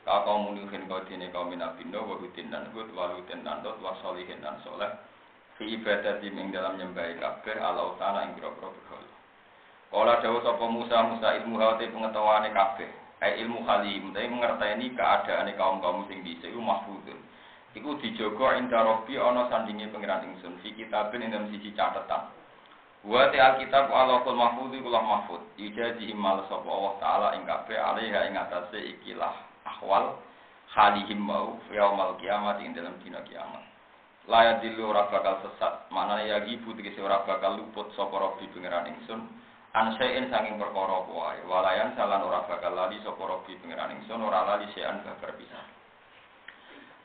Kakau 0.05 0.45
munuhin 0.45 0.85
kau 0.85 1.01
dini 1.09 1.34
kaum 1.34 1.49
minabindo 1.49 2.05
wa 2.05 2.21
hudin 2.21 2.53
dan 2.53 2.69
hud 2.69 2.93
wa 2.93 3.09
hudin 3.13 3.41
dan 3.41 3.65
dot 3.65 3.81
wa 3.81 3.97
solihin 4.05 4.38
dan 4.41 4.61
soleh 4.61 4.93
fi 5.57 5.65
ibadah 5.76 6.21
ing 6.21 6.53
dalam 6.53 6.77
nyembahi 6.77 7.19
kabeh 7.19 7.57
ala 7.57 7.91
utana 7.91 8.30
ing 8.30 8.38
pira-pira 8.38 8.69
berhala. 8.69 9.11
Kala 9.89 10.21
dawuh 10.21 10.45
sapa 10.45 10.65
Musa 10.69 10.97
Musa 11.09 11.27
ilmu 11.41 11.57
hati 11.57 11.89
pengetahuane 11.89 12.53
kabeh. 12.53 12.89
Ai 13.19 13.43
ilmu 13.43 13.67
halim, 13.67 14.15
tapi 14.15 14.31
mengerteni 14.31 14.95
keadaane 14.95 15.57
kaum-kaum 15.59 16.07
sing 16.07 16.23
dhisik 16.23 16.53
iku 16.53 16.61
mahfudun. 16.63 17.19
Iku 17.76 17.99
dijogo 17.99 18.47
inda 18.55 18.80
rabbi 18.80 19.19
ana 19.19 19.49
sandinge 19.51 19.91
pangeran 19.91 20.30
ingsun 20.30 20.55
fi 20.63 20.71
kitabin 20.77 21.27
ing 21.27 21.35
dalam 21.35 21.51
siji 21.51 21.76
catetan. 21.76 22.39
Wa 23.07 23.31
te 23.31 23.39
alkitab 23.39 23.88
Allahul 23.88 24.35
mahfud 24.35 24.76
iku 24.76 24.91
lah 24.91 25.03
mahfud. 25.03 25.41
Ijazi 25.55 26.11
mal 26.11 26.43
sapa 26.51 26.67
Allah 26.67 26.93
taala 26.99 27.27
ing 27.39 27.47
kabeh 27.47 27.80
alaiha 27.80 28.27
ing 28.27 28.35
ikilah 28.99 29.35
ahwal 29.63 30.19
halihim 30.76 31.23
mau 31.23 31.55
yaumal 31.71 32.19
kiamat 32.19 32.59
ing 32.59 32.76
dalam 32.76 32.99
dina 32.99 33.23
kiamat. 33.23 33.63
Layak 34.30 34.61
dilu 34.61 34.93
ora 34.93 35.09
bakal 35.09 35.41
sesat, 35.41 35.89
manane 35.89 36.30
ya 36.30 36.43
gibu 36.45 36.76
tegese 36.77 37.01
ora 37.01 37.26
bakal 37.26 37.57
luput 37.57 37.89
sapa 37.97 38.13
rabbi 38.13 38.45
pangeran 38.53 38.85
ingsun 38.93 39.26
ansein 39.73 40.30
saking 40.34 40.57
perkara 40.57 41.05
wae 41.05 41.39
walayan 41.45 41.93
salan 41.93 42.26
ora 42.26 42.41
bakal 42.49 42.73
lali 42.73 42.97
sapa 43.05 43.21
robi 43.21 43.53
pangeran 43.61 44.01
ingsun 44.01 44.17
ora 44.17 44.41
lali 44.45 44.65
sean 44.73 45.05
babar 45.05 45.38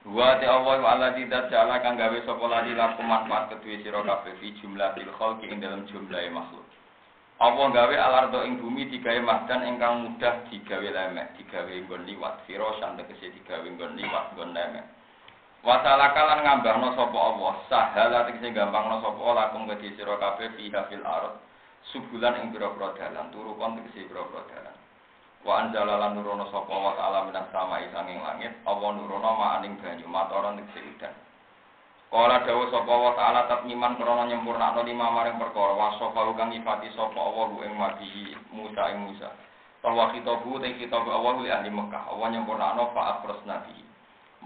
Wa 0.04 0.36
ta 0.36 0.46
Allah 0.60 0.84
wa 0.84 0.88
Allah 0.92 1.10
tidak 1.16 1.48
jala 1.48 1.80
kang 1.80 1.96
gawe 1.96 2.18
sapa 2.28 2.44
lali 2.44 2.76
laku 2.76 3.00
manfaat 3.00 3.56
kedue 3.56 3.80
sira 3.80 4.04
kabeh 4.04 4.36
fi 4.36 4.52
jumlah 4.60 4.92
bil 4.92 5.08
khalqi 5.16 5.48
ing 5.48 5.64
dalam 5.64 5.88
jumlah 5.88 6.20
makhluk. 6.28 6.66
Allah 7.40 7.66
gawe 7.72 7.94
alardo 7.96 8.44
ing 8.44 8.60
bumi 8.60 8.92
digawe 8.92 9.16
mahdan 9.24 9.64
ingkang 9.64 10.04
mudah 10.04 10.44
digawe 10.52 10.84
lemek 10.84 11.40
digawe 11.40 11.72
nggon 11.72 12.04
liwat. 12.04 12.44
Firosan 12.44 13.00
tegese 13.00 13.32
digawe 13.32 13.64
nggon 13.64 13.96
liwat 13.96 14.36
nggon 14.36 14.52
lemek. 14.52 14.84
Wasalaka 15.64 16.20
lan 16.20 16.38
ngambahno 16.44 16.92
sapa 16.92 17.18
Allah 17.18 17.52
sahala 17.72 18.18
tegese 18.28 18.52
gampangno 18.52 19.00
sapa 19.00 19.24
lakum 19.32 19.64
kedhi 19.72 19.96
sira 19.96 20.20
kabeh 20.20 20.52
fiha 20.60 20.84
fil 20.92 21.00
ardh 21.00 21.40
subulan 21.92 22.40
ing 22.40 22.52
pira-pira 22.52 22.96
dalan 22.96 23.28
turu 23.32 23.56
kon 23.56 23.76
tegese 23.80 24.08
pira-pira 24.08 24.44
dalan 24.52 24.76
wa 25.44 25.60
anzala 25.60 26.00
lan 26.00 26.16
nurono 26.16 26.48
sapa 26.48 26.72
wa 26.72 26.96
ta'ala 26.96 27.28
minas 27.28 27.46
samai 27.52 27.92
sanging 27.92 28.18
langit 28.24 28.56
apa 28.64 28.86
nurono 28.96 29.30
maaning 29.36 29.76
banyu 29.76 30.08
matoron 30.08 30.56
tegese 30.56 30.80
udan 30.96 31.14
Kala 32.14 32.46
dawuh 32.46 32.70
sapa 32.70 32.94
wa 32.94 33.10
ta'ala 33.18 33.50
tatmiman 33.50 33.98
krana 33.98 34.30
nyempurnakno 34.30 34.86
lima 34.86 35.10
maring 35.10 35.34
perkara 35.34 35.74
wa 35.74 35.98
sapa 35.98 36.30
kang 36.38 36.54
nyifati 36.54 36.86
sapa 36.94 37.18
Allah 37.18 37.50
ing 37.66 37.74
madihi 37.74 38.38
Musa 38.54 38.86
ing 38.94 39.10
Musa. 39.10 39.34
Bahwa 39.82 40.14
kitabu 40.14 40.62
te 40.62 40.78
kitab 40.78 41.02
Allah 41.10 41.42
li 41.42 41.50
ahli 41.50 41.74
Mekah 41.74 42.14
Allah 42.14 42.38
nyempurnakno 42.38 42.94
fa 42.94 43.18
afros 43.18 43.42
nabi. 43.50 43.82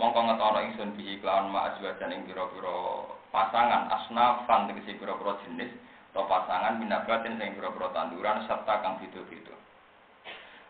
Mongko 0.00 0.16
ngetono 0.16 0.58
ingsun 0.64 0.96
bihi 0.96 1.20
kelawan 1.20 1.52
ma 1.52 1.68
azwajan 1.68 2.08
ing 2.08 2.24
pira-pira 2.24 3.04
pasangan 3.36 3.92
asnafan 4.00 4.72
tegese 4.72 4.96
pira-pira 4.96 5.36
jenis 5.44 5.68
atau 6.16 6.24
pasangan 6.24 6.80
minabatin 6.80 7.36
sing 7.36 7.52
pira-pira 7.52 7.92
tanduran 7.92 8.48
serta 8.48 8.80
kang 8.80 8.96
beda-beda. 8.96 9.52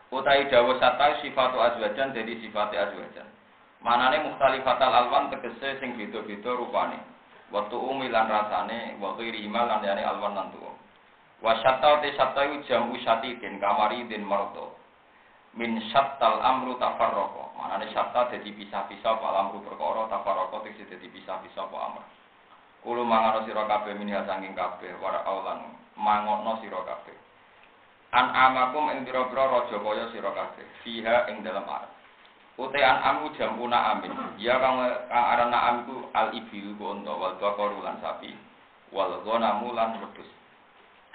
Utai 0.08 0.48
dawa 0.48 0.72
sata 0.80 1.20
sifatu 1.20 1.60
azwajan 1.60 2.16
jadi 2.16 2.40
sifat 2.40 2.72
azwajan. 2.72 3.28
Manane 3.84 4.24
mukhtalifatal 4.24 4.88
alwan 5.04 5.28
tegese 5.28 5.76
sing 5.84 6.00
beda-beda 6.00 6.56
rupane. 6.56 6.96
Waktu 7.52 7.76
umilan 7.76 8.28
rasane, 8.28 8.96
waktu 9.00 9.32
rima 9.32 9.68
lan 9.68 9.84
yani 9.84 10.00
alwan 10.04 10.32
lan 10.32 10.48
tuwa. 10.52 10.72
Wa 11.44 11.60
syatta 11.60 12.00
te 12.00 12.16
syatta 12.16 12.44
jam 12.64 12.88
usatitin 12.88 13.60
kamaridin 13.60 14.24
marto. 14.24 14.80
Min 15.52 15.76
syattal 15.92 16.40
amru 16.40 16.80
tafarraqa. 16.80 17.52
Manane 17.60 17.92
syatta 17.92 18.32
dadi 18.32 18.48
pisah-pisah 18.56 19.12
apa 19.12 19.28
amru 19.44 19.60
perkara 19.60 20.08
tafarraqa 20.08 20.56
tegese 20.64 20.88
dadi 20.88 21.08
pisah-pisah 21.12 21.68
apa 21.68 21.78
amr. 21.84 22.02
Kulo 22.80 23.04
mangono 23.04 23.44
sira 23.44 23.68
kabeh 23.68 23.92
minha 23.92 24.24
saking 24.24 24.56
kabeh 24.56 24.96
wara 25.04 25.20
aulan 25.28 25.68
mangono 26.00 26.56
sira 26.64 26.80
kabeh. 26.80 27.17
An 28.12 28.32
amakum 28.32 28.88
ing 28.92 29.04
pira-pira 29.04 29.44
raja 29.52 29.76
kaya 29.76 30.04
sira 30.12 30.32
kabeh 30.32 30.66
fiha 30.80 31.28
ing 31.28 31.44
dalam 31.44 31.68
arat. 31.68 31.92
Ute 32.58 32.80
an 32.80 32.98
amu 33.04 33.30
jamuna 33.36 33.94
amin. 33.94 34.10
Ya 34.40 34.56
kang 34.58 34.80
kang 35.12 35.26
aran 35.36 35.52
am 35.52 35.76
iku 35.84 35.96
al 36.16 36.28
ibil 36.32 36.74
ku 36.80 36.84
wal 37.04 37.36
baqaru 37.36 37.84
lan 37.84 38.00
sapi 38.00 38.32
wal 38.90 39.20
ghanamu 39.22 39.76
lan 39.76 40.00
wedhus. 40.00 40.30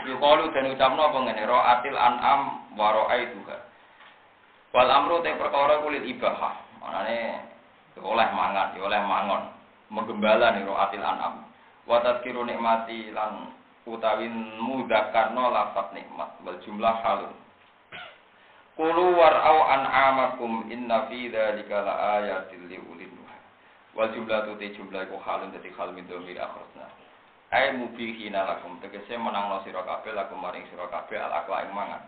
Yukalu 0.06 0.53
dan 0.53 0.74
ucapno 0.74 1.02
apa 1.10 1.18
ngene 1.22 1.44
atil 1.49 1.98
an'am 1.98 2.41
wa 2.78 2.88
ra'aituha. 2.94 3.57
Wal 4.74 4.90
amru 4.90 5.22
te 5.22 5.34
perkara 5.38 5.82
kulit 5.82 6.06
ibahah. 6.06 6.56
Manane 6.82 7.45
oleh 8.02 8.28
mangan, 8.34 8.74
oleh 8.78 9.02
mangon. 9.06 9.44
Menggembala 9.94 10.57
nih 10.57 10.65
ro 10.65 10.74
atil 10.78 11.06
an'am. 11.06 11.53
wa 11.88 11.99
tadkiru 11.99 12.48
nikmati 12.48 13.11
lan 13.11 13.52
utawi 13.84 14.27
mudzakarna 14.60 15.43
lafat 15.51 15.91
nikmat 15.95 16.31
wal 16.43 16.57
jumlah 16.64 16.95
halun 17.03 17.34
Kulu 18.73 19.14
war'au 19.14 19.69
an'amakum 19.69 20.65
inna 20.73 21.05
fi 21.05 21.30
dzalika 21.30 21.85
laayatil 21.85 22.65
liulil. 22.65 23.14
Wal 23.93 24.10
jumlah 24.10 24.49
tu 24.49 24.57
te 24.57 24.73
jumlah 24.73 25.05
iku 25.05 25.22
halun 25.22 25.53
dadi 25.53 25.69
hal 25.77 25.93
min 25.93 26.10
dhamir 26.10 26.41
akhrasna. 26.41 26.89
Ai 27.53 27.77
mubihina 27.77 28.41
lakum 28.49 28.81
tegese 28.81 29.14
menangno 29.14 29.61
sira 29.61 29.85
kabeh 29.85 30.18
lakum 30.18 30.41
maring 30.41 30.65
sira 30.73 30.89
kabeh 30.89 31.22
al 31.22 31.45
akla 31.45 31.69
ing 31.69 31.72
mangan. 31.77 32.01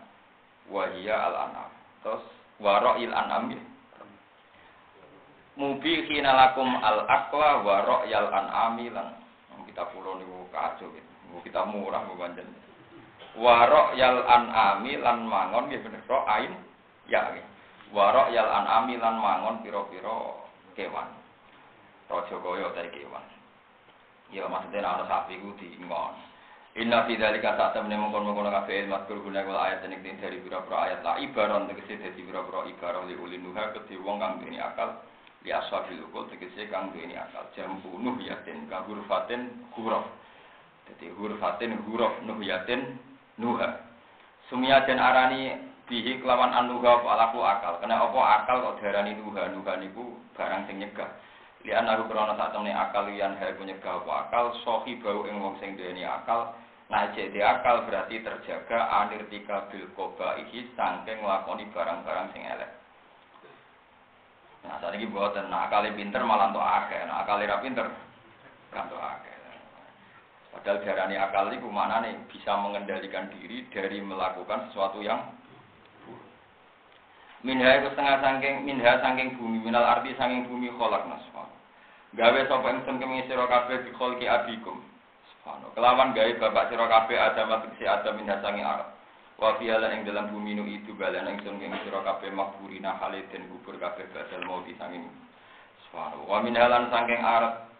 Wa 0.66 0.90
hiya 0.90 1.14
al 1.14 1.34
anam. 1.46 1.70
Terus 2.02 2.26
wara'il 2.58 3.14
anam 3.14 3.54
ya. 3.54 3.62
Mubihina 5.54 6.34
lakum 6.34 6.66
al 6.82 7.06
akla 7.06 7.62
wa 7.62 7.74
ra'yal 7.86 8.26
an'ami 8.26 8.90
lan 8.90 9.14
kita 9.70 9.86
pulau 9.94 10.18
niku 10.18 10.50
kacau 10.50 10.90
gitu. 10.90 11.05
Kita 11.44 11.66
murah 11.68 12.04
banjir. 12.16 12.46
Warok 13.36 14.00
yal 14.00 14.24
an'ami 14.24 14.96
lan 14.96 15.28
mangon 15.28 15.68
gitu 15.68 15.84
bener 15.84 16.00
ro 16.08 16.24
ain 16.24 16.56
ya. 17.10 17.36
Warok 17.92 18.32
yal 18.32 18.48
an'ami 18.48 18.96
lan 18.96 19.20
mangon 19.20 19.60
piro-piro 19.60 20.48
kewan. 20.72 21.12
Rojo 22.08 22.36
koyo 22.40 22.72
dari 22.72 22.88
kewan. 22.88 23.24
Ya 24.32 24.48
maksudnya 24.48 24.88
ana 24.88 25.04
sapi 25.04 25.36
ku 25.38 25.52
diingon. 25.60 26.16
Inna 26.76 27.08
fi 27.08 27.16
saat 27.16 27.72
temene 27.72 27.96
mongkon-mongkon 27.96 28.52
kabeh 28.52 28.84
ilmu 28.84 29.08
kur 29.08 29.24
guna 29.24 29.40
kula 29.48 29.64
ayat 29.64 29.88
ning 29.88 29.96
dari 30.20 30.36
pira-pira 30.44 30.76
ayat 30.84 31.00
la 31.00 31.16
ibaron 31.24 31.72
tegese 31.72 31.96
dadi 31.96 32.20
pira-pira 32.20 32.68
ibarah 32.68 33.00
li 33.08 33.16
ulin 33.16 33.48
nuha 33.48 33.72
kedhe 33.72 33.96
wong 34.04 34.20
kang 34.20 34.44
duweni 34.44 34.60
akal 34.60 35.00
di 35.40 35.56
aswabil 35.56 36.04
ukul 36.04 36.28
tegese 36.28 36.68
kang 36.68 36.92
duweni 36.92 37.16
akal 37.16 37.48
jam 37.56 37.80
bunuh 37.80 38.20
yatin 38.20 38.68
ka 38.68 38.84
hurfatin 38.84 39.56
huruf 39.72 40.04
jadi 40.86 41.06
hurfatin 41.18 41.76
huruf 41.86 42.14
nuh 42.22 42.38
yatin 42.42 42.98
nuha. 43.36 43.82
Sumia 44.46 44.86
dan 44.86 45.02
arani 45.02 45.58
bihi 45.90 46.22
kelawan 46.22 46.54
anuha 46.54 47.02
alaku 47.02 47.42
akal. 47.42 47.82
Kena 47.82 47.98
apa 47.98 48.20
akal 48.42 48.56
kok 48.62 48.76
diarani 48.78 49.18
nuha? 49.18 49.50
Nuha 49.50 49.74
niku 49.82 50.14
barang 50.38 50.70
sing 50.70 50.78
nyegah. 50.78 51.10
Lian 51.66 51.90
aku 51.90 52.06
krana 52.06 52.38
sak 52.38 52.54
temne 52.54 52.70
akal 52.70 53.10
lian 53.10 53.34
hal 53.34 53.58
nyegah 53.58 54.02
apa 54.06 54.12
akal? 54.30 54.44
Sohi 54.62 55.02
bau 55.02 55.26
ing 55.26 55.42
wong 55.42 55.58
sing 55.58 55.74
duweni 55.74 56.06
akal. 56.06 56.54
Nah, 56.86 57.10
jadi 57.18 57.42
akal 57.42 57.82
berarti 57.82 58.22
terjaga 58.22 58.78
anirtika 59.02 59.66
bil 59.66 59.90
koba 59.98 60.38
iki 60.38 60.70
sangking 60.78 61.18
nglakoni 61.18 61.66
barang-barang 61.74 62.30
sing 62.30 62.46
elek. 62.46 62.70
Nah, 64.62 64.78
saat 64.82 64.94
ini 64.98 65.06
buatan, 65.10 65.46
nah 65.46 65.70
akali 65.70 65.94
pinter 65.94 66.22
malah 66.26 66.50
untuk 66.50 66.62
akeh, 66.62 66.98
nah 67.06 67.22
akali 67.22 67.46
pinter, 67.62 67.86
kan 68.74 68.90
untuk 68.90 68.98
akeh. 68.98 69.35
Padahal 70.56 70.80
darani 70.80 71.20
akal 71.20 71.52
itu 71.52 71.68
nih 71.68 72.16
bisa 72.32 72.56
mengendalikan 72.56 73.28
diri 73.28 73.68
dari 73.68 74.00
melakukan 74.00 74.72
sesuatu 74.72 75.04
yang 75.04 75.20
Minha 77.44 77.78
itu 77.78 77.92
setengah 77.92 78.18
sangking, 78.24 78.64
minha 78.64 78.98
sangking 78.98 79.36
bumi, 79.36 79.60
minal 79.60 79.84
arti 79.84 80.16
sangking 80.18 80.48
bumi 80.48 80.72
kolak 80.80 81.04
nasfah. 81.06 81.46
Gawe 82.16 82.40
sapa 82.48 82.74
ingsun 82.74 82.98
kemi 82.98 83.22
sira 83.28 83.46
kabeh 83.46 83.86
bi 83.86 83.94
kholqi 83.94 84.26
abikum. 84.26 84.82
Subhanahu. 85.30 85.70
Kelawan 85.76 86.16
gawe 86.16 86.32
bapak 86.42 86.72
sira 86.72 86.88
kabeh 86.88 87.14
adam 87.20 87.54
si 87.76 87.84
adam 87.86 88.18
minha 88.18 88.40
sangking 88.40 88.66
arep. 88.66 88.88
Wa 89.36 89.54
ing 89.60 90.02
dalam 90.08 90.32
bumi 90.32 90.56
nu 90.56 90.64
itu 90.64 90.96
balen 90.96 91.38
ingsun 91.38 91.60
ing 91.60 91.76
sira 91.84 92.00
kabeh 92.02 92.32
makburina 92.32 92.96
haliden 92.98 93.46
kubur 93.52 93.76
kabeh 93.76 94.08
badal 94.10 94.42
mau 94.48 94.64
disanging. 94.64 95.06
Subhanahu. 95.86 96.26
Wa 96.26 96.40
min 96.40 96.56
halan 96.56 96.88
saking 96.88 97.20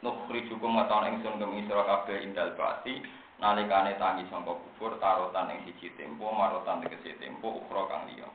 arep 0.07 0.31
nukhrijukum 0.31 0.71
maton 0.71 1.11
ingsun 1.11 1.43
ing 1.43 1.67
sira 1.67 1.83
kabeh 1.83 2.23
indal 2.23 2.55
bati 2.55 3.03
nalikane 3.43 3.99
tangi 3.99 4.23
sangka 4.31 4.55
kubur 4.55 4.95
tarotan 5.03 5.51
ing 5.51 5.67
siji 5.67 5.91
tempo 5.99 6.31
marotan 6.31 6.81
tegese 6.81 7.19
tempo 7.19 7.59
ukra 7.59 7.91
kang 7.91 8.07
liya. 8.07 8.31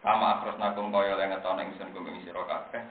Kama 0.00 0.40
akrasnakum 0.40 0.88
kaya 0.88 1.12
le 1.20 1.24
ngetone 1.28 1.62
ingsun 1.68 1.92
kum 1.92 2.08
ing 2.08 2.24
sira 2.24 2.40
kabeh 2.48 2.82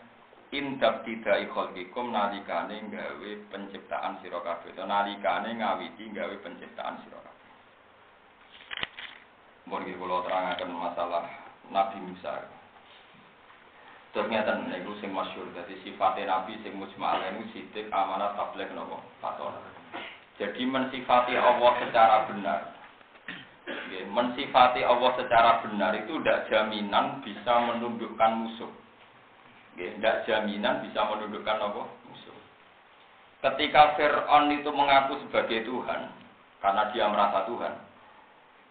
indab 0.53 1.01
tidai 1.05 1.49
khalqikum 1.49 2.13
nalikane 2.13 2.77
gawe 2.93 3.31
penciptaan 3.49 4.21
sira 4.21 4.39
kabeh. 4.45 4.77
To 4.77 4.85
nalikane 4.85 5.49
ngawiti 5.57 6.05
gawe 6.13 6.35
penciptaan 6.45 7.01
sira 7.01 7.17
kabeh. 7.17 7.47
Mohon 9.65 9.85
kita 9.85 9.97
kalau 10.01 10.25
terangkan 10.25 10.69
masalah 10.73 11.25
Nabi 11.69 11.97
Musa. 12.01 12.58
Ternyata 14.09 14.65
niku 14.65 14.97
sing 14.97 15.13
masyhur 15.13 15.53
dadi 15.53 15.77
sifate 15.85 16.25
Nabi 16.25 16.57
sing 16.65 16.73
mujmal 16.73 17.21
niku 17.21 17.45
sidik 17.53 17.93
amanat 17.93 18.33
tabligh 18.33 18.69
napa 18.73 18.97
fatona. 19.21 19.61
Jadi 20.41 20.65
mensifati 20.65 21.37
Allah 21.37 21.71
secara 21.83 22.25
benar. 22.25 22.61
Mensifati 24.09 24.81
Allah 24.81 25.11
secara 25.13 25.61
benar 25.61 25.93
itu 25.99 26.17
tidak 26.17 26.49
jaminan 26.49 27.21
bisa 27.21 27.53
menundukkan 27.69 28.31
musuh. 28.39 28.71
Tidak 29.77 30.25
jaminan 30.25 30.81
bisa 30.81 31.05
menundukkan 31.05 31.59
apa? 31.59 31.83
musuh. 32.09 32.37
Ketika 33.45 33.93
Fir'aun 33.99 34.49
itu 34.57 34.71
mengaku 34.73 35.21
sebagai 35.27 35.67
Tuhan, 35.69 36.01
karena 36.63 36.83
dia 36.91 37.05
merasa 37.11 37.45
Tuhan, 37.45 37.73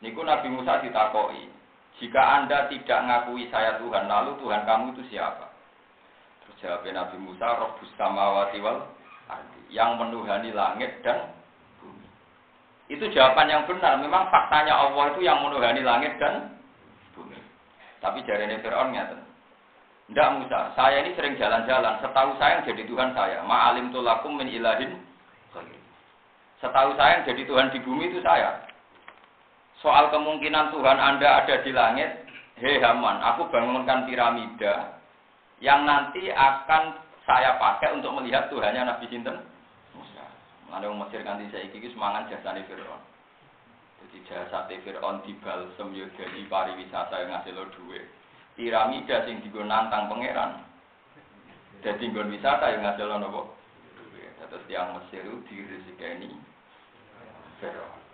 niku 0.02 0.20
Nabi 0.24 0.48
Musa 0.50 0.82
ditakoi, 0.82 1.57
jika 1.98 2.22
Anda 2.22 2.70
tidak 2.70 2.98
ngakui 3.10 3.50
saya 3.50 3.74
Tuhan, 3.82 4.06
lalu 4.06 4.38
Tuhan 4.38 4.62
kamu 4.62 4.94
itu 4.94 5.02
siapa? 5.10 5.50
Terus 6.46 6.86
Nabi 6.94 7.18
Musa, 7.18 7.58
Rabbus 7.58 7.90
samawati 7.98 8.62
wal 8.62 8.86
yang 9.68 9.98
menuhani 9.98 10.54
langit 10.54 11.02
dan 11.02 11.34
bumi. 11.82 12.06
Itu 12.88 13.04
jawaban 13.10 13.50
yang 13.50 13.66
benar. 13.66 13.98
Memang 13.98 14.30
faktanya 14.30 14.78
Allah 14.78 15.12
itu 15.12 15.26
yang 15.26 15.42
menuhani 15.42 15.82
langit 15.82 16.16
dan 16.22 16.56
bumi. 17.12 17.36
Tapi 17.98 18.22
jarinya 18.24 18.62
Fir'aun 18.62 18.94
nyata. 18.94 19.18
Tidak 20.08 20.28
Musa, 20.40 20.72
saya 20.72 21.04
ini 21.04 21.12
sering 21.18 21.36
jalan-jalan. 21.36 22.00
Setahu 22.00 22.32
saya 22.40 22.62
yang 22.62 22.64
jadi 22.64 22.82
Tuhan 22.88 23.10
saya. 23.12 23.44
Ma'alim 23.44 23.92
tulakum 23.92 24.40
min 24.40 24.48
ilahin. 24.48 25.02
Setahu 26.62 26.96
saya 26.96 27.20
yang 27.20 27.26
jadi 27.28 27.42
Tuhan 27.44 27.68
di 27.74 27.78
bumi 27.84 28.08
itu 28.08 28.22
saya 28.24 28.67
soal 29.82 30.10
kemungkinan 30.10 30.74
Tuhan 30.74 30.98
Anda 30.98 31.44
ada 31.44 31.54
di 31.62 31.70
langit, 31.70 32.26
hei 32.58 32.82
Haman, 32.82 33.22
aku 33.22 33.46
bangunkan 33.50 34.10
piramida 34.10 34.98
yang 35.62 35.86
nanti 35.86 36.30
akan 36.30 36.98
saya 37.28 37.60
pakai 37.60 37.92
untuk 37.98 38.14
melihat 38.18 38.48
Tuhannya 38.48 38.88
Nabi 38.88 39.06
Sinten 39.10 39.36
Musa. 39.92 40.24
Yang 40.72 40.94
Mesir 40.96 41.20
kanti 41.22 41.46
saya 41.52 41.68
iki 41.68 41.92
semangat 41.92 42.30
jasa 42.32 42.56
nih 42.56 42.64
Fir'aun. 42.64 43.02
Jadi 44.00 44.18
jasa 44.30 44.64
Fir'aun 44.64 45.20
di 45.26 45.36
balsem 45.42 45.92
yo 45.92 46.06
jadi 46.16 46.40
pariwisata 46.48 47.14
yang 47.20 47.30
ngasih 47.36 47.52
lo 47.52 47.68
duit. 47.74 48.06
Piramida 48.56 49.22
sing 49.28 49.44
digo 49.44 49.60
nantang 49.60 50.08
pangeran. 50.10 50.64
Jadi 51.84 52.10
nggon 52.10 52.32
wisata 52.32 52.74
yang 52.74 52.82
ngasih 52.82 53.04
lo 53.06 53.16
nopo. 53.20 53.42
Terus 54.48 54.64
yang 54.72 54.96
Mesir 54.96 55.28
itu 55.28 55.44
dirizikani 55.52 56.32
Fir'aun. 57.60 58.07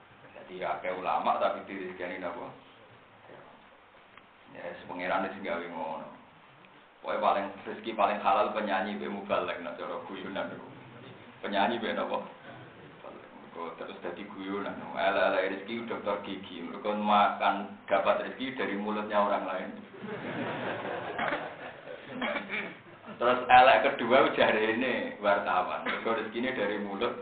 Jadi 0.45 0.61
akeh 0.61 0.93
ulama 0.93 1.41
tapi 1.41 1.65
dirizkani 1.65 2.21
napa? 2.21 2.53
Ya, 4.53 4.61
sepengiran 4.85 5.25
sing 5.33 5.41
gawe 5.41 5.65
ngono. 5.73 6.05
Pokoke 7.01 7.16
paling 7.16 7.47
rezeki 7.65 7.97
paling 7.97 8.21
halal 8.21 8.53
penyanyi 8.53 9.01
be 9.01 9.09
mubalek 9.09 9.57
nek 9.65 9.81
cara 9.81 10.05
guyonan 10.05 10.53
niku. 10.53 10.69
Penyanyi 11.41 11.81
be 11.81 11.97
napa? 11.97 12.21
Kok 13.57 13.81
terus 13.81 13.97
dadi 14.05 14.29
guyonan. 14.29 14.77
Ala-ala 14.93 15.41
rezeki 15.41 15.89
dokter 15.89 16.21
gigi. 16.29 16.61
Mereka 16.61 16.93
makan 16.93 17.81
dapat 17.89 18.29
rezeki 18.29 18.53
dari 18.61 18.77
mulutnya 18.77 19.25
orang 19.25 19.45
lain. 19.49 19.71
Terus 23.15 23.41
elek 23.49 23.83
kedua 23.89 24.29
ujar 24.29 24.53
ini 24.53 25.16
wartawan. 25.25 25.89
Mereka 25.89 26.21
rezekinya 26.21 26.53
dari 26.53 26.77
mulut 26.85 27.15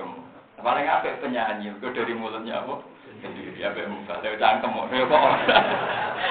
mulut. 0.00 0.33
Paling 0.60 0.86
apa 0.86 1.18
penyanyi, 1.18 1.74
itu 1.74 1.88
dari 1.90 2.14
mulutnya 2.14 2.62
apa? 2.62 2.80
Sendiri, 3.20 3.56
ya 3.56 3.72
be 3.72 3.88
muka, 3.88 4.20
ya 4.20 4.36
cangkem, 4.36 4.74
ya 4.92 5.04
kok 5.08 5.22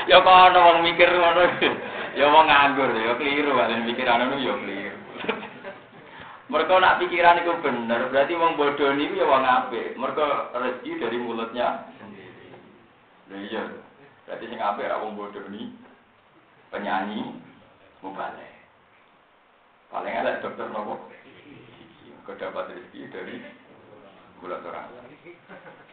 ya 0.06 0.18
kok 0.20 0.36
ada 0.46 0.60
orang 0.62 0.86
mikir 0.86 1.10
ya 1.10 2.26
mau 2.30 2.46
nganggur, 2.46 2.94
ya 2.94 3.18
keliru, 3.18 3.58
ada 3.58 3.82
pikiran 3.82 4.30
itu 4.30 4.36
ya 4.46 4.54
keliru. 4.62 5.00
Mereka 6.54 6.74
nak 6.78 7.02
pikiran 7.02 7.42
itu 7.42 7.54
bener, 7.66 8.14
berarti 8.14 8.38
wong 8.38 8.54
bodoh 8.54 8.94
ini 8.94 9.18
ya 9.18 9.26
wong 9.26 9.42
ape. 9.42 9.98
Mereka 9.98 10.54
rezeki 10.54 11.02
dari 11.02 11.18
mulutnya 11.18 11.90
sendiri. 11.98 12.54
iya, 13.50 13.64
berarti 14.30 14.46
sing 14.46 14.62
ape 14.62 14.86
ra 14.86 15.02
wong 15.02 15.18
bodoh 15.18 15.42
ini 15.50 15.74
penyanyi 16.70 17.42
mubalik. 18.06 18.54
Paling 19.90 20.14
ada 20.14 20.42
dokter 20.46 20.70
nopo. 20.70 21.10
Kedapat 22.30 22.70
rezeki 22.70 23.02
dari 23.10 23.36
gula 24.44 24.60
orang. 24.60 24.92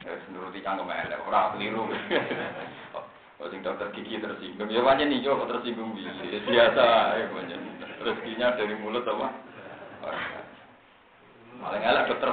Ya 0.02 0.18
nuruti 0.34 0.58
cangkem 0.58 0.90
elek, 0.90 1.22
ora 1.22 1.54
keliru. 1.54 1.86
Oh 3.40 3.48
sing 3.48 3.64
dokter 3.64 3.88
gigi 3.96 4.20
tersinggung, 4.20 4.68
ya 4.68 4.84
banyak 4.84 5.08
nih 5.08 5.24
kok 5.24 5.48
tersinggung 5.48 5.96
bisa. 5.96 6.12
Biasa 6.44 6.84
ya 7.16 7.24
banyak. 7.32 7.60
Rezekinya 8.04 8.52
dari 8.58 8.74
mulut 8.76 9.06
apa? 9.06 9.32
Paling 11.62 11.82
elek 11.84 12.08
dokter 12.10 12.30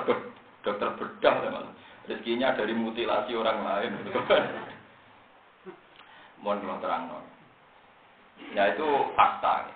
dokter 0.66 0.90
bedah 1.00 1.36
ya 1.46 1.50
malah. 1.54 1.72
Rezekinya 2.10 2.58
dari 2.58 2.74
mutilasi 2.76 3.32
orang 3.38 3.60
lain. 3.62 3.92
Mohon 6.44 6.60
kalau 6.66 6.82
terang 6.84 7.04
Ya 8.58 8.64
itu 8.76 8.88
fakta. 9.16 9.72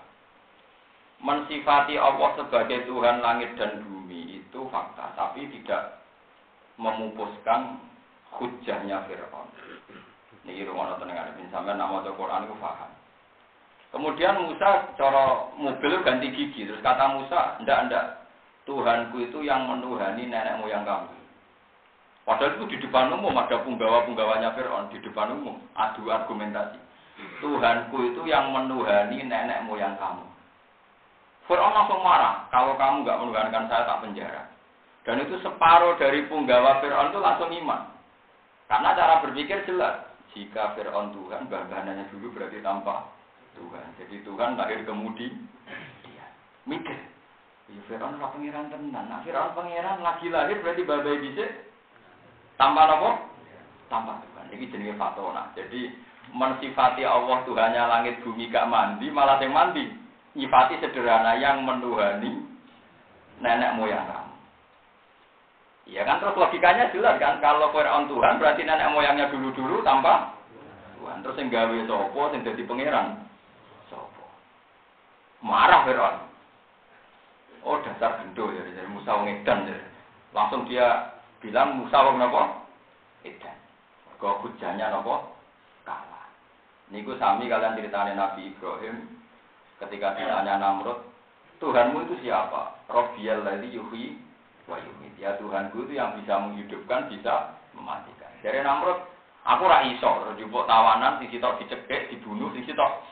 Mensifati 1.21 2.01
Allah 2.01 2.33
sebagai 2.33 2.81
Tuhan 2.89 3.21
langit 3.21 3.53
dan 3.53 3.85
bumi 3.85 4.41
itu 4.41 4.59
fakta, 4.73 5.13
tapi 5.13 5.45
tidak 5.53 6.00
memupuskan 6.81 7.77
hujahnya 8.33 9.05
Fir'aun. 9.05 9.47
Ini 10.41 10.65
rumah 10.65 10.97
tenang 10.97 11.37
bin 11.37 11.45
sampai 11.53 11.77
nama 11.77 12.01
Quran 12.01 12.49
itu 12.49 12.55
paham. 12.57 12.91
Kemudian 13.93 14.41
Musa 14.41 14.89
cara 14.97 15.51
mobil 15.53 16.01
ganti 16.01 16.33
gigi. 16.33 16.65
Terus 16.65 16.81
kata 16.81 17.13
Musa, 17.13 17.61
ndak 17.61 17.91
ndak 17.91 18.05
Tuhanku 18.65 19.21
itu 19.21 19.45
yang 19.45 19.67
menuhani 19.67 20.25
nenek 20.31 20.57
moyang 20.57 20.87
kamu. 20.87 21.11
Padahal 22.21 22.53
itu 22.55 22.65
di 22.71 22.77
depan 22.85 23.09
umum 23.09 23.33
ada 23.33 23.57
punggawa-punggawanya 23.65 24.53
Fir'aun 24.53 24.93
di 24.93 25.01
depan 25.01 25.33
umum 25.33 25.57
adu 25.73 26.07
argumentasi. 26.07 26.79
Tuhanku 27.41 27.97
itu 28.13 28.21
yang 28.29 28.53
menuhani 28.53 29.27
nenek 29.27 29.65
moyang 29.67 29.97
kamu. 29.97 30.25
Fir'aun 31.49 31.73
langsung 31.73 31.99
marah. 32.05 32.47
Kalau 32.53 32.77
kamu 32.79 33.03
nggak 33.03 33.19
menuhankan 33.19 33.65
saya 33.67 33.83
tak 33.83 34.01
penjara. 34.07 34.50
Dan 35.01 35.25
itu 35.25 35.35
separuh 35.41 35.97
dari 35.97 36.29
punggawa 36.29 36.77
Fir'aun 36.77 37.09
itu 37.09 37.19
langsung 37.21 37.49
iman. 37.49 37.89
Karena 38.69 38.93
cara 38.93 39.25
berpikir 39.25 39.65
jelas. 39.65 40.05
Jika 40.31 40.77
Fir'aun 40.77 41.11
Tuhan, 41.11 41.51
bahannya 41.51 42.07
dulu 42.13 42.31
berarti 42.31 42.61
tanpa 42.63 43.09
Tuhan. 43.57 43.83
Jadi 43.99 44.23
Tuhan 44.23 44.55
lahir 44.55 44.85
kemudi. 44.87 45.27
Dia 46.05 46.25
mikir. 46.69 46.97
Ya 47.71 47.81
Fir'aun 47.89 48.15
adalah 48.15 48.31
pengiran 48.31 48.69
tenan. 48.69 49.05
Nah 49.09 49.19
Fir'aun 49.25 49.57
pengiran 49.57 49.99
lagi 50.05 50.27
lahir 50.29 50.61
berarti 50.61 50.81
babai 50.85 51.19
bisa. 51.19 51.45
Tanpa 52.55 52.85
apa? 52.85 53.11
Tanpa 53.89 54.21
Tuhan. 54.21 54.53
Ini 54.53 54.69
jenis 54.69 54.95
fatona. 55.01 55.49
Jadi 55.57 55.89
mensifati 56.31 57.03
Allah 57.03 57.43
Tuhannya 57.43 57.83
langit 57.89 58.15
bumi 58.23 58.47
gak 58.53 58.69
mandi, 58.69 59.09
malah 59.11 59.41
yang 59.41 59.51
mandi. 59.51 59.83
Nyifati 60.31 60.79
sederhana 60.79 61.35
yang 61.35 61.67
menuhani 61.67 62.39
nenek 63.43 63.75
moyang 63.75 64.07
kamu. 64.07 64.30
Ya 65.89 66.05
kan 66.05 66.21
terus 66.21 66.37
logikanya 66.37 66.93
jelas 66.93 67.17
kan 67.17 67.41
kalau 67.41 67.73
Fir'aun 67.73 68.05
Tuhan 68.05 68.37
berarti 68.37 68.61
nenek 68.61 68.93
moyangnya 68.93 69.33
dulu-dulu 69.33 69.81
tanpa 69.81 70.37
Tuhan. 71.01 71.25
Terus 71.25 71.37
yang 71.41 71.47
gawe 71.49 71.77
sopo 71.89 72.21
yang 72.31 72.45
jadi 72.45 72.63
pangeran 72.69 73.07
sopo. 73.89 74.25
Marah 75.41 75.81
Fir'aun. 75.89 76.17
Oh 77.61 77.77
dasar 77.81 78.21
gendo 78.21 78.49
ya 78.53 78.61
dari 78.65 78.89
Musa 78.89 79.17
wong 79.17 79.29
edan 79.29 79.69
ya. 79.69 79.77
Langsung 80.33 80.69
dia 80.69 81.17
bilang 81.41 81.81
Musa 81.81 81.97
wong 82.05 82.21
napa? 82.21 82.61
Edan. 83.25 83.57
Kok 84.21 84.45
hujannya 84.45 84.85
napa? 84.85 85.33
Kalah. 85.81 86.25
Niku 86.93 87.17
sami 87.17 87.49
kalian 87.49 87.77
ceritanya 87.77 88.13
Nabi 88.13 88.53
Ibrahim 88.53 89.21
ketika 89.81 90.13
ditanya 90.13 90.61
Namrud, 90.61 91.01
Tuhanmu 91.57 92.05
itu 92.05 92.21
siapa? 92.21 92.85
Rabbiyal 92.85 93.41
ladzi 93.41 93.73
yuhyi 93.73 94.20
wayumit. 94.71 95.11
Ya 95.19 95.35
Tuhanku 95.35 95.83
itu 95.83 95.99
yang 95.99 96.15
bisa 96.15 96.39
menghidupkan, 96.39 97.11
bisa 97.11 97.59
mematikan. 97.75 98.31
Dari 98.39 98.63
Namrud, 98.63 99.03
aku 99.43 99.63
rak 99.67 99.91
iso, 99.91 100.31
jupuk 100.39 100.63
tawanan, 100.65 101.19
sisi 101.19 101.43
tok 101.43 101.59
dicekek, 101.59 102.07
dibunuh, 102.15 102.47
sisi 102.55 102.71
tok 102.71 103.03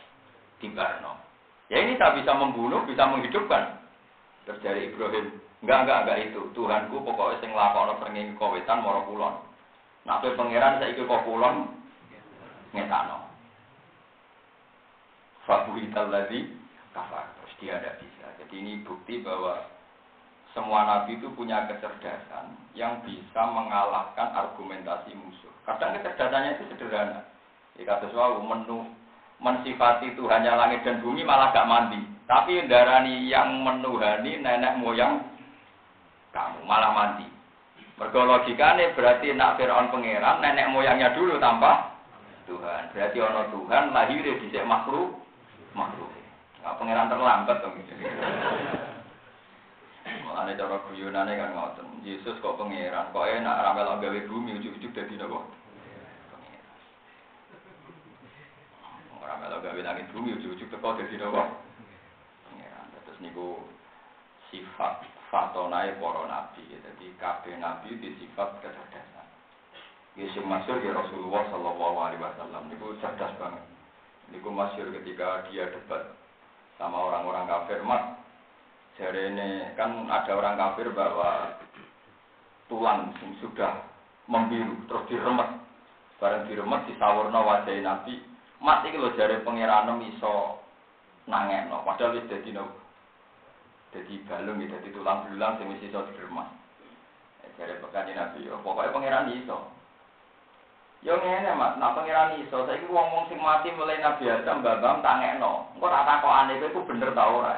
dibarno. 0.63 1.19
Ya 1.67 1.83
ini 1.83 1.99
tak 1.99 2.15
bisa 2.15 2.31
membunuh, 2.33 2.87
bisa 2.87 3.03
menghidupkan. 3.05 3.77
Terus 4.47 4.63
dari 4.63 4.89
Ibrahim, 4.89 5.37
Enggak, 5.59 5.79
enggak, 5.83 5.99
enggak 6.07 6.19
itu. 6.31 6.41
Tuhanku 6.55 7.03
pokoknya 7.03 7.39
sing 7.43 7.51
lakokno 7.51 7.99
perngi 7.99 8.31
kawetan 8.39 8.79
mara 8.79 9.03
kulon. 9.03 9.35
Nah, 10.07 10.23
pangeran 10.23 10.79
saiki 10.79 11.03
kok 11.03 11.23
kulon 11.27 11.67
ngetano. 12.71 13.27
Fabuhital 15.43 16.07
ladzi 16.07 16.47
kafar. 16.95 17.27
Terus 17.35 17.53
dia 17.59 17.73
ada 17.75 17.91
bisa. 17.99 18.27
Jadi 18.39 18.55
ini 18.55 18.73
bukti 18.87 19.19
bahwa 19.19 19.59
semua 20.57 20.81
nabi 20.85 21.21
itu 21.21 21.29
punya 21.37 21.69
kecerdasan 21.69 22.57
yang 22.73 22.99
bisa 23.05 23.41
mengalahkan 23.53 24.33
argumentasi 24.33 25.13
musuh. 25.13 25.53
Kadang 25.69 25.93
kecerdasannya 26.01 26.57
itu 26.57 26.63
sederhana. 26.73 27.21
Ya 27.79 27.95
suau 28.11 28.43
menu 28.43 28.83
mensifati 29.39 30.11
Tuhannya 30.19 30.51
langit 30.51 30.83
dan 30.83 30.99
bumi 30.99 31.23
malah 31.23 31.55
gak 31.55 31.69
mandi. 31.69 32.01
Tapi 32.27 32.67
darani 32.67 33.25
yang 33.31 33.63
menuhani 33.63 34.41
nenek 34.43 34.77
moyang 34.77 35.23
kamu 36.35 36.61
malah 36.67 36.91
mandi. 36.91 37.25
Mergo 37.99 38.23
berarti 38.95 39.35
nak 39.35 39.59
Firaun 39.59 39.91
pangeran 39.91 40.39
nenek 40.39 40.71
moyangnya 40.71 41.15
dulu 41.15 41.39
tanpa 41.39 41.99
Tuhan. 42.47 42.89
Berarti 42.95 43.17
ono 43.21 43.41
Tuhan 43.53 43.83
lahir 43.93 44.23
di 44.25 44.47
makhluk 44.65 45.13
makhluk. 45.77 46.09
Nah, 46.59 46.75
pangeran 46.75 47.07
terlambat 47.07 47.57
dong. 47.63 47.75
Mulane 50.29 50.53
cara 50.53 50.77
guyonane 50.85 51.33
kan 51.41 51.57
ngoten. 51.57 52.05
Yesus 52.05 52.37
kok 52.37 52.53
pangeran, 52.61 53.09
kok 53.09 53.25
enak 53.25 53.59
ra 53.65 53.73
melok 53.73 53.97
gawe 53.97 54.19
bumi 54.29 54.61
ujug-ujug 54.61 54.93
dadi 54.93 55.17
napa? 55.17 55.41
Ora 59.17 59.35
melok 59.41 59.65
gawe 59.65 59.79
langit 59.81 60.05
bumi 60.13 60.37
ujug-ujug 60.37 60.69
teko 60.69 60.93
dadi 61.01 61.17
napa? 61.17 61.49
Pangeran. 62.45 62.85
Terus 63.09 63.19
niku 63.25 63.65
sifat 64.53 65.01
fatonai 65.33 65.97
para 65.97 66.21
nabi. 66.29 66.61
Jadi 66.77 67.05
kabeh 67.17 67.57
nabi 67.57 67.97
di 67.97 68.13
sifat 68.21 68.61
kecerdasan. 68.61 69.25
Yesus 70.13 70.45
masuk 70.45 70.77
ya 70.85 70.93
Rasulullah 70.93 71.49
Shallallahu 71.49 71.97
Alaihi 72.05 72.21
Wasallam. 72.21 72.69
Niku 72.69 72.93
cerdas 73.01 73.33
banget. 73.41 73.65
Niku 74.29 74.53
masyur 74.53 74.93
ketika 74.93 75.49
dia 75.49 75.73
debat 75.73 76.13
sama 76.77 77.01
orang-orang 77.01 77.49
kafir. 77.49 77.81
Mat, 77.81 78.13
jari 78.99 79.31
ini 79.31 79.73
kan 79.79 80.11
ada 80.11 80.31
orang 80.35 80.59
kafir 80.59 80.91
bahwa 80.91 81.55
tulang 82.67 83.15
sudah 83.39 83.87
membiru 84.27 84.75
terus 84.85 85.07
diremet. 85.07 85.49
Bareng 86.19 86.45
diremet 86.51 86.85
disawurno 86.91 87.39
wajah 87.47 87.79
nabi. 87.79 88.19
Mat 88.59 88.83
iki 88.83 88.99
lho 88.99 89.15
jare 89.15 89.39
pangeran 89.41 90.03
iso 90.03 90.59
nangekno. 91.31 91.87
Padahal 91.87 92.19
wis 92.19 92.27
dadi 92.27 92.51
no 92.51 92.67
jadi 93.89 94.21
balung 94.29 94.61
gitu, 94.61 94.77
jadi 94.77 94.89
tulang 94.93 95.25
belulang 95.25 95.57
sing 95.57 95.65
mesti 95.65 95.89
iso 95.89 96.05
diremas. 96.13 96.45
Jadi 97.57 97.81
pekan 97.81 98.07
Nabi, 98.07 98.45
yo 98.45 98.61
pokoknya 98.61 98.93
pangeran 98.93 99.33
iso. 99.33 99.57
Yo 101.01 101.15
ngene 101.17 101.57
Mas, 101.57 101.75
nak 101.81 101.97
pangeran 101.97 102.37
iso, 102.39 102.69
saiki 102.69 102.85
wong 102.87 103.07
wong 103.09 103.25
sing 103.27 103.39
mati 103.41 103.73
mulai 103.73 103.97
Nabi 103.97 104.29
Adam 104.29 104.61
babam 104.61 105.01
tangekno. 105.01 105.73
Engko 105.73 105.87
tak 105.89 106.05
takokane 106.05 106.59
kowe 106.61 106.69
iku 106.69 106.79
bener 106.85 107.09
ta 107.17 107.23
ora? 107.25 107.55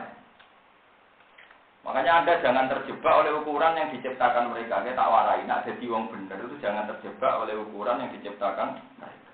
Makanya 1.82 2.22
Anda 2.22 2.34
jangan 2.46 2.70
terjebak 2.70 3.26
oleh 3.26 3.34
ukuran 3.42 3.74
yang 3.74 3.90
diciptakan 3.90 4.54
mereka. 4.54 4.86
Kita 4.86 5.02
tak 5.02 5.10
warai, 5.10 5.42
nak 5.50 5.66
jadi 5.66 5.86
wong 5.90 6.14
bener 6.14 6.38
itu 6.46 6.56
jangan 6.62 6.86
terjebak 6.86 7.42
oleh 7.42 7.58
ukuran 7.58 8.06
yang 8.06 8.14
diciptakan 8.14 8.78
mereka. 9.02 9.32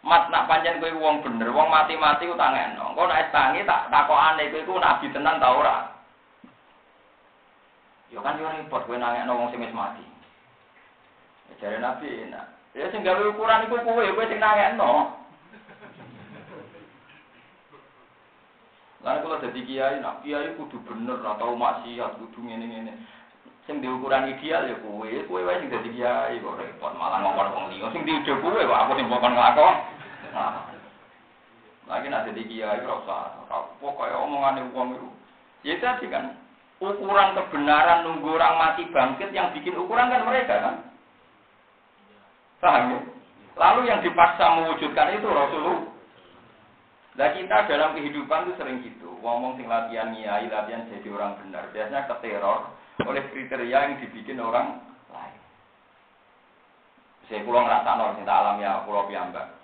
Mat 0.00 0.32
nak 0.32 0.48
panjang 0.48 0.80
kowe 0.80 0.88
wong 0.96 1.20
bener, 1.20 1.52
wong 1.52 1.68
mati-mati 1.68 2.30
ku 2.30 2.38
tangekno. 2.38 2.94
Engko 2.94 3.04
nek 3.10 3.28
tangi 3.28 3.66
tak 3.68 3.92
takokane 3.92 4.48
kowe 4.48 4.60
iku 4.64 4.74
nabi 4.80 5.06
tenan 5.12 5.42
ta 5.42 5.48
ora? 5.52 5.76
Ya 8.08 8.24
kan 8.24 8.40
yo 8.40 8.48
repot 8.48 8.86
kowe 8.88 8.96
nangekno 8.96 9.36
wong 9.36 9.52
sing 9.52 9.60
wis 9.60 9.76
mati. 9.76 10.06
Ya 11.52 11.54
jare 11.60 11.76
Nabi 11.76 12.08
enak. 12.08 12.46
Ya 12.72 12.88
sing 12.88 13.04
gawe 13.04 13.20
ukuran 13.36 13.68
iku 13.68 13.84
kowe, 13.84 14.00
kowe 14.00 14.24
sing 14.24 14.40
nangekno. 14.40 15.12
Lalu 19.04 19.18
kalau 19.22 19.42
jadi 19.44 19.60
kiai, 19.66 19.96
nak 20.00 20.24
kiai 20.24 20.56
kudu 20.56 20.80
bener, 20.88 21.20
atau 21.20 21.52
maksiat, 21.52 22.16
kudu 22.20 22.38
ngene-ngene. 22.40 22.96
Sing 23.66 23.82
di 23.82 23.90
ukuran 23.90 24.30
ideal 24.30 24.70
ya 24.70 24.76
kowe, 24.78 25.10
kowe 25.26 25.40
wae 25.42 25.58
sing 25.58 25.68
dadi 25.68 25.90
kiai 25.90 26.38
kok 26.38 26.56
repot 26.56 26.92
malah 26.94 27.18
ngomong 27.20 27.48
wong 27.50 27.66
liya. 27.74 27.90
Sing 27.90 28.06
diujo 28.06 28.38
kowe 28.38 28.60
kok 28.62 28.80
aku 28.86 28.92
sing 28.94 29.06
ngomong 29.10 29.32
nglakon. 29.34 29.74
Nah. 30.32 30.70
Lagi 31.86 32.06
nak 32.08 32.24
dadi 32.30 32.42
kiai 32.46 32.82
ora 32.82 32.94
usah, 33.02 33.22
pokoke 33.82 34.14
omongane 34.14 34.70
wong 34.70 34.94
itu. 34.94 35.08
Ya 35.66 35.74
tadi 35.82 36.06
kan, 36.06 36.38
ukuran 36.80 37.32
kebenaran 37.32 38.04
nunggu 38.04 38.36
orang 38.36 38.54
mati 38.60 38.84
bangkit 38.92 39.32
yang 39.32 39.48
bikin 39.56 39.80
ukuran 39.80 40.12
kan 40.12 40.28
mereka 40.28 40.54
kan 40.60 40.74
paham 42.60 42.92
ya? 42.92 43.00
lalu 43.56 43.80
yang 43.88 44.04
dipaksa 44.04 44.44
mewujudkan 44.60 45.16
itu 45.16 45.28
Rasulullah 45.28 45.88
nah 47.16 47.28
kita 47.32 47.56
dalam 47.68 47.96
kehidupan 47.96 48.46
itu 48.46 48.52
sering 48.60 48.78
gitu 48.84 49.10
ngomong 49.24 49.56
sing 49.56 49.66
latihan 49.66 50.12
nyai 50.12 50.46
latihan 50.52 50.88
jadi 50.92 51.08
orang 51.12 51.40
benar 51.40 51.64
biasanya 51.72 52.08
keteror 52.12 52.70
oleh 53.04 53.24
kriteria 53.32 53.78
yang 53.88 53.96
dibikin 54.00 54.40
orang 54.40 54.80
lain 55.08 55.40
saya 57.28 57.40
pulang 57.42 57.64
ngerasa 57.64 57.90
nol 57.96 58.16
cinta 58.20 58.34
alam 58.36 58.60
ya 58.60 58.84
pulau 58.84 59.08
piambak 59.08 59.56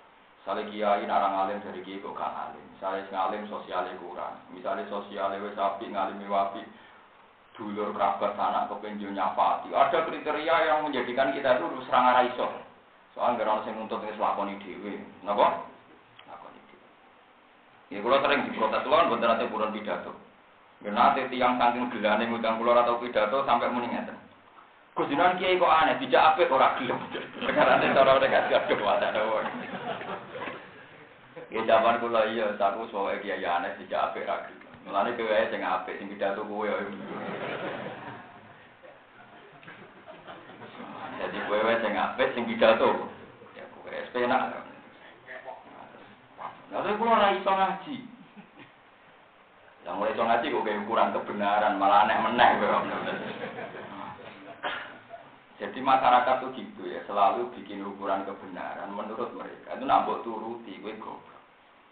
Misalnya 0.43 0.67
kiai 0.67 1.07
narang 1.07 1.39
alim 1.39 1.63
dari 1.63 1.79
kiai 1.87 2.03
kok 2.03 2.19
kan 2.19 2.35
alim. 2.35 2.59
Misalnya 2.75 3.07
ngalim 3.15 3.47
sosialnya 3.47 3.95
kurang. 3.95 4.35
Misalnya 4.51 4.83
sosialnya 4.91 5.39
wes 5.39 5.55
api 5.55 5.87
ngalimi 5.87 6.27
wapi 6.27 6.59
dulur 7.55 7.95
kerabat 7.95 8.35
anak 8.35 8.67
kepenjul 8.67 9.15
nyapati. 9.15 9.71
Ada 9.71 10.03
kriteria 10.03 10.55
yang 10.67 10.83
menjadikan 10.83 11.31
kita 11.31 11.63
itu 11.63 11.79
serang 11.87 12.11
arah 12.11 12.27
iso. 12.27 12.51
Soalnya 13.15 13.63
yang 13.63 13.87
nuntut 13.87 14.03
ini 14.03 14.19
selakoni 14.19 14.59
dewi. 14.59 14.99
Napa? 15.23 15.63
Ya 17.91 17.99
kalau 17.99 18.21
sering 18.23 18.47
diprotes 18.47 18.85
kan 18.85 19.09
bener 19.11 19.27
nanti 19.27 19.51
bulan 19.51 19.73
pidato. 19.75 20.11
Ya 20.83 20.91
nanti 20.91 21.27
tiang 21.31 21.59
saking 21.59 21.91
gelane 21.91 22.27
ngundang 22.27 22.59
pulau 22.59 22.75
atau 22.75 22.99
pidato 22.99 23.43
sampai 23.43 23.71
muni 23.71 23.91
ngeten. 23.91 24.15
Gus 24.93 25.09
kiai 25.09 25.57
kok 25.57 25.73
aneh, 25.73 25.97
tidak 26.05 26.37
apik 26.37 26.53
ora 26.53 26.77
gelem. 26.77 27.01
Cara 27.57 27.81
mereka 27.81 28.45
gak 28.45 28.69
ada 29.01 29.21
wong. 29.25 29.45
Ya 31.49 31.61
zaman 31.65 31.97
kula 31.97 32.29
iya, 32.29 32.53
aku 32.53 32.85
soal 32.93 33.17
kiai 33.25 33.41
aneh 33.41 33.73
tidak 33.81 34.13
apik 34.13 34.29
ora 34.29 34.45
gelem. 34.45 34.63
Mulane 34.83 35.15
kowe 35.15 35.31
ae 35.31 35.47
sing 35.47 35.63
apik 35.63 35.97
sing 35.97 36.11
pidato 36.11 36.43
kowe 36.43 36.67
ya. 36.67 36.75
Jadi 41.23 41.37
kowe 41.47 41.59
wae 41.63 41.79
sing 41.79 41.93
apik 41.95 42.35
sing 42.35 42.43
pidato. 42.43 43.07
Ya 43.55 43.63
kowe 43.71 43.95
penak. 44.11 44.72
Lalu 46.73 46.97
kula 46.97 47.11
ora 47.21 47.37
iso 47.37 47.51
ngaji. 47.53 47.97
Yang 49.85 49.95
mulai 49.95 50.13
iso 50.17 50.23
ngaji 50.25 50.45
kok 50.49 50.63
kayak 50.65 50.81
ukuran 50.89 51.13
kebenaran 51.13 51.77
malah 51.77 52.09
aneh 52.09 52.17
meneh 52.17 52.49
Jadi 55.61 55.79
masyarakat 55.79 56.35
tuh 56.43 56.51
gitu 56.57 56.89
ya, 56.89 56.99
selalu 57.05 57.53
bikin 57.55 57.85
ukuran 57.85 58.25
kebenaran 58.25 58.89
menurut 58.89 59.31
mereka. 59.37 59.77
Itu 59.77 59.85
nambah 59.85 60.25
turuti, 60.25 60.81
gue 60.81 60.97
goblok. 60.97 61.39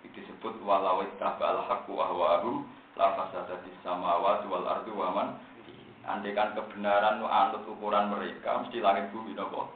Itu 0.02 0.18
disebut 0.18 0.60
walau 0.66 1.06
al 1.06 1.60
haqqu 1.70 1.94
ahwahum 1.94 2.66
la 2.98 3.14
fasadati 3.16 3.70
samawati 3.86 4.49
wal 4.49 4.66
ardi 4.66 4.91
wa 4.91 5.14
man 5.14 5.30
Andaikan 6.02 6.58
kebenaran 6.58 7.22
anut 7.22 7.62
ukuran 7.70 8.10
mereka 8.10 8.58
mesti 8.66 8.82
langit 8.82 9.14
bumi 9.14 9.38
nopo. 9.38 9.70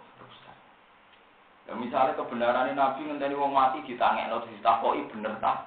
Ya 1.66 1.74
misalnya 1.74 2.14
kebenaran 2.14 2.78
Nabi 2.78 3.10
ngenteni 3.10 3.34
wong 3.34 3.52
mati 3.54 3.82
ditangekno 3.86 4.46
ditakoki 4.46 5.10
bener 5.10 5.34
tak? 5.42 5.66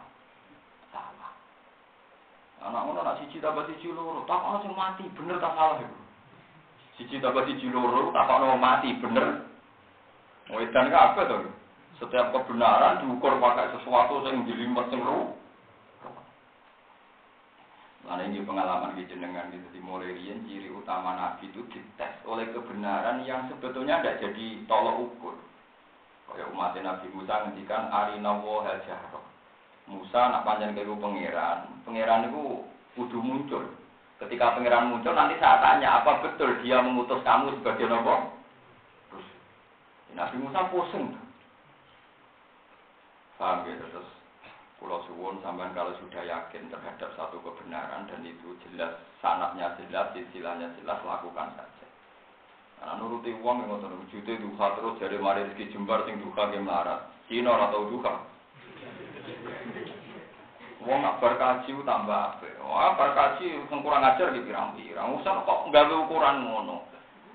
Salah. 0.95 1.33
Anak 2.63 2.83
ngono 2.87 3.01
nak 3.03 3.19
siji 3.19 3.43
tambah 3.43 3.67
siji 3.67 3.91
loro, 3.91 4.23
takono 4.23 4.63
sing 4.63 4.73
mati 4.79 5.05
bener 5.19 5.43
tak 5.43 5.59
salah 5.59 5.83
iku. 5.83 5.99
Siji 6.99 7.19
tambah 7.19 7.43
siji 7.51 7.67
loro 7.75 8.15
takono 8.15 8.55
mati 8.55 8.95
bener. 9.03 9.43
Wedan 10.55 10.95
kabeh 10.95 11.25
to. 11.27 11.39
Setiap 11.99 12.31
kebenaran 12.31 13.03
diukur 13.03 13.43
pakai 13.43 13.75
sesuatu 13.75 14.23
yang 14.23 14.47
jelimet 14.47 14.87
sing 14.95 15.03
karena 18.09 18.25
ini 18.25 18.41
pengalaman 18.41 18.97
di 18.97 19.05
jenengan 19.05 19.53
gitu 19.53 19.69
di 19.69 19.85
mulai 19.85 20.17
ciri 20.17 20.73
utama 20.73 21.13
nabi 21.13 21.53
itu 21.53 21.61
dites 21.69 22.25
oleh 22.25 22.49
kebenaran 22.57 23.21
yang 23.29 23.45
sebetulnya 23.53 24.01
tidak 24.01 24.25
jadi 24.25 24.65
tolok 24.65 25.13
ukur. 25.13 25.37
Kayak 26.29 26.53
umat 26.53 26.77
Nabi 26.77 27.07
Musa 27.17 27.35
ngendikan 27.45 27.89
arina 27.89 28.37
wa 28.39 28.63
hajarah. 28.63 29.25
Musa 29.89 30.21
nak 30.29 30.45
panjang 30.45 30.77
ke 30.77 30.85
pangeran, 30.85 31.81
pangeran 31.89 32.29
itu 32.29 32.61
kudu 32.93 33.19
muncul. 33.25 33.65
Ketika 34.21 34.61
pangeran 34.61 34.93
muncul 34.93 35.17
nanti 35.17 35.41
saya 35.41 35.65
tanya 35.65 36.05
apa 36.05 36.21
betul 36.21 36.61
dia 36.61 36.85
mengutus 36.85 37.25
kamu 37.25 37.57
sebagai 37.57 37.89
nopo? 37.89 38.37
Terus 39.09 39.27
Nabi 40.13 40.37
Musa 40.45 40.69
pusing. 40.69 41.17
Paham 43.41 43.65
gitu 43.65 43.87
terus 43.89 44.09
Kulo 44.79 45.03
suwun 45.11 45.43
sampean 45.43 45.75
kalau 45.75 45.91
sudah 45.99 46.23
yakin 46.23 46.71
terhadap 46.71 47.11
satu 47.19 47.43
kebenaran 47.43 48.07
dan 48.07 48.23
itu 48.23 48.55
jelas 48.63 48.95
sanatnya 49.19 49.75
jelas, 49.75 50.15
istilahnya 50.15 50.71
jelas, 50.79 51.03
lakukan 51.03 51.51
saja. 51.59 51.78
Nah, 52.79 52.95
nuruti 52.97 53.35
uang 53.43 53.67
yang 53.67 53.75
ngotot 53.75 54.07
jute 54.09 54.39
duha 54.39 54.67
terus 54.79 54.97
dari 55.03 55.19
mari 55.19 55.45
rezeki 55.45 55.75
jembar 55.75 56.07
sing 56.07 56.23
duha 56.23 56.49
ke 56.49 56.63
melarat. 56.63 57.11
Cina 57.27 57.53
ora 57.53 57.69
tau 57.75 57.91
duha. 57.91 58.15
Wong 60.87 60.99
nak 61.03 61.19
berkaji 61.19 61.75
tambah 61.85 62.39
apik. 62.39 62.55
Wah, 62.65 62.95
berkaji 62.95 63.67
kurang 63.69 64.07
ajar 64.07 64.31
di 64.31 64.41
pirang-pirang. 64.47 65.21
Usah 65.21 65.43
kok 65.43 65.69
gawe 65.75 65.95
ukuran 66.07 66.47
ngono. 66.47 66.87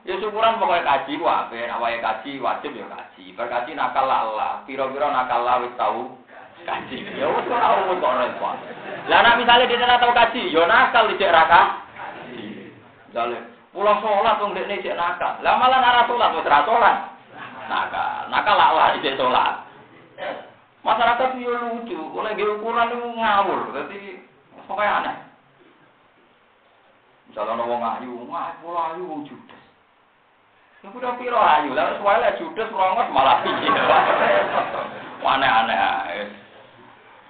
Ya 0.03 0.19
syukuran 0.19 0.59
pokoknya 0.59 0.83
kaji 0.83 1.15
ku 1.15 1.23
apik, 1.23 1.63
awake 1.63 2.03
kaji 2.03 2.31
wajib 2.43 2.75
ya 2.75 2.87
kaji. 2.91 3.31
Berkaji 3.39 3.71
nakal 3.71 4.03
Allah, 4.03 4.59
pira-pira 4.67 5.07
nakal 5.07 5.47
Allah 5.47 5.63
wis 5.63 5.75
tau 5.79 6.19
kaji. 6.67 7.07
Ya 7.15 7.27
wis 7.31 7.47
ora 7.47 7.83
umum 7.83 8.03
kok 8.03 8.15
repot. 8.19 8.57
Lah 9.07 9.19
nek 9.23 9.37
misale 9.39 9.63
dia 9.67 9.79
ora 9.79 10.01
tau 10.03 10.11
kaji, 10.11 10.51
ya 10.51 10.63
nakal 10.67 11.07
dicek 11.07 11.31
raka. 11.31 11.61
Misale 13.11 13.52
pulang 13.73 13.99
sholat 14.05 14.37
wong 14.37 14.53
dekne 14.53 14.79
cek 14.85 14.95
nakal. 14.95 15.41
Lah 15.41 15.57
malah 15.57 15.81
ora 15.81 16.01
sholat 16.05 16.29
wis 16.37 16.45
ora 16.45 16.59
sholat. 16.63 16.97
Nakal, 17.67 18.29
nakal 18.29 18.55
lah 18.55 18.93
dicek 18.95 19.17
sholat. 19.17 19.65
Masyarakat 20.83 21.39
itu 21.39 21.47
lucu, 21.47 21.95
oleh 21.95 22.35
gaya 22.35 22.59
ukuran 22.59 22.91
itu 22.91 23.07
ngawur, 23.15 23.71
jadi 23.71 24.19
pokoknya 24.67 24.99
aneh. 24.99 25.15
Misalnya 27.31 27.63
wong 27.63 27.79
ayu, 27.79 28.11
ngayu, 28.27 28.67
ayu, 28.67 29.03
wong 29.07 29.21
judes. 29.23 29.63
Ya 30.83 30.91
udah 30.91 31.15
piro 31.15 31.39
ayu, 31.39 31.71
lalu 31.71 32.03
soalnya 32.03 32.35
judes 32.35 32.67
rongot 32.75 33.07
malah 33.15 33.39
piye. 33.47 33.71
Aneh-aneh 35.23 35.79
ae. 35.79 36.19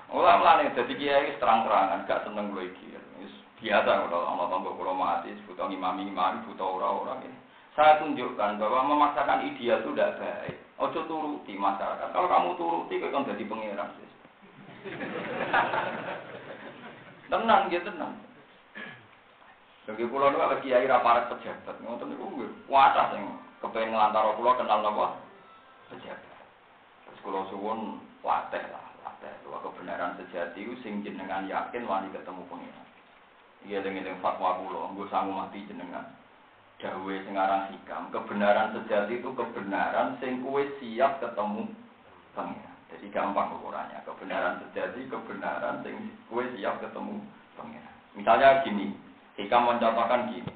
Ora 0.10 0.42
mlane 0.42 0.74
dadi 0.74 0.98
kiai 0.98 1.38
terang-terangan 1.38 2.10
gak 2.10 2.26
seneng 2.26 2.58
gue. 2.58 2.74
Biasa 3.64 4.12
kalau 4.12 4.28
ana 4.28 4.52
tangga 4.52 4.76
kula 4.76 4.92
mati 4.92 5.32
butuh 5.48 5.72
imam-imam 5.72 6.44
butuh 6.52 6.68
ora-ora 6.68 7.24
ini. 7.24 7.40
Saya 7.80 7.96
tunjukkan 8.04 8.60
bahwa 8.60 8.92
memaksakan 8.92 9.48
ideal 9.48 9.80
itu 9.80 9.96
tidak 9.96 10.20
baik. 10.20 10.60
Ojo 10.84 11.00
turuti 11.08 11.56
masyarakat. 11.56 12.12
Kalau 12.12 12.28
kamu 12.28 12.60
turuti, 12.60 13.00
kau 13.00 13.10
kan 13.10 13.24
jadi 13.24 13.44
pangeran. 13.48 13.90
tenang, 17.32 17.72
gitu 17.72 17.88
tenang. 17.88 18.14
Bagi 19.88 20.12
pulau 20.12 20.32
itu 20.32 20.38
kalau 20.44 20.60
kiai 20.60 20.88
raparat 20.88 21.32
pejabat, 21.32 21.76
ngotot 21.84 22.08
itu 22.08 22.24
gue 22.24 22.48
wadah 22.68 23.16
yang 23.16 23.36
kepengen 23.64 23.96
ngelantar 23.96 24.36
pulau 24.36 24.60
kenal 24.60 24.84
apa 24.84 25.08
pejabat. 25.88 26.44
Terus 27.08 27.20
kalau 27.24 27.48
suwun 27.48 27.80
wateh 28.22 28.64
lah, 28.70 28.86
wateh. 29.08 29.32
Bahwa 29.48 29.72
kebenaran 29.72 30.20
sejati 30.20 30.68
itu 30.68 30.76
sing 30.84 31.00
jenengan 31.00 31.48
yakin 31.48 31.88
wani 31.88 32.12
ketemu 32.12 32.44
pengiran. 32.52 32.93
Iya 33.64 33.80
dengan 33.80 34.20
fatwa 34.20 34.60
pulau, 34.60 34.92
gue 34.92 35.08
sanggup 35.08 35.40
mati 35.40 35.64
jenengan. 35.64 36.04
Dawe 36.84 37.16
sing 37.24 37.32
aran 37.40 37.72
hikam, 37.72 38.12
kebenaran 38.12 38.76
sejati 38.76 39.24
itu 39.24 39.30
kebenaran 39.32 40.20
sing 40.20 40.44
kue 40.44 40.68
siap 40.84 41.24
ketemu 41.24 41.72
pengiran. 42.36 42.76
Jadi 42.92 43.08
gampang 43.08 43.56
ukurannya. 43.56 44.04
Kebenaran 44.04 44.60
sejati, 44.68 45.08
kebenaran 45.08 45.80
sing 45.88 45.96
kue 46.28 46.44
siap 46.60 46.84
ketemu 46.84 47.24
pengiran. 47.56 47.96
Misalnya 48.20 48.68
gini, 48.68 48.92
hikam 49.40 49.64
mencontohkan 49.64 50.28
gini. 50.28 50.52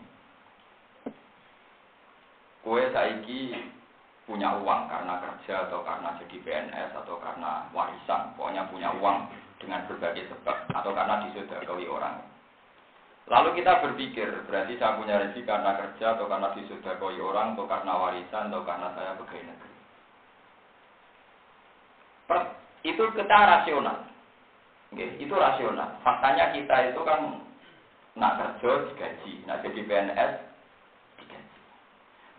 Kue 2.60 2.84
saiki 2.92 3.56
punya 4.28 4.60
uang 4.60 4.92
karena 4.92 5.24
kerja 5.24 5.72
atau 5.72 5.80
karena 5.88 6.12
jadi 6.20 6.38
PNS 6.44 6.92
atau 6.92 7.16
karena 7.24 7.72
warisan, 7.72 8.36
pokoknya 8.36 8.68
punya 8.68 8.92
uang 9.00 9.32
dengan 9.64 9.88
berbagai 9.88 10.28
sebab 10.28 10.68
atau 10.76 10.92
karena 10.92 11.24
disodakoi 11.24 11.88
orang. 11.88 12.20
Lalu 13.28 13.60
kita 13.60 13.84
berpikir, 13.84 14.48
berarti 14.48 14.80
saya 14.80 14.96
punya 14.96 15.20
rezeki 15.20 15.44
karena 15.44 15.76
kerja 15.76 16.16
atau 16.16 16.32
karena 16.32 16.48
disodakoi 16.56 17.20
orang 17.20 17.60
atau 17.60 17.68
karena 17.68 17.94
warisan 18.00 18.48
atau 18.48 18.64
karena 18.64 18.88
saya 18.96 19.20
pegawai 19.20 19.52
negeri. 19.52 19.74
Per, 22.24 22.40
itu 22.88 23.04
kita 23.12 23.36
rasional. 23.36 24.08
Oke, 24.96 25.20
itu 25.20 25.36
rasional. 25.36 26.00
Faktanya 26.08 26.56
kita 26.56 26.96
itu 26.96 27.02
kan 27.04 27.44
nak 28.16 28.36
kerja 28.40 28.96
digaji, 28.96 29.44
nak 29.44 29.60
jadi 29.60 29.80
PNS 29.84 30.32
digaji. 31.20 31.60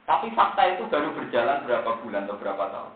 Tapi 0.09 0.33
fakta 0.33 0.73
itu 0.73 0.89
baru 0.89 1.13
berjalan 1.13 1.69
berapa 1.69 1.91
bulan 2.01 2.25
atau 2.25 2.41
berapa 2.41 2.65
tahun. 2.73 2.95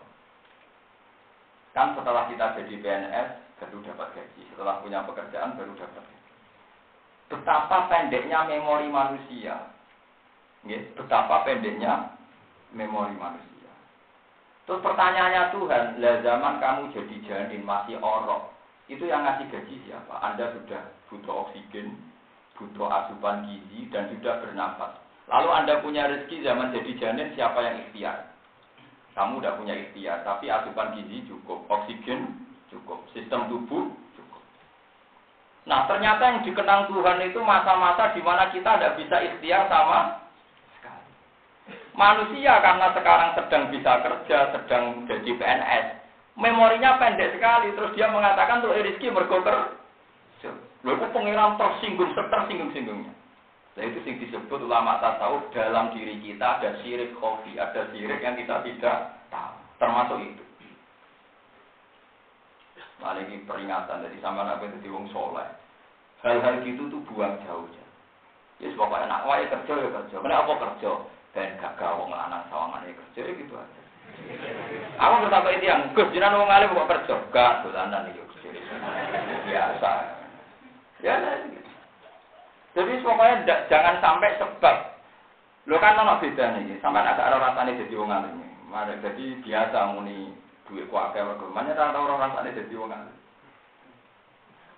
Kan 1.77 1.93
setelah 1.93 2.25
kita 2.25 2.57
jadi 2.57 2.73
PNS 2.73 3.27
baru 3.61 3.77
dapat 3.85 4.17
gaji, 4.17 4.41
setelah 4.49 4.81
punya 4.81 5.05
pekerjaan 5.05 5.53
baru 5.53 5.77
dapat 5.77 6.01
gaji 6.01 6.22
betapa 7.33 7.89
pendeknya 7.89 8.45
memori 8.45 8.85
manusia. 8.93 9.73
Betapa 10.93 11.41
pendeknya 11.41 12.13
memori 12.77 13.17
manusia. 13.17 13.71
Terus 14.69 14.79
pertanyaannya 14.79 15.51
Tuhan, 15.51 15.83
lah 15.99 16.15
zaman 16.23 16.53
kamu 16.61 16.81
jadi 16.93 17.15
janin 17.27 17.65
masih 17.65 17.99
orok, 17.99 18.53
itu 18.87 19.03
yang 19.09 19.25
ngasih 19.25 19.49
gaji 19.49 19.75
siapa? 19.83 20.15
Anda 20.23 20.55
sudah 20.55 20.81
butuh 21.11 21.49
oksigen, 21.49 21.99
butuh 22.55 22.87
asupan 22.87 23.43
gizi, 23.49 23.91
dan 23.91 24.07
sudah 24.13 24.39
bernafas. 24.39 24.95
Lalu 25.27 25.49
Anda 25.51 25.73
punya 25.83 26.07
rezeki 26.07 26.47
zaman 26.47 26.71
jadi 26.71 26.91
janin, 26.95 27.35
siapa 27.35 27.59
yang 27.59 27.75
ikhtiar? 27.89 28.31
Kamu 29.19 29.43
udah 29.43 29.59
punya 29.59 29.75
ikhtiar, 29.75 30.23
tapi 30.23 30.47
asupan 30.47 30.95
gizi 30.95 31.27
cukup, 31.27 31.67
oksigen 31.67 32.47
cukup, 32.71 33.03
sistem 33.11 33.51
tubuh 33.51 33.91
Nah 35.63 35.87
ternyata 35.87 36.23
yang 36.27 36.39
dikenang 36.43 36.91
Tuhan 36.91 37.23
itu 37.23 37.39
masa-masa 37.39 38.11
di 38.11 38.21
mana 38.23 38.51
kita 38.51 38.75
tidak 38.75 38.99
bisa 38.99 39.15
ikhtiar 39.23 39.71
sama 39.71 40.27
sekali. 40.75 41.11
Manusia 41.95 42.59
karena 42.59 42.91
sekarang 42.91 43.29
sedang 43.39 43.63
bisa 43.71 43.91
kerja, 44.03 44.37
sedang 44.51 45.07
jadi 45.07 45.31
PNS, 45.39 45.85
memorinya 46.35 46.99
pendek 46.99 47.39
sekali. 47.39 47.71
Terus 47.71 47.95
dia 47.95 48.11
mengatakan 48.11 48.59
tuh 48.59 48.75
rezeki 48.75 49.15
berkoker. 49.15 49.79
Lalu 50.83 50.99
itu 50.99 51.07
pengiram 51.15 51.55
tersinggung, 51.55 52.11
tersinggung-singgungnya. 52.11 53.15
Nah 53.73 53.83
itu 53.87 54.03
yang 54.05 54.19
disebut 54.19 54.59
ulama 54.67 54.99
tasawuf 54.99 55.47
dalam 55.55 55.95
diri 55.95 56.19
kita 56.19 56.59
ada 56.59 56.77
sirik 56.83 57.15
kopi, 57.17 57.55
ada 57.55 57.87
sirik 57.89 58.19
yang 58.19 58.35
kita 58.35 58.61
tidak 58.67 59.17
tahu. 59.31 59.55
Termasuk 59.79 60.17
itu. 60.21 60.43
Nah, 63.01 63.17
ini 63.17 63.41
peringatan 63.47 64.05
dari 64.05 64.17
sama 64.21 64.45
nabi 64.45 64.69
itu 64.69 64.93
wong 64.93 65.09
soleh. 65.09 65.47
Hal-hal 66.21 66.61
gitu 66.63 66.87
tuh 66.87 67.01
buang 67.09 67.35
jauh 67.43 67.67
ya. 67.73 67.85
Ya 68.63 68.71
pokoknya 68.77 69.09
nak 69.11 69.25
wae 69.27 69.49
kerja 69.49 69.73
ya 69.75 69.89
kerja. 69.91 70.15
Mana 70.23 70.45
apa 70.45 70.53
kerja? 70.55 70.91
Dan 71.33 71.57
gak 71.57 71.81
wong 71.81 72.13
lanang 72.13 72.45
sawangan 72.47 72.85
ya 72.85 72.93
kerja 72.93 73.21
ya 73.27 73.33
gitu 73.33 73.53
aja. 73.57 73.81
Aku 75.01 75.25
bertapa 75.25 75.47
itu 75.57 75.65
yang 75.67 75.89
Gus 75.97 76.11
jinan 76.13 76.37
wong 76.37 76.47
alim 76.47 76.71
kok 76.71 76.89
kerja? 76.89 77.15
Gak 77.33 77.53
dolanan 77.67 78.07
iki 78.13 78.21
kerja. 78.39 78.49
Biasa. 79.49 79.91
Ya 81.03 81.19
gitu. 81.49 81.71
Jadi 82.73 82.93
pokoknya 83.03 83.67
jangan 83.67 83.99
sampai 83.99 84.39
sebab 84.39 84.93
Lo 85.63 85.79
kan 85.79 85.95
ono 85.95 86.19
beda 86.19 86.59
nih, 86.59 86.75
sampai 86.83 87.07
agak 87.07 87.23
ada 87.23 87.39
rasanya 87.39 87.79
jadi 87.79 87.95
wong 87.95 88.11
alim. 88.11 88.35
Mari 88.67 88.99
jadi 88.99 89.25
biasa 89.39 89.95
muni 89.95 90.32
duit 90.69 90.87
kuake 90.87 91.19
mergo. 91.19 91.49
Mana 91.51 91.73
ora 91.75 91.97
ora 91.97 92.15
rasane 92.27 92.55
dadi 92.55 92.75
wong 92.75 92.91
alim. 92.91 93.17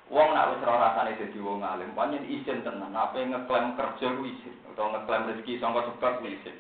Wong 0.09 0.29
nak 0.33 0.49
wis 0.53 0.63
ora 0.65 0.77
rasane 0.89 1.17
dadi 1.17 1.39
wong 1.41 1.61
alim, 1.61 1.93
pancen 1.93 2.25
izin 2.25 2.65
tenan. 2.65 2.93
Apa 2.93 3.21
ngeklaim 3.21 3.77
kerja 3.77 4.07
ku 4.13 4.23
izin 4.25 4.55
atau 4.73 4.91
ngeklaim 4.93 5.29
rezeki 5.33 5.61
sangka 5.61 5.87
sebab 5.89 6.21
ku 6.21 6.25
izin. 6.29 6.57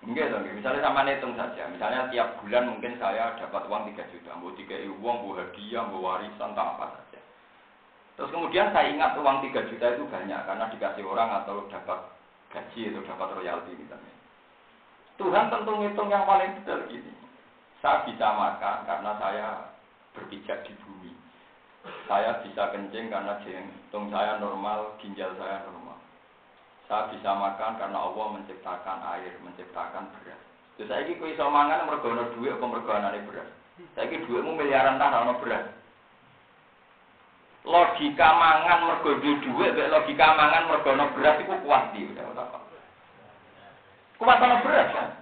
Enggak 0.00 0.32
dong, 0.32 0.48
misalnya 0.56 0.80
sama 0.80 1.04
hitung 1.04 1.36
saja. 1.36 1.68
Misalnya 1.68 2.08
tiap 2.08 2.40
bulan 2.40 2.72
mungkin 2.72 2.96
saya 2.96 3.36
dapat 3.36 3.68
uang 3.68 3.92
3 3.92 4.00
juta, 4.08 4.32
mau 4.32 4.48
tiga 4.56 4.80
uang, 4.80 5.16
mau 5.28 5.36
hadiah, 5.36 5.84
mau 5.84 6.00
warisan, 6.00 6.56
tak 6.56 6.68
apa 6.72 6.88
saja. 6.96 7.20
Terus 8.16 8.32
kemudian 8.32 8.72
saya 8.72 8.88
ingat 8.88 9.20
uang 9.20 9.44
3 9.44 9.68
juta 9.68 9.86
itu 9.92 10.04
banyak 10.08 10.40
karena 10.40 10.72
dikasih 10.72 11.04
orang 11.04 11.44
atau 11.44 11.68
dapat 11.68 12.00
gaji 12.48 12.96
atau 12.96 13.02
dapat 13.12 13.28
royalti 13.36 13.72
misalnya. 13.76 14.14
Tuhan 15.20 15.52
tentu 15.52 15.72
ngitung 15.76 16.08
yang 16.08 16.24
paling 16.24 16.48
detail 16.56 16.80
gini. 16.88 17.12
Saya 17.80 18.04
bisa 18.04 18.28
makan 18.36 18.76
karena 18.84 19.10
saya 19.16 19.48
berpijak 20.12 20.68
di 20.68 20.76
bumi. 20.84 21.12
Saya 22.04 22.44
bisa 22.44 22.68
kencing 22.76 23.08
karena 23.08 23.40
jantung 23.40 24.12
saya 24.12 24.36
normal, 24.36 25.00
ginjal 25.00 25.32
saya 25.40 25.64
normal. 25.64 25.96
Saya 26.84 27.08
bisa 27.08 27.32
makan 27.32 27.80
karena 27.80 27.98
Allah 28.04 28.26
menciptakan 28.36 28.98
air, 29.16 29.32
menciptakan 29.40 30.12
beras. 30.12 30.40
Terus 30.76 30.92
saya 30.92 31.08
ini 31.08 31.16
iso 31.32 31.48
mangan 31.48 31.88
mergono 31.88 32.28
duit 32.36 32.52
apa 32.52 32.66
mergono 32.68 33.08
beras. 33.08 33.48
Saya 33.96 34.12
ini 34.12 34.28
duitmu 34.28 34.60
miliaran 34.60 35.00
tanah 35.00 35.24
ono 35.24 35.34
beras. 35.40 35.64
Logika 37.64 38.28
mangan 38.36 38.92
mergo 38.92 39.16
duit, 39.24 39.72
logika 39.88 40.26
mangan 40.36 40.68
mergono 40.68 41.04
beras 41.16 41.40
itu 41.40 41.54
kuat 41.64 41.96
di. 41.96 42.12
Kuat 44.20 44.36
ono 44.44 44.56
beras 44.60 44.88
kan? 44.92 45.19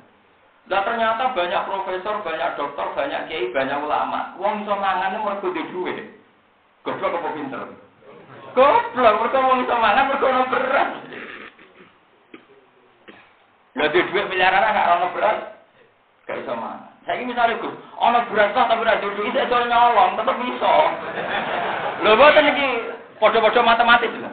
Lah 0.69 0.85
ternyata 0.85 1.32
banyak 1.32 1.62
profesor, 1.65 2.20
banyak 2.20 2.51
dokter, 2.61 2.86
banyak 2.93 3.20
kiai, 3.32 3.49
banyak 3.57 3.78
ulama. 3.81 4.36
Wong 4.36 4.69
iso 4.69 4.77
mangan 4.77 5.16
mergo 5.16 5.49
duwe 5.49 5.65
duit. 5.73 5.97
Goblok 6.85 7.16
apa 7.16 7.28
pinter? 7.32 7.62
Goblok, 8.53 9.15
mergo 9.16 9.39
wong 9.49 9.59
iso 9.65 9.74
mangan 9.81 10.09
mergo 10.12 10.27
ono 10.28 10.45
beras. 10.53 10.90
Lah 13.81 13.89
duwe 13.89 14.09
duit 14.12 14.27
miliaran 14.28 14.77
gak 14.77 14.93
ono 14.93 15.07
beras. 15.16 15.39
Gak 16.28 16.36
iso 16.45 16.53
mangan. 16.53 16.93
Saiki 17.09 17.24
misale 17.24 17.57
Gus, 17.65 17.73
ono 17.97 18.28
beras 18.28 18.53
tapi 18.53 18.85
ora 18.85 19.01
duwe 19.01 19.16
duit 19.16 19.40
iso 19.40 19.57
nyolong, 19.65 20.20
tetep 20.20 20.36
iso. 20.53 20.74
Lho 22.05 22.12
boten 22.12 22.53
iki 22.53 22.66
padha-padha 23.16 23.65
matematis 23.65 24.12
lho. 24.20 24.31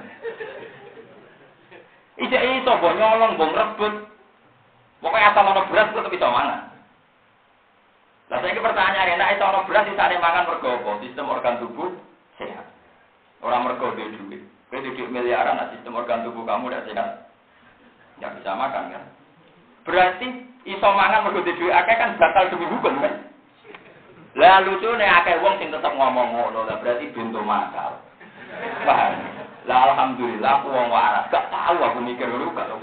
Ijek 2.28 2.44
iso 2.60 2.72
mbok 2.76 2.94
nyolong, 3.00 3.40
mbok 3.40 3.56
rebut. 3.56 4.15
Pokoknya 5.06 5.38
asal 5.38 5.46
ono 5.46 5.70
beras 5.70 5.94
tetep 5.94 6.10
bisa 6.10 6.34
mangan. 6.34 6.66
Lah 8.26 8.42
saiki 8.42 8.58
pertanyaan 8.58 9.14
enak 9.14 9.38
iso 9.38 9.46
ono 9.46 9.62
beras 9.70 9.86
isane 9.86 10.18
mangan 10.18 10.50
mergo 10.50 10.82
apa? 10.82 10.98
Sistem 11.06 11.30
organ 11.30 11.62
tubuh 11.62 11.94
sehat. 12.42 12.66
Orang 13.46 13.70
mergo 13.70 13.94
duwe 13.94 14.10
duit. 14.18 14.42
Kowe 14.74 14.82
duit 14.82 15.06
miliaran, 15.14 15.62
nah 15.62 15.70
sistem 15.70 15.94
organ 15.94 16.26
tubuh 16.26 16.42
kamu 16.42 16.74
udah 16.74 16.82
sehat. 16.90 17.30
Nggak 18.18 18.34
bisa 18.42 18.58
makan 18.58 18.84
kan? 18.98 19.04
Berarti 19.86 20.28
iso 20.74 20.90
mangan 20.90 21.30
mergo 21.30 21.46
duit 21.46 21.54
akeh 21.54 21.96
kan 22.02 22.18
batal 22.18 22.50
demi 22.50 22.66
hukum 22.66 22.98
kan? 22.98 23.30
Lah 24.42 24.66
nih 24.66 25.10
akeh 25.22 25.38
wong 25.46 25.62
sing 25.62 25.70
tetep 25.70 25.94
ngomong 25.94 26.34
ngono, 26.34 26.66
lah 26.66 26.82
berarti 26.82 27.14
bintu 27.14 27.46
makal. 27.46 28.02
Lah 29.70 29.80
alhamdulillah 29.94 30.66
wong 30.66 30.90
waras, 30.90 31.30
gak 31.30 31.46
tahu 31.54 31.78
aku 31.78 32.02
mikir 32.02 32.26
dulu 32.26 32.58
gak 32.58 32.74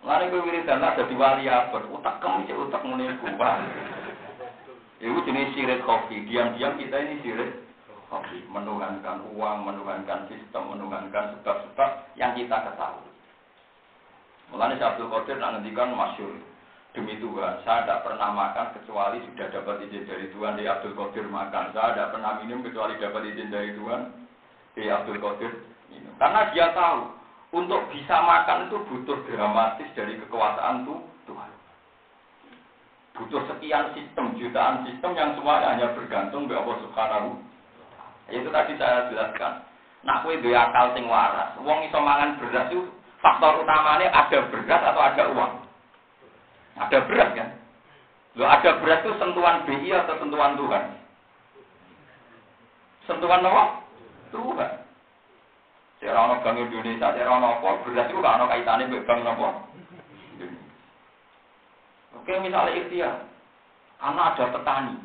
Lari 0.00 0.32
gue 0.32 0.40
wiridan 0.40 0.80
lah 0.80 0.96
jadi 0.96 1.12
wali 1.12 1.44
apa? 1.44 1.84
Utak 1.92 2.24
kamu 2.24 2.48
sih 2.48 2.56
utak 2.56 2.80
mulai 2.88 3.12
kubah. 3.20 3.60
Itu 4.96 5.20
jenis 5.28 5.52
sirik 5.52 5.84
kopi. 5.84 6.24
Diam-diam 6.24 6.80
kita 6.80 6.96
ini 7.04 7.20
sirik 7.20 7.68
kopi. 8.08 8.40
Menunggankan 8.48 9.28
uang, 9.36 9.68
menunggankan 9.68 10.24
sistem, 10.32 10.72
menunggankan 10.72 11.36
sebab-sebab 11.36 12.16
yang 12.16 12.32
kita 12.32 12.56
ketahui. 12.64 13.12
Mulanya 14.50 14.96
Abdul 14.96 15.12
Qadir 15.12 15.36
nak 15.36 15.60
ngendikan 15.60 15.92
masyur. 15.92 16.32
Demi 16.90 17.14
Tuhan, 17.22 17.62
saya 17.62 17.86
tidak 17.86 18.02
pernah 18.02 18.34
makan 18.34 18.74
kecuali 18.74 19.22
sudah 19.22 19.46
dapat 19.54 19.86
izin 19.86 20.10
dari 20.10 20.26
Tuhan. 20.34 20.58
Di 20.58 20.66
Abdul 20.66 20.96
Qadir 20.96 21.28
makan. 21.28 21.70
Saya 21.76 21.94
tidak 21.94 22.18
pernah 22.18 22.40
minum 22.42 22.64
kecuali 22.64 22.98
dapat 22.98 23.22
izin 23.30 23.52
dari 23.52 23.76
Tuhan. 23.76 24.00
Di 24.74 24.90
Abdul 24.90 25.20
Qadir 25.22 25.52
minum. 25.92 26.16
Karena 26.18 26.50
dia 26.50 26.72
tahu 26.74 27.19
untuk 27.50 27.90
bisa 27.90 28.16
makan 28.22 28.70
itu 28.70 28.78
butuh 28.86 29.18
dramatis 29.26 29.90
dari 29.98 30.14
kekuasaan 30.22 30.86
tuh 30.86 31.02
Tuhan. 31.26 31.50
Butuh 33.18 33.42
sekian 33.50 33.90
sistem, 33.98 34.38
jutaan 34.38 34.86
sistem 34.86 35.10
yang 35.18 35.34
semuanya 35.34 35.74
hanya 35.74 35.90
bergantung 35.98 36.46
kepada 36.46 36.62
Allah 36.62 36.78
Subhanahu. 36.86 37.30
Itu 38.30 38.48
tadi 38.54 38.72
saya 38.78 39.10
jelaskan. 39.10 39.66
Nak 40.06 40.22
kue 40.24 40.38
dua 40.38 40.70
akal 40.70 40.94
sing 40.94 41.10
waras. 41.10 41.58
Wong 41.60 41.84
iso 41.84 41.98
mangan 41.98 42.38
beras 42.38 42.70
itu 42.70 42.86
faktor 43.18 43.66
utamanya 43.66 44.08
ada 44.14 44.38
beras 44.48 44.82
atau 44.86 45.02
ada 45.02 45.22
uang. 45.34 45.52
Ada 46.78 46.98
beras 47.04 47.30
kan? 47.34 47.50
Lo 48.38 48.46
ada 48.46 48.78
beras 48.78 49.02
itu 49.02 49.12
sentuhan 49.18 49.66
BI 49.66 49.90
atau 49.90 50.14
sentuhan 50.22 50.54
Tuhan? 50.54 50.84
Sentuhan 53.10 53.42
apa? 53.42 53.64
Tuhan. 54.30 54.70
Cara 56.00 56.16
ono 56.16 56.40
Bank 56.40 56.56
Indonesia, 56.56 57.12
cara 57.12 57.28
ono 57.28 57.60
apa, 57.60 57.84
beras 57.84 58.08
itu 58.08 58.24
gak 58.24 58.36
ono 58.40 58.48
kaitannya 58.48 58.88
dengan 58.88 59.04
Bank 59.04 59.20
apa. 59.36 59.48
Oke, 62.16 62.32
misalnya 62.40 62.72
ikhtiar, 62.72 63.28
anak 64.00 64.36
ada 64.36 64.44
petani. 64.56 64.96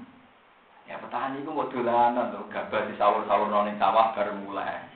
Ya 0.88 0.95
petani 1.03 1.43
itu 1.43 1.51
mau 1.51 1.67
dolanan 1.67 2.31
tuh, 2.31 2.47
gabah 2.47 2.88
di 2.88 2.95
sawur-sawur 2.95 3.51
noning 3.51 3.76
sawah 3.76 4.15
baru 4.15 4.39
mulai. 4.39 4.88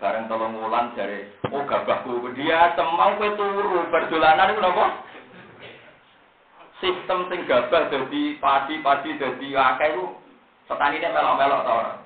Bareng 0.00 0.28
tolong 0.32 0.56
wulan 0.60 0.96
dari, 0.96 1.28
oh 1.52 1.64
gabahku, 1.64 2.24
dia 2.32 2.72
semau 2.72 3.16
kue 3.20 3.32
turu, 3.36 3.84
berdolanan 3.92 4.52
itu 4.52 4.60
apa? 4.64 4.86
Sistem 6.80 7.28
sing 7.28 7.44
gabah 7.44 7.92
jadi 7.92 8.22
padi-padi 8.40 9.20
jadi 9.20 9.48
akeh 9.56 9.88
itu, 9.92 10.04
petani 10.72 11.00
ini 11.00 11.12
melok-melok 11.12 11.60
tau 11.68 11.76
orang. 11.84 12.03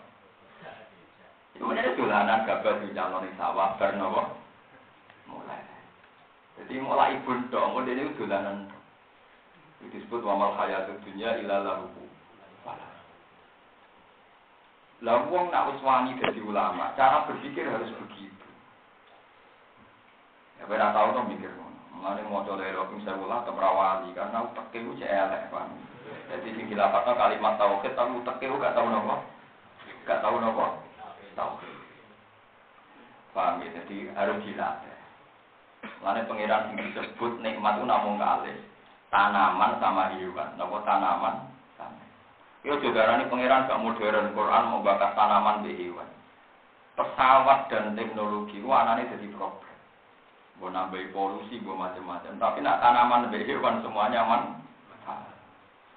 Kemudian 1.59 1.99
dolanan 1.99 2.47
gabah 2.47 2.79
di 2.87 2.95
calon 2.95 3.27
sawah 3.35 3.75
nopo 3.99 4.23
mulai. 5.27 5.59
Jadi 6.63 6.75
mulai 6.79 7.19
ibu 7.19 7.31
dong, 7.51 7.75
kemudian 7.75 8.07
itu 8.07 8.15
dolanan. 8.23 8.71
Itu 9.83 9.99
disebut 9.99 10.23
wamal 10.23 10.55
hayat 10.55 10.87
dunia 11.03 11.43
ilalah 11.43 11.83
ruku. 11.83 12.07
Lah 14.99 15.31
wong 15.31 15.55
nak 15.55 15.79
uswani 15.79 16.19
jadi 16.19 16.43
ulama, 16.43 16.91
cara 16.99 17.23
berpikir 17.31 17.71
harus 17.71 17.91
begitu. 18.03 18.47
Ya 20.59 20.67
benar 20.67 20.91
tahu 20.91 21.15
tuh 21.15 21.27
mikir 21.31 21.51
Mengenai 21.99 22.31
mau 22.31 22.47
coba 22.47 22.63
dari 22.63 22.79
rokim 22.79 23.03
saya 23.03 23.19
ulah 23.19 23.43
ke 23.43 23.51
perawali 23.51 24.15
karena 24.15 24.47
utak 24.47 24.71
itu 24.71 25.03
elek 25.03 25.51
kan. 25.51 25.67
Jadi 26.31 26.55
sing 26.55 26.71
dilapatnya 26.71 27.19
kalimat 27.19 27.59
tauhid 27.59 27.91
tapi 27.99 28.23
itu 28.23 28.55
gak 28.55 28.75
tahu 28.79 28.87
nopo, 28.87 29.19
gak 30.07 30.23
tahu 30.23 30.39
nopo 30.39 30.88
tauhid. 31.39 31.74
Paham 33.31 33.62
ya? 33.62 33.70
Jadi 33.78 34.10
harus 34.19 34.43
dilatih. 34.43 34.98
Lalu 36.02 36.27
pengiran 36.27 36.74
yang 36.74 36.90
disebut 36.90 37.39
nikmat 37.39 37.78
itu 37.78 37.86
namun 37.86 38.19
kali 38.19 38.51
tanaman 39.15 39.78
sama 39.78 40.10
hewan. 40.19 40.59
Nopo 40.59 40.82
tanaman 40.82 41.47
sama. 41.78 42.02
Yo 42.66 42.82
juga 42.82 43.15
ini 43.15 43.31
pengiran 43.31 43.70
gak 43.70 43.78
modern 43.78 44.35
Quran 44.35 44.65
mau 44.74 44.82
bakas 44.82 45.15
tanaman 45.15 45.62
di 45.62 45.78
hewan. 45.78 46.10
Pesawat 46.98 47.70
dan 47.70 47.94
teknologi 47.94 48.59
itu 48.59 48.66
anaknya 48.66 49.15
jadi 49.15 49.31
problem. 49.39 49.77
Gue 50.59 50.74
nambah 50.74 51.15
polusi, 51.15 51.62
gue 51.62 51.70
macam-macam. 51.70 52.35
Tapi 52.35 52.59
nak 52.66 52.82
tanaman 52.82 53.31
di 53.31 53.47
hewan 53.47 53.78
semuanya 53.86 54.27
aman. 54.27 54.43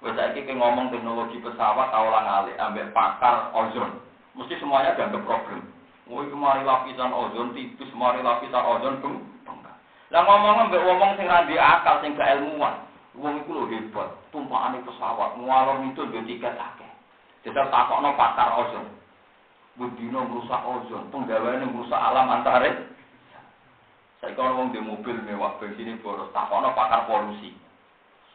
Wes 0.02 0.18
saiki 0.18 0.50
ngomong 0.50 0.90
teknologi 0.90 1.38
pesawat 1.38 1.94
taulang 1.94 2.26
alih 2.26 2.58
ambek 2.58 2.90
pakar 2.90 3.54
ozon 3.54 4.02
mesti 4.36 4.54
semuanya 4.60 4.96
dianggap 4.96 5.24
problem. 5.24 5.60
Woi 6.10 6.26
kemari 6.28 6.66
lapisan 6.66 7.14
ozon 7.14 7.54
tipis, 7.54 7.88
kemari 7.94 8.20
lapisan 8.20 8.64
ozon 8.64 9.00
beng. 9.00 9.16
Lah 10.12 10.28
ngomong 10.28 10.68
mbek 10.68 10.84
ngomong 10.84 11.16
sing 11.16 11.24
ra 11.24 11.40
akal, 11.48 12.04
sing 12.04 12.12
gak 12.12 12.36
ilmuwan. 12.36 12.84
Wong 13.16 13.40
iku 13.44 13.56
lho 13.56 13.64
hebat, 13.68 14.12
tumpakane 14.28 14.84
pesawat, 14.84 15.40
ngalor 15.40 15.84
itu 15.88 16.04
dia 16.12 16.20
tiket 16.24 16.52
akeh. 16.56 16.90
Jajal 17.44 17.72
takokno 17.72 18.12
pakar 18.12 18.60
ozon. 18.60 18.88
Budino 19.76 20.28
merusak 20.28 20.64
ozon, 20.68 21.08
penggaweane 21.08 21.64
merusak 21.64 21.96
alam 21.96 22.28
antare. 22.28 22.92
Saya 24.20 24.36
kalau 24.36 24.52
ngomong 24.52 24.76
di 24.76 24.80
mobil 24.84 25.16
mewah 25.24 25.56
bensin 25.56 25.96
boros, 26.04 26.28
takokno 26.36 26.76
pakar 26.76 27.08
polusi. 27.08 27.56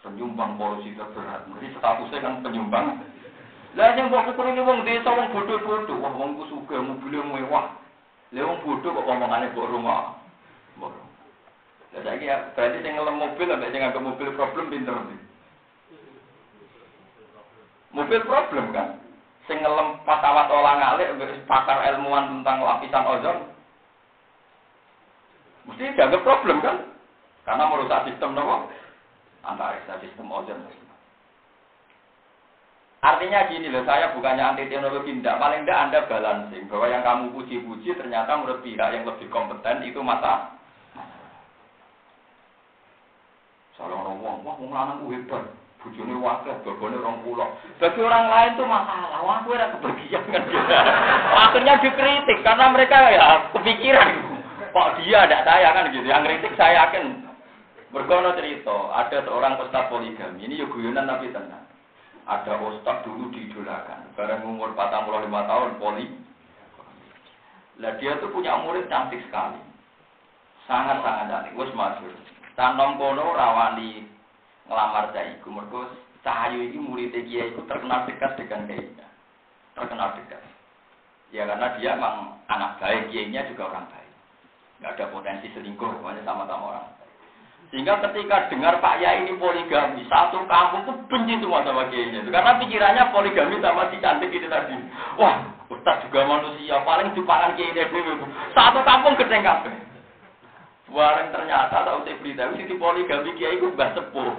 Penyumbang 0.01 0.57
polusi 0.57 0.97
terberat. 0.97 1.45
Jadi 1.45 1.67
statusnya 1.77 2.25
kan 2.25 2.33
penyumbang 2.41 3.01
lah 3.77 3.93
yang 3.93 4.09
mbok 4.09 4.33
ini 4.41 4.65
wong 4.65 4.81
desa 4.89 5.05
wong 5.05 5.29
bodoh-bodoh, 5.29 6.01
wah 6.01 6.09
wong 6.17 6.41
sugih 6.49 6.81
mobil 6.81 7.21
mewah. 7.21 7.77
Lah 8.33 8.41
wong 8.41 8.57
bodoh 8.65 8.89
kok 8.89 9.05
omongane 9.05 9.53
mbok 9.53 9.69
rumah. 9.69 10.17
Mbok. 10.81 10.89
Lah 11.93 12.01
saiki 12.01 12.25
ya 12.25 12.41
berarti 12.57 12.81
sing 12.81 12.97
ngelem 12.97 13.21
mobil 13.21 13.53
ambek 13.53 13.69
sing 13.69 13.85
anggap 13.85 14.01
mobil 14.01 14.33
problem 14.33 14.73
pinter. 14.73 14.97
Mobil 17.93 18.19
problem 18.25 18.65
kan. 18.73 18.97
Sing 19.45 19.61
ngelem 19.61 20.01
pesawat 20.09 20.49
olah 20.49 20.73
ngalik 20.81 21.13
pakar 21.45 21.77
ilmuwan 21.93 22.33
tentang 22.41 22.65
lapisan 22.65 23.05
ozon. 23.05 23.37
Mesti 25.69 25.93
dianggap 25.93 26.25
problem 26.25 26.65
kan? 26.65 26.81
Karena 27.45 27.69
merusak 27.69 28.09
sistem 28.09 28.33
nopo? 28.33 28.73
Antariksa 29.45 30.01
sistem 30.01 30.33
ozon. 30.33 30.65
Artinya 33.07 33.47
gini 33.47 33.71
loh, 33.71 33.87
saya 33.87 34.11
bukannya 34.11 34.43
anti 34.43 34.67
teknologi, 34.67 35.15
tidak. 35.15 35.39
Paling 35.39 35.63
tidak 35.63 35.79
Anda 35.79 35.99
balancing. 36.11 36.67
Bahwa 36.67 36.91
yang 36.91 37.07
kamu 37.07 37.31
puji-puji 37.39 37.95
ternyata 37.95 38.35
menurut 38.35 38.59
pihak 38.59 38.89
yang 38.91 39.07
lebih 39.07 39.31
kompeten 39.31 39.79
itu 39.87 40.03
mata. 40.03 40.59
Salah 43.79 43.95
orang 43.95 44.19
wah 44.19 44.35
mau 44.43 44.59
lanang 44.59 45.07
hebat. 45.07 45.55
Bujune 45.79 46.19
wakil, 46.19 46.57
bobone 46.67 46.99
orang 46.99 47.21
pulau. 47.23 47.47
Bagi 47.79 48.01
orang 48.03 48.27
lain 48.27 48.51
itu 48.59 48.65
masalah. 48.67 49.19
Wah, 49.23 49.39
gue 49.45 49.55
ada 49.55 49.71
kebagian 49.77 50.23
kan. 50.27 50.43
Akhirnya 51.47 51.79
dikritik 51.79 52.43
karena 52.43 52.65
mereka 52.75 52.97
ya 53.13 53.25
kepikiran. 53.55 54.09
Kok 54.73 54.99
dia 54.99 55.23
ada 55.23 55.47
saya 55.47 55.69
kan 55.71 55.93
gitu. 55.95 56.03
Yang 56.03 56.23
kritik 56.27 56.53
saya 56.59 56.89
yakin. 56.89 57.23
Berkono 57.87 58.35
cerita, 58.35 58.91
ada 58.91 59.23
seorang 59.23 59.55
peserta 59.55 59.87
poligami. 59.87 60.43
Ini 60.43 60.67
guyonan 60.67 61.07
tapi 61.07 61.31
tenang 61.31 61.66
ada 62.27 62.59
ustaz 62.59 63.07
dulu 63.07 63.31
diidolakan. 63.31 64.11
Barang 64.19 64.43
umur 64.43 64.75
45 64.75 65.31
tahun 65.31 65.71
poli. 65.79 66.05
Lah 67.79 67.95
dia 68.03 68.19
tuh 68.19 68.35
punya 68.35 68.59
murid 68.59 68.91
cantik 68.91 69.23
sekali. 69.23 69.63
Sangat-sangat 70.67 71.31
cantik. 71.31 71.55
Wes 71.55 71.71
masyur. 71.71 72.11
Tanom 72.59 72.99
kono 72.99 73.31
rawani 73.31 74.03
ngelamar 74.67 75.15
Caiku. 75.15 75.47
Mergo 75.47 75.87
Cahayu 76.27 76.67
ini 76.67 76.75
murid 76.75 77.15
dia 77.15 77.47
itu 77.47 77.63
terkenal 77.71 78.03
dekat 78.03 78.35
dengan 78.35 78.67
kiainya. 78.67 79.07
Terkenal 79.71 80.19
dekat. 80.19 80.43
Ya 81.31 81.47
karena 81.47 81.67
dia 81.79 81.95
memang 81.95 82.43
anak 82.51 82.83
baik, 82.83 83.07
kiainya 83.15 83.47
juga 83.47 83.71
orang 83.71 83.87
baik. 83.87 84.11
Nggak 84.83 84.93
ada 84.99 85.05
potensi 85.15 85.47
selingkuh, 85.55 85.87
pokoknya 86.03 86.27
sama-sama 86.27 86.75
orang. 86.75 86.87
Sehingga 87.67 87.99
ketika 87.99 88.47
dengar 88.47 88.79
Pak 88.79 89.03
Yai 89.03 89.27
ini 89.27 89.35
poligami, 89.35 90.07
satu 90.07 90.39
kampung 90.47 90.87
tuh 90.87 90.95
benci 91.11 91.35
semua 91.43 91.59
sama 91.67 91.91
kiainya. 91.91 92.23
Karena 92.23 92.55
pikirannya 92.63 93.11
poligami 93.11 93.59
sama 93.59 93.91
si 93.91 93.99
cantik 93.99 94.31
itu 94.31 94.47
tadi. 94.47 94.71
Wah, 95.19 95.43
Ustaz 95.67 95.99
juga 96.07 96.23
manusia, 96.23 96.79
paling 96.87 97.11
dipangan 97.11 97.59
kiainya 97.59 97.91
dulu. 97.91 98.23
Satu 98.55 98.79
kampung 98.87 99.19
gedeng 99.19 99.43
kabeh. 99.43 99.75
Bareng 100.87 101.35
ternyata 101.35 101.83
tahu 101.83 102.07
saya 102.07 102.15
berita, 102.23 102.47
si 102.55 102.75
poligami 102.79 103.35
kiai 103.35 103.59
itu 103.59 103.67
mbah 103.75 103.91
sepuh. 103.91 104.31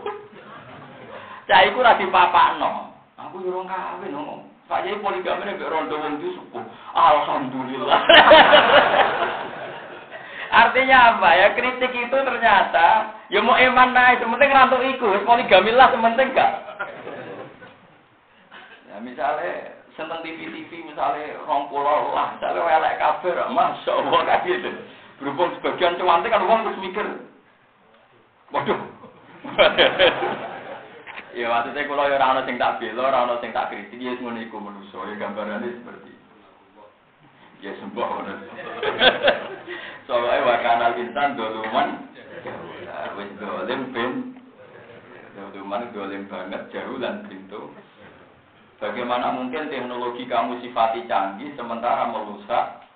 Cah 1.44 1.60
iku 1.68 1.84
ra 1.84 2.00
dipapakno. 2.00 2.96
Aku 3.28 3.44
yo 3.44 3.60
ora 3.60 3.68
kawin 3.68 4.16
no. 4.16 4.48
Pak 4.72 4.88
Yai 4.88 5.04
poligami 5.04 5.52
nek 5.52 5.60
rondo 5.60 6.00
wong 6.00 6.16
sepuh. 6.16 6.64
Alhamdulillah. 6.96 8.00
Artinya 10.48 10.96
apa 11.16 11.28
ya? 11.36 11.46
Kritik 11.52 11.92
itu 11.92 12.16
ternyata 12.16 12.86
ya 13.28 13.40
mau 13.44 13.56
eman 13.56 13.92
naik, 13.92 14.24
sementing 14.24 14.50
rantuk 14.52 14.80
iku, 14.80 15.12
poligami 15.28 15.72
lah 15.76 15.92
sementing 15.92 16.32
gak. 16.32 16.52
Ya 18.88 18.96
misalnya 19.04 19.76
seneng 19.92 20.24
TV-TV 20.24 20.88
misalnya 20.88 21.36
rong 21.44 21.68
pulau 21.68 22.16
lah, 22.16 22.38
misalnya 22.38 22.64
welek 22.64 22.96
kabeh, 22.96 23.34
masya 23.52 23.92
Allah 23.92 24.20
kayak 24.24 24.44
gitu. 24.46 24.70
Berhubung 25.18 25.50
sebagian 25.58 25.98
cuantik 25.98 26.30
kan 26.30 26.46
uang 26.46 26.60
terus 26.62 26.82
mikir, 26.82 27.06
waduh. 28.54 28.80
Ya 31.38 31.46
maksudnya 31.46 31.86
kalau 31.86 32.10
ya 32.10 32.18
orang 32.18 32.50
sing 32.50 32.58
tak 32.58 32.82
bela, 32.82 33.14
orang 33.14 33.38
sing 33.38 33.54
tak 33.54 33.70
kritik, 33.70 33.94
ya 33.94 34.10
semua 34.18 34.34
niku 34.34 34.58
manusia. 34.58 34.98
Ya 35.06 35.14
gambarannya 35.22 35.70
seperti. 35.70 36.17
Ya 37.58 37.72
sembah 37.82 38.10
Soalnya 40.06 40.46
wakana 40.46 40.96
insan 40.96 41.36
doluman, 41.36 42.08
wis 43.18 43.30
dolim 43.36 43.80
bin, 43.92 44.12
doluman 45.36 45.90
dolim 45.92 46.22
banget 46.30 46.62
jauh 46.72 46.96
dan 46.96 47.28
pintu. 47.28 47.68
Bagaimana 48.78 49.34
mungkin 49.34 49.68
teknologi 49.68 50.24
kamu 50.30 50.62
sifati 50.62 51.04
canggih 51.10 51.50
sementara 51.58 52.08
merusak 52.08 52.88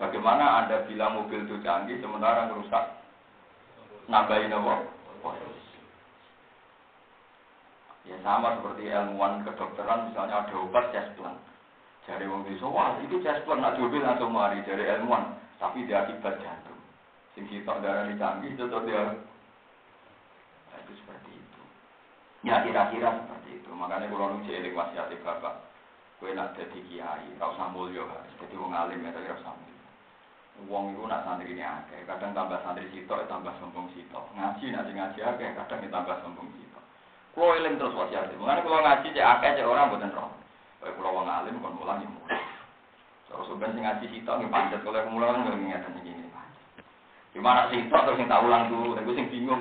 Bagaimana 0.00 0.64
Anda 0.64 0.88
bilang 0.88 1.20
mobil 1.20 1.44
itu 1.44 1.60
canggih 1.60 2.00
sementara 2.00 2.48
merusak 2.48 3.04
nambahin 4.08 4.48
apa? 4.48 4.88
Ya 8.08 8.16
sama 8.24 8.56
seperti 8.56 8.88
ilmuwan 8.88 9.44
kedokteran 9.44 10.08
misalnya 10.08 10.48
ada 10.48 10.56
obat 10.56 10.88
jasplan. 10.96 11.36
Dari 12.08 12.24
wong 12.24 12.48
desa, 12.48 12.64
wah 12.64 12.96
itu 13.04 13.20
jasplan 13.20 13.60
nak 13.60 13.76
mobil 13.76 14.00
langsung 14.00 14.32
mari 14.32 14.64
dari 14.64 14.88
ilmuwan, 14.88 15.36
tapi 15.60 15.84
dia 15.84 16.02
akibat 16.02 16.40
jantung. 16.40 16.80
Sing 17.36 17.44
kita 17.46 17.76
darah 17.78 18.08
canggih 18.08 18.56
itu 18.56 18.64
dia 18.66 19.02
nah, 20.66 20.78
itu 20.80 20.92
seperti 20.96 21.30
itu. 21.36 21.62
Ya 22.42 22.64
kira-kira 22.64 23.20
seperti 23.20 23.60
itu. 23.60 23.70
Makanya 23.70 24.08
kalau 24.08 24.32
nunggu 24.32 24.48
eling 24.48 24.74
wasiat 24.74 25.12
bapak, 25.22 25.60
kue 26.18 26.32
nak 26.32 26.56
jadi 26.56 26.80
kiai, 26.88 27.28
rasa 27.36 27.52
usah 27.52 27.68
mulio, 27.70 28.08
jadi 28.40 28.54
wong 28.56 28.72
alim 28.72 29.04
ya 29.04 29.12
tapi 29.12 29.30
rasa 29.30 29.52
mulio. 29.52 29.88
Wong 30.66 30.96
itu 30.96 31.04
nak 31.04 31.24
santri 31.28 31.52
ini 31.52 31.62
akeh, 31.62 32.04
kadang 32.08 32.32
tambah 32.34 32.60
santri 32.64 32.88
sitok, 32.92 33.24
tambah 33.28 33.52
sombong 33.60 33.88
sitok. 33.94 34.24
Ngaji 34.34 34.72
nanti 34.72 34.92
ngaji 34.92 35.20
akeh, 35.20 35.48
kadang 35.56 35.84
tambah 35.88 36.16
sombong 36.24 36.48
sitok. 36.56 36.84
Kulo 37.36 37.54
eling 37.60 37.78
terus 37.78 37.94
wasiat. 37.94 38.32
Mengenai 38.34 38.64
kulo 38.66 38.82
ngaji 38.82 39.14
cek 39.14 39.28
akeh 39.38 39.62
orang 39.62 39.88
mboten 39.92 40.16
roh. 40.16 40.32
Kayak 40.80 40.96
kulo 40.96 41.08
wong 41.12 41.28
alim 41.28 41.60
kon 41.60 41.76
mulang 41.76 42.00
ya 42.00 42.08
mulang. 42.08 42.40
Terus 43.28 43.46
sampeyan 43.52 43.76
sing 43.76 43.84
ngaji 43.84 44.06
sitok 44.08 44.34
nggih 44.40 44.48
pancet 44.48 44.80
kalau 44.80 45.12
mulang 45.12 45.44
nggih 45.44 45.60
ngeten 45.60 46.00
iki 46.00 46.10
ngene. 46.16 46.32
Cuma 47.36 47.52
nak 47.52 47.68
terus 47.70 48.16
sing 48.16 48.26
tak 48.26 48.42
ulang 48.42 48.72
dulu, 48.72 48.96
aku 48.96 49.12
sing 49.12 49.28
bingung. 49.28 49.60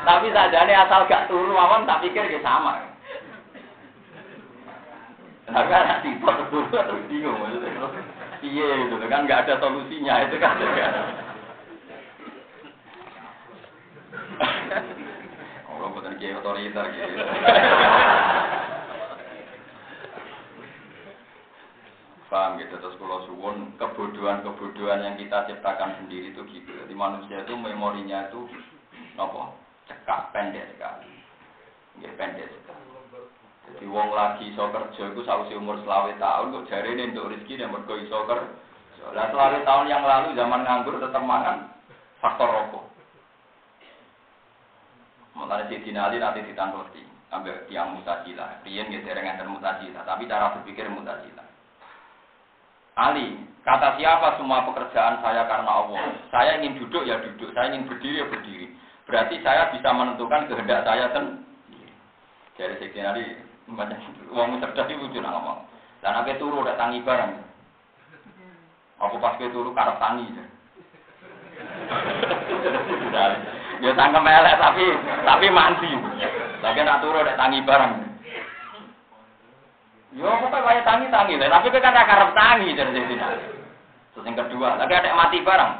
Tapi 0.00 0.26
sajane 0.32 0.74
asal 0.74 1.06
gak 1.06 1.28
turu 1.28 1.52
mawon 1.54 1.84
tak 1.84 2.00
pikir 2.00 2.24
ya 2.26 2.40
sama. 2.40 2.80
Tapi 5.44 5.70
anak 5.76 6.00
sitok 6.02 6.48
terus 6.48 7.04
bingung 7.06 7.36
maksudnya. 7.36 7.84
Iya 8.40 8.88
itu 8.88 8.96
kan 9.04 9.28
nggak 9.28 9.44
ada 9.44 9.60
solusinya 9.60 10.24
itu 10.24 10.40
kan. 10.40 10.56
Kalau 15.66 15.92
bukan 15.96 16.16
kiai 16.16 16.36
otoriter 16.36 16.84
gitu. 16.92 17.22
Paham 22.30 22.62
gitu 22.62 22.78
terus 22.78 22.94
kalau 22.94 23.26
suwun 23.26 23.74
kebodohan-kebodohan 23.74 25.02
yang 25.02 25.16
kita 25.18 25.50
ciptakan 25.50 25.98
sendiri 25.98 26.30
itu 26.30 26.46
gitu. 26.46 26.70
Jadi 26.70 26.94
manusia 26.94 27.42
itu 27.42 27.58
memorinya 27.58 28.30
itu 28.30 28.46
nopo 29.18 29.58
cekak 29.90 30.30
pendek 30.30 30.70
sekali. 30.76 31.10
Ya, 31.98 32.10
pendek 32.14 32.46
sekali. 32.54 32.86
Jadi 33.70 33.86
wong 33.90 34.14
lagi 34.14 34.50
iso 34.50 34.66
kerja 34.70 35.02
iku 35.10 35.22
sausi 35.26 35.58
umur 35.58 35.78
selawe 35.82 36.14
tahun 36.18 36.54
kok 36.54 36.66
jari 36.70 36.94
ini 36.94 37.14
untuk 37.14 37.34
rezeki 37.34 37.66
yang 37.66 37.74
mergo 37.74 37.94
iso 37.98 38.18
kerja. 38.26 38.46
Lah 39.10 39.26
selawe 39.34 39.58
tahun 39.66 39.86
yang 39.90 40.02
lalu 40.06 40.34
zaman 40.38 40.62
nganggur 40.62 41.02
tetap 41.02 41.22
makan 41.22 41.66
faktor 42.22 42.46
rokok. 42.46 42.89
Mulai 45.40 45.72
si 45.72 45.80
dinali 45.80 46.20
nanti 46.20 46.44
ditantuti 46.44 47.00
ambil 47.32 47.64
tiang 47.70 47.96
mutajila. 47.96 48.60
Rian 48.60 48.92
gitu 48.92 49.08
dengan 49.08 49.48
mutajila, 49.48 50.04
tapi 50.04 50.28
cara 50.28 50.52
berpikir 50.60 50.84
mutajila. 50.92 51.40
Ali, 53.00 53.40
kata 53.64 53.96
siapa 53.96 54.36
semua 54.36 54.68
pekerjaan 54.68 55.24
saya 55.24 55.48
karena 55.48 55.72
Allah. 55.72 56.12
Saya 56.28 56.60
ingin 56.60 56.76
duduk 56.84 57.08
ya 57.08 57.16
duduk, 57.24 57.48
saya 57.56 57.72
ingin 57.72 57.88
berdiri 57.88 58.20
ya 58.20 58.26
berdiri. 58.28 58.66
Berarti 59.08 59.40
saya 59.40 59.72
bisa 59.72 59.88
menentukan 59.96 60.44
kehendak 60.52 60.84
saya 60.84 61.08
sendiri. 61.16 61.88
Dari 62.60 62.76
Sekjen 62.76 63.08
Ali, 63.08 63.24
Wong 64.36 64.60
cerdas 64.60 64.90
itu 64.92 65.00
lucu 65.00 65.24
ngomong. 65.24 65.64
Dan 66.04 66.20
aku 66.20 66.36
turu 66.36 66.60
udah 66.60 66.76
tangi 66.76 67.00
bareng. 67.00 67.40
Aku 69.00 69.16
pas 69.16 69.40
ke 69.40 69.48
turu 69.48 69.72
karep 69.72 69.96
tangi. 69.96 70.28
ya 73.16 73.59
tangkem 73.96 74.28
elek 74.28 74.58
tapi 74.60 74.84
tapi 75.24 75.46
mandi. 75.48 75.92
Lagi 76.60 76.80
nak 76.84 77.00
turu 77.00 77.24
udah 77.24 77.36
tangi 77.40 77.64
bareng. 77.64 77.92
Yo 80.10 80.26
apa 80.26 80.50
kaya 80.50 80.82
tangi 80.82 81.06
tangi 81.08 81.38
lah, 81.38 81.62
tapi 81.62 81.70
kan 81.70 81.94
ada 81.94 82.02
karep 82.02 82.30
tangi 82.34 82.74
dari 82.74 82.92
sini. 82.92 83.16
Terus 84.10 84.26
yang 84.26 84.36
kedua, 84.36 84.74
lagi 84.74 84.92
ada 84.92 85.14
mati 85.14 85.38
bareng. 85.40 85.72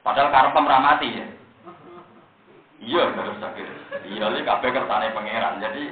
Padahal 0.00 0.32
karep 0.32 0.56
mati 0.56 1.08
ya. 1.20 1.26
Iya, 2.82 3.02
terus 3.14 3.38
sakit. 3.38 3.66
Iya, 4.10 4.26
ini 4.26 4.42
kabeh 4.42 4.74
kertane 4.74 5.14
pangeran. 5.14 5.62
Jadi 5.62 5.84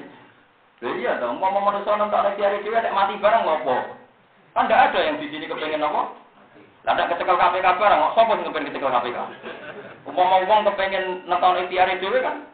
iya 0.99 1.21
dong, 1.21 1.39
mau 1.39 1.53
manusia 1.55 1.95
nonton 1.95 2.25
lagi 2.25 2.41
hari 2.41 2.65
dewa 2.65 2.83
mati 2.91 3.15
barang 3.21 3.45
ngopo? 3.47 3.77
Kan 4.57 4.67
tidak 4.67 4.91
ada 4.91 4.99
yang 5.07 5.21
di 5.23 5.31
sini 5.31 5.47
kepengen 5.47 5.85
apa? 5.85 6.17
Ada 6.89 7.13
kecekel 7.13 7.37
KPK 7.37 7.67
barang, 7.77 7.99
kok 8.01 8.15
sapa 8.17 8.33
sing 8.35 8.47
kepengen 8.49 8.69
kecekel 8.73 8.91
KPK? 8.91 9.19
Umpama 10.09 10.45
wong 10.49 10.65
kepengen 10.73 11.29
nonton 11.29 11.61
ikhtiar 11.67 11.93
dhewe 12.01 12.19
kan? 12.25 12.47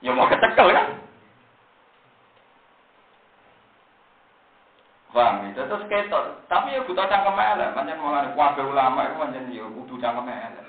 Ya 0.00 0.12
mau 0.12 0.28
kecekel 0.28 0.72
kan? 0.72 0.86
Paham 5.16 5.48
itu 5.48 5.64
terus 5.64 5.88
ketok. 5.88 6.44
Tapi 6.44 6.76
ya 6.76 6.84
butuh 6.84 7.08
cangkem 7.08 7.40
elek, 7.40 7.72
pancen 7.72 7.96
mulane 7.96 8.36
kuwabe 8.36 8.60
ulama 8.60 9.08
iku 9.08 9.24
pancen 9.24 9.48
ya 9.48 9.64
kudu 9.64 9.96
cangkem 9.96 10.28
elek. 10.28 10.66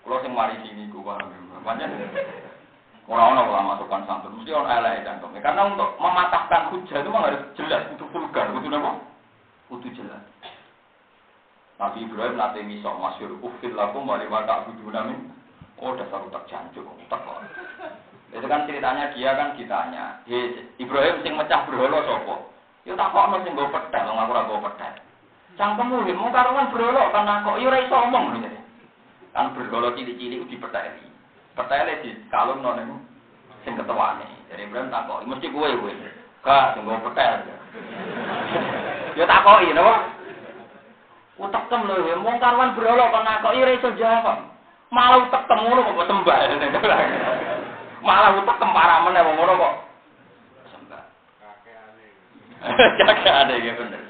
Kulo 0.00 0.24
sing 0.24 0.32
mari 0.32 0.56
sini 0.64 0.88
ku 0.88 1.04
paham. 1.04 1.28
Pancen 1.60 1.92
Orang-orang 3.10 3.50
ulama 3.50 3.74
sopan 3.74 4.06
santun, 4.06 4.38
mesti 4.38 4.54
orang 4.54 4.70
elek 4.80 5.04
cangkem. 5.04 5.36
Karena 5.42 5.66
untuk 5.68 5.98
mematahkan 5.98 6.70
hujah 6.72 7.02
itu 7.02 7.10
memang 7.10 7.26
harus 7.26 7.42
jelas, 7.58 7.82
itu 7.90 8.04
vulgar, 8.14 8.48
itu 8.54 8.70
apa? 8.70 8.92
Itu 9.74 9.88
jelas. 9.98 10.22
Nabi 11.80 12.04
Ibrahim 12.04 12.36
nanti 12.36 12.60
misok 12.60 12.92
masyur, 13.00 13.40
ufil 13.40 13.72
lakum 13.72 14.04
wali 14.04 14.28
wata 14.28 14.68
abudu 14.68 14.92
namin. 14.92 15.32
Oh 15.80 15.96
dasar 15.96 16.20
utak 16.28 16.44
jancuk, 16.44 16.84
utak 16.84 17.24
kok. 17.24 17.40
Itu 18.36 18.44
kan 18.44 18.68
ceritanya 18.68 19.16
dia 19.16 19.32
kan 19.32 19.56
ditanya, 19.56 20.20
Ibrahim 20.76 21.24
sing 21.24 21.40
mecah 21.40 21.64
berhala 21.64 22.04
sopo. 22.04 22.52
Ya 22.84 22.92
tak 22.92 23.16
kok 23.16 23.32
sing 23.48 23.56
gue 23.56 23.72
pedet, 23.72 24.02
lo 24.04 24.12
ngaku 24.12 24.32
gue 24.44 24.64
pedet. 24.68 24.94
Cangkemmu, 25.56 26.04
mau 26.20 26.28
karuan 26.28 26.68
berhala 26.68 27.08
kan 27.16 27.48
kok, 27.48 27.56
ya 27.56 27.72
ora 27.72 27.78
iso 27.80 27.96
omong. 27.96 28.26
Kan 29.32 29.56
berhala 29.56 29.96
cilik-cilik 29.96 30.52
dipeteli. 30.52 31.08
Pertanyaan 31.56 32.04
di 32.04 32.10
kalung 32.28 32.60
non 32.60 32.76
itu 32.76 32.96
sing 33.64 33.72
ketuane. 33.72 34.28
Jadi 34.52 34.68
Ibrahim 34.68 34.92
tak 34.92 35.08
kok, 35.08 35.24
mesti 35.24 35.48
gue 35.48 35.68
gue. 35.80 35.92
Kak, 36.44 36.76
sing 36.76 36.84
gue 36.84 37.04
petel. 37.08 37.40
Ya 39.18 39.26
tak 39.26 39.42
kok 39.42 39.58
ini, 39.66 39.74
napa? 39.74 40.19
Utekem 41.40 41.88
lho 41.88 42.04
ya, 42.04 42.20
wong 42.20 42.36
karwan 42.36 42.76
brolo 42.76 43.00
kok 43.08 43.24
nakok 43.24 43.56
ora 43.56 43.72
iso 43.72 43.88
jawab. 43.96 44.44
Malah 44.92 45.24
utekem 45.24 45.58
ngono 45.64 45.88
kok 45.88 46.08
sembah. 46.12 46.36
Malah 48.06 48.30
utekem 48.36 48.70
parah 48.76 48.98
meneh 49.08 49.24
wong 49.24 49.36
ngono 49.40 49.52
kok 49.56 49.74
sembah. 50.68 51.02
Kakekane 53.08 53.56
ya 53.64 53.72
bener. 53.72 54.02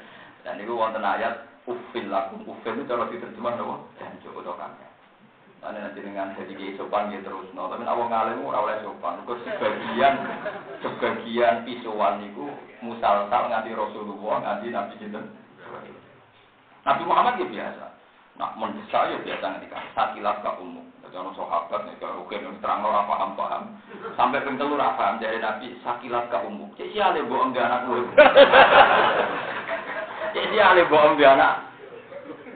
Dan 0.43 0.59
itu 0.59 0.75
wonten 0.75 1.07
ayat 1.07 1.47
ufil 1.63 2.11
lakum 2.11 2.43
ufil 2.43 2.75
itu 2.75 2.83
kalau 2.83 3.07
diterjemah 3.07 3.55
apa? 3.55 3.75
Dan 3.95 4.19
cukup 4.27 4.43
to 4.43 4.53
kakek. 4.59 4.91
Ane 5.61 5.77
nanti 5.77 6.01
dengan 6.01 6.33
jadi 6.33 6.51
kiai 6.57 6.73
sopan 6.73 7.13
gitu 7.13 7.29
terus, 7.29 7.47
no. 7.53 7.69
Tapi 7.69 7.85
awal 7.85 8.09
ngalim 8.09 8.43
ora 8.43 8.65
oleh 8.65 8.81
sopan. 8.83 9.21
Kau 9.23 9.37
sebagian 9.45 10.19
sebagian 10.83 11.63
pisuan 11.63 12.25
itu 12.27 12.49
musalsal 12.83 13.47
nganti 13.47 13.71
Rasulullah 13.71 14.41
nganti 14.41 14.67
Nabi 14.73 14.93
Sinten. 14.99 15.25
Nabi 16.81 17.03
Muhammad 17.05 17.37
ya 17.37 17.45
biasa. 17.45 17.85
Nah, 18.39 18.55
mendesak 18.57 19.11
ya 19.11 19.17
biasa 19.21 19.45
ngetika. 19.53 19.77
Sakilat 19.93 20.41
ka 20.41 20.57
umum. 20.57 20.87
Jadi 21.05 21.19
orang 21.19 21.35
sahabat 21.35 21.81
nih 21.85 21.95
kalau 21.99 22.23
oke 22.23 22.33
terang 22.33 22.87
orang 22.87 23.05
paham 23.05 23.31
paham. 23.35 23.63
Sampai 24.15 24.41
ping 24.41 24.55
telu 24.55 24.79
paham 24.79 25.19
dari 25.19 25.37
Nabi 25.37 25.75
sakilat 25.83 26.31
ka 26.31 26.41
umum. 26.47 26.71
Cek 26.79 26.89
iya 26.89 27.13
le 27.13 27.27
bohong 27.27 27.53
dia 27.53 27.67
anak 27.67 27.85
gue. 27.85 28.01
Cek 30.33 30.45
iya 30.55 30.73
le 30.73 30.87
bohong 30.87 31.19
dia 31.19 31.35
anak. 31.37 31.69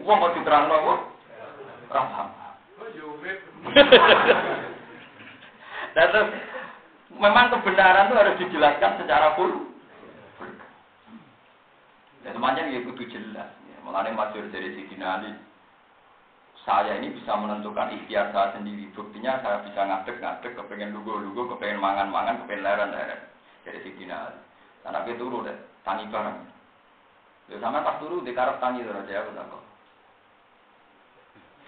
Uang 0.01 0.17
mau 0.21 0.33
diterang 0.33 0.71
kok. 0.71 0.99
Paham. 1.91 2.29
Dan 5.95 6.11
terus 6.11 6.29
memang 7.15 7.55
kebenaran 7.55 8.11
itu 8.11 8.15
harus 8.19 8.39
dijelaskan 8.39 8.99
secara 8.99 9.35
full. 9.39 9.71
Ya 12.25 12.33
semuanya 12.33 12.67
ya 12.67 12.83
kudu 12.83 13.05
jelas. 13.07 13.47
Mulanya 13.85 14.17
masyur 14.17 14.49
dari 14.49 14.73
Siti 14.73 14.97
Ali. 14.97 15.29
Saya 16.65 16.97
ini 16.97 17.13
bisa 17.13 17.37
menentukan 17.37 17.93
ikhtiar 17.93 18.33
saya 18.33 18.57
sendiri. 18.57 18.89
Buktinya 18.97 19.37
saya 19.45 19.61
bisa 19.61 19.85
ngadek-ngadek, 19.85 20.57
kepengen 20.57 20.97
lugu-lugu, 20.97 21.53
kepengen 21.53 21.77
mangan-mangan, 21.77 22.41
kepengen 22.41 22.65
leren-leren. 22.65 23.21
Dari 23.61 23.79
Siti 23.85 24.09
Ali. 24.09 24.41
Karena 24.81 25.05
dia 25.05 25.17
turu 25.21 25.45
deh, 25.45 25.53
tangi 25.85 26.09
bareng. 26.09 26.37
Ya 27.53 27.61
sama 27.61 27.85
pas 27.85 28.01
turu, 28.01 28.25
di 28.25 28.33
karep 28.33 28.57
tangi 28.57 28.81
terus 28.81 29.05
ya, 29.05 29.21
kok. 29.21 29.63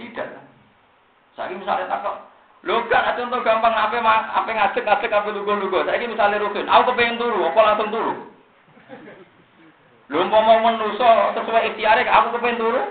Tidak. 0.01 0.29
Saya 1.37 1.53
misalnya 1.53 1.85
takut, 1.85 2.17
lo 2.65 2.81
kan 2.89 3.13
contoh 3.13 3.45
gampang 3.45 3.73
apa 3.77 4.01
apa 4.01 4.49
ngadek 4.49 4.81
ngadek 4.81 5.13
apa 5.13 5.29
lugu 5.29 5.53
lugu. 5.53 5.85
Saya 5.85 6.01
misalnya 6.01 6.41
rukin, 6.41 6.65
aku 6.65 6.93
kepengen 6.93 7.21
turu, 7.21 7.45
aku 7.45 7.61
langsung 7.61 7.93
turu. 7.93 8.13
Lu 10.07 10.23
mau 10.31 10.39
menuso 10.63 11.09
sesuai 11.35 11.75
ikhtiar 11.75 11.99
aku 11.99 12.39
kepengen 12.39 12.59
turu, 12.63 12.81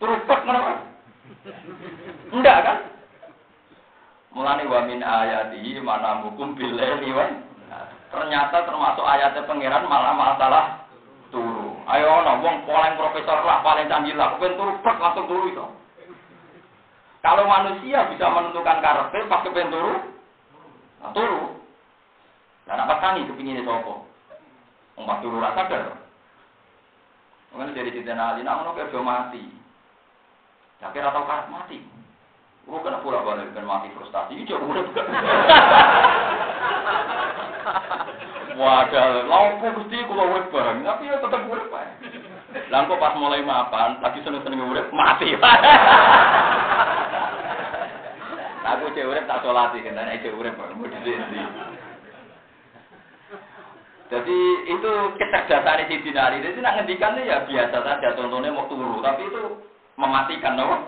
turu 0.00 0.16
pek 0.24 0.40
mana? 0.48 0.80
Enggak 2.32 2.58
kan? 2.64 2.78
Mulane 4.32 4.64
wa 4.64 4.80
min 4.88 5.04
ayati 5.04 5.76
mana 5.84 6.24
hukum 6.24 6.56
billahi 6.56 7.08
wa 7.12 7.26
ternyata 8.08 8.64
termasuk 8.64 9.04
ayatnya 9.04 9.44
pangeran 9.44 9.84
malah 9.84 10.14
masalah 10.16 10.64
turu. 11.28 11.76
Ayo 11.84 12.08
ono 12.08 12.40
wong 12.40 12.64
paling 12.64 12.96
profesor 12.96 13.44
lah, 13.44 13.60
paling 13.60 13.84
canggih 13.84 14.16
lah, 14.16 14.40
kepengen 14.40 14.56
turu 14.56 14.72
pek 14.80 14.96
langsung 14.96 15.28
turu 15.28 15.52
itu. 15.52 15.66
Kalau 17.20 17.44
manusia 17.44 18.08
bisa 18.08 18.24
menentukan 18.32 18.80
karakter 18.80 19.28
pas 19.28 19.44
kepengen 19.44 19.68
turu, 19.68 19.94
nah, 21.04 21.12
turu. 21.12 21.60
Dan 22.64 22.80
apa 22.80 22.96
kami 23.04 23.28
kepingin 23.28 23.60
sopo? 23.68 24.13
Umpat 24.94 25.16
turu 25.22 25.42
rasa 25.42 25.66
sadar. 25.66 25.98
Mungkin 27.54 27.74
jadi 27.74 27.90
cerita 27.94 28.14
nali, 28.18 28.42
nak 28.42 28.62
ngono 28.62 28.74
kerja 28.74 28.98
mati. 28.98 29.42
Tapi 30.82 30.98
atau 30.98 31.22
karat 31.26 31.46
mati. 31.50 31.78
Gue 32.64 32.80
kena 32.80 33.04
pula 33.04 33.20
balik 33.22 33.52
ben 33.52 33.68
mati 33.68 33.92
frustasi, 33.92 34.40
itu 34.40 34.56
udah 34.56 34.82
bukan. 34.88 35.06
Wadah, 38.54 39.26
lampu 39.26 39.66
gusti 39.82 39.98
kulo 40.06 40.30
urip 40.30 40.46
bareng, 40.54 40.86
tapi 40.86 41.10
ya 41.10 41.18
tetep 41.18 41.42
urip 41.50 41.74
ae. 41.74 41.90
Lah 42.70 42.86
pas 42.86 43.18
mulai 43.18 43.42
mapan, 43.42 43.98
lagi 43.98 44.22
seneng-seneng 44.22 44.62
urip 44.62 44.88
mati. 44.94 45.34
Aku 48.64 48.88
cek 48.96 49.10
urip 49.10 49.26
tak 49.28 49.42
sholati 49.42 49.82
kan, 49.84 49.98
nek 49.98 50.22
cek 50.22 50.38
urip 50.38 50.54
mau 50.56 50.86
di 50.88 50.98
Jadi 54.14 54.38
itu 54.70 54.92
kecerdasan 55.18 55.90
si 55.90 55.98
Dinari. 56.06 56.38
Jadi 56.38 56.62
nak 56.62 56.78
ngendikan 56.78 57.18
ya 57.18 57.42
biasa 57.42 57.82
saja, 57.82 58.14
contohnya 58.14 58.54
mau 58.54 58.70
turu, 58.70 59.02
tapi 59.02 59.26
itu 59.26 59.58
mematikan, 59.98 60.54
no? 60.54 60.86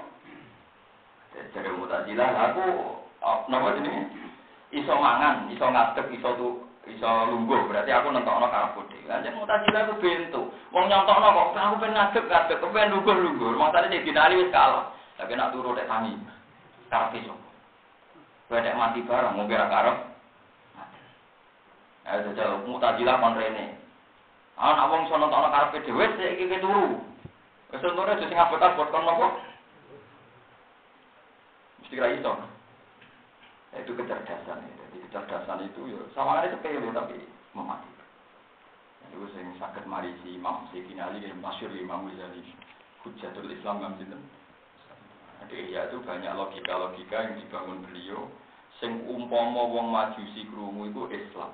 Jadi 1.35 1.69
mutajilah, 1.75 2.31
aku, 2.55 2.65
nopo 3.51 3.69
ini, 3.83 4.07
iso 4.79 4.95
mangan, 4.95 5.51
iso 5.51 5.67
ngadeg, 5.67 6.07
iso 6.15 6.31
tu, 6.39 6.49
iso 6.87 7.11
lungguh. 7.27 7.67
Berarti 7.67 7.91
aku 7.91 8.15
nentokno 8.15 8.47
karo 8.47 8.79
budi. 8.79 9.03
Lanjut 9.11 9.35
mutajilah 9.35 9.81
aku 9.91 9.95
bentu. 9.99 10.43
Wong 10.71 10.87
nyontokno 10.87 11.27
kok, 11.27 11.59
aku 11.59 11.77
pengen 11.83 11.99
ngadeg, 11.99 12.25
ngadeg, 12.31 12.63
pengen 12.63 12.93
lungguh, 12.95 13.17
lungguh. 13.27 13.51
Maksudnya 13.59 13.91
si 13.91 14.07
Dinari 14.07 14.39
wis 14.39 14.55
kalah. 14.55 14.95
Tapi 15.19 15.35
nak 15.35 15.51
turu 15.51 15.75
dek 15.75 15.91
tangi, 15.91 16.15
karena 16.93 17.11
besok. 17.11 17.39
Wedek 18.47 18.79
mati 18.79 19.03
bareng, 19.03 19.49
kira 19.51 19.67
karep. 19.67 20.16
Eh, 22.07 22.23
jajal 22.23 22.63
mutajilah 22.63 23.19
kon 23.19 23.35
rene. 23.35 23.75
Ana 24.55 24.87
wong 24.87 25.11
iso 25.11 25.19
nonton 25.19 25.51
karepe 25.51 25.83
dhewe 25.83 26.07
sik 26.15 26.39
iki 26.39 26.63
turu. 26.63 27.03
Wis 27.75 27.83
entune 27.83 28.15
aja 28.15 28.31
sing 28.31 28.39
abot-abot 28.39 28.95
kon 28.95 29.03
nopo? 29.03 29.27
Mesti 31.83 31.99
ra 31.99 32.15
iso. 32.15 32.33
Eh, 33.75 33.83
itu 33.83 33.91
kecerdasan 33.99 34.63
ya. 34.63 34.73
Jadi 34.87 34.97
kecerdasan 35.11 35.67
itu 35.67 35.81
ya 35.91 36.01
sama 36.15 36.39
ada 36.39 36.55
sepele 36.55 36.95
tapi 36.95 37.19
mematikan. 37.59 38.07
Itu 39.11 39.27
sing 39.35 39.59
sakit 39.59 39.91
marisi 39.91 40.39
Imam 40.39 40.71
Sayyidina 40.71 41.11
Ali 41.11 41.27
yang 41.27 41.43
masyhur 41.43 41.75
Imam 41.75 42.07
Ghazali. 42.07 42.55
Hujatul 43.03 43.51
Islam 43.51 43.83
Imam 43.83 43.99
Sinten. 43.99 44.23
Di 45.51 45.75
ya 45.75 45.91
itu 45.91 45.99
banyak 46.07 46.33
logika-logika 46.39 47.19
yang 47.19 47.35
dibangun 47.43 47.83
beliau. 47.83 48.31
Sing 48.79 49.03
umpama 49.11 49.67
wong 49.75 49.91
majusi 49.91 50.47
krungu 50.47 50.87
itu 50.87 51.03
Islam. 51.11 51.51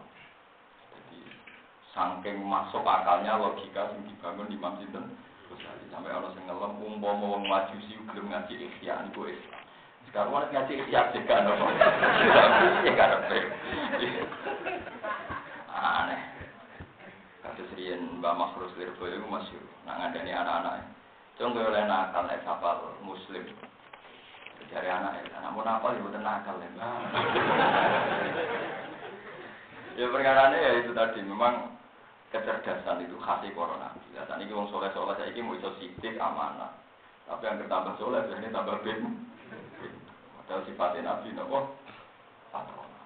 Saking 1.93 2.41
masuk 2.49 2.81
akalnya 2.89 3.37
logika 3.37 3.93
yang 3.93 4.09
dibangun 4.09 4.49
Imam 4.49 4.81
Sinten. 4.81 5.13
Sampai 5.93 6.09
orang 6.09 6.33
sing 6.33 6.49
ngelem 6.49 6.81
umpama 6.81 7.37
wong 7.37 7.45
majusi 7.45 8.01
belum 8.09 8.33
ngaji 8.33 8.65
ikhya 8.65 9.13
itu 9.13 9.29
Islam. 9.29 9.63
Sekarang 10.09 10.33
orang 10.33 10.49
ngaji 10.57 10.73
ikhya 10.81 11.13
juga 11.13 11.37
nopo. 11.45 11.69
Ya 12.89 12.93
karepe. 12.97 13.39
Aneh. 15.77 16.21
Kados 17.45 17.73
riyen 17.77 18.25
Mbak 18.25 18.39
Makhrus 18.41 18.73
Lirboyo 18.81 19.21
masih 19.29 19.61
nak 19.85 20.01
ngandani 20.01 20.33
anak-anak. 20.33 20.89
Contoh 21.37 21.61
oleh 21.61 21.85
nakal, 21.85 22.25
hafal 22.25 22.97
muslim. 23.05 23.45
Dari 24.73 24.89
anak 24.89 25.29
ya, 25.29 25.45
namun 25.45 25.69
apa 25.69 25.93
ya 25.93 26.01
bukan 26.01 26.25
nakal 26.25 26.57
ya. 26.57 26.71
ya 30.01 30.07
perkara 30.15 30.55
ya 30.57 30.81
itu 30.81 30.97
tadi 30.97 31.21
memang 31.21 31.82
kecerdasan 32.33 33.05
itu 33.05 33.15
khas 33.21 33.45
corona. 33.53 33.93
Ya 34.17 34.25
tadi 34.25 34.49
kita 34.49 34.65
soleh 34.73 34.91
soleh 34.97 35.15
saya 35.21 35.31
ini 35.31 35.45
mau 35.45 35.55
iso 35.55 35.71
sidik 35.77 36.17
amanah. 36.17 36.73
Tapi 37.29 37.45
yang 37.45 37.61
bertambah 37.61 37.95
soleh 38.01 38.25
ini 38.33 38.49
tambah 38.49 38.81
bin. 38.81 39.29
Ada 40.43 40.65
sifatnya 40.67 41.13
nabi 41.13 41.37
nopo. 41.37 41.77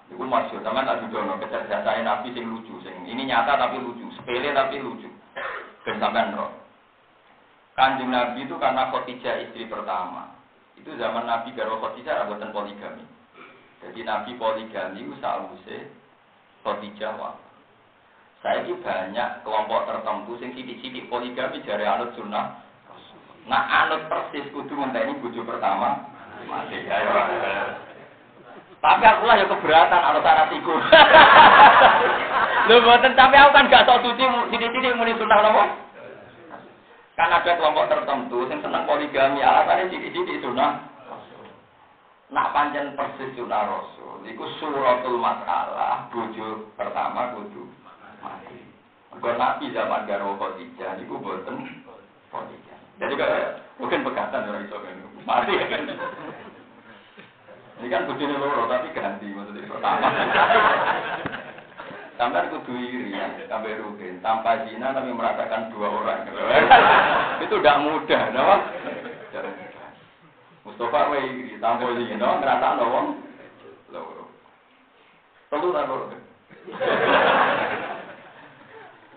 Itu 0.07 0.23
masyur, 0.23 0.63
sama 0.63 0.87
tak 0.87 1.03
juga 1.03 1.35
kecerdasan 1.43 2.07
nabi 2.07 2.31
sing 2.31 2.47
lucu, 2.47 2.79
sing 2.87 2.95
ini 3.11 3.27
nyata 3.27 3.59
tapi 3.59 3.83
lucu, 3.83 4.07
sepele 4.15 4.55
tapi 4.55 4.79
lucu. 4.79 5.11
Ben 5.83 5.99
sampean 6.03 6.35
roh. 6.35 6.51
Kanjeng 7.77 8.09
Nabi 8.09 8.49
itu 8.49 8.57
karena 8.57 8.89
Khotijah 8.89 9.47
istri 9.47 9.69
pertama. 9.69 10.33
Itu 10.75 10.97
zaman 10.97 11.29
Nabi 11.29 11.53
Garo 11.53 11.77
Khadijah 11.79 12.25
buatan 12.25 12.51
poligami. 12.51 13.05
Jadi 13.85 14.01
Nabi 14.03 14.33
poligami 14.41 15.05
itu 15.05 15.15
sausé 15.21 15.93
Khadijah 16.65 17.21
wah. 17.21 17.37
Saya 18.47 18.63
ini 18.63 18.79
banyak 18.79 19.43
kelompok 19.43 19.91
tertentu 19.91 20.39
sing 20.39 20.55
sidik-sidik 20.55 21.11
poligami 21.11 21.59
dari 21.67 21.83
anut 21.83 22.15
sunnah. 22.15 22.63
Nah 23.51 23.59
anut 23.83 24.07
persis 24.07 24.47
kudu 24.55 24.71
ngenteni 24.71 25.19
bojo 25.19 25.43
pertama 25.43 26.07
mati. 26.47 26.79
Ayo. 26.79 27.11
Tapi 28.79 29.03
aku 29.03 29.27
lah 29.27 29.35
ya 29.43 29.51
keberatan 29.51 29.99
anut 29.99 30.23
syarat 30.23 30.55
iku. 30.55 30.79
Lho 32.71 32.87
mboten 32.87 33.19
tapi 33.19 33.35
aku 33.35 33.51
kan 33.51 33.67
gak 33.67 33.83
tau 33.83 33.99
suci 34.07 34.23
sidik-sidik 34.55 34.95
muni 34.95 35.19
sunnah 35.19 35.43
napa? 35.43 35.65
Kan 37.19 37.35
ada 37.35 37.51
kelompok 37.51 37.91
tertentu 37.91 38.47
yang 38.47 38.63
senang 38.63 38.87
poligami, 38.87 39.43
alasannya 39.43 39.91
sidik-sidik 39.91 40.39
sunnah. 40.39 40.87
Nak 42.31 42.55
panjang 42.55 42.95
persis 42.95 43.35
sunnah 43.35 43.75
rasul. 43.75 44.23
Iku 44.23 44.47
suratul 44.63 45.19
masalah, 45.19 46.07
buju 46.15 46.71
pertama 46.79 47.35
kudu 47.35 47.86
mati. 48.27 48.59
Nabi 49.17 49.73
zaman 49.73 50.05
garwa 50.11 50.35
khotijah, 50.37 50.99
iku 50.99 51.23
boten 51.23 51.57
khotijah. 52.35 52.79
Jadi 52.99 53.15
kayak 53.15 53.63
mungkin 53.79 54.03
pegatan 54.03 54.51
orang 54.51 54.67
iso 54.67 54.77
kan. 54.83 54.99
Mati. 55.23 55.55
Ini 57.77 57.93
kan 57.93 58.09
bojone 58.09 58.41
loro 58.41 58.65
tapi 58.73 58.89
ganti 58.97 59.29
maksudnya 59.37 59.69
pertama. 59.69 60.09
Sampai 62.17 62.49
kudu 62.49 62.73
iri 62.73 63.13
ya, 63.13 63.29
sampai 63.45 63.77
rugen. 63.77 64.25
Tanpa 64.25 64.65
zina 64.65 64.97
tapi 64.97 65.13
merasakan 65.13 65.69
dua 65.69 65.93
orang. 65.93 66.25
Itu 67.45 67.61
tidak 67.61 67.85
mudah, 67.85 68.23
mudah. 68.33 69.45
Mustafa 70.65 71.13
wae 71.13 71.21
iri, 71.29 71.61
tanpa 71.61 71.93
zina 72.01 72.41
ngerasa 72.41 72.81
no 72.81 73.21
loro. 73.93 74.25
Telu 75.53 75.69
tak 75.77 75.85
loro. 75.85 76.07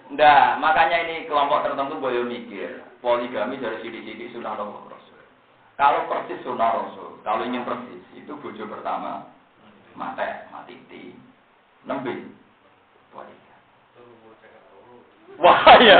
Ndak, 0.10 0.58
makanya 0.58 1.06
ini 1.06 1.30
kelompok 1.30 1.62
tertentu 1.62 2.02
boleh 2.02 2.26
mikir. 2.26 2.82
Poligami 3.00 3.62
dari 3.62 3.80
sidik-sidik 3.80 4.34
sunnah 4.36 4.58
Rasul. 4.58 5.22
Kalau 5.80 6.10
persis 6.12 6.42
sunnah 6.44 6.76
Rasul, 6.76 7.22
kalau 7.24 7.48
ingin 7.48 7.64
persis, 7.64 8.04
itu 8.12 8.34
bojo 8.44 8.64
pertama, 8.68 9.24
mate, 9.96 10.50
matiti, 10.52 11.16
nembe, 11.88 12.28
poligami. 13.16 13.48
Wah 15.40 15.64
ya, 15.80 16.00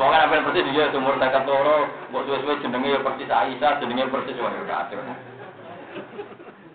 pokoknya 0.00 0.24
apa 0.32 0.46
persis 0.48 0.64
dia 0.72 0.88
sumur 0.88 1.20
tekan 1.20 1.44
toro, 1.44 1.92
buat 2.08 2.24
suwe-suwe 2.24 2.64
jenenge 2.64 2.96
ya 2.96 3.04
persis 3.04 3.28
Aisyah, 3.28 3.84
jenenge 3.84 4.08
persis 4.08 4.40
wah 4.40 4.54
kacau. 4.64 5.02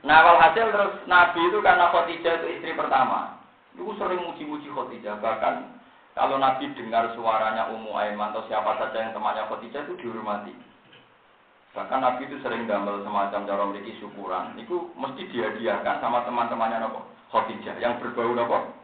Nah 0.03 0.17
kalau 0.19 0.35
hasil 0.35 0.67
terus 0.67 0.93
Nabi 1.07 1.41
itu 1.47 1.63
karena 1.63 1.87
Khadijah 1.87 2.43
itu 2.43 2.47
istri 2.59 2.75
pertama, 2.75 3.39
itu 3.71 3.87
sering 3.95 4.19
muji-muji 4.19 4.67
Khadijah 4.67 5.15
bahkan 5.23 5.79
kalau 6.13 6.37
Nabi 6.37 6.69
dengar 6.77 7.09
suaranya 7.17 7.73
Ummu 7.73 7.89
Aiman 7.97 8.29
atau 8.33 8.45
siapa 8.45 8.77
saja 8.77 9.01
yang 9.01 9.17
temannya 9.17 9.49
Khadijah 9.49 9.81
itu 9.89 9.93
dihormati. 9.97 10.53
Bahkan 11.73 11.99
Nabi 12.05 12.29
itu 12.29 12.37
sering 12.45 12.69
gambar 12.69 13.01
semacam 13.01 13.49
cara 13.49 13.61
memiliki 13.65 13.97
syukuran. 13.97 14.53
Itu 14.61 14.93
mesti 14.93 15.25
dihadiahkan 15.33 16.05
sama 16.05 16.21
teman-temannya 16.29 16.85
nopo 16.85 17.01
Khadijah 17.33 17.81
yang 17.81 17.97
berbau 17.97 18.37
Khadijah. 18.37 18.83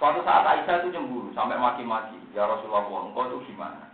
Suatu 0.00 0.24
saat 0.24 0.46
Aisyah 0.46 0.86
itu 0.86 0.94
cemburu 0.94 1.28
sampai 1.36 1.60
maki-maki. 1.60 2.16
Ya 2.32 2.48
Rasulullah, 2.48 2.86
engkau 2.86 3.28
itu 3.28 3.52
gimana? 3.52 3.92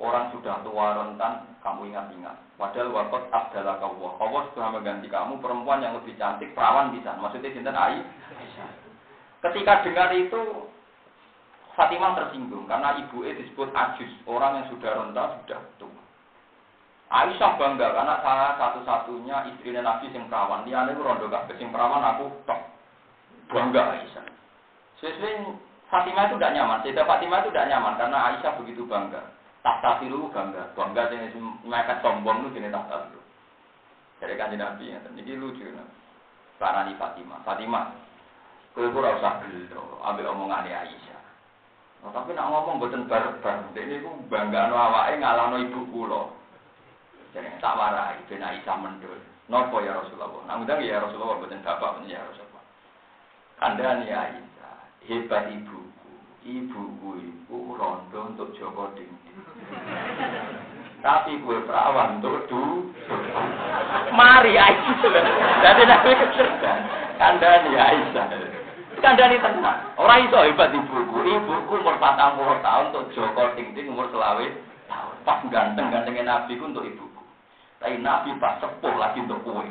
Orang 0.00 0.32
sudah 0.32 0.64
tua 0.64 0.96
rentan, 0.96 1.44
kamu 1.60 1.92
ingat-ingat. 1.92 2.40
Padahal 2.56 2.88
wakot 2.88 3.28
adalah 3.28 3.76
kau. 3.84 4.16
Allah 4.16 4.48
sudah 4.48 4.72
mengganti 4.72 5.12
kamu 5.12 5.36
perempuan 5.44 5.84
yang 5.84 5.92
lebih 6.00 6.16
cantik, 6.16 6.56
perawan 6.56 6.96
bisa. 6.96 7.12
Maksudnya 7.20 7.52
cinta 7.52 7.68
Aisyah. 7.68 8.68
Ketika 9.44 9.84
dengar 9.84 10.08
itu 10.16 10.40
Fatimah 11.80 12.12
tersinggung 12.12 12.68
karena 12.68 12.92
ibu 13.00 13.24
E 13.24 13.40
disebut 13.40 13.72
ajus, 13.72 14.12
orang 14.28 14.60
yang 14.60 14.66
sudah 14.68 15.00
renta 15.00 15.40
sudah 15.40 15.60
tua. 15.80 16.02
Aisyah 17.08 17.56
bangga 17.56 17.88
karena 17.96 18.20
saya 18.20 18.52
satu-satunya 18.60 19.48
istri 19.48 19.72
Nabi 19.72 20.12
yang 20.12 20.28
perawan. 20.28 20.68
Dia 20.68 20.84
itu 20.84 21.00
rondo 21.00 21.24
gak 21.32 21.48
sing 21.56 21.72
perawan 21.72 22.04
aku 22.04 22.28
tok. 22.44 22.60
Bangga 23.48 23.96
Aisyah. 23.96 24.28
Sesuai 25.00 25.56
Fatimah 25.88 26.28
itu 26.28 26.36
tidak 26.36 26.54
nyaman. 26.60 26.84
Tidak 26.84 27.08
Fatimah 27.08 27.40
itu 27.42 27.48
tidak 27.48 27.68
nyaman 27.72 27.96
karena 27.96 28.18
Aisyah 28.28 28.52
begitu 28.60 28.84
bangga. 28.84 29.24
Tak 29.64 29.80
tafiru 29.80 30.28
bangga. 30.30 30.76
Bangga 30.76 31.08
jenis 31.08 31.32
mereka 31.64 31.98
sombong 32.04 32.44
itu 32.44 32.60
jenis 32.60 32.76
tak 32.76 32.92
tafiru. 32.92 33.20
Dari 34.20 34.36
kanji 34.36 34.60
Nabi 34.60 34.92
ya. 34.92 35.00
Ini 35.00 35.32
lucu. 35.34 35.64
Karena 36.60 36.92
Fatimah. 36.92 37.40
Fatimah. 37.42 37.90
Kau 38.76 38.84
itu 38.84 39.00
rasa 39.00 39.42
gitu. 39.48 39.80
Ambil 40.04 40.28
omongan 40.30 40.68
Aisyah. 40.68 41.09
Nah, 42.00 42.10
tapi 42.16 42.32
nak 42.32 42.48
ngomong 42.48 42.80
buatan 42.80 43.04
bareng-bareng, 43.04 43.76
ini 43.76 44.00
ku 44.00 44.08
bangga 44.32 44.72
no 44.72 44.76
awake 44.80 45.20
ngalano 45.20 45.60
ibu 45.60 45.84
kulo. 45.92 46.32
Jadi 47.36 47.60
tak 47.60 47.76
warai, 47.76 48.24
ben 48.26 48.40
Aisyah 48.40 48.76
mendul. 48.80 49.20
Nopo 49.52 49.84
ya 49.84 50.00
Rasulullah? 50.00 50.48
Nah, 50.48 50.56
udah 50.64 50.80
ya 50.80 51.04
Rasulullah 51.04 51.38
buatan 51.38 51.60
bapak 51.60 52.08
ya 52.08 52.24
Rasulullah. 52.24 52.64
Anda 53.60 54.00
nih 54.00 54.10
Aisyah, 54.16 54.76
hebat 55.12 55.52
ibuku. 55.52 56.12
Ibuku 56.40 57.10
itu 57.20 57.58
rondo 57.76 58.32
untuk 58.32 58.48
Joko 58.56 58.88
Dingding. 58.96 59.44
Tapi 61.04 61.36
gue 61.36 61.58
perawan 61.68 62.16
untuk 62.16 62.48
du. 62.48 62.88
Mari 64.16 64.56
Aisyah. 64.56 65.12
Jadi 65.60 65.82
nabi 65.84 66.16
kecerdasan. 66.16 66.80
Anda 67.20 67.50
nih 67.68 67.76
Aisyah. 67.76 68.59
Kandani 69.00 69.40
tenang. 69.40 69.96
Orang 69.96 70.28
itu 70.28 70.36
hebat 70.36 70.70
ibuku. 70.76 71.16
Ibuku 71.24 71.72
umur 71.80 71.96
40 71.96 72.60
tahun 72.60 72.84
untuk 72.92 73.04
Joko 73.16 73.42
Tingting 73.56 73.90
umur 73.90 74.12
selawe 74.12 74.44
tahun. 74.86 75.14
Pas 75.24 75.40
ganteng-gantengnya 75.48 76.24
Nabi 76.24 76.60
ku 76.60 76.68
untuk 76.68 76.84
ibuku. 76.84 77.22
Tapi 77.80 77.96
Nabi 78.04 78.36
pas 78.36 78.60
sepuh 78.60 78.94
lagi 79.00 79.24
untuk 79.24 79.40
kue. 79.40 79.68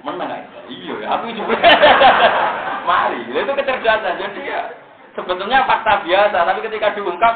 Menang. 0.00 0.48
Iya 0.66 0.94
ya, 1.04 1.06
aku 1.12 1.28
juga. 1.36 1.56
Mari, 2.88 3.20
itu 3.28 3.52
kecerdasan. 3.52 4.16
Jadi 4.16 4.40
ya 4.48 4.72
sebetulnya 5.12 5.68
fakta 5.68 6.00
biasa, 6.04 6.38
tapi 6.48 6.60
ketika 6.64 6.96
diungkap 6.96 7.34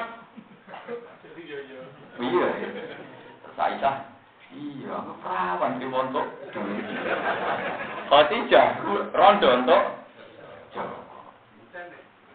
Iya. 2.15 2.47
Aisyah, 3.55 3.97
iya, 4.55 4.93
aku 4.93 5.12
perawan 5.23 5.78
di 5.82 5.86
montok. 5.86 6.27
Khadijah, 8.11 8.66
rondo 9.15 9.49
untuk 9.62 9.82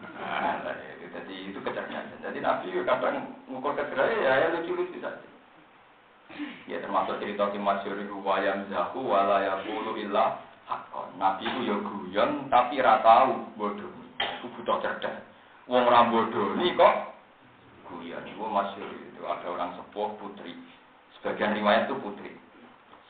Nah, 0.00 0.64
jadi 1.10 1.34
itu 1.52 1.60
kecerdasan. 1.60 2.24
Jadi 2.24 2.38
Nabi 2.40 2.72
kadang 2.88 3.36
mengukur 3.44 3.76
kecerdasan 3.76 4.24
ya, 4.24 4.32
ya 4.32 4.46
lucu-lucu 4.56 4.96
saja. 4.96 5.28
Ya 6.64 6.78
termasuk 6.80 7.20
cerita 7.20 7.50
Kimasyur 7.52 8.00
itu 8.00 8.16
wayam 8.22 8.64
zahu 8.72 9.04
walayakulu 9.04 9.98
illa 10.00 10.40
hakon. 10.64 11.20
Nabi 11.20 11.44
itu 11.44 11.68
ya 11.68 11.76
guyon 11.84 12.48
tapi 12.48 12.80
ratau 12.80 13.44
bodoh. 13.60 13.90
Itu 14.40 14.46
butuh 14.56 14.80
cerdas. 14.80 15.20
Wong 15.68 15.84
ora 15.84 16.08
bodoh 16.08 16.56
ini 16.56 16.72
kok 16.78 16.94
guyon. 17.92 18.24
Itu 18.24 18.40
masyur 18.40 18.88
itu 18.88 19.22
ada 19.26 19.46
orang 19.52 19.76
sepuh 19.76 20.16
putri. 20.16 20.56
Sebagian 21.18 21.58
riwayat 21.60 21.90
itu 21.90 21.98
putri. 22.00 22.32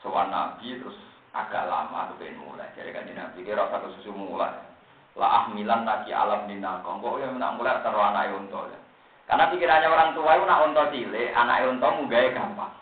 Soal 0.03 0.27
Nabi 0.27 0.81
terus 0.81 0.97
agak 1.31 1.69
lama 1.69 2.11
tuh 2.11 2.19
mulai. 2.41 2.67
Jadi 2.75 2.89
kan 2.91 3.07
Nabi 3.07 3.45
kira 3.45 3.69
rasa 3.69 3.87
susu 4.01 4.11
mulai 4.11 4.70
la 5.19 5.27
ahmilan 5.43 5.83
lagi 5.83 6.15
alam 6.15 6.47
dinakong 6.47 7.03
kok 7.03 7.19
yang 7.19 7.35
nak 7.35 7.59
mulai 7.59 7.83
terus 7.83 7.99
anak 7.99 8.31
unta 8.31 8.61
ya. 8.71 8.79
karena 9.27 9.51
pikirannya 9.51 9.87
orang 9.91 10.11
tua 10.15 10.39
itu 10.39 10.45
nak 10.47 10.63
unta 10.63 10.83
cilik 10.87 11.33
anak 11.35 11.67
unta 11.67 11.87
munggah 11.91 12.31
gampang. 12.31 12.73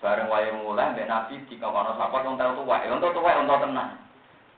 Bareng 0.00 0.32
wae 0.32 0.50
mulai 0.64 0.90
mbek 0.90 1.06
nabi 1.06 1.38
dikono 1.46 1.94
sapa 1.94 2.24
wong 2.26 2.34
tau 2.34 2.58
tua 2.58 2.82
unta 2.82 3.08
tua 3.14 3.38
unta 3.38 3.54
tenang 3.62 3.90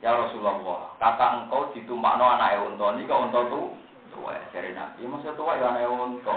ya 0.01 0.17
Rasulullah 0.17 0.97
kata 0.97 1.27
engkau 1.45 1.71
ditumpakno 1.77 2.25
anak 2.25 2.57
unta 2.65 2.87
niki 2.97 3.09
kok 3.09 3.23
unta 3.29 3.41
tu? 3.53 3.63
Tua 4.13 4.37
dari 4.53 4.73
nabi 4.73 5.09
masa 5.09 5.37
tua 5.37 5.57
ya 5.61 5.77
anak 5.77 5.93
unta. 5.93 6.35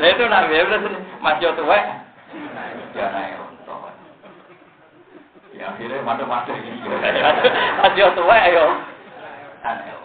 Lah 0.00 0.08
itu 0.08 0.24
nabi 0.24 0.56
ya 0.56 0.64
masih 1.20 1.52
tua 1.52 1.76
ya 2.96 3.04
anak 3.12 3.45
Ya 5.56 5.72
akhirnya 5.72 6.04
mata-mata 6.04 6.52
ini. 6.52 6.84
Masih 7.80 8.12
tua 8.12 8.36
ya. 8.36 8.64
Aneh. 9.64 9.96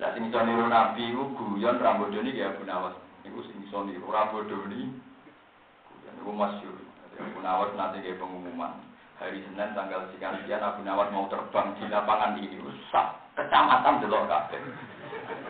Lah 0.00 0.16
sing 0.16 0.32
iso 0.32 0.40
niru 0.40 0.64
nabi 0.64 1.12
ku 1.12 1.28
guyon 1.36 1.76
Rambodoni 1.76 2.32
ya 2.32 2.54
Abu 2.54 2.64
Nawas. 2.64 2.96
Iku 3.26 3.44
sing 3.44 3.60
iso 3.66 3.84
niru 3.84 4.08
Rambodoni. 4.08 4.88
Guyon 5.92 6.14
iku 6.22 6.30
masyhur. 6.32 6.78
Abu 7.20 7.38
Nawas 7.42 7.74
nanti 7.76 8.00
kayak 8.00 8.16
pengumuman. 8.16 8.80
Hari 9.20 9.44
Senin 9.44 9.76
tanggal 9.76 10.08
sekian 10.14 10.40
Abu 10.62 10.80
Nawas 10.86 11.12
mau 11.12 11.28
terbang 11.28 11.76
di 11.76 11.84
lapangan 11.90 12.38
ini. 12.38 12.56
Rusak. 12.62 13.06
Kecamatan 13.36 14.00
delok 14.00 14.30
kabeh. 14.30 14.62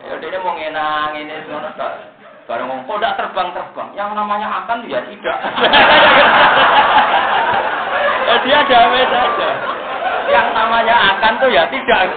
Ya 0.09 0.17
dia 0.17 0.41
mau 0.41 0.57
ngenang 0.57 1.15
ini 1.15 1.47
semua 1.47 1.71
Bareng 2.49 2.67
ngomong, 2.67 2.99
kok 2.99 3.15
terbang-terbang? 3.15 3.95
Yang 3.95 4.11
namanya 4.11 4.47
akan 4.65 4.83
ya 4.89 4.99
tidak. 5.07 5.37
ya 8.31 8.39
dia 8.47 8.59
damai 8.63 9.03
saja. 9.11 9.49
Yang 10.31 10.47
namanya 10.55 10.95
akan 11.15 11.33
tuh 11.43 11.51
ya 11.51 11.63
tidak. 11.67 12.15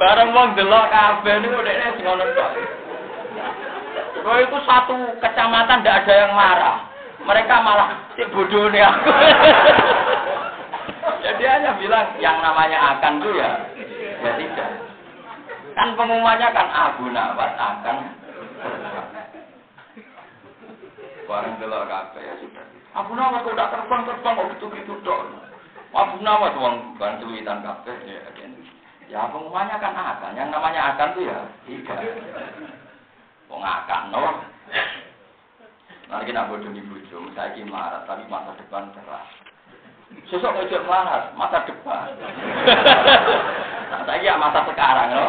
Bareng 0.00 0.32
wong 0.32 0.56
delok 0.56 0.88
kabeh 0.88 1.44
niku 1.44 1.60
dekne 1.60 1.92
sing 2.00 2.08
ngono 2.08 2.24
itu 4.40 4.56
satu 4.64 4.96
kecamatan 5.20 5.84
tidak 5.84 6.00
ada 6.04 6.12
yang 6.24 6.32
marah. 6.32 6.88
Mereka 7.20 7.54
malah 7.60 8.00
si 8.16 8.24
bodoh 8.32 8.72
nih 8.72 8.80
aku. 8.80 9.12
Jadi 11.24 11.44
hanya 11.44 11.76
bilang 11.76 12.16
yang 12.16 12.40
namanya 12.40 12.96
akan 12.96 13.20
tuh 13.20 13.36
ya, 13.36 13.60
ya 14.24 14.32
tidak. 14.40 14.72
Kan 15.76 15.92
pengumumannya 16.00 16.48
kan 16.48 16.68
Abu 16.72 17.12
Nawas 17.12 17.52
akan 17.60 17.96
bareng 21.28 21.54
delok 21.60 21.84
kabeh 21.92 22.24
ya 22.24 22.34
sudah. 22.40 22.69
Abu 22.90 23.14
Nawas 23.14 23.46
kok 23.46 23.54
udah 23.54 23.70
terbang 23.70 24.02
terbang 24.02 24.34
kok 24.34 24.48
gitu 24.58 24.66
gitu 24.74 24.92
dong. 25.06 25.38
Abu 25.94 26.18
Nawas 26.22 26.58
wong 26.58 26.98
kan 26.98 27.22
cuitan 27.22 27.62
kabeh 27.62 27.96
ya. 28.06 28.22
Ya 29.10 29.26
pengumumannya 29.26 29.74
kan 29.82 29.94
akan. 29.94 30.38
Yang 30.38 30.48
namanya 30.54 30.94
akan 30.94 31.08
tuh 31.18 31.22
ya 31.26 31.38
tiga. 31.66 31.98
Wong 33.50 33.62
akan, 33.62 34.02
no. 34.14 34.22
Nanti 36.06 36.30
kita 36.30 36.46
bodoh 36.46 36.70
di 36.74 36.82
bojo, 36.86 37.30
saya 37.34 37.54
ini 37.54 37.70
marah, 37.70 38.02
tapi 38.06 38.26
masa 38.26 38.54
depan 38.58 38.90
cerah. 38.94 39.26
Sesok 40.26 40.58
ojo 40.58 40.78
marah, 40.86 41.30
masa 41.38 41.66
depan. 41.66 42.10
saya 44.06 44.18
ya 44.22 44.34
masa 44.38 44.66
sekarang, 44.66 45.08
no. 45.14 45.26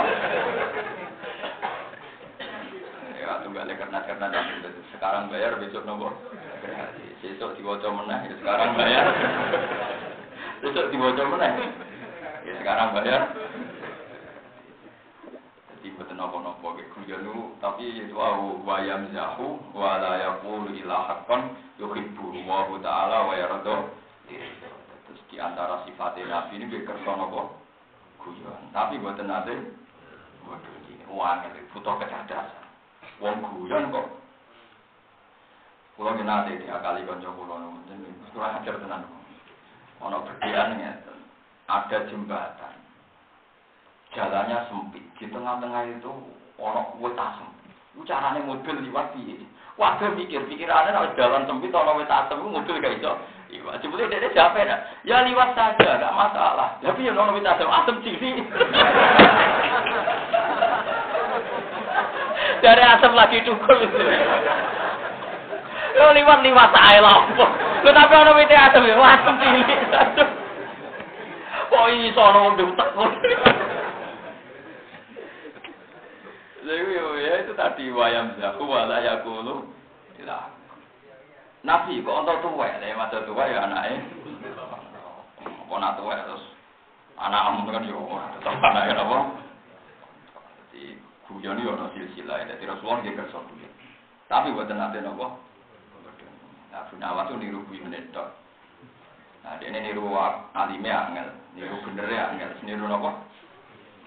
Tunggal 3.61 3.77
karena 3.77 4.01
karena 4.09 4.41
sekarang 4.89 5.29
bayar 5.29 5.53
besok 5.61 5.85
nopo. 5.85 6.09
Besok 7.21 7.53
diwaca 7.61 7.93
meneh, 7.93 8.33
ya 8.33 8.35
sekarang 8.41 8.73
bayar. 8.73 9.05
Besok 10.65 10.89
diwaca 10.89 11.23
meneh. 11.29 11.53
Ya 12.41 12.53
sekarang 12.57 12.97
bayar. 12.97 13.21
Jadi 15.77 15.93
betul 15.93 16.17
nopo-nopo 16.17 16.73
ke 16.73 16.89
kujanu 16.97 17.53
tapi 17.61 18.01
itu 18.01 18.17
au 18.17 18.65
wayam 18.65 19.13
zahu 19.13 19.61
wala 19.77 20.17
yaqulu 20.17 20.73
ila 20.81 20.97
haqqan 21.13 21.53
yuhibbu 21.77 22.33
wa 22.49 22.65
ta'ala 22.81 23.29
wa 23.29 23.33
yarda. 23.37 23.93
Terus 25.05 25.21
di 25.29 25.37
antara 25.37 25.85
sifat 25.85 26.17
Nabi 26.17 26.57
ini 26.57 26.65
gue 26.65 26.81
kersa 26.81 27.13
nopo 27.13 27.61
guyon. 28.25 28.73
Tapi 28.73 28.97
buat 28.97 29.21
nate 29.21 29.53
waduh 30.49 30.73
ini 30.89 31.05
uang 31.13 31.45
itu 31.45 31.61
butuh 31.77 32.01
kecerdasan. 32.01 32.60
Wong 33.21 33.45
guyon 33.45 33.93
kok 33.93 34.21
Kulo 36.01 36.17
ki 36.17 36.25
nate 36.25 36.57
diakali 36.57 37.05
kanca 37.05 37.29
kulo 37.29 37.61
niku 37.61 38.25
kurang 38.33 38.57
ajar 38.57 38.73
tenan. 38.81 39.05
Ono 40.01 40.25
berdian 40.25 40.81
ngeten. 40.81 41.13
Ada 41.69 42.09
jembatan. 42.09 42.73
Jalannya 44.17 44.65
sempit. 44.65 45.05
Di 45.21 45.29
tengah-tengah 45.29 45.93
itu 45.93 46.09
ono 46.57 46.97
wit 46.97 47.13
asem. 47.13 47.45
Iku 47.93 48.01
carane 48.07 48.41
mobil 48.41 48.81
liwat 48.81 49.13
piye? 49.13 49.45
Waduh 49.77 50.17
mikir, 50.17 50.41
pikirannya 50.49 50.89
kalau 50.89 51.13
jalan 51.13 51.45
sempit 51.45 51.69
ono 51.69 52.01
wit 52.01 52.09
asem 52.09 52.39
mobil 52.39 52.81
gak 52.81 52.97
iso. 52.97 53.13
Iya, 53.51 53.77
sebetulnya 53.83 54.25
dia 54.25 54.33
capek 54.33 54.65
nah. 54.65 54.79
Ya 55.05 55.21
liwat 55.21 55.53
saja, 55.53 56.01
gak 56.01 56.17
masalah. 56.17 56.81
Tapi 56.81 57.05
ya 57.05 57.13
ono 57.13 57.37
wit 57.37 57.45
asem, 57.45 57.69
asem 57.69 58.01
cilik. 58.01 58.41
Dari 62.61 62.83
asem 62.85 63.11
lagi 63.17 63.41
tukul 63.41 63.77
itu. 63.81 63.97
Lo 65.97 66.13
liwat-liwat 66.13 66.71
ae 66.77 66.97
lho. 67.01 67.17
Lo 67.81 67.89
tapi 67.89 68.13
ana 68.13 68.31
wite 68.37 68.55
asem 68.55 68.85
ya, 68.85 68.95
asem 69.01 69.35
cilik. 69.41 69.79
Kok 71.73 71.85
iso 72.05 72.21
ana 72.21 72.39
wong 72.45 72.55
utek 72.61 72.89
Jadi 76.61 76.93
ya 77.25 77.33
itu 77.41 77.53
tadi 77.57 77.89
wayam 77.89 78.37
zahu 78.37 78.69
wala 78.69 79.01
yakulu 79.01 79.65
tidak. 80.13 80.53
Nabi 81.65 82.05
kok 82.05 82.17
untuk 82.21 82.37
tua 82.45 82.69
ya, 82.69 82.93
masa 82.93 83.25
tua 83.25 83.49
ya 83.49 83.65
anaknya. 83.65 84.05
Kok 85.41 85.79
nak 85.81 85.97
tua 85.97 86.21
terus 86.21 86.45
anak 87.17 87.65
kan 87.65 87.89
yo 87.89 88.01
tetap 88.37 88.61
anaknya 88.61 89.01
apa? 89.01 89.17
Jadi 90.69 91.10
guyon 91.31 91.63
yo 91.63 91.75
ono 91.75 91.87
silsilah, 91.95 92.43
jadi 92.43 92.63
Rasulullah 92.67 92.99
dia 93.03 93.15
kerja 93.15 93.39
Tapi 94.27 94.51
buat 94.55 94.71
nanti 94.71 94.99
nopo, 95.03 95.51
Nah, 96.71 96.87
punya 96.87 97.11
awas 97.11 97.27
niru 97.35 97.67
bui 97.67 97.83
menetok. 97.83 98.31
Nah, 99.43 99.59
ini 99.59 99.91
niru 99.91 100.07
alimnya 100.55 101.11
angel, 101.11 101.27
niru 101.51 101.75
bener 101.83 102.07
ya 102.07 102.31
angel, 102.31 102.51
niru 102.63 102.87
nopo. 102.87 103.11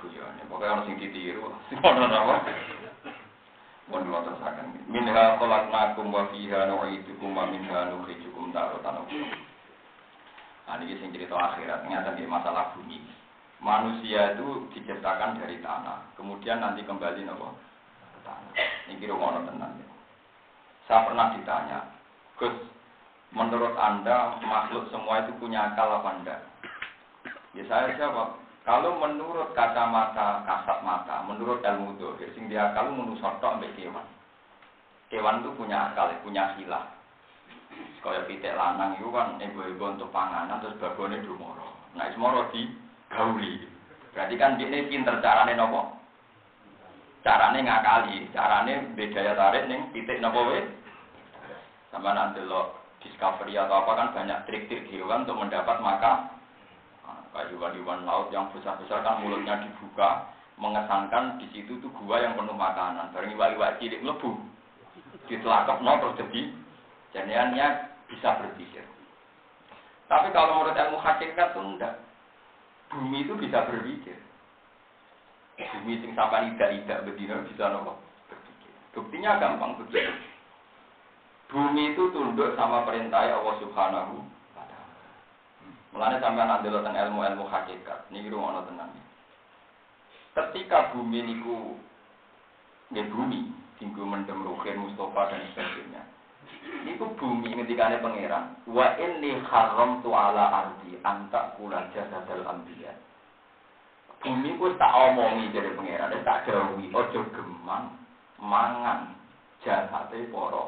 Guyon, 0.01 0.40
pokoknya 0.48 0.72
harus 0.72 0.84
sing 0.88 0.96
ditiru. 0.96 1.52
Ono 1.84 2.05
nopo. 2.09 2.34
Mohon 3.92 4.05
dulu 4.09 4.18
terusakan. 4.32 4.66
Minha 4.88 5.36
khalaqnakum 5.36 6.09
wa 6.09 6.24
fiha 6.32 6.72
nu'idukum 6.72 7.36
wa 7.36 7.44
minha 7.52 7.92
nukhrijukum 7.92 8.48
daratan 8.48 9.05
ukhra. 9.05 9.28
Nah, 10.64 10.80
ini 10.80 10.96
sing 10.96 11.12
cerita 11.12 11.36
akhirat, 11.36 11.84
ternyata 11.84 12.16
di 12.16 12.24
masalah 12.24 12.72
bumi. 12.72 13.05
Manusia 13.65 14.36
itu 14.36 14.69
diciptakan 14.77 15.41
dari 15.41 15.57
tanah, 15.65 16.05
kemudian 16.20 16.61
nanti 16.61 16.85
kembali 16.85 17.24
nopo 17.24 17.57
ke 18.12 18.20
tanah. 18.20 18.53
Ini 18.93 19.01
kira 19.01 19.16
ngono 19.16 19.41
tenang. 19.49 19.73
Saya 20.85 21.09
pernah 21.09 21.32
ditanya, 21.32 21.81
Gus, 22.36 22.53
menurut 23.32 23.73
Anda 23.81 24.36
makhluk 24.45 24.93
semua 24.93 25.24
itu 25.24 25.32
punya 25.41 25.73
akal 25.73 25.97
apa 25.97 26.11
enggak? 26.12 26.41
Ya 27.57 27.65
saya 27.65 27.97
jawab, 27.97 28.36
kalau 28.69 29.01
menurut 29.01 29.57
kacamata 29.57 30.45
kasat 30.45 30.85
mata, 30.85 31.24
menurut 31.24 31.65
ilmu 31.65 31.97
dohir, 31.97 32.28
sing 32.36 32.53
dia 32.53 32.69
kalau 32.77 32.93
menurut 32.93 33.16
sotok 33.16 33.57
ambil 33.57 33.73
kewan. 33.81 34.05
Kewan 35.09 35.41
itu 35.41 35.51
punya 35.57 35.89
akal, 35.89 36.12
punya 36.20 36.53
hilah. 36.61 36.85
Kaya 38.05 38.28
pitik 38.28 38.53
lanang 38.53 39.01
itu 39.01 39.09
kan 39.09 39.41
ibu-ibu 39.41 39.97
untuk 39.97 40.12
panganan 40.12 40.61
terus 40.61 40.77
babone 40.77 41.24
dumoro. 41.24 41.73
Nah, 41.97 42.12
semoro 42.12 42.53
di 42.53 42.84
gauli. 43.12 43.64
Berarti 44.14 44.35
kan 44.39 44.56
dia 44.56 44.86
pinter 44.86 45.18
carane 45.18 45.59
nopo? 45.59 45.97
Carane 47.24 47.60
ngakali, 47.64 48.31
carane 48.31 48.94
beda 48.94 49.20
ya 49.20 49.35
tarik 49.35 49.66
ning 49.66 49.90
pitik 49.90 50.20
nopo 50.20 50.52
weh 50.52 50.64
sama 51.90 52.10
nanti 52.14 52.43
lo 52.43 52.85
discovery 53.01 53.55
atau 53.55 53.85
apa 53.85 53.93
kan 53.94 54.09
banyak 54.16 54.39
trik-trik 54.48 54.89
hewan 54.90 55.22
untuk 55.24 55.39
mendapat 55.39 55.78
makan. 55.78 56.18
Nah, 57.05 57.20
kayak 57.31 57.52
hewan-hewan 57.52 58.02
laut 58.09 58.32
yang 58.32 58.48
besar-besar 58.51 59.05
kan 59.05 59.20
mulutnya 59.20 59.60
dibuka, 59.60 60.32
mengesankan 60.56 61.39
di 61.39 61.47
situ 61.52 61.78
tuh 61.78 61.93
gua 62.02 62.18
yang 62.20 62.35
penuh 62.35 62.56
makanan. 62.56 63.12
Bareng 63.12 63.36
iwak-iwak 63.36 63.78
cilik 63.78 64.02
lebu, 64.02 64.36
ditelakap 65.28 65.81
no 65.81 65.93
terus 66.01 66.18
jadi 66.20 66.40
jadiannya 67.14 67.66
bisa 68.09 68.28
berpikir. 68.43 68.85
Tapi 70.10 70.28
kalau 70.36 70.60
menurut 70.60 70.76
ilmu 70.76 70.98
hakikat 71.01 71.56
itu 71.56 71.60
enggak. 71.60 71.94
Bumi 72.95 73.27
itu 73.27 73.35
bisa 73.35 73.66
berpikir. 73.66 74.15
Bumi 75.59 75.99
sing 75.99 76.15
sampai 76.15 76.55
tidak-tidak 76.55 77.03
bedino 77.11 77.43
bisa 77.51 77.75
nopo 77.75 77.99
berpikir. 78.31 78.71
Buktinya 78.95 79.43
gampang 79.43 79.75
begitu. 79.83 80.15
Bumi 81.51 81.95
itu 81.95 82.15
tunduk 82.15 82.55
sama 82.55 82.87
perintah 82.87 83.27
Allah 83.27 83.55
Subhanahu 83.59 84.23
wa 84.55 84.65
taala. 84.66 85.11
Mulane 85.91 86.16
sampean 86.23 86.55
andel 86.55 86.79
tentang 86.83 86.95
ilmu-ilmu 86.95 87.45
hakikat, 87.51 88.07
niki 88.15 88.31
rumono 88.31 88.62
tenan. 88.66 88.95
Ketika 90.35 90.95
bumi 90.95 91.19
niku 91.23 91.79
nggih 92.95 93.07
bumi, 93.11 93.51
tinggu 93.79 94.03
mendem 94.07 94.43
ruhin 94.43 94.83
Mustafa 94.83 95.35
dan 95.35 95.47
sebagainya. 95.51 96.03
Niku 96.85 97.16
bumi 97.16 97.56
ngendikane 97.56 98.02
pangeran, 98.05 98.60
wa 98.68 98.93
inni 99.01 99.40
haramtu 99.48 100.12
ala 100.12 100.68
ardi 100.68 101.01
anta 101.01 101.56
kula 101.56 101.89
jasadal 101.97 102.44
anbiya. 102.44 102.93
Bumi 104.20 104.56
ku 104.60 104.72
tak 104.76 104.93
omongi 104.93 105.52
dari 105.52 105.72
pangeran, 105.72 106.12
tak 106.24 106.44
jauhi, 106.44 106.93
ojo 106.93 107.20
gemang 107.32 107.97
mangan 108.36 109.16
jasate 109.64 110.28
para 110.28 110.64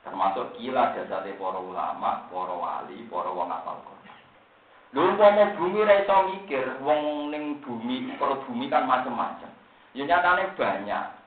Termasuk 0.00 0.56
kila 0.56 0.96
jasate 0.96 1.36
para 1.36 1.60
ulama, 1.60 2.24
para 2.32 2.54
wali, 2.56 3.04
para 3.12 3.30
wong 3.36 3.52
apal. 3.52 3.84
Lho 4.90 5.06
umpama 5.06 5.54
bumi 5.54 5.86
ra 5.86 6.02
iso 6.02 6.16
mikir, 6.34 6.82
wong 6.82 7.30
ning 7.30 7.62
bumi, 7.62 8.16
para 8.18 8.42
bumi 8.42 8.66
kan 8.66 8.88
macam-macam. 8.90 9.52
Ya 9.94 10.02
nyatane 10.08 10.56
banyak. 10.58 11.19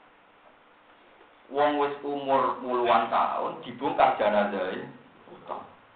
Wong 1.53 1.77
wis 1.77 1.93
umur 2.01 2.57
puluhan 2.65 3.13
tahun 3.13 3.61
dibongkar 3.61 4.17
jenazah. 4.17 4.73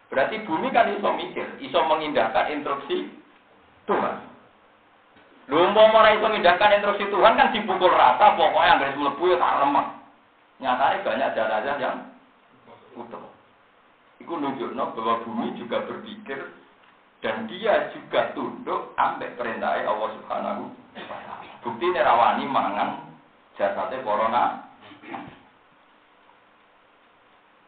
Berarti 0.08 0.46
bumi 0.48 0.70
kan 0.72 0.94
iso 0.94 1.10
mikir, 1.18 1.48
iso 1.60 1.82
mengindahkan 1.84 2.54
instruksi 2.54 3.10
Tuhan. 3.90 4.16
Lho 5.50 5.74
umpama 5.74 6.06
ora 6.06 6.16
iso 6.16 6.30
mengindahkan 6.30 6.78
instruksi 6.80 7.10
Tuhan 7.10 7.34
kan 7.36 7.52
dipukul 7.52 7.92
rata 7.92 8.38
pokoknya 8.38 8.78
anggere 8.78 8.96
mlebu 8.96 9.24
ya 9.34 9.38
tak 9.42 9.58
remah. 9.66 9.88
Nyatane 10.62 10.98
banyak 11.04 11.30
jenazah 11.34 11.76
yang 11.82 11.98
utuh. 12.96 13.26
Iku 14.22 14.34
nunjukno 14.38 14.94
bahwa 14.94 15.26
bumi 15.26 15.58
juga 15.58 15.86
berpikir 15.86 16.54
dan 17.26 17.50
dia 17.50 17.90
juga 17.98 18.30
tunduk 18.38 18.94
ambek 18.98 19.38
perintah 19.38 19.74
Allah 19.74 20.10
Subhanahu 20.22 20.64
wa 20.70 21.02
taala. 21.10 21.36
Bukti 21.66 21.86
nerawani 21.90 22.46
mangan 22.46 22.90
jasate 23.58 24.06
corona. 24.06 24.70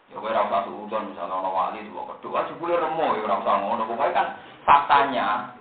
Ya 0.09 0.17
kowe 0.17 0.29
ora 0.29 0.49
usah 0.49 0.61
suudon 0.65 1.13
misalnya 1.13 1.37
ana 1.37 1.49
wali 1.53 1.85
tuwa 1.85 2.09
keduk 2.15 2.33
aja 2.33 2.53
boleh 2.57 2.77
remo 2.81 3.07
ya 3.13 3.21
ora 3.29 3.35
usah 3.41 3.55
ngono. 3.61 3.83
Pokoke 3.85 4.11
kan 4.13 4.27
faktanya 4.65 5.53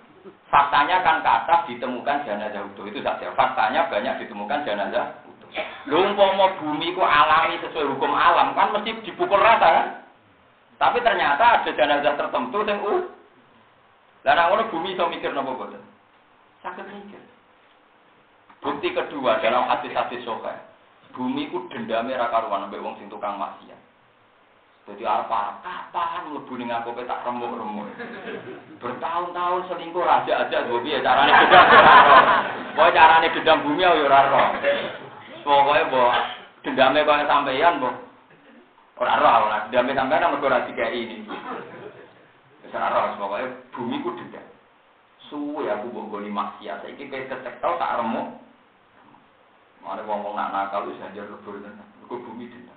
faktanya 0.49 1.05
kan 1.05 1.21
kata 1.21 1.69
ditemukan 1.69 2.25
jenazah 2.25 2.65
utuh 2.73 2.85
itu 2.89 2.99
saja. 3.05 3.29
Faktanya 3.37 3.85
banyak 3.87 4.25
ditemukan 4.25 4.65
jenazah 4.65 5.19
Lho 5.89 5.97
umpama 6.05 6.61
bumi 6.61 6.93
ku 6.93 7.01
alami 7.01 7.57
sesuai 7.57 7.97
hukum 7.97 8.13
alam 8.13 8.53
kan 8.53 8.69
mesti 8.69 9.01
dipukul 9.01 9.41
rata 9.41 9.65
kan? 9.65 9.87
Tapi 10.77 11.01
ternyata 11.01 11.59
ada 11.59 11.71
jenazah 11.73 12.13
tertentu 12.13 12.61
yang 12.63 12.79
uh. 12.85 13.03
Lah 14.27 14.33
nek 14.35 14.45
ngono 14.51 14.63
bumi 14.69 14.93
iso 14.93 15.09
mikir 15.09 15.31
napa 15.33 15.55
boten? 15.55 15.81
Sakit 16.61 16.85
mikir. 16.85 17.21
Bukti 18.59 18.91
kedua 18.91 19.39
dalam 19.39 19.65
hadis-hadis 19.71 20.21
sokai. 20.27 20.59
Bumi 21.15 21.49
ku 21.49 21.65
dendamnya 21.71 22.19
raka 22.19 22.45
karuan 22.45 22.67
sampai 22.67 22.83
wong 22.83 22.95
sing 22.99 23.07
tukang 23.09 23.39
maksiat. 23.39 23.78
Jadi 24.89 25.05
apa? 25.05 25.61
Kapan 25.61 26.33
mlebu 26.33 26.53
ning 26.57 26.73
aku 26.73 26.97
tak 27.05 27.21
remuk-remuk. 27.21 27.93
Bertahun-tahun 28.81 29.69
selingkuh 29.69 30.01
raja 30.01 30.49
aja 30.49 30.65
gue 30.65 30.81
piye 30.81 30.97
carane 31.05 31.29
gedam. 31.29 31.65
Pokoke 32.73 32.97
carane 32.97 33.27
gedam 33.29 33.61
bumi 33.61 33.85
ya 33.85 33.93
ora 33.93 34.19
ro. 34.33 34.43
Pokoke 35.45 35.81
mbok 35.93 36.13
dendame 36.65 37.05
kaya 37.05 37.29
sampeyan 37.29 37.77
mbok 37.77 37.95
ora 38.97 39.13
ro 39.21 39.29
ora 39.45 39.57
dendame 39.69 39.93
sampeyan 39.93 40.33
mergo 40.33 40.49
ora 40.49 40.65
dikeki 40.65 40.99
ini. 41.05 41.15
Wis 42.65 42.73
ora 42.73 42.89
ro 42.89 42.99
pokoke 43.21 43.45
bumi 43.77 44.01
ku 44.01 44.09
dendam. 44.17 44.45
Suwe 45.29 45.69
aku 45.69 45.93
mbok 45.93 46.17
goni 46.17 46.33
maksiat 46.33 46.81
kowe 46.81 46.97
kecek 46.97 47.61
tau 47.61 47.77
tak 47.77 48.01
remuk. 48.01 48.41
Mane 49.85 50.01
wong-wong 50.01 50.33
nak 50.33 50.49
nakal 50.49 50.89
wis 50.89 50.97
anjir 51.05 51.29
lebur 51.29 51.61
tenan. 51.61 51.85
Mergo 52.01 52.25
bumi 52.25 52.49
dendam. 52.49 52.68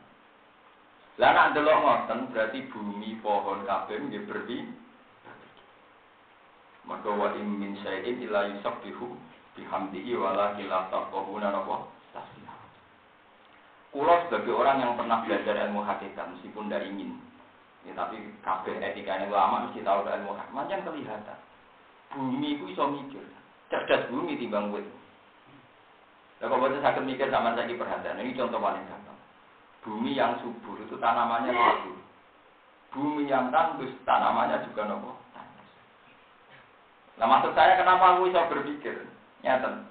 Lah 1.20 1.30
nak 1.36 1.52
delok 1.52 1.76
ngoten 1.76 2.32
berarti 2.32 2.64
bumi, 2.72 3.20
pohon, 3.20 3.68
kabeh 3.68 4.00
nggih 4.00 4.24
berbi. 4.24 4.64
Maka 6.88 7.08
wa 7.12 7.36
in 7.36 7.60
min 7.60 7.76
syai'in 7.84 8.24
illa 8.24 8.48
yusabbihu 8.48 9.12
bihamdihi 9.54 10.16
wa 10.16 10.32
la 10.32 10.46
ilaha 10.56 11.04
napa. 11.38 11.76
Kulo 13.92 14.24
sebagai 14.24 14.56
orang 14.56 14.80
yang 14.80 14.96
pernah 14.96 15.20
belajar 15.20 15.52
ilmu 15.68 15.84
hakikat 15.84 16.24
meskipun 16.32 16.72
tidak 16.72 16.88
ingin. 16.88 17.12
Ya, 17.84 17.92
tapi 17.92 18.24
kabeh 18.40 18.80
ini 18.80 19.28
lama 19.28 19.68
mesti 19.68 19.84
tahu 19.84 20.08
ilmu 20.08 20.32
hakikat. 20.32 20.56
Macam 20.56 20.78
kelihatan. 20.80 21.38
Bumi 22.16 22.56
itu 22.56 22.72
iso 22.72 22.88
mikir. 22.88 23.20
Cerdas 23.68 24.08
bumi 24.08 24.40
timbang 24.40 24.72
wit. 24.72 24.88
Lah 26.40 26.48
kok 26.48 26.58
sakit 26.58 27.04
mikir 27.04 27.28
sama 27.28 27.52
saya 27.52 27.68
perhatian. 27.68 28.18
Ini 28.18 28.32
contoh 28.32 28.58
paling 28.58 28.84
gampang. 28.88 29.01
Bumi 29.82 30.14
yang 30.14 30.38
subur 30.38 30.78
itu 30.78 30.94
tanamannya 31.02 31.50
subur. 31.50 31.98
Bumi 32.94 33.26
yang 33.26 33.50
tandus 33.50 33.90
tanamannya 34.06 34.62
juga 34.70 34.86
nopo. 34.86 35.18
Nah 37.18 37.26
maksud 37.26 37.52
saya 37.58 37.74
kenapa 37.74 38.14
aku 38.14 38.30
bisa 38.30 38.46
berpikir? 38.46 38.94
Nyata. 39.42 39.82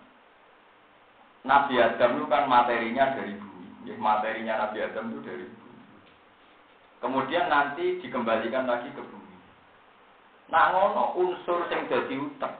Nabi 1.43 1.75
Adam 1.81 2.21
itu 2.21 2.25
kan 2.31 2.47
materinya 2.47 3.17
dari 3.17 3.35
bumi. 3.35 3.67
Ya, 3.89 3.95
materinya 3.99 4.53
Nabi 4.67 4.77
Adam 4.79 5.11
itu 5.11 5.19
dari 5.27 5.45
bumi. 5.45 5.83
Kemudian 7.01 7.51
nanti 7.51 7.99
dikembalikan 7.99 8.69
lagi 8.69 8.87
ke 8.95 9.03
bumi. 9.03 9.35
Nah 10.47 10.71
ngono 10.71 11.19
unsur 11.19 11.67
yang 11.67 11.87
jadi 11.91 12.15
utak, 12.15 12.53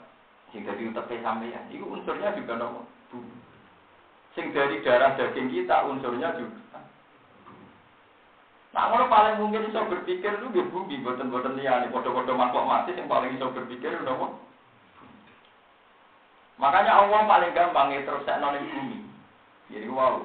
yang 0.52 0.68
jadi 0.68 0.84
utak 0.92 1.08
sampeyan, 1.08 1.64
itu 1.72 1.86
unsurnya 1.88 2.36
juga 2.36 2.60
nopo 2.60 2.84
bumi. 3.14 3.36
Sing 4.36 4.56
dari 4.56 4.80
darah 4.84 5.16
daging 5.16 5.52
kita 5.52 5.88
unsurnya 5.88 6.36
juga 6.40 6.71
Nah, 8.72 8.88
kalau 8.88 9.12
paling 9.12 9.36
mungkin 9.44 9.68
bisa 9.68 9.84
berpikir 9.84 10.32
itu 10.32 10.48
di 10.56 10.64
bumi, 10.72 11.04
buatan-buatan 11.04 11.60
nih, 11.60 11.92
kode-kode 11.92 12.32
makhluk 12.32 12.64
mati 12.64 12.96
yang 12.96 13.12
paling 13.12 13.36
bisa 13.36 13.52
berpikir 13.52 13.92
itu 13.92 14.08
apa? 14.08 14.28
Makanya 16.56 17.04
Allah 17.04 17.22
paling 17.28 17.52
gampang 17.52 17.92
itu 17.92 18.08
terus 18.08 18.24
noning 18.40 18.64
bumi. 18.72 19.00
Jadi 19.76 19.88
wow, 19.92 20.24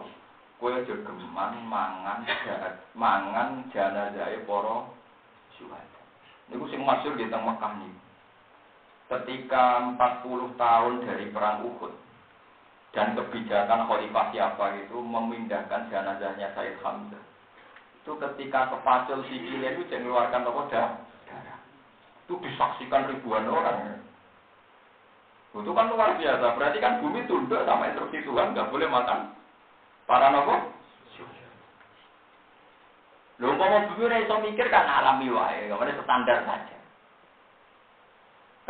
kue 0.63 0.79
jogeman 0.87 1.59
mangan 1.67 2.23
jahat, 2.47 2.87
mangan 2.95 3.67
jana 3.75 4.15
jaya 4.15 4.39
poro 4.47 4.95
syuhada. 5.59 6.01
Ini 6.55 6.63
sing 6.71 6.87
masyur 6.87 7.19
di 7.19 7.27
tengah 7.27 7.51
Mekah 7.51 7.73
nih. 7.83 7.95
Ketika 9.07 9.95
40 9.95 10.55
tahun 10.55 10.95
dari 11.03 11.27
perang 11.35 11.67
Uhud 11.67 11.95
dan 12.95 13.15
kebijakan 13.15 13.87
Khalifah 13.87 14.27
siapa 14.35 14.67
itu 14.83 14.99
memindahkan 14.99 15.91
jenazahnya 15.91 16.51
Said 16.59 16.75
Hamzah 16.83 17.36
itu 18.07 18.15
ketika 18.23 18.71
kepacul 18.71 19.19
sikilnya 19.27 19.75
itu 19.75 19.83
jangan 19.91 20.07
mengeluarkan 20.07 20.47
apa 20.47 20.63
darah. 20.71 21.59
Itu 22.23 22.39
disaksikan 22.39 23.11
ribuan 23.11 23.51
orang. 23.51 23.99
Itu 25.51 25.75
kan 25.75 25.91
luar 25.91 26.15
biasa. 26.15 26.55
Berarti 26.55 26.79
kan 26.79 27.03
bumi 27.03 27.27
tunduk 27.27 27.67
sama 27.67 27.91
instruksi 27.91 28.23
Tuhan, 28.23 28.55
nggak 28.55 28.71
boleh 28.71 28.87
makan 28.87 29.35
para 30.07 30.31
nopo. 30.31 30.55
Lho 33.43 33.53
mau 33.59 33.91
bumi 33.91 34.07
ora 34.07 34.23
iso 34.23 34.39
mikir 34.39 34.71
kan 34.71 34.87
alami 34.87 35.27
wae, 35.27 35.67
nggak 35.67 36.07
standar 36.07 36.47
saja. 36.47 36.79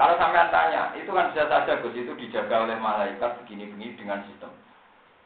Kalau 0.00 0.16
sampean 0.16 0.48
tanya, 0.48 0.96
itu 0.96 1.12
kan 1.12 1.28
bisa 1.36 1.44
saja 1.44 1.76
Gus 1.84 1.92
itu 1.92 2.16
dijaga 2.16 2.64
oleh 2.64 2.80
malaikat 2.80 3.36
begini-begini 3.44 4.00
dengan 4.00 4.24
sistem. 4.32 4.48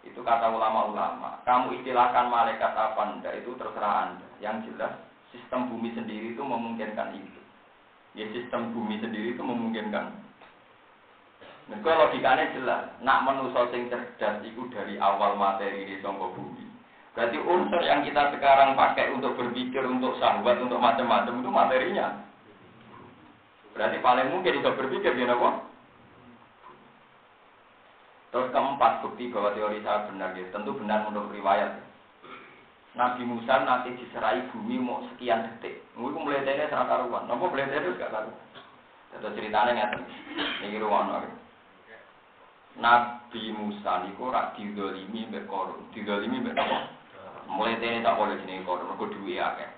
Itu 0.00 0.24
kata 0.24 0.48
ulama-ulama. 0.48 1.44
Kamu 1.44 1.76
istilahkan 1.80 2.32
malaikat 2.32 2.72
apa 2.72 3.00
anda 3.04 3.30
itu 3.36 3.52
terserah 3.60 4.08
anda. 4.08 4.28
Yang 4.40 4.72
jelas 4.72 4.92
sistem 5.30 5.68
bumi 5.68 5.92
sendiri 5.92 6.32
itu 6.32 6.42
memungkinkan 6.42 7.12
itu. 7.16 7.40
Ya 8.16 8.26
sistem 8.32 8.72
bumi 8.72 8.98
sendiri 8.98 9.36
itu 9.36 9.42
memungkinkan. 9.44 10.30
Kalau 11.70 12.10
logikanya 12.10 12.50
jelas, 12.50 12.82
nak 12.98 13.22
menuso 13.22 13.70
sing 13.70 13.86
cerdas 13.86 14.42
itu 14.42 14.66
dari 14.74 14.98
awal 14.98 15.38
materi 15.38 15.86
di 15.86 16.02
songko 16.02 16.34
bumi. 16.34 16.66
Berarti 17.14 17.38
unsur 17.38 17.82
yang 17.86 18.02
kita 18.02 18.34
sekarang 18.34 18.74
pakai 18.74 19.14
untuk 19.14 19.38
berpikir, 19.38 19.86
untuk 19.86 20.18
sahabat, 20.18 20.58
untuk 20.58 20.82
macam-macam 20.82 21.38
itu 21.38 21.50
materinya. 21.50 22.06
Berarti 23.70 24.02
paling 24.02 24.34
mungkin 24.34 24.58
bisa 24.58 24.74
berpikir, 24.74 25.14
ya 25.14 25.30
nopo? 25.30 25.69
Terus 28.30 28.50
keempat 28.54 29.02
bukti 29.02 29.26
bahwa 29.34 29.50
teori 29.58 29.82
saya 29.82 30.06
benar 30.06 30.30
ya, 30.38 30.46
tentu 30.54 30.70
benar 30.78 31.02
menurut 31.10 31.34
riwayat. 31.34 31.82
Nabi 32.94 33.22
Musa 33.22 33.62
nanti 33.62 33.94
diserai 33.98 34.50
bumi 34.50 34.78
mau 34.78 35.02
sekian 35.14 35.46
detik. 35.46 35.82
Mungkin 35.94 36.26
mulai 36.26 36.42
dari 36.42 36.66
serang 36.66 36.90
karuan. 36.90 37.26
Nopo 37.26 37.46
mulai 37.50 37.70
dari 37.70 37.90
gak. 37.94 38.26
Itu 39.10 39.28
ceritanya 39.34 39.74
nggak 39.74 40.06
Ini 40.62 40.78
ruang 40.82 41.10
Nabi 42.78 43.42
Musa 43.54 44.06
niku 44.06 44.30
rak 44.30 44.54
didolimi 44.58 45.26
mbek 45.26 45.46
korun. 45.50 45.90
Didolimi 45.90 46.42
mbek 46.42 46.58
apa? 46.58 46.78
Mulai 47.50 47.82
dari 47.82 48.02
tak 48.02 48.14
boleh 48.14 48.38
jenenge 48.42 48.62
korun, 48.62 48.86
mergo 48.86 49.10
duwe 49.10 49.38
akeh. 49.42 49.70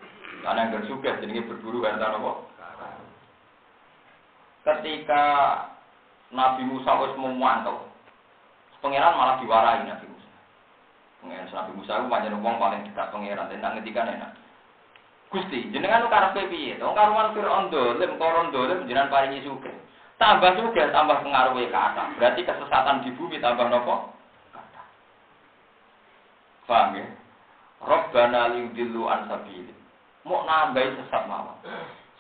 Karena 0.45 0.69
yang 0.69 0.85
juga 0.85 1.17
jenenge 1.21 1.49
berburu 1.49 1.85
harta 1.85 2.17
apa? 2.17 2.33
Ketika 4.63 5.25
Nabi 6.33 6.63
Musa 6.69 6.97
wis 7.01 7.17
mau 7.17 7.33
Pangeran 8.83 9.15
malah 9.15 9.39
diwarai 9.39 9.87
Nabi 9.87 10.11
Musa. 10.11 10.31
Pangeran 11.23 11.47
Nabi 11.55 11.73
Musa 11.79 11.93
itu 12.03 12.11
banyak 12.11 12.35
wong 12.43 12.57
paling 12.59 12.83
dekat 12.91 13.07
pangeran 13.15 13.47
dan 13.47 13.59
nak 13.63 13.73
ngedikan 13.79 14.11
enak. 14.11 14.35
Gusti, 15.31 15.71
jenengan 15.73 16.05
lu 16.05 16.13
karepe 16.13 16.51
piye? 16.51 16.77
Wong 16.83 16.93
karuan 16.93 17.33
Firaun 17.33 17.71
dolim, 17.71 18.21
koron 18.21 18.51
dolim 18.51 18.85
jenengan 18.91 19.09
paringi 19.09 19.47
sugih. 19.47 19.73
Tambah 20.19 20.59
sugih, 20.59 20.91
tambah 20.91 21.23
pengaruhnya 21.23 21.73
kata. 21.73 22.05
Berarti 22.19 22.43
kesesatan 22.43 23.07
di 23.07 23.15
bumi 23.17 23.39
tambah 23.39 23.71
nopo? 23.71 24.13
Kata. 24.51 24.83
Paham 26.69 26.99
ya? 26.99 27.07
Robbana 27.81 28.53
liudillu 28.53 29.07
an. 29.09 29.31
Mau 30.23 30.47
nambahi 30.47 30.95
sesat 30.99 31.27
mawon. 31.27 31.59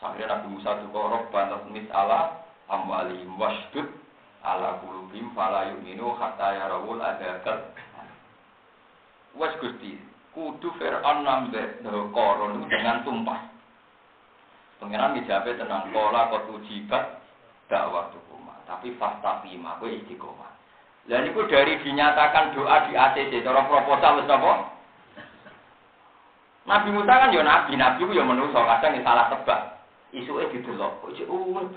Sampai 0.03 0.27
Nabi 0.27 0.47
Musa 0.51 0.75
juga 0.83 1.15
Robbana 1.15 1.63
mis 1.71 1.87
ala 1.95 2.43
amwalihim 2.67 3.39
wasdud 3.39 3.87
ala 4.43 4.83
kulubim 4.83 5.31
fala 5.33 5.71
yu'minu 5.71 6.15
hatta 6.19 6.59
yarawul 6.59 6.99
adakat 6.99 7.73
wes 9.39 9.55
Gusti 9.63 9.97
kudu 10.35 10.75
Fir'aun 10.77 11.23
nambe 11.23 11.83
koron 12.11 12.67
dengan 12.67 13.07
tumpah 13.07 13.53
Pengiran 14.83 15.15
dijabe 15.15 15.55
tenang 15.55 15.95
pola 15.95 16.27
kot 16.27 16.51
ujibat 16.59 17.23
dakwah 17.71 18.11
tukuma 18.11 18.59
tapi 18.67 18.99
fasta 18.99 19.39
pima 19.47 19.79
kowe 19.79 19.87
istiqomah. 19.87 20.51
Lah 21.07 21.23
niku 21.23 21.47
dari 21.47 21.79
dinyatakan 21.79 22.51
doa 22.55 22.91
di 22.91 22.99
ACC 22.99 23.47
cara 23.47 23.63
proposal 23.71 24.23
wis 24.23 24.27
apa? 24.27 24.75
Nabi 26.63 26.95
Musa 26.95 27.15
kan 27.15 27.35
ya 27.35 27.43
nabi, 27.43 27.75
nabi 27.75 28.07
ku 28.07 28.15
ya 28.15 28.23
manusa, 28.23 28.59
kadang 28.63 28.99
ya 28.99 29.03
salah 29.03 29.27
tebak. 29.35 29.83
Isuke 30.15 30.51
didelok, 30.55 31.03
kok 31.03 31.11
iki 31.11 31.27
urip. 31.27 31.75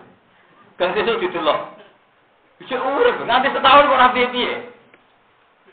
Kan 0.78 0.94
didelok, 0.94 1.75
bisa 2.56 2.76
urip, 2.80 3.20
nanti 3.28 3.52
setahun 3.52 3.92
kok 3.92 4.02
nabi 4.02 4.32
piye? 4.32 4.54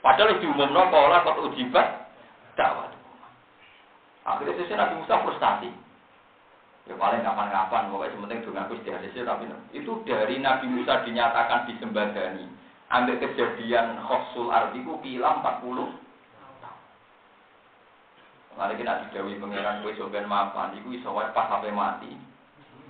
Padahal 0.02 0.42
diumumno 0.42 0.90
pola 0.90 1.22
kok 1.22 1.38
ujibat 1.46 2.10
dakwah. 2.58 2.90
Akhirnya 4.22 4.54
sesuai 4.54 4.78
Nabi 4.78 4.94
Musa 5.02 5.14
frustasi. 5.22 5.70
Ya 6.90 6.98
paling 6.98 7.22
kapan-kapan, 7.22 7.90
pokoknya 7.94 8.14
sementing 8.18 8.42
dengan 8.42 8.66
aku 8.66 8.74
istihadah 8.82 9.06
tapi 9.06 9.44
itu 9.70 9.92
dari 10.02 10.42
Nabi 10.42 10.66
Musa 10.66 11.06
dinyatakan 11.06 11.70
disembadani. 11.70 12.46
Ambil 12.90 13.22
kejadian 13.22 14.02
khosul 14.04 14.50
arti 14.52 14.82
ku 14.82 14.98
kila 15.00 15.40
40 15.40 16.02
Lalu 18.52 18.84
kita 18.84 19.08
didawi 19.08 19.40
pengiran 19.40 19.80
kue 19.80 19.96
soben 19.96 20.28
mapan, 20.28 20.76
itu 20.76 21.00
iso 21.00 21.08
pas 21.08 21.48
sampai 21.48 21.72
mati. 21.72 22.12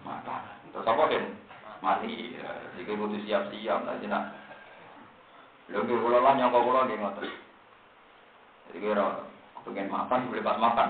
Mapan. 0.02 0.42
Terus 0.74 0.88
apa 0.88 1.02
kan? 1.06 1.24
Mati. 1.82 2.38
Jika 2.78 2.94
butuh 2.94 3.20
siap-siap, 3.26 3.84
nanti 3.84 4.06
nak 4.06 4.38
Lho 5.70 5.88
nggih 5.88 5.98
kula 6.04 6.18
lah 6.20 6.34
nyangka 6.36 6.58
nggih 6.58 6.98
ngoten. 7.00 7.30
Jadi 8.68 8.78
kira 8.82 9.24
pengen 9.62 9.88
makan 9.88 10.28
boleh 10.28 10.44
pas 10.44 10.58
makan. 10.58 10.88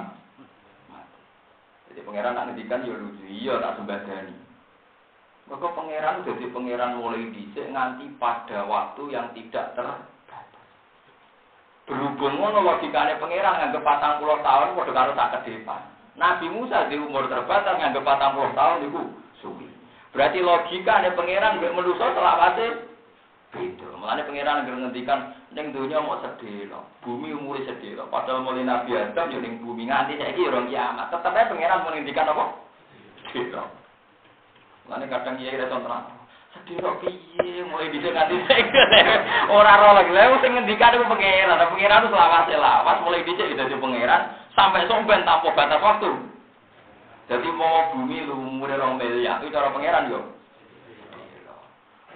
Jadi 1.92 2.00
pangeran 2.08 2.32
nak 2.32 2.44
ngendikan 2.50 2.88
ya 2.88 2.94
lucu, 2.96 3.22
iya 3.28 3.60
tak 3.60 3.76
sembadani. 3.76 4.32
Maka 5.46 5.66
pangeran 5.76 6.24
jadi 6.24 6.44
pangeran 6.48 6.96
mulai 6.96 7.30
dhisik 7.30 7.68
nganti 7.68 8.10
pada 8.16 8.64
waktu 8.64 9.02
yang 9.12 9.28
tidak 9.36 9.76
terbatas. 9.76 10.56
Berhubung 11.84 12.40
ngono 12.40 12.64
logikane 12.64 13.20
pangeran 13.20 13.60
nganggep 13.60 13.84
40 13.84 14.46
tahun 14.46 14.68
padha 14.72 14.92
karo 14.96 15.10
sak 15.12 15.30
ke 15.44 15.52
depan. 15.62 15.82
Nabi 16.16 16.46
Musa 16.48 16.88
di 16.88 16.96
umur 16.96 17.28
terbatas 17.28 17.76
nganggep 17.76 18.02
40 18.02 18.58
tahun 18.58 18.78
itu 18.88 19.02
Berarti 20.12 20.44
logikane 20.44 21.16
pangeran 21.16 21.56
mbek 21.56 21.72
manusa 21.72 22.12
selawase 22.12 22.66
beda. 23.48 23.88
Mulane 23.96 24.28
pangeran 24.28 24.64
nggak 24.64 24.76
ngendikan 24.76 25.20
ning 25.56 25.72
donya 25.72 26.04
mau 26.04 26.20
sedelo, 26.20 26.84
bumi 27.00 27.32
umure 27.32 27.64
sedelo. 27.64 28.08
Padahal 28.12 28.44
mulai 28.44 28.64
Nabi 28.64 28.92
Adam 28.92 29.32
ning 29.40 29.64
bumi 29.64 29.88
nganti 29.88 30.20
saiki 30.20 30.44
orang 30.44 30.68
kiamat. 30.68 31.08
Tetep 31.08 31.32
ae 31.32 31.48
pangeran 31.48 31.84
mengendikan 31.88 32.28
apa? 32.28 32.44
Sedelo. 33.32 33.64
Mulane 34.84 35.08
kadang 35.08 35.40
kiai 35.40 35.56
ra 35.56 35.72
terang. 35.72 36.04
Sedelo 36.52 36.90
piye 37.00 37.64
mulai 37.72 37.88
bisa 37.88 38.12
nganti 38.12 38.36
saiki. 38.52 38.80
Ora 39.56 39.80
ora 39.80 39.96
lagi 39.96 40.12
lha 40.12 40.28
sing 40.44 40.52
ngendikan 40.60 40.92
iku 40.92 41.08
pangeran. 41.08 41.56
Pangeran 41.56 42.04
itu 42.04 42.12
selawase 42.12 42.54
lawas 42.60 43.00
mulai 43.00 43.24
dhisik 43.24 43.56
dadi 43.56 43.80
pangeran 43.80 44.28
sampai 44.52 44.84
somben 44.92 45.24
tanpa 45.24 45.56
batas 45.56 45.80
waktu. 45.80 46.31
Jadi 47.30 47.48
mau 47.54 47.94
bumi 47.94 48.26
lu 48.26 48.34
umure 48.34 48.74
rong 48.74 48.98
miliar 48.98 49.38
itu 49.38 49.54
cara 49.54 49.70
pangeran 49.70 50.10
yo. 50.10 50.20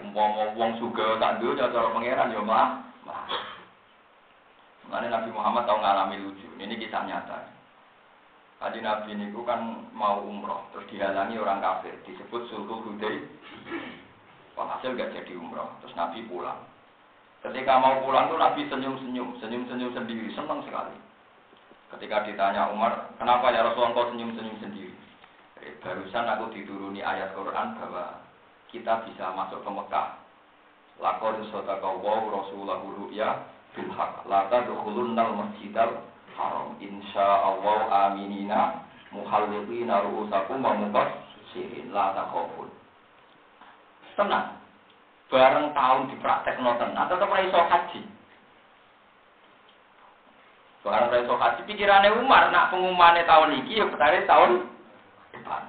Umpama 0.03 0.53
wong 0.59 0.77
suga 0.83 1.17
tak 1.23 1.39
duwe 1.39 1.55
cara 1.55 1.95
pangeran 1.95 2.35
yo 2.35 2.43
mah. 2.43 2.83
Mengenai 4.87 5.11
Nabi 5.11 5.31
Muhammad 5.35 5.67
tahu 5.67 5.83
ngalami 5.83 6.17
lucu. 6.23 6.47
Ini 6.63 6.79
kisah 6.79 7.03
nyata. 7.07 7.57
Tadi 8.57 8.81
Nabi 8.81 9.13
niku 9.13 9.45
kan 9.45 9.85
mau 9.93 10.25
umroh, 10.25 10.65
terus 10.73 10.89
dihalangi 10.89 11.37
orang 11.37 11.61
kafir, 11.61 11.93
disebut 12.09 12.49
sulhul 12.49 12.81
hudai. 12.89 13.21
Hasil 14.57 14.97
gak 14.97 15.13
jadi 15.13 15.37
umroh, 15.37 15.69
terus 15.85 15.93
Nabi 15.93 16.25
pulang. 16.25 16.57
Ketika 17.45 17.77
mau 17.77 18.01
pulang 18.01 18.33
tuh 18.33 18.41
Nabi 18.41 18.65
senyum-senyum, 18.67 19.37
senyum-senyum 19.39 19.93
sendiri, 19.93 20.33
senang 20.33 20.65
sekali. 20.65 20.97
Ketika 21.87 22.27
ditanya 22.27 22.67
Umar, 22.75 23.15
kenapa 23.15 23.55
ya 23.55 23.63
Rasulullah 23.63 23.95
kau 23.95 24.11
senyum-senyum 24.11 24.59
sendiri? 24.59 24.95
Eh, 25.63 25.79
barusan 25.79 26.27
aku 26.27 26.51
dituruni 26.51 26.99
ayat 26.99 27.31
Quran 27.35 27.79
bahwa 27.79 28.27
kita 28.75 29.07
bisa 29.07 29.31
masuk 29.35 29.63
ke 29.63 29.71
Mekah. 29.71 30.19
Lakon 30.99 31.47
sodaka 31.55 31.87
waw 31.87 32.27
Rasulullah 32.27 32.83
ru'ya 32.83 33.29
bil 33.79 33.91
haq. 33.95 34.27
Lata 34.27 34.67
dukhulunnal 34.67 35.39
masjidal 35.39 36.03
haram. 36.35 36.75
Insya 36.83 37.27
Allah 37.55 38.11
aminina 38.11 38.83
muhalliqina 39.15 40.03
ru'usakum 40.11 40.65
wa 40.65 40.75
mubassirin. 40.75 41.95
La 41.95 42.17
takhofun. 42.19 42.69
Tenang. 44.19 44.59
Bareng 45.29 45.71
tahun 45.77 46.11
dipraktek 46.11 46.57
noten. 46.65 46.97
Atau 46.97 47.15
tetap 47.21 47.31
iso 47.45 47.61
haji. 47.61 48.16
Bareng 50.87 51.27
iso 51.27 51.35
haji. 51.35 51.67
Pikirannya 51.67 52.15
Umar. 52.23 52.55
Nak 52.55 52.71
pengumumannya 52.71 53.27
tahun 53.27 53.59
ini. 53.59 53.83
Ya 53.83 53.91
petari 53.91 54.23
tahun 54.23 54.71
depan. 55.35 55.63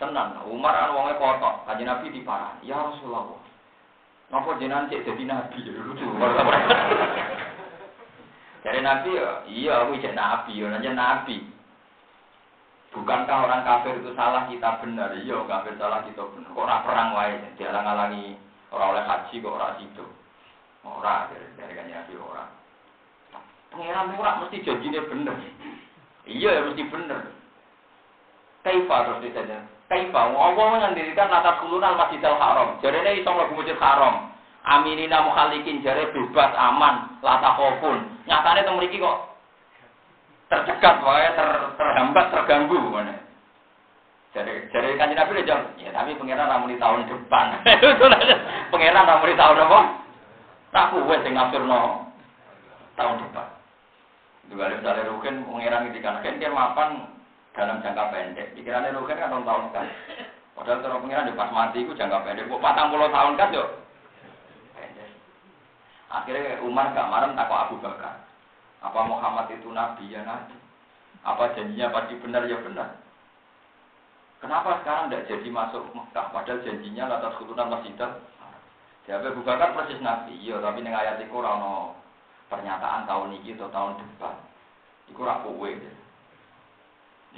Tenang, 0.00 0.48
Umar 0.48 0.72
kan 0.72 0.96
wongnya 0.96 1.20
kotor, 1.20 1.60
kaji 1.68 1.84
Nabi 1.84 2.08
diparah. 2.08 2.56
Ya 2.64 2.72
Rasulullah, 2.72 3.36
ngapa 4.32 4.56
jenengan 4.56 4.88
cek 4.88 5.04
jadi 5.04 5.22
Nabi? 5.28 5.60
Lucu. 5.76 6.08
Jadi 8.60 8.84
Nabi 8.84 9.16
ya, 9.16 9.28
iya 9.48 9.72
aku 9.84 9.96
cek 10.04 10.12
Nabi, 10.12 10.60
ya 10.60 10.68
nanya 10.68 10.92
Nabi. 10.92 11.40
Bukankah 12.92 13.48
orang 13.48 13.64
kafir 13.64 13.96
itu 13.96 14.12
salah 14.12 14.44
kita 14.52 14.84
benar? 14.84 15.16
Iya, 15.16 15.48
kafir 15.48 15.80
salah 15.80 16.04
kita 16.04 16.28
benar. 16.28 16.52
Kok 16.52 16.64
orang 16.68 16.84
perang 16.84 17.08
wae, 17.16 17.40
dihalang-halangi 17.56 18.36
orang 18.68 18.88
oleh 18.92 19.04
haji 19.08 19.34
kok 19.40 19.56
orang 19.56 19.76
situ. 19.80 20.04
Orang 20.84 21.32
dari 21.32 21.48
dari 21.56 21.72
kan 21.72 21.88
Nabi 21.88 22.14
orang. 22.20 22.59
Pengiran 23.70 24.12
murah 24.14 24.42
mesti 24.42 24.66
janjinya 24.66 25.00
bener. 25.06 25.36
Iya, 26.26 26.50
ya 26.58 26.60
mesti 26.66 26.82
bener. 26.90 27.20
Kaifa 28.60 28.96
terus 29.08 29.24
ditanya, 29.24 29.64
Kaifa 29.88 30.20
Allah 30.36 30.52
mengandirikan 30.52 31.32
latar 31.32 31.64
kulunan 31.64 31.96
Masjidil 31.96 32.36
Haram. 32.36 32.76
Jarene 32.84 33.16
iso 33.16 33.30
mlebu 33.32 33.56
Masjid 33.56 33.78
Haram. 33.80 34.30
Aminina 34.60 35.24
mukhalikin 35.24 35.80
jare 35.80 36.12
bebas 36.12 36.52
aman, 36.52 37.16
lata 37.24 37.56
khofun. 37.56 38.04
Nyatane 38.28 38.60
teng 38.60 38.76
mriki 38.76 39.00
kok 39.00 39.30
tercegat 40.50 41.00
wae 41.00 41.30
ter, 41.32 41.48
terhambat 41.78 42.26
terganggu 42.34 42.76
mana. 42.90 43.16
Jadi 44.30 44.70
jadi 44.70 44.94
kanjeng 44.94 45.18
Nabi 45.18 45.42
jawab, 45.42 45.74
ya 45.74 45.90
tapi 45.90 46.14
pangeran 46.14 46.46
ramu 46.46 46.70
di 46.70 46.78
tahun 46.78 47.02
depan. 47.10 47.46
pangeran 48.70 49.08
ramu 49.08 49.26
di 49.26 49.34
tahun 49.34 49.64
apa? 49.66 49.80
Tak 50.70 50.88
kuwe 50.94 51.16
sing 51.26 51.34
ngafirno 51.34 52.06
tahun 52.94 53.26
depan. 53.26 53.46
Ada 54.50 54.82
misalnya 54.82 55.10
rugen 55.14 55.46
pangeran 55.46 55.86
ketika 55.94 56.20
kan 56.26 56.42
dia 56.42 56.50
mapan 56.50 57.06
dalam 57.54 57.78
jangka 57.82 58.04
pendek. 58.10 58.50
Pikirannya 58.58 58.98
Rugen 58.98 59.18
kan 59.18 59.30
orang 59.30 59.46
tahun 59.46 59.64
kan. 59.70 59.86
Padahal 60.58 60.82
kalau 60.82 61.02
pengiran 61.06 61.28
di 61.30 61.38
pas 61.38 61.50
mati 61.54 61.78
itu 61.86 61.94
jangka 61.94 62.26
pendek. 62.26 62.50
Kok 62.50 62.62
patang 62.62 62.90
puluh 62.90 63.10
tahun 63.14 63.38
kan 63.38 63.54
yuk. 63.54 63.68
Akhirnya 66.10 66.58
Umar 66.66 66.90
gak 66.90 67.06
marah 67.06 67.30
takut 67.38 67.58
Abu 67.62 67.76
Bakar. 67.78 68.26
Apa 68.82 69.00
Muhammad 69.06 69.46
itu 69.54 69.70
nabi 69.70 70.10
ya 70.10 70.26
nabi? 70.26 70.58
Apa 71.22 71.54
janjinya 71.54 71.94
pasti 71.94 72.18
benar 72.18 72.50
ya 72.50 72.58
benar? 72.66 72.98
Kenapa 74.42 74.82
sekarang 74.82 75.06
tidak 75.06 75.30
jadi 75.30 75.48
masuk 75.52 75.86
Mekah? 75.94 76.26
Padahal 76.34 76.64
janjinya 76.66 77.06
atas 77.06 77.38
keturunan 77.38 77.70
masjidah. 77.70 78.18
Jadi 79.06 79.26
Abu 79.30 79.46
Bakar 79.46 79.70
persis 79.78 80.02
nabi. 80.02 80.34
Iya, 80.42 80.58
tapi 80.58 80.82
dengan 80.82 80.98
ayat 80.98 81.22
itu 81.22 81.30
orang 81.30 81.94
pernyataan 82.50 83.06
tahun 83.06 83.40
ini 83.40 83.56
atau 83.56 83.70
tahun 83.70 84.02
depan. 84.02 84.36
Iku 85.14 85.20
rak 85.22 85.46
kowe. 85.46 85.70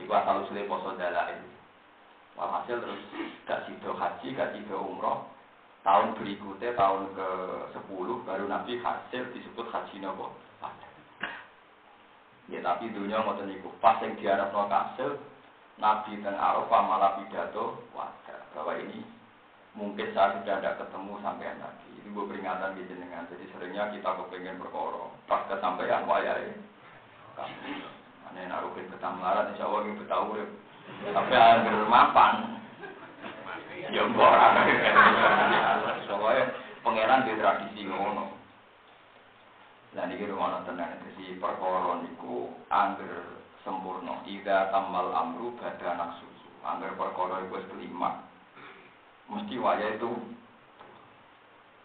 Iku 0.00 0.10
asal 0.10 0.48
usulnya 0.48 0.66
poso 0.66 0.96
dalail. 0.96 1.44
Walhasil 2.32 2.80
terus 2.80 3.02
gak 3.44 3.68
sido 3.68 3.92
haji, 3.92 4.32
gak 4.32 4.56
sido 4.56 4.80
umroh. 4.80 5.28
Tahun 5.84 6.16
berikutnya, 6.16 6.72
tahun 6.78 7.12
ke 7.12 7.28
10 7.74 8.24
baru 8.24 8.44
Nabi 8.48 8.80
hasil 8.80 9.22
disebut 9.36 9.68
haji 9.68 10.00
nopo. 10.00 10.32
Ya 12.50 12.58
tapi 12.60 12.90
dunia 12.90 13.22
ngoten 13.22 13.48
niku 13.48 13.70
pas 13.78 14.02
yang 14.02 14.18
diarepno 14.18 14.66
kasil 14.66 15.16
Nabi 15.78 16.20
dan 16.20 16.36
Arafah 16.36 16.82
malah 16.84 17.16
pidato 17.16 17.80
wajar 17.96 18.44
bahwa 18.52 18.76
ini 18.76 19.00
mungkin 19.72 20.12
saya 20.12 20.36
sudah 20.36 20.60
tidak 20.60 20.84
ketemu 20.84 21.12
sampai 21.24 21.54
lagi. 21.56 21.91
Ini 22.02 22.10
gue 22.10 22.24
peringatan 22.26 22.74
di 22.74 22.82
jenengan. 22.90 23.30
Jadi 23.30 23.46
seringnya 23.54 23.94
kita 23.94 24.10
kepengen 24.18 24.58
berkorong 24.58 25.14
pas 25.30 25.46
kesampaian 25.46 26.02
wayai. 26.02 26.50
Ane 28.26 28.42
naruhin 28.50 28.90
betah 28.90 29.14
melarat 29.14 29.54
insya 29.54 29.70
Allah 29.70 29.86
ini 29.86 30.00
betah 30.02 30.20
urip. 30.26 30.50
Tapi 31.06 31.32
anggar 31.32 31.86
mapan. 31.86 32.34
Ya 33.94 34.02
mbok 34.02 34.34
Soalnya 36.10 36.44
pangeran 36.82 37.26
di 37.26 37.38
tradisi 37.38 37.82
ngono. 37.86 38.34
Lah 39.92 40.08
niki 40.08 40.24
rumono 40.24 40.64
tenan 40.64 40.96
dadi 41.04 41.36
perkara 41.36 42.00
niku 42.02 42.48
angger 42.72 43.44
sempurna. 43.62 44.24
Ida 44.24 44.72
tamal 44.72 45.12
amru 45.12 45.52
bada 45.60 45.86
anak 45.92 46.18
susu. 46.18 46.48
Angger 46.64 46.96
perkara 46.96 47.44
iku 47.44 47.60
wis 47.60 47.68
kelima. 47.70 48.24
Mesti 49.28 49.56
waya 49.60 49.96
itu 49.96 50.10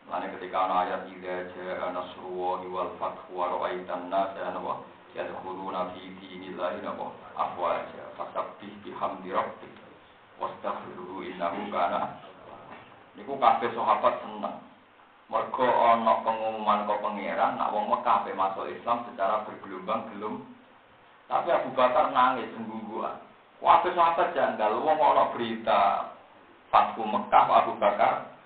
Lalu 0.08 0.28
ketika 0.40 0.58
ana 0.68 0.76
ayat 0.88 1.02
ida 1.12 1.52
ja'a 1.52 1.92
nasrullahi 1.92 2.68
wal 2.72 2.96
fathu 2.96 3.36
wa 3.36 3.52
ra'aitan 3.60 4.08
nasa 4.08 4.56
napa 4.56 4.88
yadkhuluna 5.12 5.92
fi 5.92 6.08
dinillahi 6.24 6.80
napa 6.80 7.12
afwaja 7.36 8.16
fasabbih 8.16 8.72
bihamdi 8.88 9.36
rabbik 9.36 9.74
wastaghfiruhu 10.40 11.28
innahu 11.28 11.68
kana 11.76 12.24
niku 13.20 13.36
kabeh 13.36 13.68
sahabat 13.76 14.16
seneng 14.24 14.64
Mergo 15.28 15.68
ana 15.68 16.24
pengumuman 16.24 16.88
kok 16.88 17.04
pangeran 17.04 17.60
nak 17.60 17.76
wong 17.76 17.92
Mekah 17.92 18.24
pe 18.24 18.32
masuk 18.32 18.72
Islam 18.72 19.04
secara 19.12 19.44
bergelombang 19.44 20.08
gelum. 20.16 20.40
Tapi 21.28 21.52
Abu 21.52 21.76
Bakar 21.76 22.16
nangis 22.16 22.48
sungguhan. 22.56 23.20
Waktu 23.60 23.92
sahabat 23.92 24.32
janggal 24.32 24.80
wong 24.80 24.96
ana 24.96 25.28
berita 25.36 26.16
Fatku 26.72 27.04
Mekah 27.04 27.44
Abu 27.44 27.76
Bakar. 27.76 28.37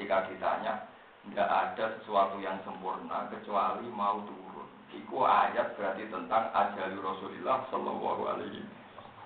Ketika 0.00 0.32
ditanya, 0.32 0.88
tidak 1.28 1.44
ada 1.44 1.92
sesuatu 2.00 2.40
yang 2.40 2.56
sempurna 2.64 3.28
kecuali 3.28 3.84
mau 3.92 4.16
turun. 4.24 4.64
Iku 4.96 5.28
ayat 5.28 5.76
berarti 5.76 6.08
tentang 6.08 6.48
ajal 6.56 6.96
Rasulullah 7.04 7.68
Shallallahu 7.68 8.32
Alaihi. 8.32 8.64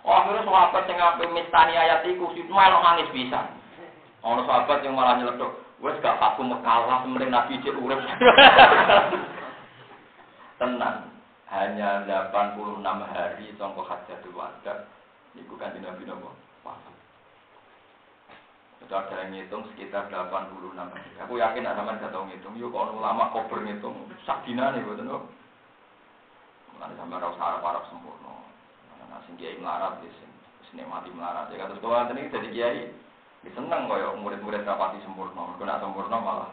Oh, 0.02 0.18
akhirnya 0.18 0.42
sahabat 0.42 0.90
yang 0.90 0.98
ngambil 0.98 1.30
mistani 1.30 1.78
ayat 1.78 2.02
itu, 2.10 2.26
sih 2.34 2.42
malah 2.50 2.82
nangis 2.82 3.06
bisa. 3.14 3.54
Ono 4.26 4.42
sahabat 4.50 4.82
yang 4.82 4.98
malah 4.98 5.14
nyeletuk, 5.14 5.62
Wes 5.78 5.94
gak 6.02 6.18
paku 6.18 6.42
mekalah, 6.42 7.06
sementing 7.06 7.30
Nabi 7.30 7.62
cek 7.62 7.78
urip. 7.78 8.02
Tenang, 10.58 11.06
hanya 11.54 12.02
86 12.34 12.82
hari 13.14 13.46
sangka 13.54 13.94
hajatul 13.94 14.34
wada. 14.34 14.90
Niku 15.38 15.54
kan 15.54 15.78
Nabi 15.78 16.02
nopo? 16.02 16.34
Itu 18.84 18.92
ada 18.92 19.24
yang 19.24 19.32
ngitung 19.32 19.64
sekitar 19.72 20.12
86 20.12 20.76
hari. 20.76 21.10
Aku 21.24 21.40
yakin 21.40 21.64
ada 21.64 21.80
man 21.80 21.96
gak 21.96 22.12
tau 22.12 22.28
ngitung. 22.28 22.52
Yuk 22.60 22.68
kalau 22.68 23.00
ulama 23.00 23.32
kober 23.32 23.64
ngitung, 23.64 23.96
sak 24.28 24.44
dina 24.44 24.76
nih 24.76 24.84
betul 24.84 25.08
nopo. 25.08 25.32
Mulane 26.76 26.92
sampe 27.00 27.16
ora 27.16 27.32
usah 27.32 27.64
arep 27.64 27.84
sempurna. 27.88 28.34
Nah, 29.08 29.20
sing 29.24 29.40
kiai 29.40 29.56
melarat 29.56 30.04
wis 30.04 30.12
sing 30.68 30.84
mati 30.84 31.08
melarat. 31.08 31.48
Ya 31.48 31.64
kados 31.64 31.80
kula 31.80 32.04
tadi 32.12 32.28
jadi 32.28 32.48
kiai 32.52 32.80
Ya, 33.44 33.52
seneng 33.52 33.84
kaya 33.92 34.08
murid-murid 34.16 34.64
rapati 34.64 35.04
sempurna. 35.04 35.52
Mergo 35.52 35.64
nek 35.68 35.80
sempurna 35.80 36.16
malah 36.16 36.50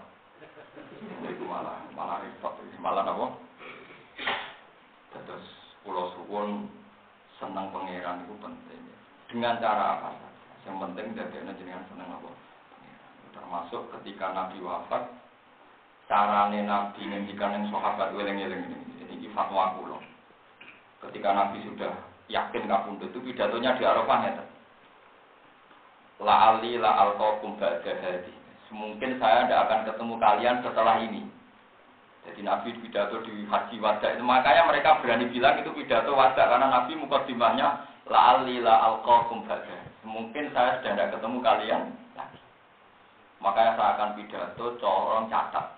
itu 1.23 1.43
malah 1.47 1.79
malah 1.95 2.19
repot. 2.19 2.51
Malah 2.83 3.07
apa? 3.07 3.27
Terus 5.15 5.47
pulau 5.87 6.11
suwun 6.15 6.67
seneng 7.39 7.71
pangeran 7.71 8.27
itu 8.27 8.35
penting. 8.43 8.81
Dengan 9.31 9.59
cara 9.63 9.99
apa. 9.99 10.30
Yang 10.65 10.77
penting 10.77 11.05
dadekne 11.17 11.51
jenengan 11.57 11.85
seneng 11.89 12.09
apa? 12.13 12.31
Termasuk 13.31 13.81
ketika 13.97 14.35
Nabi 14.35 14.61
wafat, 14.61 15.03
carane 16.05 16.61
Nabi 16.67 17.01
ngendikan 17.07 17.55
yang 17.55 17.65
sahabat 17.71 18.13
weleng-weleng 18.13 18.67
ini. 18.67 18.77
Ini 19.11 19.27
fatwa 19.35 19.75
kula. 19.79 19.97
Ketika 21.01 21.29
Nabi 21.33 21.65
sudah 21.65 21.93
yakin 22.29 22.69
kabundut 22.69 23.09
itu 23.11 23.19
pidatonya 23.19 23.75
di 23.75 23.83
Arafah 23.83 24.19
ya 24.23 24.43
La 26.21 26.53
ali 26.53 26.77
la 26.77 27.09
alqakum 27.09 27.57
ba'da. 27.57 28.21
Mungkin 28.71 29.19
saya 29.19 29.49
tidak 29.49 29.67
akan 29.67 29.79
ketemu 29.83 30.13
kalian 30.21 30.57
setelah 30.63 30.95
ini. 31.01 31.27
Jadi 32.21 32.45
Nabi 32.45 32.77
pidato 32.77 33.19
di 33.25 33.43
haji 33.49 33.81
wada 33.81 34.13
itu 34.13 34.21
makanya 34.21 34.69
mereka 34.69 35.01
berani 35.01 35.25
bilang 35.33 35.57
itu 35.57 35.73
pidato 35.73 36.13
wada 36.13 36.37
karena 36.37 36.69
Nabi 36.69 36.93
mukadimahnya 36.93 37.67
la 38.05 38.37
ali 38.37 38.61
la 38.61 38.77
alqakum 38.93 39.43
ba'da. 39.49 39.80
Mungkin 40.01 40.49
saya 40.49 40.81
sudah 40.81 40.97
tidak 40.97 41.11
ketemu 41.13 41.37
kalian 41.45 41.83
lagi. 42.17 42.39
Makanya 43.37 43.71
saya 43.77 43.89
akan 43.97 44.09
pidato 44.17 44.65
corong 44.81 45.29
catat. 45.29 45.77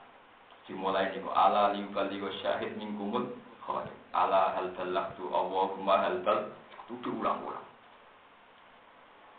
Dimulai 0.64 1.12
nih 1.12 1.28
ala 1.28 1.76
liubaligo 1.76 2.32
syahid 2.40 2.72
mingkumul 2.80 3.36
khalid. 3.68 3.92
Ala 4.16 4.56
hal 4.56 4.72
balagtu 4.80 5.28
Allahumma 5.28 6.08
hal 6.08 6.24
bal 6.24 6.56
itu 6.72 6.96
diulang-ulang. 7.04 7.68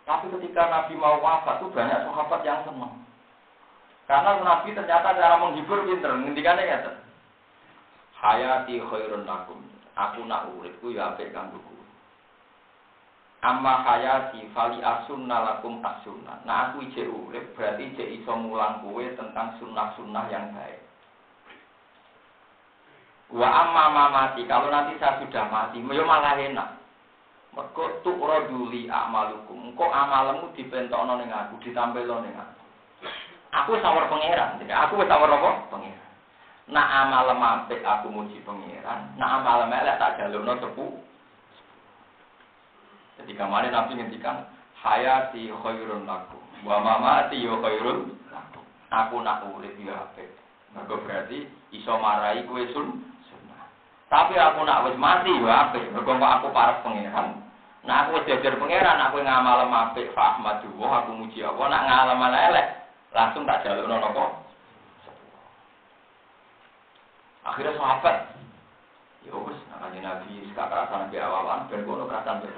Tapi 0.05 0.29
ketika 0.37 0.69
Nabi 0.69 1.01
mau 1.01 1.17
wafat 1.17 1.65
itu 1.65 1.73
banyak 1.73 2.05
sahabat 2.05 2.41
yang 2.45 2.61
senang. 2.69 2.95
Karena 4.05 4.37
Nabi 4.45 4.77
ternyata 4.77 5.17
cara 5.17 5.41
menghibur 5.41 5.81
pinter, 5.89 6.13
ngendikannya 6.13 6.69
kata. 6.69 6.93
Hayati 8.21 8.85
khairun 8.85 9.25
lakum. 9.25 9.65
Aku 9.97 10.29
nak 10.29 10.53
uripku 10.53 10.93
ya 10.93 11.17
apik 11.17 11.33
kanggo 11.33 11.57
Amma 13.45 13.85
hayati 13.85 14.49
fali 14.57 14.81
asunna 14.81 15.45
lakum 15.45 15.85
asunna. 15.85 16.41
Nah 16.49 16.73
aku 16.73 16.89
ije 16.89 17.05
urip 17.05 17.53
berarti 17.53 17.93
ije 17.93 18.05
iso 18.17 18.33
mulang 18.41 18.81
kue 18.81 19.13
tentang 19.21 19.53
sunnah-sunnah 19.61 20.25
yang 20.33 20.49
baik. 20.57 20.81
Wa 23.29 23.45
amma 23.45 23.93
mamati, 23.93 24.49
kalau 24.49 24.73
nanti 24.73 24.97
saya 24.97 25.21
sudah 25.21 25.45
mati, 25.53 25.77
ya 25.77 26.03
malah 26.09 26.41
enak. 26.41 26.69
Mergo 27.53 28.01
tu'raduli 28.01 28.89
amalukum. 28.89 29.73
Engko 29.73 29.93
amalmu 29.93 30.57
dipentokno 30.57 31.21
ning 31.21 31.29
aku, 31.29 31.61
ditampilno 31.61 32.25
ning 32.25 32.33
aku. 32.33 32.63
Aku 33.55 33.71
sawar 33.85 34.09
pangeran, 34.11 34.59
aku 34.67 34.99
wis 34.99 35.07
sawar 35.07 35.31
apa? 35.31 35.51
Pangeran. 35.71 36.11
Nak 36.65 36.89
amal 36.91 37.29
apik 37.29 37.85
aku 37.85 38.09
muji 38.09 38.41
pangeran, 38.43 39.15
nak 39.21 39.45
amal 39.45 39.69
elek 39.69 40.01
tak 40.01 40.17
jalukno 40.17 40.57
sepu. 40.65 40.97
Jadi 43.25 43.41
kemarin 43.41 43.73
Nabi 43.73 43.97
ngendikan 43.97 44.45
hayati 44.85 45.49
khairun 45.49 46.05
laku, 46.05 46.37
wa 46.61 46.77
mamati 46.77 47.41
yo 47.41 47.57
khairun 47.65 48.13
laku. 48.29 48.61
Aku 48.93 49.25
nak 49.25 49.49
urip 49.49 49.73
yo 49.81 49.97
apik. 49.97 50.29
Mergo 50.77 51.01
berarti 51.01 51.49
iso 51.73 51.97
marai 51.97 52.45
kowe 52.45 52.61
sun 52.77 53.01
sunnah. 53.25 53.65
Tapi 54.13 54.37
aku 54.37 54.61
nak 54.69 54.93
wis 54.93 55.01
mati 55.01 55.33
yo 55.33 55.49
apik, 55.49 55.89
mergo 55.89 56.21
aku 56.21 56.53
parek 56.53 56.85
pangeran. 56.85 57.41
Nah 57.89 58.05
aku 58.05 58.29
jajar 58.29 58.61
pangeran, 58.61 59.01
aku 59.09 59.25
ngamal 59.25 59.73
apik 59.73 60.13
fa 60.13 60.37
Ahmadullah, 60.37 61.09
aku 61.09 61.17
muji 61.17 61.41
Allah, 61.41 61.65
nak 61.73 61.85
ngamal 61.89 62.37
elek, 62.37 62.69
langsung 63.17 63.49
tak 63.49 63.65
jaluk 63.65 63.89
nono 63.89 64.13
kok. 64.13 64.31
Akhirnya 67.49 67.73
sahabat, 67.81 68.34
ya 69.25 69.35
wes, 69.41 69.59
Nabi 69.73 71.17
awalan, 71.17 71.67
dan 71.73 71.81
kono 71.89 72.05
kerasan. 72.05 72.45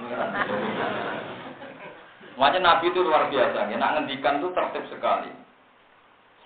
Makanya 2.36 2.60
Nabi 2.60 2.92
itu 2.92 3.00
luar 3.00 3.32
biasa, 3.32 3.72
ya, 3.72 3.76
nak 3.80 3.92
ngendikan 3.96 4.44
itu 4.44 4.52
tertib 4.52 4.84
sekali. 4.92 5.32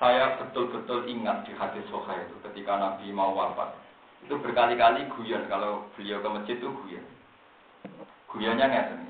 Saya 0.01 0.41
betul-betul 0.41 1.05
ingat 1.13 1.45
di 1.45 1.53
hadis 1.53 1.85
Soha 1.93 2.17
itu 2.17 2.33
ketika 2.49 2.79
Nabi 2.79 3.13
mau 3.13 3.37
wafat. 3.37 3.77
Itu 4.25 4.41
berkali-kali 4.41 5.09
guyon 5.13 5.45
kalau 5.51 5.89
beliau 5.93 6.25
ke 6.25 6.29
masjid 6.31 6.57
itu 6.57 6.73
guyon. 6.73 7.05
Guyanya 8.33 8.67
ngeten. 8.71 9.01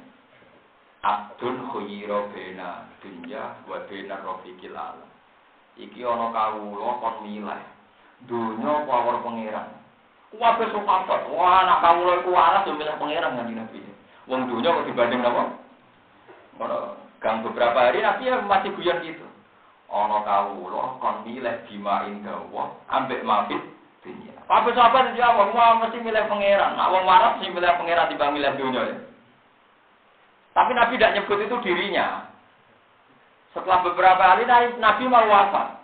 Abdun 1.00 1.70
khuyira 1.70 2.28
bena 2.34 2.90
dunya 3.00 3.54
wa 3.70 3.78
bena 3.86 4.20
rafiqil 4.20 4.74
alam. 4.74 5.10
Iki 5.78 6.00
ana 6.02 6.26
kawula 6.34 6.98
kon 6.98 7.16
milih. 7.24 7.62
Dunya 8.26 8.70
apa 8.84 8.90
awor 8.90 9.16
pangeran. 9.24 9.79
Kuwabe 10.30 10.62
sahabat, 10.70 11.26
wah 11.34 11.66
anak 11.66 11.82
kawula 11.82 12.22
iku 12.22 12.30
waras 12.30 12.62
yo 12.62 12.78
milih 12.78 12.94
pangeran 13.02 13.34
nganti 13.34 13.54
Nabi. 13.58 13.78
Wong 14.30 14.46
dunya 14.46 14.70
kok 14.70 14.86
dibanding 14.86 15.26
napa? 15.26 15.58
Ora 16.62 16.94
gang 17.18 17.42
beberapa 17.42 17.74
hari 17.74 17.98
Nabi 17.98 18.30
ya 18.30 18.38
masih 18.46 18.70
guyon 18.78 19.02
gitu. 19.02 19.26
Ana 19.90 20.22
kawula 20.22 21.02
kon 21.02 21.26
milih 21.26 21.66
dimain 21.66 22.22
dawa 22.22 22.78
ambek 22.94 23.26
mabit 23.26 23.58
dunia. 24.06 24.38
Tapi 24.46 24.70
sahabat 24.70 25.18
jawab, 25.18 25.50
wah 25.50 25.82
mesti 25.82 25.98
milih 25.98 26.22
pangeran. 26.30 26.78
Nak 26.78 26.90
wong 26.94 27.04
waras 27.10 27.42
sing 27.42 27.50
milih 27.50 27.74
pangeran 27.74 28.06
dibanding 28.14 28.38
milih 28.38 28.52
dunya 28.54 28.82
ya. 28.86 28.96
Tapi 30.54 30.70
Nabi 30.78 30.94
tidak 30.94 31.14
nyebut 31.18 31.42
itu 31.42 31.56
dirinya. 31.66 32.30
Setelah 33.50 33.82
beberapa 33.82 34.22
hari 34.22 34.46
Nabi 34.78 35.04
mau 35.10 35.26
wafat. 35.26 35.79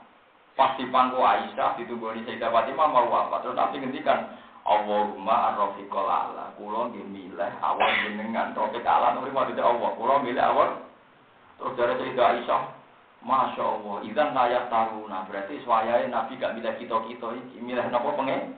Pasti 0.57 0.89
pangku 0.89 1.21
Aisyah 1.21 1.77
ditunggu 1.77 2.17
di 2.17 2.25
Sayyidah 2.25 2.49
Fatimah 2.49 2.89
mau 2.89 3.05
wafat. 3.13 3.45
Terus 3.45 3.61
Nabi 3.61 3.77
ngendikan, 3.77 4.33
Allahumma 4.65 5.53
arrofiqol 5.53 6.09
ala. 6.09 6.57
Kulo 6.57 6.89
milih 6.97 7.53
awal 7.61 7.93
jenengan. 8.01 8.57
Rofiq 8.57 8.81
ala, 8.81 9.13
mau 9.21 9.45
tidak 9.45 9.69
Allah. 9.69 9.91
Kulo 10.01 10.25
milih 10.25 10.41
awal. 10.41 10.81
Terus 11.61 11.77
dari 11.77 11.95
Sayyidah 12.01 12.41
Aisyah, 12.41 12.63
Masya 13.21 13.65
Allah, 13.69 13.97
izan 14.09 14.33
layak 14.33 14.73
tahu. 14.73 15.05
Nah 15.13 15.29
berarti 15.29 15.61
suayanya 15.61 16.09
Nabi 16.09 16.41
gak 16.41 16.57
milih 16.57 16.73
kita-kita 16.81 17.37
ini. 17.37 17.61
Milih 17.61 17.85
nopo 17.93 18.17
pengen. 18.17 18.57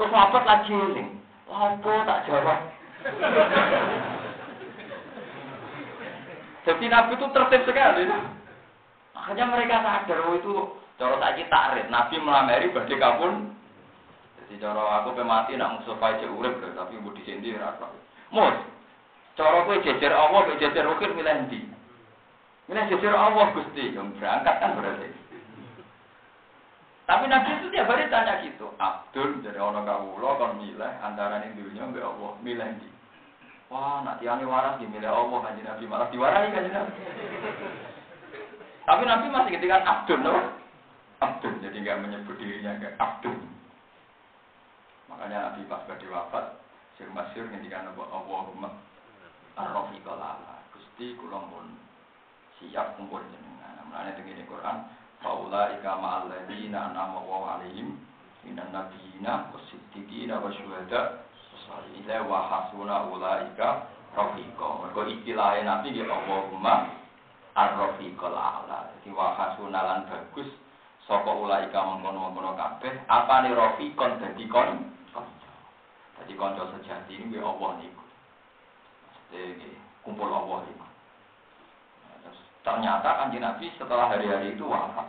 Terus 0.00 0.08
sahabat 0.08 0.48
lagi 0.48 0.72
nih. 0.72 1.12
Apa 1.52 1.92
tak 2.08 2.24
jawab. 2.24 2.60
Jadi 6.64 6.84
Nabi 6.88 7.20
itu 7.20 7.26
tertib 7.36 7.62
sekali. 7.68 8.08
Makanya 9.12 9.44
mereka 9.44 9.76
sadar, 9.84 10.24
oh 10.24 10.36
itu 10.36 10.77
cara 10.98 11.14
tak 11.22 11.46
takrif. 11.46 11.86
Nabi 11.88 12.14
melamari 12.18 12.74
badai 12.74 12.98
kapun. 12.98 13.54
Jadi 14.48 14.64
cara 14.64 15.04
aku 15.04 15.14
pemati 15.14 15.54
nak 15.54 15.80
musuh 15.80 15.96
cek 16.00 16.28
urip 16.28 16.58
tapi 16.60 16.98
ibu 16.98 17.12
di 17.14 17.22
sini 17.22 17.54
rasa. 17.54 17.88
Mus, 18.32 18.56
cara 19.36 19.64
aku 19.64 19.80
jejer 19.84 20.12
Allah, 20.12 20.44
kowe 20.44 20.56
jejer 20.56 20.84
ukir 20.88 21.12
milih 21.12 21.48
ndi? 21.48 21.60
Milih 22.68 22.84
jejer 22.92 23.12
Allah 23.12 23.52
Gusti, 23.52 23.92
yang 23.92 24.12
berangkat 24.16 24.56
kan 24.60 24.76
berarti. 24.76 25.08
Tapi 27.08 27.24
Nabi 27.24 27.56
itu 27.56 27.72
tiap 27.72 27.88
hari 27.88 28.04
tanya 28.12 28.44
gitu, 28.44 28.68
Abdul 28.76 29.40
jadi 29.40 29.56
orang 29.56 29.88
kawula 29.88 30.36
kon 30.36 30.60
milih 30.60 30.92
antara 31.00 31.40
ini 31.40 31.56
dunia 31.56 31.88
mbek 31.88 32.04
Allah, 32.04 32.32
milih 32.44 32.68
ndi? 32.76 32.88
Wah, 33.68 34.00
nak 34.04 34.20
tiang 34.20 34.44
waras 34.44 34.80
dimilih 34.80 35.12
Allah 35.12 35.38
kan 35.44 35.56
Nabi 35.56 35.84
malah 35.88 36.08
diwarai 36.12 36.52
kan 36.52 36.68
Nabi. 36.68 37.00
Tapi 38.88 39.02
Nabi 39.04 39.26
masih 39.28 39.52
ketika 39.56 39.76
Abdul, 39.84 40.20
no? 40.24 40.32
Abdul, 41.18 41.58
jadi 41.58 41.76
nggak 41.82 42.00
menyebut 42.06 42.36
dirinya 42.38 42.78
kayak 42.78 42.94
Abdul. 43.02 43.38
Makanya 45.10 45.50
Nabi 45.50 45.66
pas 45.66 45.82
pada 45.88 46.06
wafat, 46.06 46.44
Sir 46.94 47.10
Masyur 47.10 47.50
ketika 47.50 47.82
Nabi 47.82 48.02
Allahumma 48.06 48.70
Ar-Rafiqal 49.58 50.14
ala 50.14 50.62
Gusti 50.70 51.18
kulon 51.18 51.50
pun 51.50 51.66
siap 52.62 52.94
kumpul 52.94 53.18
jenengan. 53.34 53.82
Mulanya 53.90 54.14
dengan 54.14 54.46
Quran, 54.46 54.76
Faula 55.18 55.74
ika 55.74 55.98
ma'alladina 55.98 56.94
anama 56.94 57.18
wa 57.26 57.58
alaihim 57.58 57.98
minan 58.46 58.70
nabiyina 58.70 59.50
wasiddiqina 59.50 60.38
wa 60.38 60.54
syuhada 60.54 61.26
Ila 61.68 62.16
wa 62.24 62.38
hasuna 62.48 63.04
ulaika 63.12 63.90
rafiqa. 64.16 64.68
Mergo 64.80 65.02
istilahnya 65.04 65.68
Nabi 65.68 65.98
ya 65.98 66.08
Allahumma 66.08 66.94
ar-rafiqal 67.52 68.32
a'la. 68.32 68.94
Jadi 68.94 69.10
wa 69.12 69.36
hasuna 69.36 69.78
lan 69.82 70.00
bagus 70.08 70.48
Sapa 71.08 71.32
ulaika 71.32 71.80
mengkono-mengkono 71.88 72.52
kabeh, 72.52 72.92
apane 73.08 73.56
rafiqon 73.56 74.20
dadi 74.20 74.44
kon 74.44 74.92
kanca. 75.08 75.52
Dadi 76.20 76.36
kanca 76.36 76.68
sejati 76.76 77.16
ini 77.16 77.40
Allah 77.40 77.80
niku. 77.80 78.04
Jadi 79.32 79.72
kumpul 80.04 80.28
Allah 80.28 80.68
niku. 80.68 80.84
Ternyata 82.60 83.24
kanjeng 83.24 83.40
Nabi 83.40 83.72
setelah 83.80 84.12
hari-hari 84.12 84.52
itu 84.52 84.68
wafat. 84.68 85.08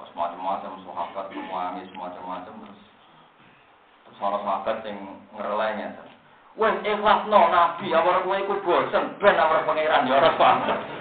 Terus 0.00 0.16
macam-macam 0.16 0.80
sahabat 0.80 1.28
menangis 1.28 1.92
macam-macam 1.92 2.54
terus 2.64 4.18
orang 4.24 4.42
sahabat 4.48 4.76
yang 4.88 5.20
ngerelengnya. 5.36 5.88
Wes 6.56 6.74
ikhlas 6.88 7.28
no 7.28 7.52
Nabi, 7.52 7.92
awal 7.92 8.24
kowe 8.24 8.36
iku 8.40 8.54
bosen 8.64 9.12
ben 9.20 9.36
awal 9.36 9.68
pangeran 9.68 10.08
ya 10.08 10.16
ora 10.16 10.32
sahabat. 10.40 10.97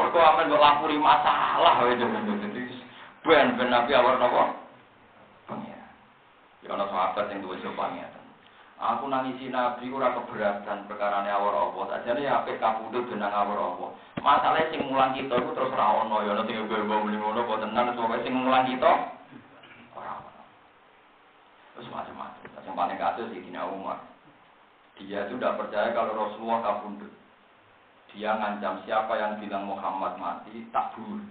Mergo 0.00 0.16
amen 0.16 0.48
kok 0.48 0.64
lapuri 0.64 0.96
masalah 0.96 1.84
wae 1.84 1.92
jadi 1.92 2.08
ben 3.20 3.52
ben 3.60 3.68
Nabi 3.68 3.92
awal? 3.92 4.16
Pangeran. 5.44 5.92
Ya 6.64 6.72
ana 6.72 6.88
sahabat 6.88 7.28
yang 7.28 7.44
duwe 7.44 7.60
sopan 7.60 8.00
Aku 8.80 9.12
nangisi 9.12 9.52
Nabi 9.52 9.92
ora 9.92 10.16
keberatan 10.16 10.88
perkara 10.88 11.20
ne 11.20 11.28
awor 11.28 11.52
apa. 11.52 12.00
Sajane 12.00 12.24
ya 12.24 12.40
apik 12.40 12.56
kapundhut 12.56 13.12
benang 13.12 13.28
awor 13.28 13.76
apa. 13.76 13.86
Masalahnya 14.24 14.72
sing 14.72 14.88
mulang 14.88 15.12
kita 15.12 15.36
itu 15.36 15.52
terus 15.52 15.76
ra 15.76 16.00
ono 16.00 16.24
ya 16.24 16.32
sing 16.48 16.64
mbok 16.64 16.88
muni 16.88 17.20
ngono 17.20 17.44
kok 17.44 17.60
tenan 17.60 17.92
pokoke 17.92 18.24
sing 18.24 18.32
mulang 18.32 18.64
kita 18.64 18.88
ora 19.92 20.16
ono. 20.16 20.42
Terus 21.76 21.92
macam-macam. 21.92 22.40
Yang 22.56 22.72
paling 22.72 22.96
kasus 22.96 23.28
Dina 23.36 23.68
Umar. 23.68 24.00
Dia 24.96 25.28
itu 25.28 25.36
tidak 25.36 25.60
percaya 25.60 25.92
kalau 25.92 26.16
Rasulullah 26.16 26.64
kapundhut. 26.64 27.12
Dia 28.14 28.34
ngancam 28.36 28.82
siapa 28.84 29.12
yang 29.16 29.38
bilang 29.38 29.70
Muhammad 29.70 30.18
mati 30.18 30.66
tak 30.74 30.94
bunuh. 30.98 31.22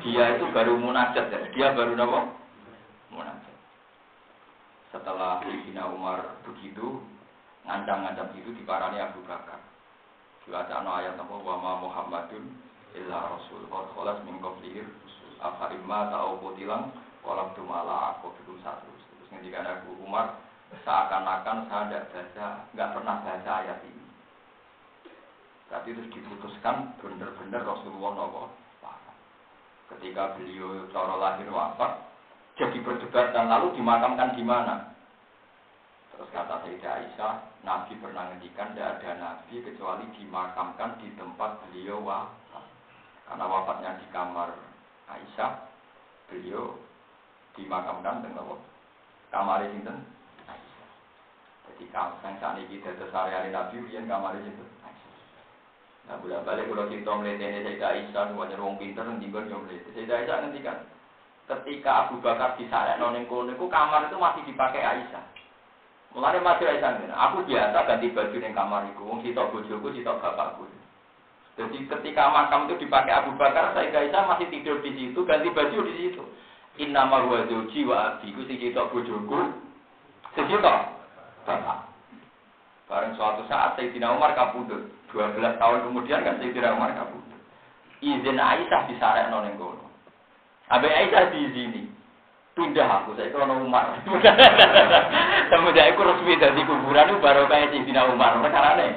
Dia 0.00 0.36
itu 0.36 0.48
baru 0.52 0.80
munajat 0.80 1.28
ya. 1.28 1.38
Dia 1.52 1.68
baru 1.76 1.92
apa? 1.96 2.20
Munajat 3.12 3.46
setelah 4.96 5.44
Sayyidina 5.44 5.92
Umar 5.92 6.40
begitu 6.48 7.04
ngancam-ngancam 7.68 8.32
itu 8.40 8.56
diparani 8.56 9.02
Abu 9.04 9.20
Bakar. 9.28 9.60
Diwacana 10.48 11.02
ayat 11.02 11.18
apa 11.18 11.34
wa 11.36 11.56
ma 11.58 11.72
Muhammadun 11.82 12.54
illa 12.96 13.34
rasul 13.34 13.66
qad 13.66 13.92
khalas 13.92 14.22
min 14.24 14.38
qablihi 14.38 14.86
apa 15.42 15.74
imma 15.74 16.08
ta'u 16.08 16.38
qutilang 16.40 16.94
qalam 17.20 17.50
tumala 17.58 18.16
aku 18.16 18.32
itu 18.40 18.54
satu. 18.62 18.88
Terus 18.88 19.28
ngendikan 19.34 19.66
Abu 19.66 19.98
Umar 20.00 20.38
seakan-akan 20.86 21.66
saya 21.66 21.84
tidak 21.90 22.04
baca, 22.14 22.48
nggak 22.72 22.90
pernah 22.94 23.16
baca 23.26 23.52
ayat 23.66 23.78
ini. 23.84 24.05
Tapi 25.66 25.98
terus 25.98 26.10
diputuskan 26.14 26.94
benar-benar 27.02 27.66
Rasulullah 27.66 28.12
nopo 28.14 28.54
Ketika 29.86 30.34
beliau 30.34 30.90
cara 30.90 31.14
lahir 31.14 31.46
wafat, 31.46 32.10
jadi 32.58 32.82
perdebatan 32.82 33.46
lalu 33.46 33.78
dimakamkan 33.78 34.34
di 34.34 34.42
mana? 34.42 34.98
Terus 36.10 36.26
kata 36.34 36.66
Sayyidah 36.66 36.92
Aisyah, 37.06 37.34
Nabi 37.62 37.94
pernah 38.02 38.26
ngendikan 38.26 38.74
tidak 38.74 38.98
ada 38.98 39.10
Nabi 39.14 39.62
kecuali 39.62 40.10
dimakamkan 40.18 40.98
di 40.98 41.14
tempat 41.14 41.62
beliau 41.62 42.02
wafat. 42.02 42.66
Karena 43.30 43.46
wafatnya 43.46 44.02
di 44.02 44.06
kamar 44.10 44.58
Aisyah, 45.06 45.70
beliau 46.34 46.74
dimakamkan 47.54 48.26
dengan 48.26 48.58
kamar 49.30 49.70
Aisyah. 49.70 50.90
Jadi 51.70 51.84
kalau 51.94 52.18
saat 52.26 52.58
ini 52.58 52.74
kita 52.74 52.90
sehari-hari 53.06 53.54
Nabi, 53.54 53.86
yang 53.94 54.10
kamar 54.10 54.34
Sinten 54.42 54.75
Nah, 56.06 56.22
bolak 56.22 56.46
balik 56.46 56.70
kalau 56.70 56.86
kita 56.86 57.10
melihat 57.18 57.42
ini 57.42 57.66
Sayyidah 57.66 57.90
Aisyah, 57.90 58.22
semuanya 58.30 58.54
orang 58.62 58.78
pinter, 58.78 59.02
nanti 59.02 59.26
gue 59.26 59.42
melihat. 59.42 59.90
Sayyidah 59.90 60.16
Aisyah 60.22 60.36
ngendikan, 60.38 60.78
ketika 61.50 61.90
Abu 62.06 62.22
Bakar 62.22 62.54
disarek 62.54 63.02
noning 63.02 63.26
kono 63.26 63.50
itu 63.50 63.66
kamar 63.66 64.06
itu 64.06 64.14
masih 64.14 64.42
dipakai 64.46 64.86
Aisyah. 64.86 65.24
Mulane 66.14 66.38
masih 66.46 66.66
Aisyah 66.70 67.10
aku 67.10 67.42
biasa 67.50 67.78
ganti 67.90 68.14
baju 68.14 68.36
di 68.38 68.50
kamar 68.54 68.82
itu, 68.86 69.02
wong 69.02 69.18
sitok 69.26 69.50
bojoku, 69.50 69.86
sitok 69.98 70.22
bapakku. 70.22 70.70
Jadi 71.58 71.88
ketika 71.90 72.30
makam 72.30 72.70
itu 72.70 72.86
dipakai 72.86 73.10
Abu 73.10 73.34
Bakar, 73.34 73.74
saya 73.74 73.90
Aisyah 73.90 74.30
masih 74.30 74.46
tidur 74.46 74.78
di 74.86 74.94
situ, 74.94 75.18
ganti 75.26 75.50
baju 75.50 75.90
di 75.90 75.94
situ. 75.98 76.22
Inna 76.76 77.08
ma 77.08 77.24
huwa 77.24 77.48
zawji 77.50 77.82
wa 77.82 78.14
abiku 78.14 78.46
si 78.46 78.62
sitok 78.62 78.94
bojoku, 78.94 79.58
si 80.38 80.42
sitok 80.46 80.78
bapak. 81.42 81.88
Bareng 82.86 83.18
suatu 83.18 83.42
saat 83.50 83.74
Sayyidina 83.74 84.14
Umar 84.14 84.38
kabudut. 84.38 84.86
12 85.16 85.56
tahun 85.56 85.78
kemudian 85.88 86.20
kan 86.20 86.36
Sayyidina 86.40 86.76
Umar 86.76 86.92
kabudut. 86.92 87.40
Izin 88.04 88.36
Aisyah 88.36 88.84
disarek 88.92 89.32
noning 89.32 89.56
kono. 89.56 89.88
Abe 90.68 90.92
Aisyah 90.92 91.32
di 91.32 91.48
sini. 91.56 91.82
Pindah 92.56 92.88
aku, 92.88 93.16
saya 93.16 93.32
kalau 93.32 93.64
Umar. 93.64 94.00
Semenjak 95.52 95.92
aku 95.92 96.08
resmi 96.08 96.40
dari 96.40 96.64
kuburan 96.64 97.12
itu 97.12 97.20
baru 97.20 97.48
kayak 97.48 97.72
Sayyidina 97.72 98.12
Umar. 98.12 98.36
Perkara 98.44 98.76
nih. 98.76 98.92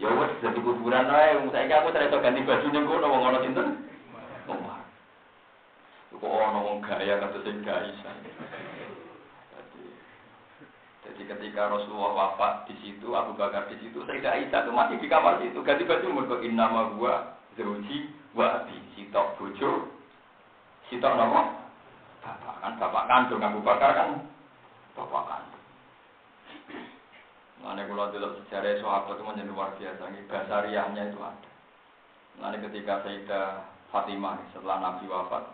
Ya 0.00 0.08
wes 0.16 0.32
jadi 0.40 0.60
kuburan 0.60 1.08
aja. 1.12 1.36
Saya 1.52 1.74
aku 1.84 1.92
ternyata 1.92 2.16
ganti 2.24 2.40
baju 2.48 2.66
nih 2.72 2.80
gue 2.80 2.96
ngomong 2.96 3.20
ngono 3.20 3.38
sinten. 3.44 3.68
Umar. 4.48 4.80
Kok 6.12 6.28
wong 6.28 6.80
gaya 6.84 7.20
kata 7.20 7.38
sing 7.44 7.60
Aisyah. 7.60 8.14
Jadi 11.02 11.22
ketika 11.26 11.66
Rasulullah 11.66 12.14
wafat 12.14 12.70
di 12.70 12.78
situ, 12.78 13.10
Abu 13.10 13.34
Bakar 13.34 13.66
di 13.66 13.74
situ, 13.82 14.06
Sayyidah 14.06 14.38
Aisyah 14.38 14.60
itu 14.62 14.70
masih 14.70 14.96
di 15.02 15.08
kamar 15.10 15.42
situ. 15.42 15.58
Ganti 15.66 15.82
baju 15.82 16.06
mergo 16.14 16.36
innama 16.38 16.94
gua 16.94 17.42
zauji 17.58 18.08
wa 18.32 18.62
abi 18.62 18.76
sitok 18.96 19.36
bojo 19.36 19.92
kita 20.88 21.08
nama 21.08 21.68
bapak 22.24 22.56
kan 22.60 22.72
bapak 22.80 23.04
kandung 23.08 23.42
Abu 23.44 23.60
Bakar 23.60 23.90
kan 23.96 24.10
bapak 24.96 25.22
kandung. 25.28 25.64
Mana 27.62 27.86
kalau 27.86 28.10
dulu 28.10 28.28
sejarah 28.42 28.74
sahabat 28.82 29.14
itu 29.14 29.22
menjadi 29.22 29.50
luar 29.54 29.70
biasa. 29.78 30.02
Ini 30.10 30.26
bahasa 30.26 30.54
riahnya 30.66 31.02
itu 31.14 31.18
ada. 31.22 31.50
Mana 32.42 32.58
ketika 32.58 33.06
Sayyidah 33.06 33.46
Fatimah 33.94 34.42
setelah 34.50 34.82
Nabi 34.82 35.06
wafat, 35.06 35.46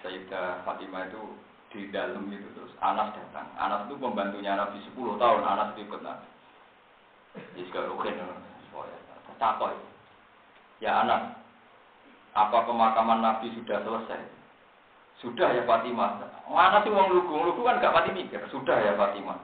Sayyidah 0.00 0.64
Fatimah 0.64 1.12
itu 1.12 1.22
di 1.72 1.88
dalam 1.88 2.28
itu 2.28 2.44
terus 2.52 2.76
Anas 2.84 3.16
datang. 3.16 3.48
Anas 3.56 3.88
itu 3.88 3.96
pembantunya 3.96 4.52
Nabi 4.52 4.78
10 4.92 5.16
tahun. 5.16 5.42
Anas 5.42 5.72
itu 5.74 5.88
ikut 5.88 6.04
Nabi. 6.04 6.28
Jadi 7.32 7.62
sekarang. 7.72 7.96
Ya 10.82 10.98
Anas, 10.98 11.38
apa 12.34 12.66
pemakaman 12.66 13.22
Nabi 13.22 13.54
sudah 13.54 13.86
selesai? 13.86 14.18
Sudah 15.22 15.54
ya 15.54 15.62
Fatimah. 15.62 16.18
Mana 16.50 16.82
sih 16.82 16.90
uang 16.90 17.14
lugu? 17.14 17.38
Lugu 17.38 17.62
kan 17.62 17.78
gak 17.78 17.94
pati 17.94 18.10
mikir. 18.10 18.42
Sudah 18.50 18.82
ya 18.82 18.98
Fatimah. 18.98 19.38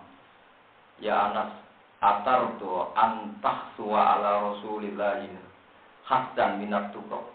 Ya 0.98 1.30
Anas, 1.30 1.54
atar 2.02 2.58
tuh 2.58 2.90
antah 2.98 3.70
suwa 3.78 4.18
ala 4.18 4.50
Rasulillahi 4.50 5.30
hasdan 6.02 6.58
minat 6.58 6.90
tukok. 6.90 7.30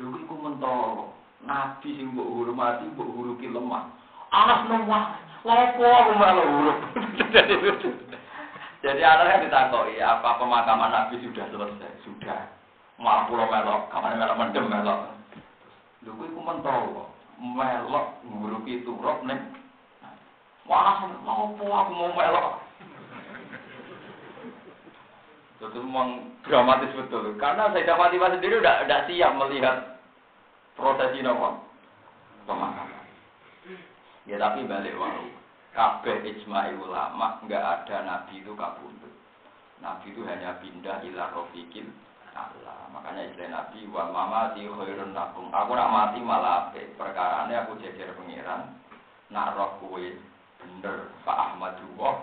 Lugu 0.00 0.24
ku 0.24 0.34
mentol. 0.40 1.12
Nabi 1.44 2.00
sing 2.00 2.16
mbok 2.16 2.32
hormati 2.32 2.88
mbok 2.88 3.12
huruki 3.12 3.52
lemah. 3.52 3.97
Anas 4.28 4.68
nomah. 4.68 5.04
Lapo 5.46 5.84
aku 5.86 6.12
malah 6.18 6.44
huruf. 6.44 6.78
Jadi 8.78 9.02
anak 9.02 9.26
kan 9.26 9.42
ditakoi, 9.42 9.98
apa 9.98 10.38
pemakaman 10.38 10.92
Nabi 10.92 11.18
sudah 11.24 11.46
selesai? 11.50 12.02
Sudah. 12.06 12.46
Malah 12.98 13.26
pulau 13.30 13.46
melok, 13.46 13.90
kamar 13.90 14.14
melok 14.18 14.38
mendem 14.38 14.66
melok. 14.70 15.00
Lho 16.06 16.12
mentol 16.14 16.82
kok. 16.94 17.08
Melok 17.38 18.06
ngurupi 18.26 18.82
turuk 18.82 19.22
ning. 19.26 19.38
Wah, 20.68 21.06
mau 21.24 21.54
aku 21.56 21.90
mau 21.94 22.10
melok. 22.12 22.60
Itu 25.58 25.78
memang 25.82 26.38
dramatis 26.46 26.94
betul. 26.94 27.34
Karena 27.34 27.70
saya 27.74 27.98
Fatimah 27.98 28.30
sendiri 28.30 28.62
udah, 28.62 28.86
udah 28.86 29.00
siap 29.10 29.32
melihat 29.42 29.98
prosesi 30.78 31.18
nopo 31.18 31.66
pemakaman. 32.46 32.97
Ya 34.28 34.36
tapi 34.36 34.68
balik 34.68 34.92
walau. 35.00 35.24
Kabeh 35.72 36.20
ijma'i 36.20 36.76
ulama 36.76 37.40
nggak 37.48 37.64
ada 37.64 37.96
nabi 38.04 38.44
itu 38.44 38.52
kabundut. 38.52 39.14
Nabi 39.80 40.12
itu 40.12 40.20
hanya 40.28 40.60
pindah 40.60 41.00
ila 41.00 41.32
rofiqil 41.32 41.88
Allah. 42.38 42.86
Makanya 42.94 43.22
istilah 43.30 43.50
Nabi 43.50 43.80
wa 43.90 44.04
mama 44.14 44.40
di 44.54 44.68
khairun 44.68 45.16
lakum. 45.16 45.50
Aku 45.50 45.74
nak 45.74 45.90
mati 45.90 46.20
malah 46.22 46.70
ape. 46.70 46.94
Perkarane 46.94 47.54
aku 47.56 47.80
jejer 47.82 48.14
pengiran. 48.14 48.78
Nak 49.34 49.58
roh 49.58 49.70
kue 49.82 50.14
bener 50.62 51.10
Pak 51.26 51.38
Ahmad 51.38 51.76
Dua. 51.82 52.22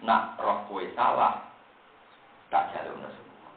Nak 0.00 0.40
roh 0.40 0.64
kue 0.70 0.88
salah. 0.96 1.44
Tak 2.48 2.74
jalur 2.74 2.98
semua. 3.04 3.50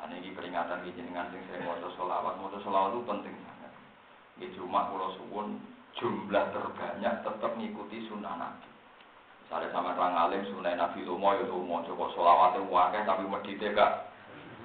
Nah 0.00 0.10
ini 0.16 0.34
peringatan 0.34 0.82
di 0.82 0.96
jenengan 0.96 1.30
sing 1.30 1.44
saya 1.46 1.62
mau 1.62 1.78
solawat. 1.94 2.34
Mau 2.40 2.50
solawat 2.50 2.96
itu 2.96 3.00
penting 3.06 3.34
banget. 3.36 3.72
Di 4.40 4.46
cuma 4.56 4.90
pulau 4.90 5.14
suwun 5.20 5.60
jumlah 5.98 6.44
terbanyak 6.54 7.14
tetap 7.26 7.50
mengikuti 7.58 8.06
sunnah 8.06 8.34
Nabi. 8.38 8.68
Misalnya 9.42 9.74
sama 9.74 9.98
orang 9.98 10.14
alim 10.14 10.42
sunnah 10.46 10.78
Nabi 10.78 11.02
Lumo 11.02 11.34
ya 11.34 11.44
Lumo. 11.50 11.82
Coba 11.82 12.06
solawat 12.14 12.54
itu 12.54 12.70
wakil 12.70 13.02
tapi 13.02 13.24
medite 13.26 13.66
gak 13.74 14.14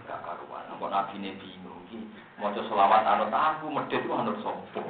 gak 0.05 0.21
karuan. 0.21 0.69
Kok 0.77 0.91
nabi 0.93 1.17
ini 1.17 1.33
bingung 1.41 1.81
ki. 1.89 1.97
Maca 2.37 2.61
selawat 2.69 3.01
anut 3.01 3.33
aku 3.33 3.65
medhit 3.73 4.05
ku 4.05 4.13
anut 4.13 4.37
sapa. 4.45 4.81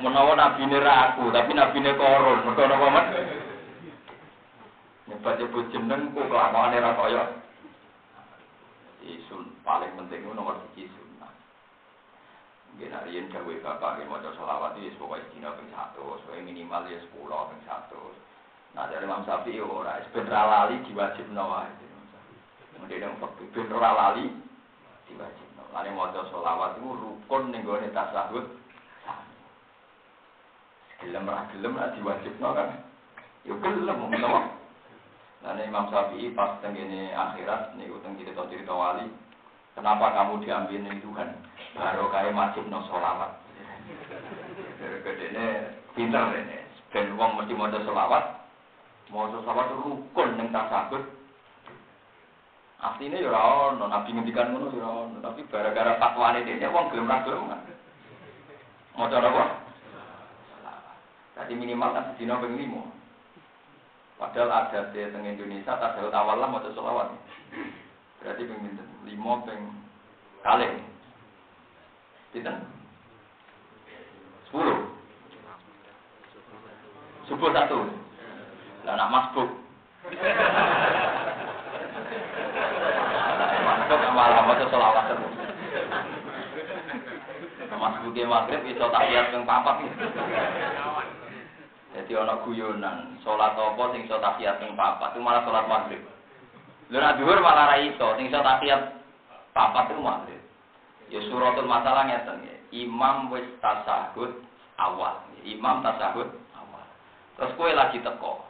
Menawa 0.00 0.32
nabi 0.34 0.66
ini 0.66 0.78
aku, 0.80 1.30
tapi 1.30 1.50
nabi 1.54 1.78
ini 1.78 1.94
koron. 1.94 2.42
Mergo 2.42 2.62
napa 2.66 2.86
men? 2.90 3.06
Nyebat 5.06 5.38
nyebut 5.38 5.70
jeneng 5.70 6.10
kok 6.10 6.26
kelakuane 6.26 6.82
ra 6.82 6.98
kaya. 6.98 7.24
Isun 9.06 9.54
paling 9.64 9.94
penting 9.96 10.26
itu 10.26 10.34
nomor 10.36 10.60
siji 10.74 10.99
Nggih 12.80 12.96
nek 12.96 13.12
yen 13.12 13.28
gawe 13.28 13.54
bapak 13.60 14.00
nggih 14.00 14.08
maca 14.08 14.32
selawat 14.40 14.72
iki 14.80 14.96
pokoke 14.96 15.20
dina 15.36 15.52
ping 15.52 15.68
1, 15.68 16.00
sesuai 16.00 16.40
minimal 16.40 16.88
ya 16.88 16.96
10 16.96 17.12
ping 17.12 17.60
1. 17.68 18.72
Nah 18.72 18.88
dari 18.88 19.04
Imam 19.04 19.20
Syafi'i 19.20 19.60
ora, 19.60 20.00
ben 20.00 20.24
ra 20.24 20.48
lali 20.48 20.80
diwajibno 20.88 21.44
wae. 21.44 21.68
Kemudian 22.72 23.04
yang 23.04 23.20
ben 23.20 23.68
ora 23.76 23.90
lali 23.92 24.32
diwajibno. 25.12 25.62
Lane 25.76 25.92
maca 25.92 26.24
selawat 26.32 26.80
itu 26.80 26.88
rukun 26.88 27.52
ning 27.52 27.68
gone 27.68 27.84
tasawuf. 27.92 28.48
Gelem 31.04 31.28
ra 31.28 31.52
gelem 31.52 31.76
ra 31.76 31.92
diwajibno 31.92 32.48
kan. 32.56 32.80
Ya 33.44 33.60
gelem 33.60 34.08
menawa. 34.08 34.56
Lane 35.44 35.68
Imam 35.68 35.92
Syafi'i 35.92 36.32
pas 36.32 36.56
tengene 36.64 37.12
akhirat 37.12 37.76
niku 37.76 38.00
teng 38.00 38.16
cerita-cerita 38.16 38.72
wali. 38.72 39.04
Kenapa 39.80 40.12
kamu 40.12 40.44
diambil 40.44 40.76
ning 40.76 41.00
Tuhan? 41.00 41.40
Baru 41.72 42.12
kaya 42.12 42.36
wajib 42.36 42.68
no 42.68 42.84
sholawat. 42.84 43.32
Gede 44.76 45.72
pinter 45.96 46.36
ini. 46.36 46.60
Ben 46.92 47.16
wong 47.16 47.40
mesti 47.40 47.56
maca 47.56 47.80
selawat. 47.80 48.44
Maca 49.08 49.40
selawat 49.40 49.72
rukun 49.80 50.36
ning 50.36 50.52
tasawuf. 50.52 51.00
Aslinya 52.76 53.24
ya 53.24 53.32
ora 53.32 53.72
ono, 53.72 53.88
nabi 53.88 54.12
ngendikan 54.12 54.52
ngono 54.52 54.68
ya 54.76 54.84
ono, 54.84 55.16
tapi 55.24 55.48
gara-gara 55.48 55.96
fatwane 55.96 56.44
dene 56.44 56.68
wong 56.68 56.92
gelem 56.92 57.08
ra 57.08 57.24
gelem. 57.24 57.48
Maca 59.00 59.16
apa? 59.16 59.44
Jadi 61.40 61.56
minimal 61.56 61.96
kan 61.96 62.04
sedina 62.12 62.36
ping 62.36 62.52
5. 62.52 64.20
Padahal 64.20 64.52
ada 64.52 64.92
di 64.92 65.08
teng 65.08 65.24
Indonesia 65.24 65.72
tasawuf 65.72 66.12
awal 66.12 66.36
lah 66.36 66.52
maca 66.52 66.68
selawat. 66.68 67.16
Berarti 68.20 68.42
ping? 68.44 68.60
5 69.08 69.46
ping 69.48 69.60
kali. 70.44 70.68
Pinten? 72.30 72.56
10. 74.52 74.60
Subuh 77.26 77.50
satu. 77.50 77.78
Lah 78.86 78.94
nak. 78.96 79.08
Masuk 79.10 79.48
malah 84.20 84.44
maca 84.44 84.64
selawat 84.68 85.04
terus. 85.08 85.32
Mas 87.80 87.96
Buki 88.04 88.22
Maghrib 88.28 88.60
iso 88.68 88.86
tahiyat 88.92 89.32
ping 89.32 89.48
papat. 89.48 89.80
Jadi 91.96 92.12
ana 92.14 92.38
guyonan, 92.44 93.16
salat 93.24 93.56
apa 93.56 93.82
sing 93.96 94.04
iso 94.04 94.20
tahiyat 94.20 94.60
ping 94.60 94.76
papat 94.76 95.16
itu 95.16 95.24
malah 95.24 95.40
salat 95.48 95.64
Maghrib. 95.64 96.04
Lha 96.90 96.98
nek 96.98 97.22
dhuwur 97.22 97.38
malah 97.38 97.70
ra 97.70 97.76
iso, 97.86 98.18
sing 98.18 98.26
iso 98.26 98.42
tahiyat 98.42 98.98
papat 99.54 99.94
itu 99.94 100.02
Maghrib. 100.02 100.42
Ya 101.10 101.20
suratul 101.30 101.70
masalah 101.70 102.06
ngeten 102.06 102.46
ya. 102.46 102.56
Imam 102.74 103.30
wis 103.30 103.46
tasahud 103.62 104.42
awal. 104.78 105.22
Imam 105.46 105.82
tasahud 105.86 106.26
awal. 106.54 106.86
Terus 107.38 107.54
kue 107.54 107.70
lagi 107.74 108.02
teko. 108.02 108.42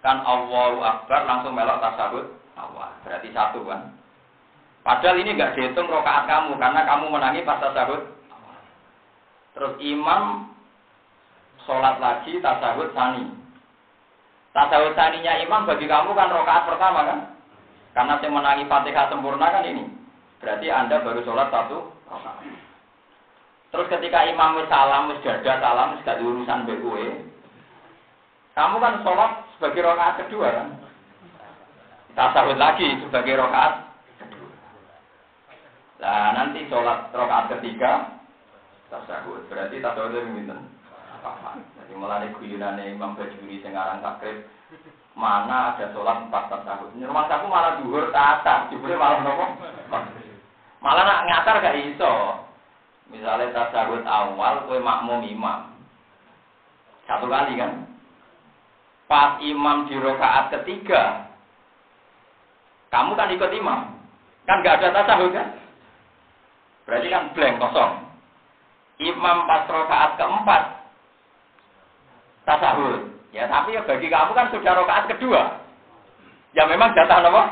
Kan 0.00 0.24
Allahu 0.24 0.80
Akbar 0.80 1.24
langsung 1.24 1.56
melok 1.56 1.80
tasahud 1.80 2.26
awal. 2.56 2.92
Berarti 3.04 3.28
satu 3.32 3.64
kan. 3.64 3.96
Padahal 4.80 5.20
ini 5.20 5.36
nggak 5.36 5.56
dihitung 5.56 5.92
rokaat 5.92 6.24
kamu 6.24 6.56
karena 6.56 6.80
kamu 6.88 7.04
menangi 7.12 7.44
pas 7.44 7.60
tasahud. 7.64 8.00
Terus 9.56 9.72
imam 9.80 10.52
sholat 11.64 11.96
lagi 12.00 12.40
tasahud 12.44 12.92
sani. 12.92 13.24
Tasahud 14.56 14.92
saninya 14.96 15.36
imam 15.40 15.68
bagi 15.68 15.84
kamu 15.88 16.12
kan 16.16 16.28
rokaat 16.32 16.64
pertama 16.64 17.00
kan? 17.08 17.39
Karena 17.90 18.22
saya 18.22 18.30
menangi 18.30 18.70
fatihah 18.70 19.10
sempurna 19.10 19.50
kan 19.50 19.66
ini. 19.66 19.84
Berarti 20.38 20.66
anda 20.70 21.02
baru 21.02 21.20
sholat 21.26 21.50
satu. 21.50 21.90
Terus 23.70 23.86
ketika 23.86 24.26
imam 24.26 24.58
wis 24.58 24.70
salam, 24.70 25.10
wis 25.10 25.22
salam, 25.22 25.94
wis 25.94 26.02
gak 26.02 26.18
urusan 26.18 26.66
BUE, 26.66 27.08
kamu 28.58 28.76
kan 28.82 28.94
sholat 29.06 29.32
sebagai 29.54 29.86
rokaat 29.86 30.14
kedua 30.26 30.48
kan? 30.50 30.68
Tasahud 32.18 32.58
lagi 32.58 32.98
sebagai 33.06 33.38
rokaat 33.38 33.90
Nah 36.00 36.32
nanti 36.32 36.64
sholat 36.72 37.12
rokaat 37.12 37.52
ketiga 37.56 38.16
tasawuf. 38.88 39.44
Berarti 39.52 39.84
tasawuf 39.84 40.16
itu 40.16 40.32
minten. 40.32 40.60
Jadi 41.76 41.92
mulai 41.92 42.32
guyonane 42.32 42.96
Imam 42.96 43.12
Bajuri 43.12 43.60
sekarang 43.60 44.00
takrib 44.00 44.48
mana 45.20 45.76
ada 45.76 45.92
sholat 45.92 46.24
empat 46.24 46.48
tasawuf. 46.48 46.96
Rumah 46.96 47.28
aku 47.28 47.46
malah 47.52 47.76
duhur 47.84 48.08
ke 48.08 48.16
atas, 48.16 48.72
jebule 48.72 48.96
malah 48.96 49.20
nopo. 49.20 49.44
Malah 50.80 51.04
nak 51.04 51.24
ngatar 51.28 51.60
gak 51.60 51.76
iso. 51.76 52.40
Misalnya 53.12 53.52
tasawuf 53.52 54.00
awal 54.08 54.64
kue 54.64 54.80
makmum 54.80 55.20
imam. 55.28 55.76
Satu 57.04 57.28
kali 57.28 57.60
kan. 57.60 57.84
Pas 59.04 59.36
imam 59.44 59.90
di 59.90 59.98
rokaat 60.00 60.54
ketiga, 60.54 61.28
kamu 62.88 63.12
kan 63.12 63.28
ikut 63.36 63.50
imam. 63.52 63.92
Kan 64.48 64.64
gak 64.64 64.80
ada 64.80 65.04
tasawuf 65.04 65.36
kan? 65.36 65.52
Berarti 66.88 67.12
kan 67.12 67.28
blank 67.36 67.60
kosong. 67.60 67.92
Imam 69.04 69.44
pas 69.44 69.68
rokaat 69.68 70.16
keempat 70.16 70.62
tasahud. 72.48 73.09
Ya 73.30 73.46
tapi 73.46 73.78
ya 73.78 73.86
bagi 73.86 74.10
kamu 74.10 74.32
kan 74.34 74.50
sudah 74.50 74.72
rokaat 74.74 75.06
kedua. 75.06 75.62
Ya 76.50 76.66
memang 76.66 76.90
jatah 76.98 77.22
apa? 77.22 77.42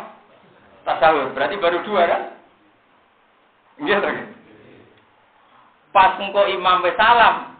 Tasahud. 0.82 1.34
Berarti 1.38 1.54
baru 1.58 1.78
dua 1.86 2.02
kan? 2.06 2.22
Iya 3.78 4.02
lagi. 4.02 4.24
Pas 5.94 6.18
engkau 6.18 6.50
imam 6.50 6.82
wis 6.84 6.98
salam, 6.98 7.58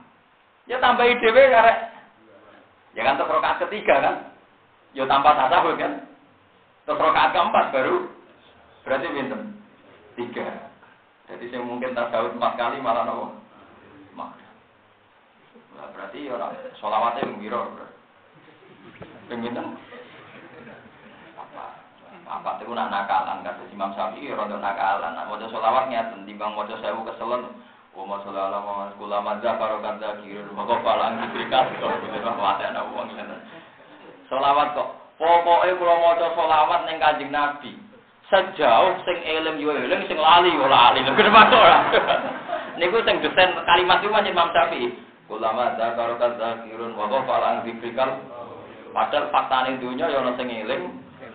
ya 0.66 0.82
tambahi 0.82 1.16
dhewe 1.22 1.42
karek. 1.48 1.78
Ya 2.98 3.06
kan 3.06 3.16
terus 3.16 3.30
rokaat 3.30 3.62
ketiga 3.62 3.94
kan? 4.02 4.16
Ya 4.92 5.06
tanpa 5.06 5.38
tasahud 5.38 5.78
kan? 5.78 6.02
Terus 6.84 6.98
rokaat 6.98 7.30
keempat 7.30 7.66
baru 7.70 8.10
berarti 8.82 9.06
pinten? 9.14 9.42
Tiga. 10.18 10.48
Jadi 11.28 11.44
saya 11.52 11.62
mungkin 11.62 11.94
tasawuf 11.94 12.34
empat 12.34 12.56
kali 12.58 12.82
malah 12.82 13.06
nopo. 13.06 13.38
Nah, 15.78 15.94
berarti 15.94 16.26
orang 16.26 16.58
sholawatnya 16.82 17.30
menggiro. 17.30 17.70
Pengen 19.28 19.57
apa? 21.39 21.65
Apa 22.28 22.60
itu 22.60 22.73
nak 22.76 22.92
nakalan 22.92 23.41
kata 23.41 23.62
Imam 23.73 23.92
Syafi'i 23.97 24.33
rondo 24.33 24.60
nakalan. 24.60 25.17
Nah, 25.17 25.25
mau 25.28 25.41
sholawat 25.41 25.89
nyata 25.89 26.17
timbang 26.28 26.52
mau 26.52 26.68
sewu 26.68 27.00
keselen. 27.08 27.49
Wa 27.97 28.05
ma 28.05 28.23
sallallahu 28.23 28.68
alaihi 28.68 28.99
kula 29.00 29.18
madza 29.25 29.58
barokat 29.58 29.99
zakirun 29.99 30.55
wa 30.55 30.62
qafalan 30.68 31.18
diberikan 31.25 31.67
kok 31.83 31.99
gitu 32.05 32.31
mate 32.36 32.62
ana 32.68 32.86
wong 32.94 33.10
Sholawat 34.28 34.76
kok. 34.76 34.89
Pokoke 35.18 35.70
kula 35.83 35.94
maca 35.99 36.26
sholawat 36.36 36.81
ning 36.86 37.02
Kanjeng 37.02 37.34
Nabi 37.34 37.89
sejauh 38.28 38.92
sing 39.08 39.18
eling 39.25 39.57
yo 39.57 39.73
eling 39.73 40.05
sing 40.05 40.20
lali 40.20 40.52
yo 40.52 40.68
lali 40.68 41.00
kenapa 41.00 41.49
ora 41.49 41.78
niku 42.78 43.00
sing 43.08 43.25
desain 43.25 43.57
kalimat 43.65 44.05
itu 44.05 44.12
macam 44.12 44.28
Imam 44.28 44.49
Syafi'i 44.52 44.89
ulama 45.33 45.76
zakar 45.81 46.12
kadzakirun 46.20 46.92
wa 46.92 47.08
ghafala 47.08 47.60
an 47.60 47.65
dzikrikal 47.65 48.20
padahal 48.92 49.31
faktane 49.33 49.81
dunya 49.81 50.08
yo 50.08 50.25
ana 50.25 50.33
sing 50.36 50.49
eling 50.49 50.83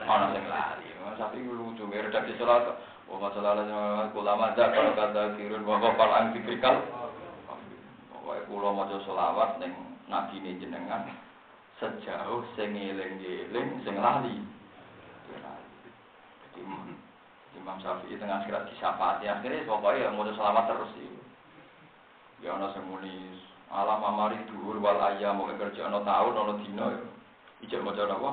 ana 0.06 0.34
sing 0.34 0.46
lali. 0.48 0.88
Syafi'i 1.14 1.46
lucu 1.46 1.86
redaksi 1.90 2.34
salat. 2.42 2.74
Wa 3.06 3.30
masalah 3.30 3.62
ulama 4.16 4.56
zakar 4.58 4.96
kadzakirun 4.98 5.62
wa 5.68 5.78
ghafala 5.78 6.14
an 6.18 6.26
dzikrikal 6.34 6.82
Wae 8.24 8.40
kula 8.48 8.72
maca 8.72 8.98
selawat 9.04 9.60
ning 9.60 9.76
nabine 10.08 10.56
jenengan 10.56 11.12
sejauh 11.76 12.48
sing 12.56 12.72
eling-eling 12.72 13.84
sing 13.84 14.00
lali. 14.00 14.40
Imam, 16.56 16.96
Imam 17.60 17.78
Syafi'i 17.84 18.16
tengah 18.16 18.46
akhirat 18.46 18.72
disyafaati 18.72 19.28
akhirnya 19.28 19.68
pokoknya 19.68 20.08
yang 20.08 20.16
mau 20.16 20.24
selamat 20.24 20.72
terus 20.72 20.92
sih. 20.96 21.12
Ya 22.40 22.56
ono 22.56 22.72
semuni 22.72 23.36
alam 23.68 24.00
amari 24.00 24.40
dhuwur 24.48 24.80
wal 24.80 25.04
mau 25.36 25.52
kerja 25.60 25.92
ono 25.92 26.00
tahun 26.08 26.34
ono 26.40 26.54
dino 26.64 26.86
ya. 26.96 27.02
Ijek 27.64 27.80
maca 27.80 28.04
napa? 28.04 28.32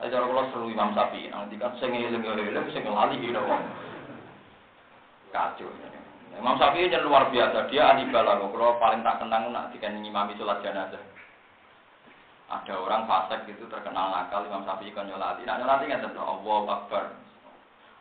Ayo 0.00 0.12
cara 0.12 0.28
kula 0.28 0.42
seru 0.52 0.68
Imam 0.72 0.92
Syafi'i 0.92 1.32
nanti 1.32 1.56
kan 1.56 1.72
sing 1.80 1.92
eling-eling 1.92 2.68
sing 2.72 2.84
lali 2.84 3.16
iki 3.20 3.32
napa. 3.32 3.56
Kacau. 5.32 5.68
Imam 6.36 6.56
Syafi'i 6.56 6.88
ini 6.88 6.98
luar 7.04 7.28
biasa, 7.28 7.68
dia 7.68 7.92
ahli 7.92 8.08
balaghah. 8.08 8.48
Kalau 8.48 8.80
paling 8.80 9.00
tak 9.04 9.20
kenang 9.20 9.52
nak 9.52 9.72
dikan 9.72 10.00
imami 10.00 10.36
sholat 10.36 10.60
jenazah. 10.64 11.00
Ada 12.46 12.78
orang 12.78 13.10
fasik 13.10 13.42
itu 13.50 13.66
terkenal 13.68 14.12
nakal 14.12 14.48
Imam 14.48 14.64
Syafi'i 14.64 14.92
kan 14.96 15.08
nyolati. 15.08 15.44
Nah 15.44 15.60
nyolati 15.60 15.88
nggak 15.88 16.02
tentu 16.04 16.20
Allah 16.20 16.60
Akbar. 16.72 17.04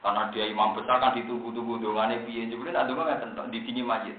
Karena 0.06 0.30
dia 0.30 0.46
imam 0.46 0.78
besar 0.78 1.02
kan 1.02 1.18
ditunggu-tunggu 1.18 1.82
dongane 1.82 2.22
piye. 2.30 2.46
Jebule 2.46 2.70
nak 2.70 2.86
donga 2.86 3.10
ngaten 3.10 3.50
di 3.50 3.58
sini 3.66 3.82
masjid. 3.82 4.14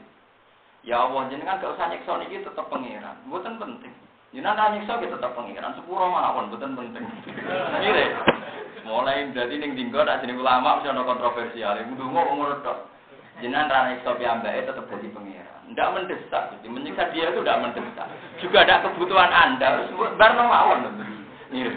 Ya 0.82 0.98
Allah 0.98 1.30
jenengan 1.30 1.62
gak 1.62 1.78
usah 1.78 1.86
nyiksa 1.94 2.18
niki 2.18 2.42
tetep 2.42 2.66
pangeran. 2.66 3.14
Mboten 3.30 3.54
penting. 3.54 3.94
Jenengan 4.34 4.58
ra 4.58 4.74
nyiksa 4.74 4.98
ki 4.98 5.06
tetep 5.06 5.32
pangeran. 5.38 5.76
Sepuro 5.78 6.10
mawon 6.10 6.50
mboten 6.50 6.74
penting. 6.74 7.04
Mire. 7.78 8.06
Mulai 8.86 9.30
dari 9.34 9.58
ning 9.58 9.78
dinggo 9.78 10.02
nak 10.02 10.22
jeneng 10.22 10.42
ulama 10.42 10.78
mesti 10.78 10.90
ana 10.90 11.06
kontroversial. 11.06 11.78
Ndonga 11.78 12.20
ngono 12.26 12.56
tok. 12.66 12.78
Jenengan 13.38 13.70
ra 13.70 13.88
nyiksa 13.92 14.18
piyambake 14.18 14.66
tetep 14.66 14.84
dadi 14.90 15.08
pangeran. 15.14 15.62
Ndak 15.66 15.92
mendesak, 15.98 16.42
jadi 16.54 16.66
menyiksa 16.70 17.10
dia 17.10 17.26
itu 17.30 17.42
ndak 17.42 17.58
mendesak. 17.58 18.06
Juga 18.38 18.62
ada 18.62 18.86
kebutuhan 18.86 19.30
Anda. 19.30 19.86
Barno 20.18 20.42
mawon. 20.46 20.90
Mire. 21.54 21.74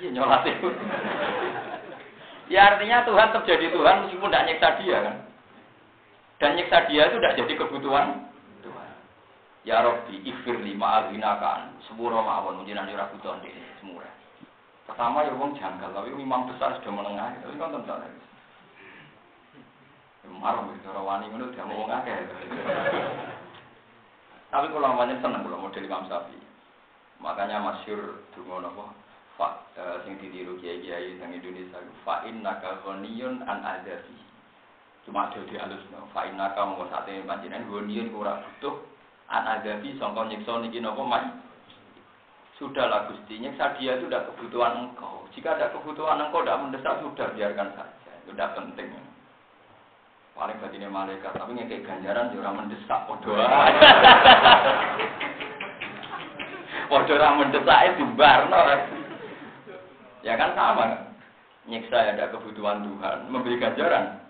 Iya 0.00 0.08
nyolat 0.12 0.44
itu. 0.44 0.68
Ya 2.46 2.60
artinya 2.70 3.02
Tuhan 3.02 3.32
tetap 3.34 3.44
jadi 3.48 3.66
Tuhan 3.74 4.06
meskipun 4.06 4.30
tidak 4.30 4.46
nyiksa 4.46 4.68
dia 4.80 4.96
kan. 5.02 5.16
Dan 6.36 6.50
nyiksa 6.54 6.78
dia 6.86 7.02
itu 7.08 7.16
tidak 7.18 7.36
jadi 7.42 7.52
kebutuhan 7.58 8.06
Tuhan. 8.12 8.35
Ya 9.66 9.82
Robbi, 9.82 10.22
ifir 10.22 10.62
lima 10.62 11.02
alina 11.02 11.42
kan. 11.42 11.74
Sepuro 11.90 12.22
mawon 12.22 12.62
menjinan 12.62 12.86
ora 12.86 13.10
butuhan 13.10 13.42
di 13.42 13.50
semua. 13.82 14.06
Pertama 14.86 15.26
ya 15.26 15.34
wong 15.34 15.58
janggal, 15.58 15.90
tapi 15.90 16.14
memang 16.14 16.46
besar 16.46 16.78
sudah 16.78 16.94
menengah. 16.94 17.34
Tapi 17.42 17.58
kan 17.58 17.74
tentu 17.74 17.90
saja. 17.90 18.06
Ya, 20.22 20.26
marah 20.30 20.70
itu 20.70 20.86
orang 20.86 21.02
wani 21.02 21.24
ngono 21.34 21.50
dia 21.50 21.66
mau 21.66 21.82
ngakeh. 21.82 22.18
Tapi 24.54 24.66
kalau 24.70 24.86
namanya 24.86 25.18
seneng 25.18 25.42
kalau 25.42 25.58
model 25.58 25.82
Imam 25.82 26.06
Syafi'i. 26.06 26.38
Makanya 27.18 27.58
masyur 27.58 28.22
dungo 28.38 28.62
napa 28.62 28.94
Fa 29.34 29.66
uh, 29.76 30.00
sing 30.06 30.16
ditiru 30.22 30.56
kiai-kiai 30.62 31.18
teng 31.18 31.34
Indonesia 31.34 31.82
fa 32.06 32.22
innaka 32.22 32.80
ghaniyun 32.86 33.42
an 33.44 33.66
adabi. 33.66 34.14
Cuma 35.04 35.26
ada 35.28 35.42
di 35.42 35.58
halus 35.58 35.82
no. 35.90 36.06
Fa 36.14 36.24
innaka 36.24 36.62
mung 36.62 36.86
sate 36.86 37.20
panjenengan 37.26 37.66
ghaniyun 37.66 38.14
ora 38.14 38.40
butuh 38.40 38.95
an 39.26 39.58
adabi 39.58 39.98
sangka 39.98 40.22
nyiksa 40.30 40.62
niki 40.62 40.78
napa 40.78 41.02
mai. 41.02 41.26
Sudahlah 42.56 43.12
Gusti, 43.12 43.36
nyiksa 43.36 43.76
dia 43.76 44.00
itu 44.00 44.08
tidak 44.08 44.32
kebutuhan 44.32 44.88
engkau. 44.88 45.28
Jika 45.36 45.60
ada 45.60 45.68
kebutuhan 45.76 46.24
engkau 46.24 46.40
tidak 46.40 46.60
mendesak, 46.64 47.04
sudah 47.04 47.28
biarkan 47.36 47.68
saja. 47.76 48.12
Itu 48.24 48.32
tidak 48.32 48.56
penting. 48.56 48.96
Paling 50.32 50.56
batinnya 50.60 50.88
malaikat, 50.88 51.32
tapi 51.36 51.52
ngekek 51.52 51.84
ganjaran 51.84 52.32
juga 52.32 52.48
ya 52.48 52.56
mendesak. 52.56 53.00
Podo 53.08 53.36
Podo 56.92 57.14
mendesak 57.36 57.80
itu 57.92 58.04
barno. 58.16 58.60
Ya 60.24 60.40
kan 60.40 60.56
sama. 60.56 61.12
Nyiksa 61.66 61.98
ya 61.98 62.14
ada 62.14 62.32
kebutuhan 62.32 62.88
Tuhan, 62.88 63.26
memberi 63.28 63.60
ganjaran. 63.60 64.22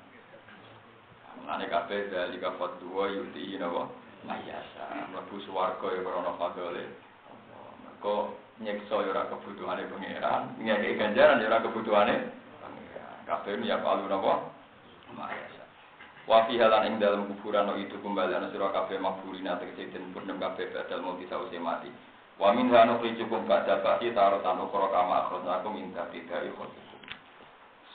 Mengenai 1.47 1.70
kabeh 1.70 2.10
dari 2.10 2.42
kafat 2.42 2.81
dua 2.83 3.12
yuti 3.12 3.55
nawa 3.60 3.86
mayasa, 4.27 4.85
mlebu 5.15 5.41
swarga 5.47 5.87
ya 5.95 6.03
krana 6.03 6.33
fadole. 6.37 6.85
Kok 8.03 8.25
nyiksa 8.61 8.95
ya 9.07 9.11
ora 9.15 9.31
kebutuhane 9.33 9.89
pangeran, 9.89 10.43
ngekek 10.61 10.99
ganjaran 10.99 11.41
ya 11.41 11.49
ora 11.49 11.65
kebutuhane 11.65 12.15
pangeran. 12.61 13.19
Kabeh 13.25 13.63
ya 13.65 13.81
palu 13.81 14.05
napa? 14.11 14.53
Mayasa. 15.17 15.65
Wa 16.27 16.43
fi 16.51 16.59
halan 16.59 16.91
ing 16.91 16.95
dalam 16.99 17.31
kuburan 17.31 17.71
itu 17.79 17.95
kembali 18.03 18.35
ana 18.35 18.51
sira 18.51 18.75
kabeh 18.75 18.99
makburina 18.99 19.63
tegese 19.63 19.95
den 19.95 20.11
purnem 20.11 20.43
kabeh 20.43 20.75
badal 20.75 20.99
mau 20.99 21.15
disause 21.23 21.55
mati. 21.63 21.87
Wa 22.35 22.51
min 22.51 22.67
hanu 22.69 22.99
cukup 22.99 23.47
pada 23.47 23.79
baki 23.79 24.11
taruh 24.11 24.43
tanu 24.43 24.67
koro 24.69 24.91
kama 24.91 25.23
akhronakum 25.23 25.79
minta 25.79 26.05
tidak 26.11 26.51
ikhotikum. 26.51 27.01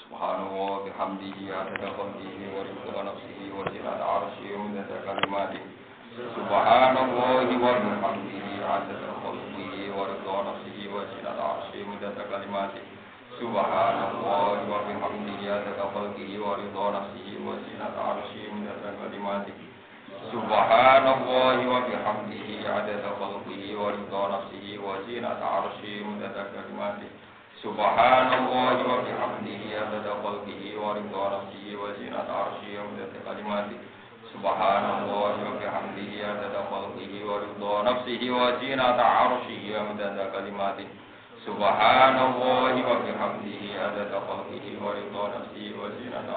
Subhanallah 0.08 0.88
bihamdihi 0.88 1.52
adada 1.52 1.92
khalqihi 1.92 2.56
wa 2.56 2.64
rizqa 2.64 3.00
nafsihi 3.04 3.46
wa 3.52 3.68
zinata 3.68 4.02
arsyihi 4.02 4.56
wa 4.56 4.62
minta 4.64 4.96
kalimati. 5.04 5.81
Subhanallah 6.12 7.08
wa 7.08 7.40
bihamdihi 7.48 8.60
adada 8.60 9.16
khalqihi 9.24 9.96
wa 9.96 10.12
rizqa 10.12 10.36
nafsihi 10.44 10.92
wa 10.92 11.08
zinata 11.08 11.40
arsyihi 11.40 11.88
wa 11.88 11.96
minta 11.96 12.24
kalimati. 12.28 12.82
Subhanallah 13.40 14.60
wa 14.68 14.80
bihamdihi 14.92 15.48
adada 15.48 15.88
khalqihi 15.96 16.36
wa 16.36 16.60
rizqa 16.60 16.86
nafsihi 17.00 17.40
wa 17.48 17.56
zinata 17.64 18.02
arsyihi 18.12 18.52
wa 18.52 18.56
minta 18.60 18.92
kalimati. 19.00 19.54
Subhanallah 20.30 21.58
wa 21.64 21.80
bihamdihi 21.88 22.68
adada 22.68 23.16
khalqihi 23.16 23.72
wa 23.74 23.90
ridha 23.96 24.22
nafsihi 24.36 24.76
wa 24.78 25.00
zinata 25.08 25.42
arsyihi 25.42 26.04
mudada 26.06 26.46
kalimati 26.54 27.08
Subhanallah 27.64 28.78
wa 28.84 29.02
bihamdihi 29.02 29.72
adada 36.24 36.64
khalqihi 36.72 37.20
wa 37.28 37.44
ridha 37.44 37.74
nafsihi 37.84 38.28
wa 38.32 38.56
zinata 38.64 39.04
arsyihi 39.28 39.76
mudada 39.92 40.32
kalimati 40.32 40.88
Subhanallah 41.44 42.72
wa 42.80 42.96
bihamdihi 43.02 43.76
adada 43.76 44.24
khalqihi 44.24 44.80
wa 44.80 44.96
ridha 44.96 45.24
nafsihi 45.36 45.74
wa 45.76 45.90
zinata 46.00 46.32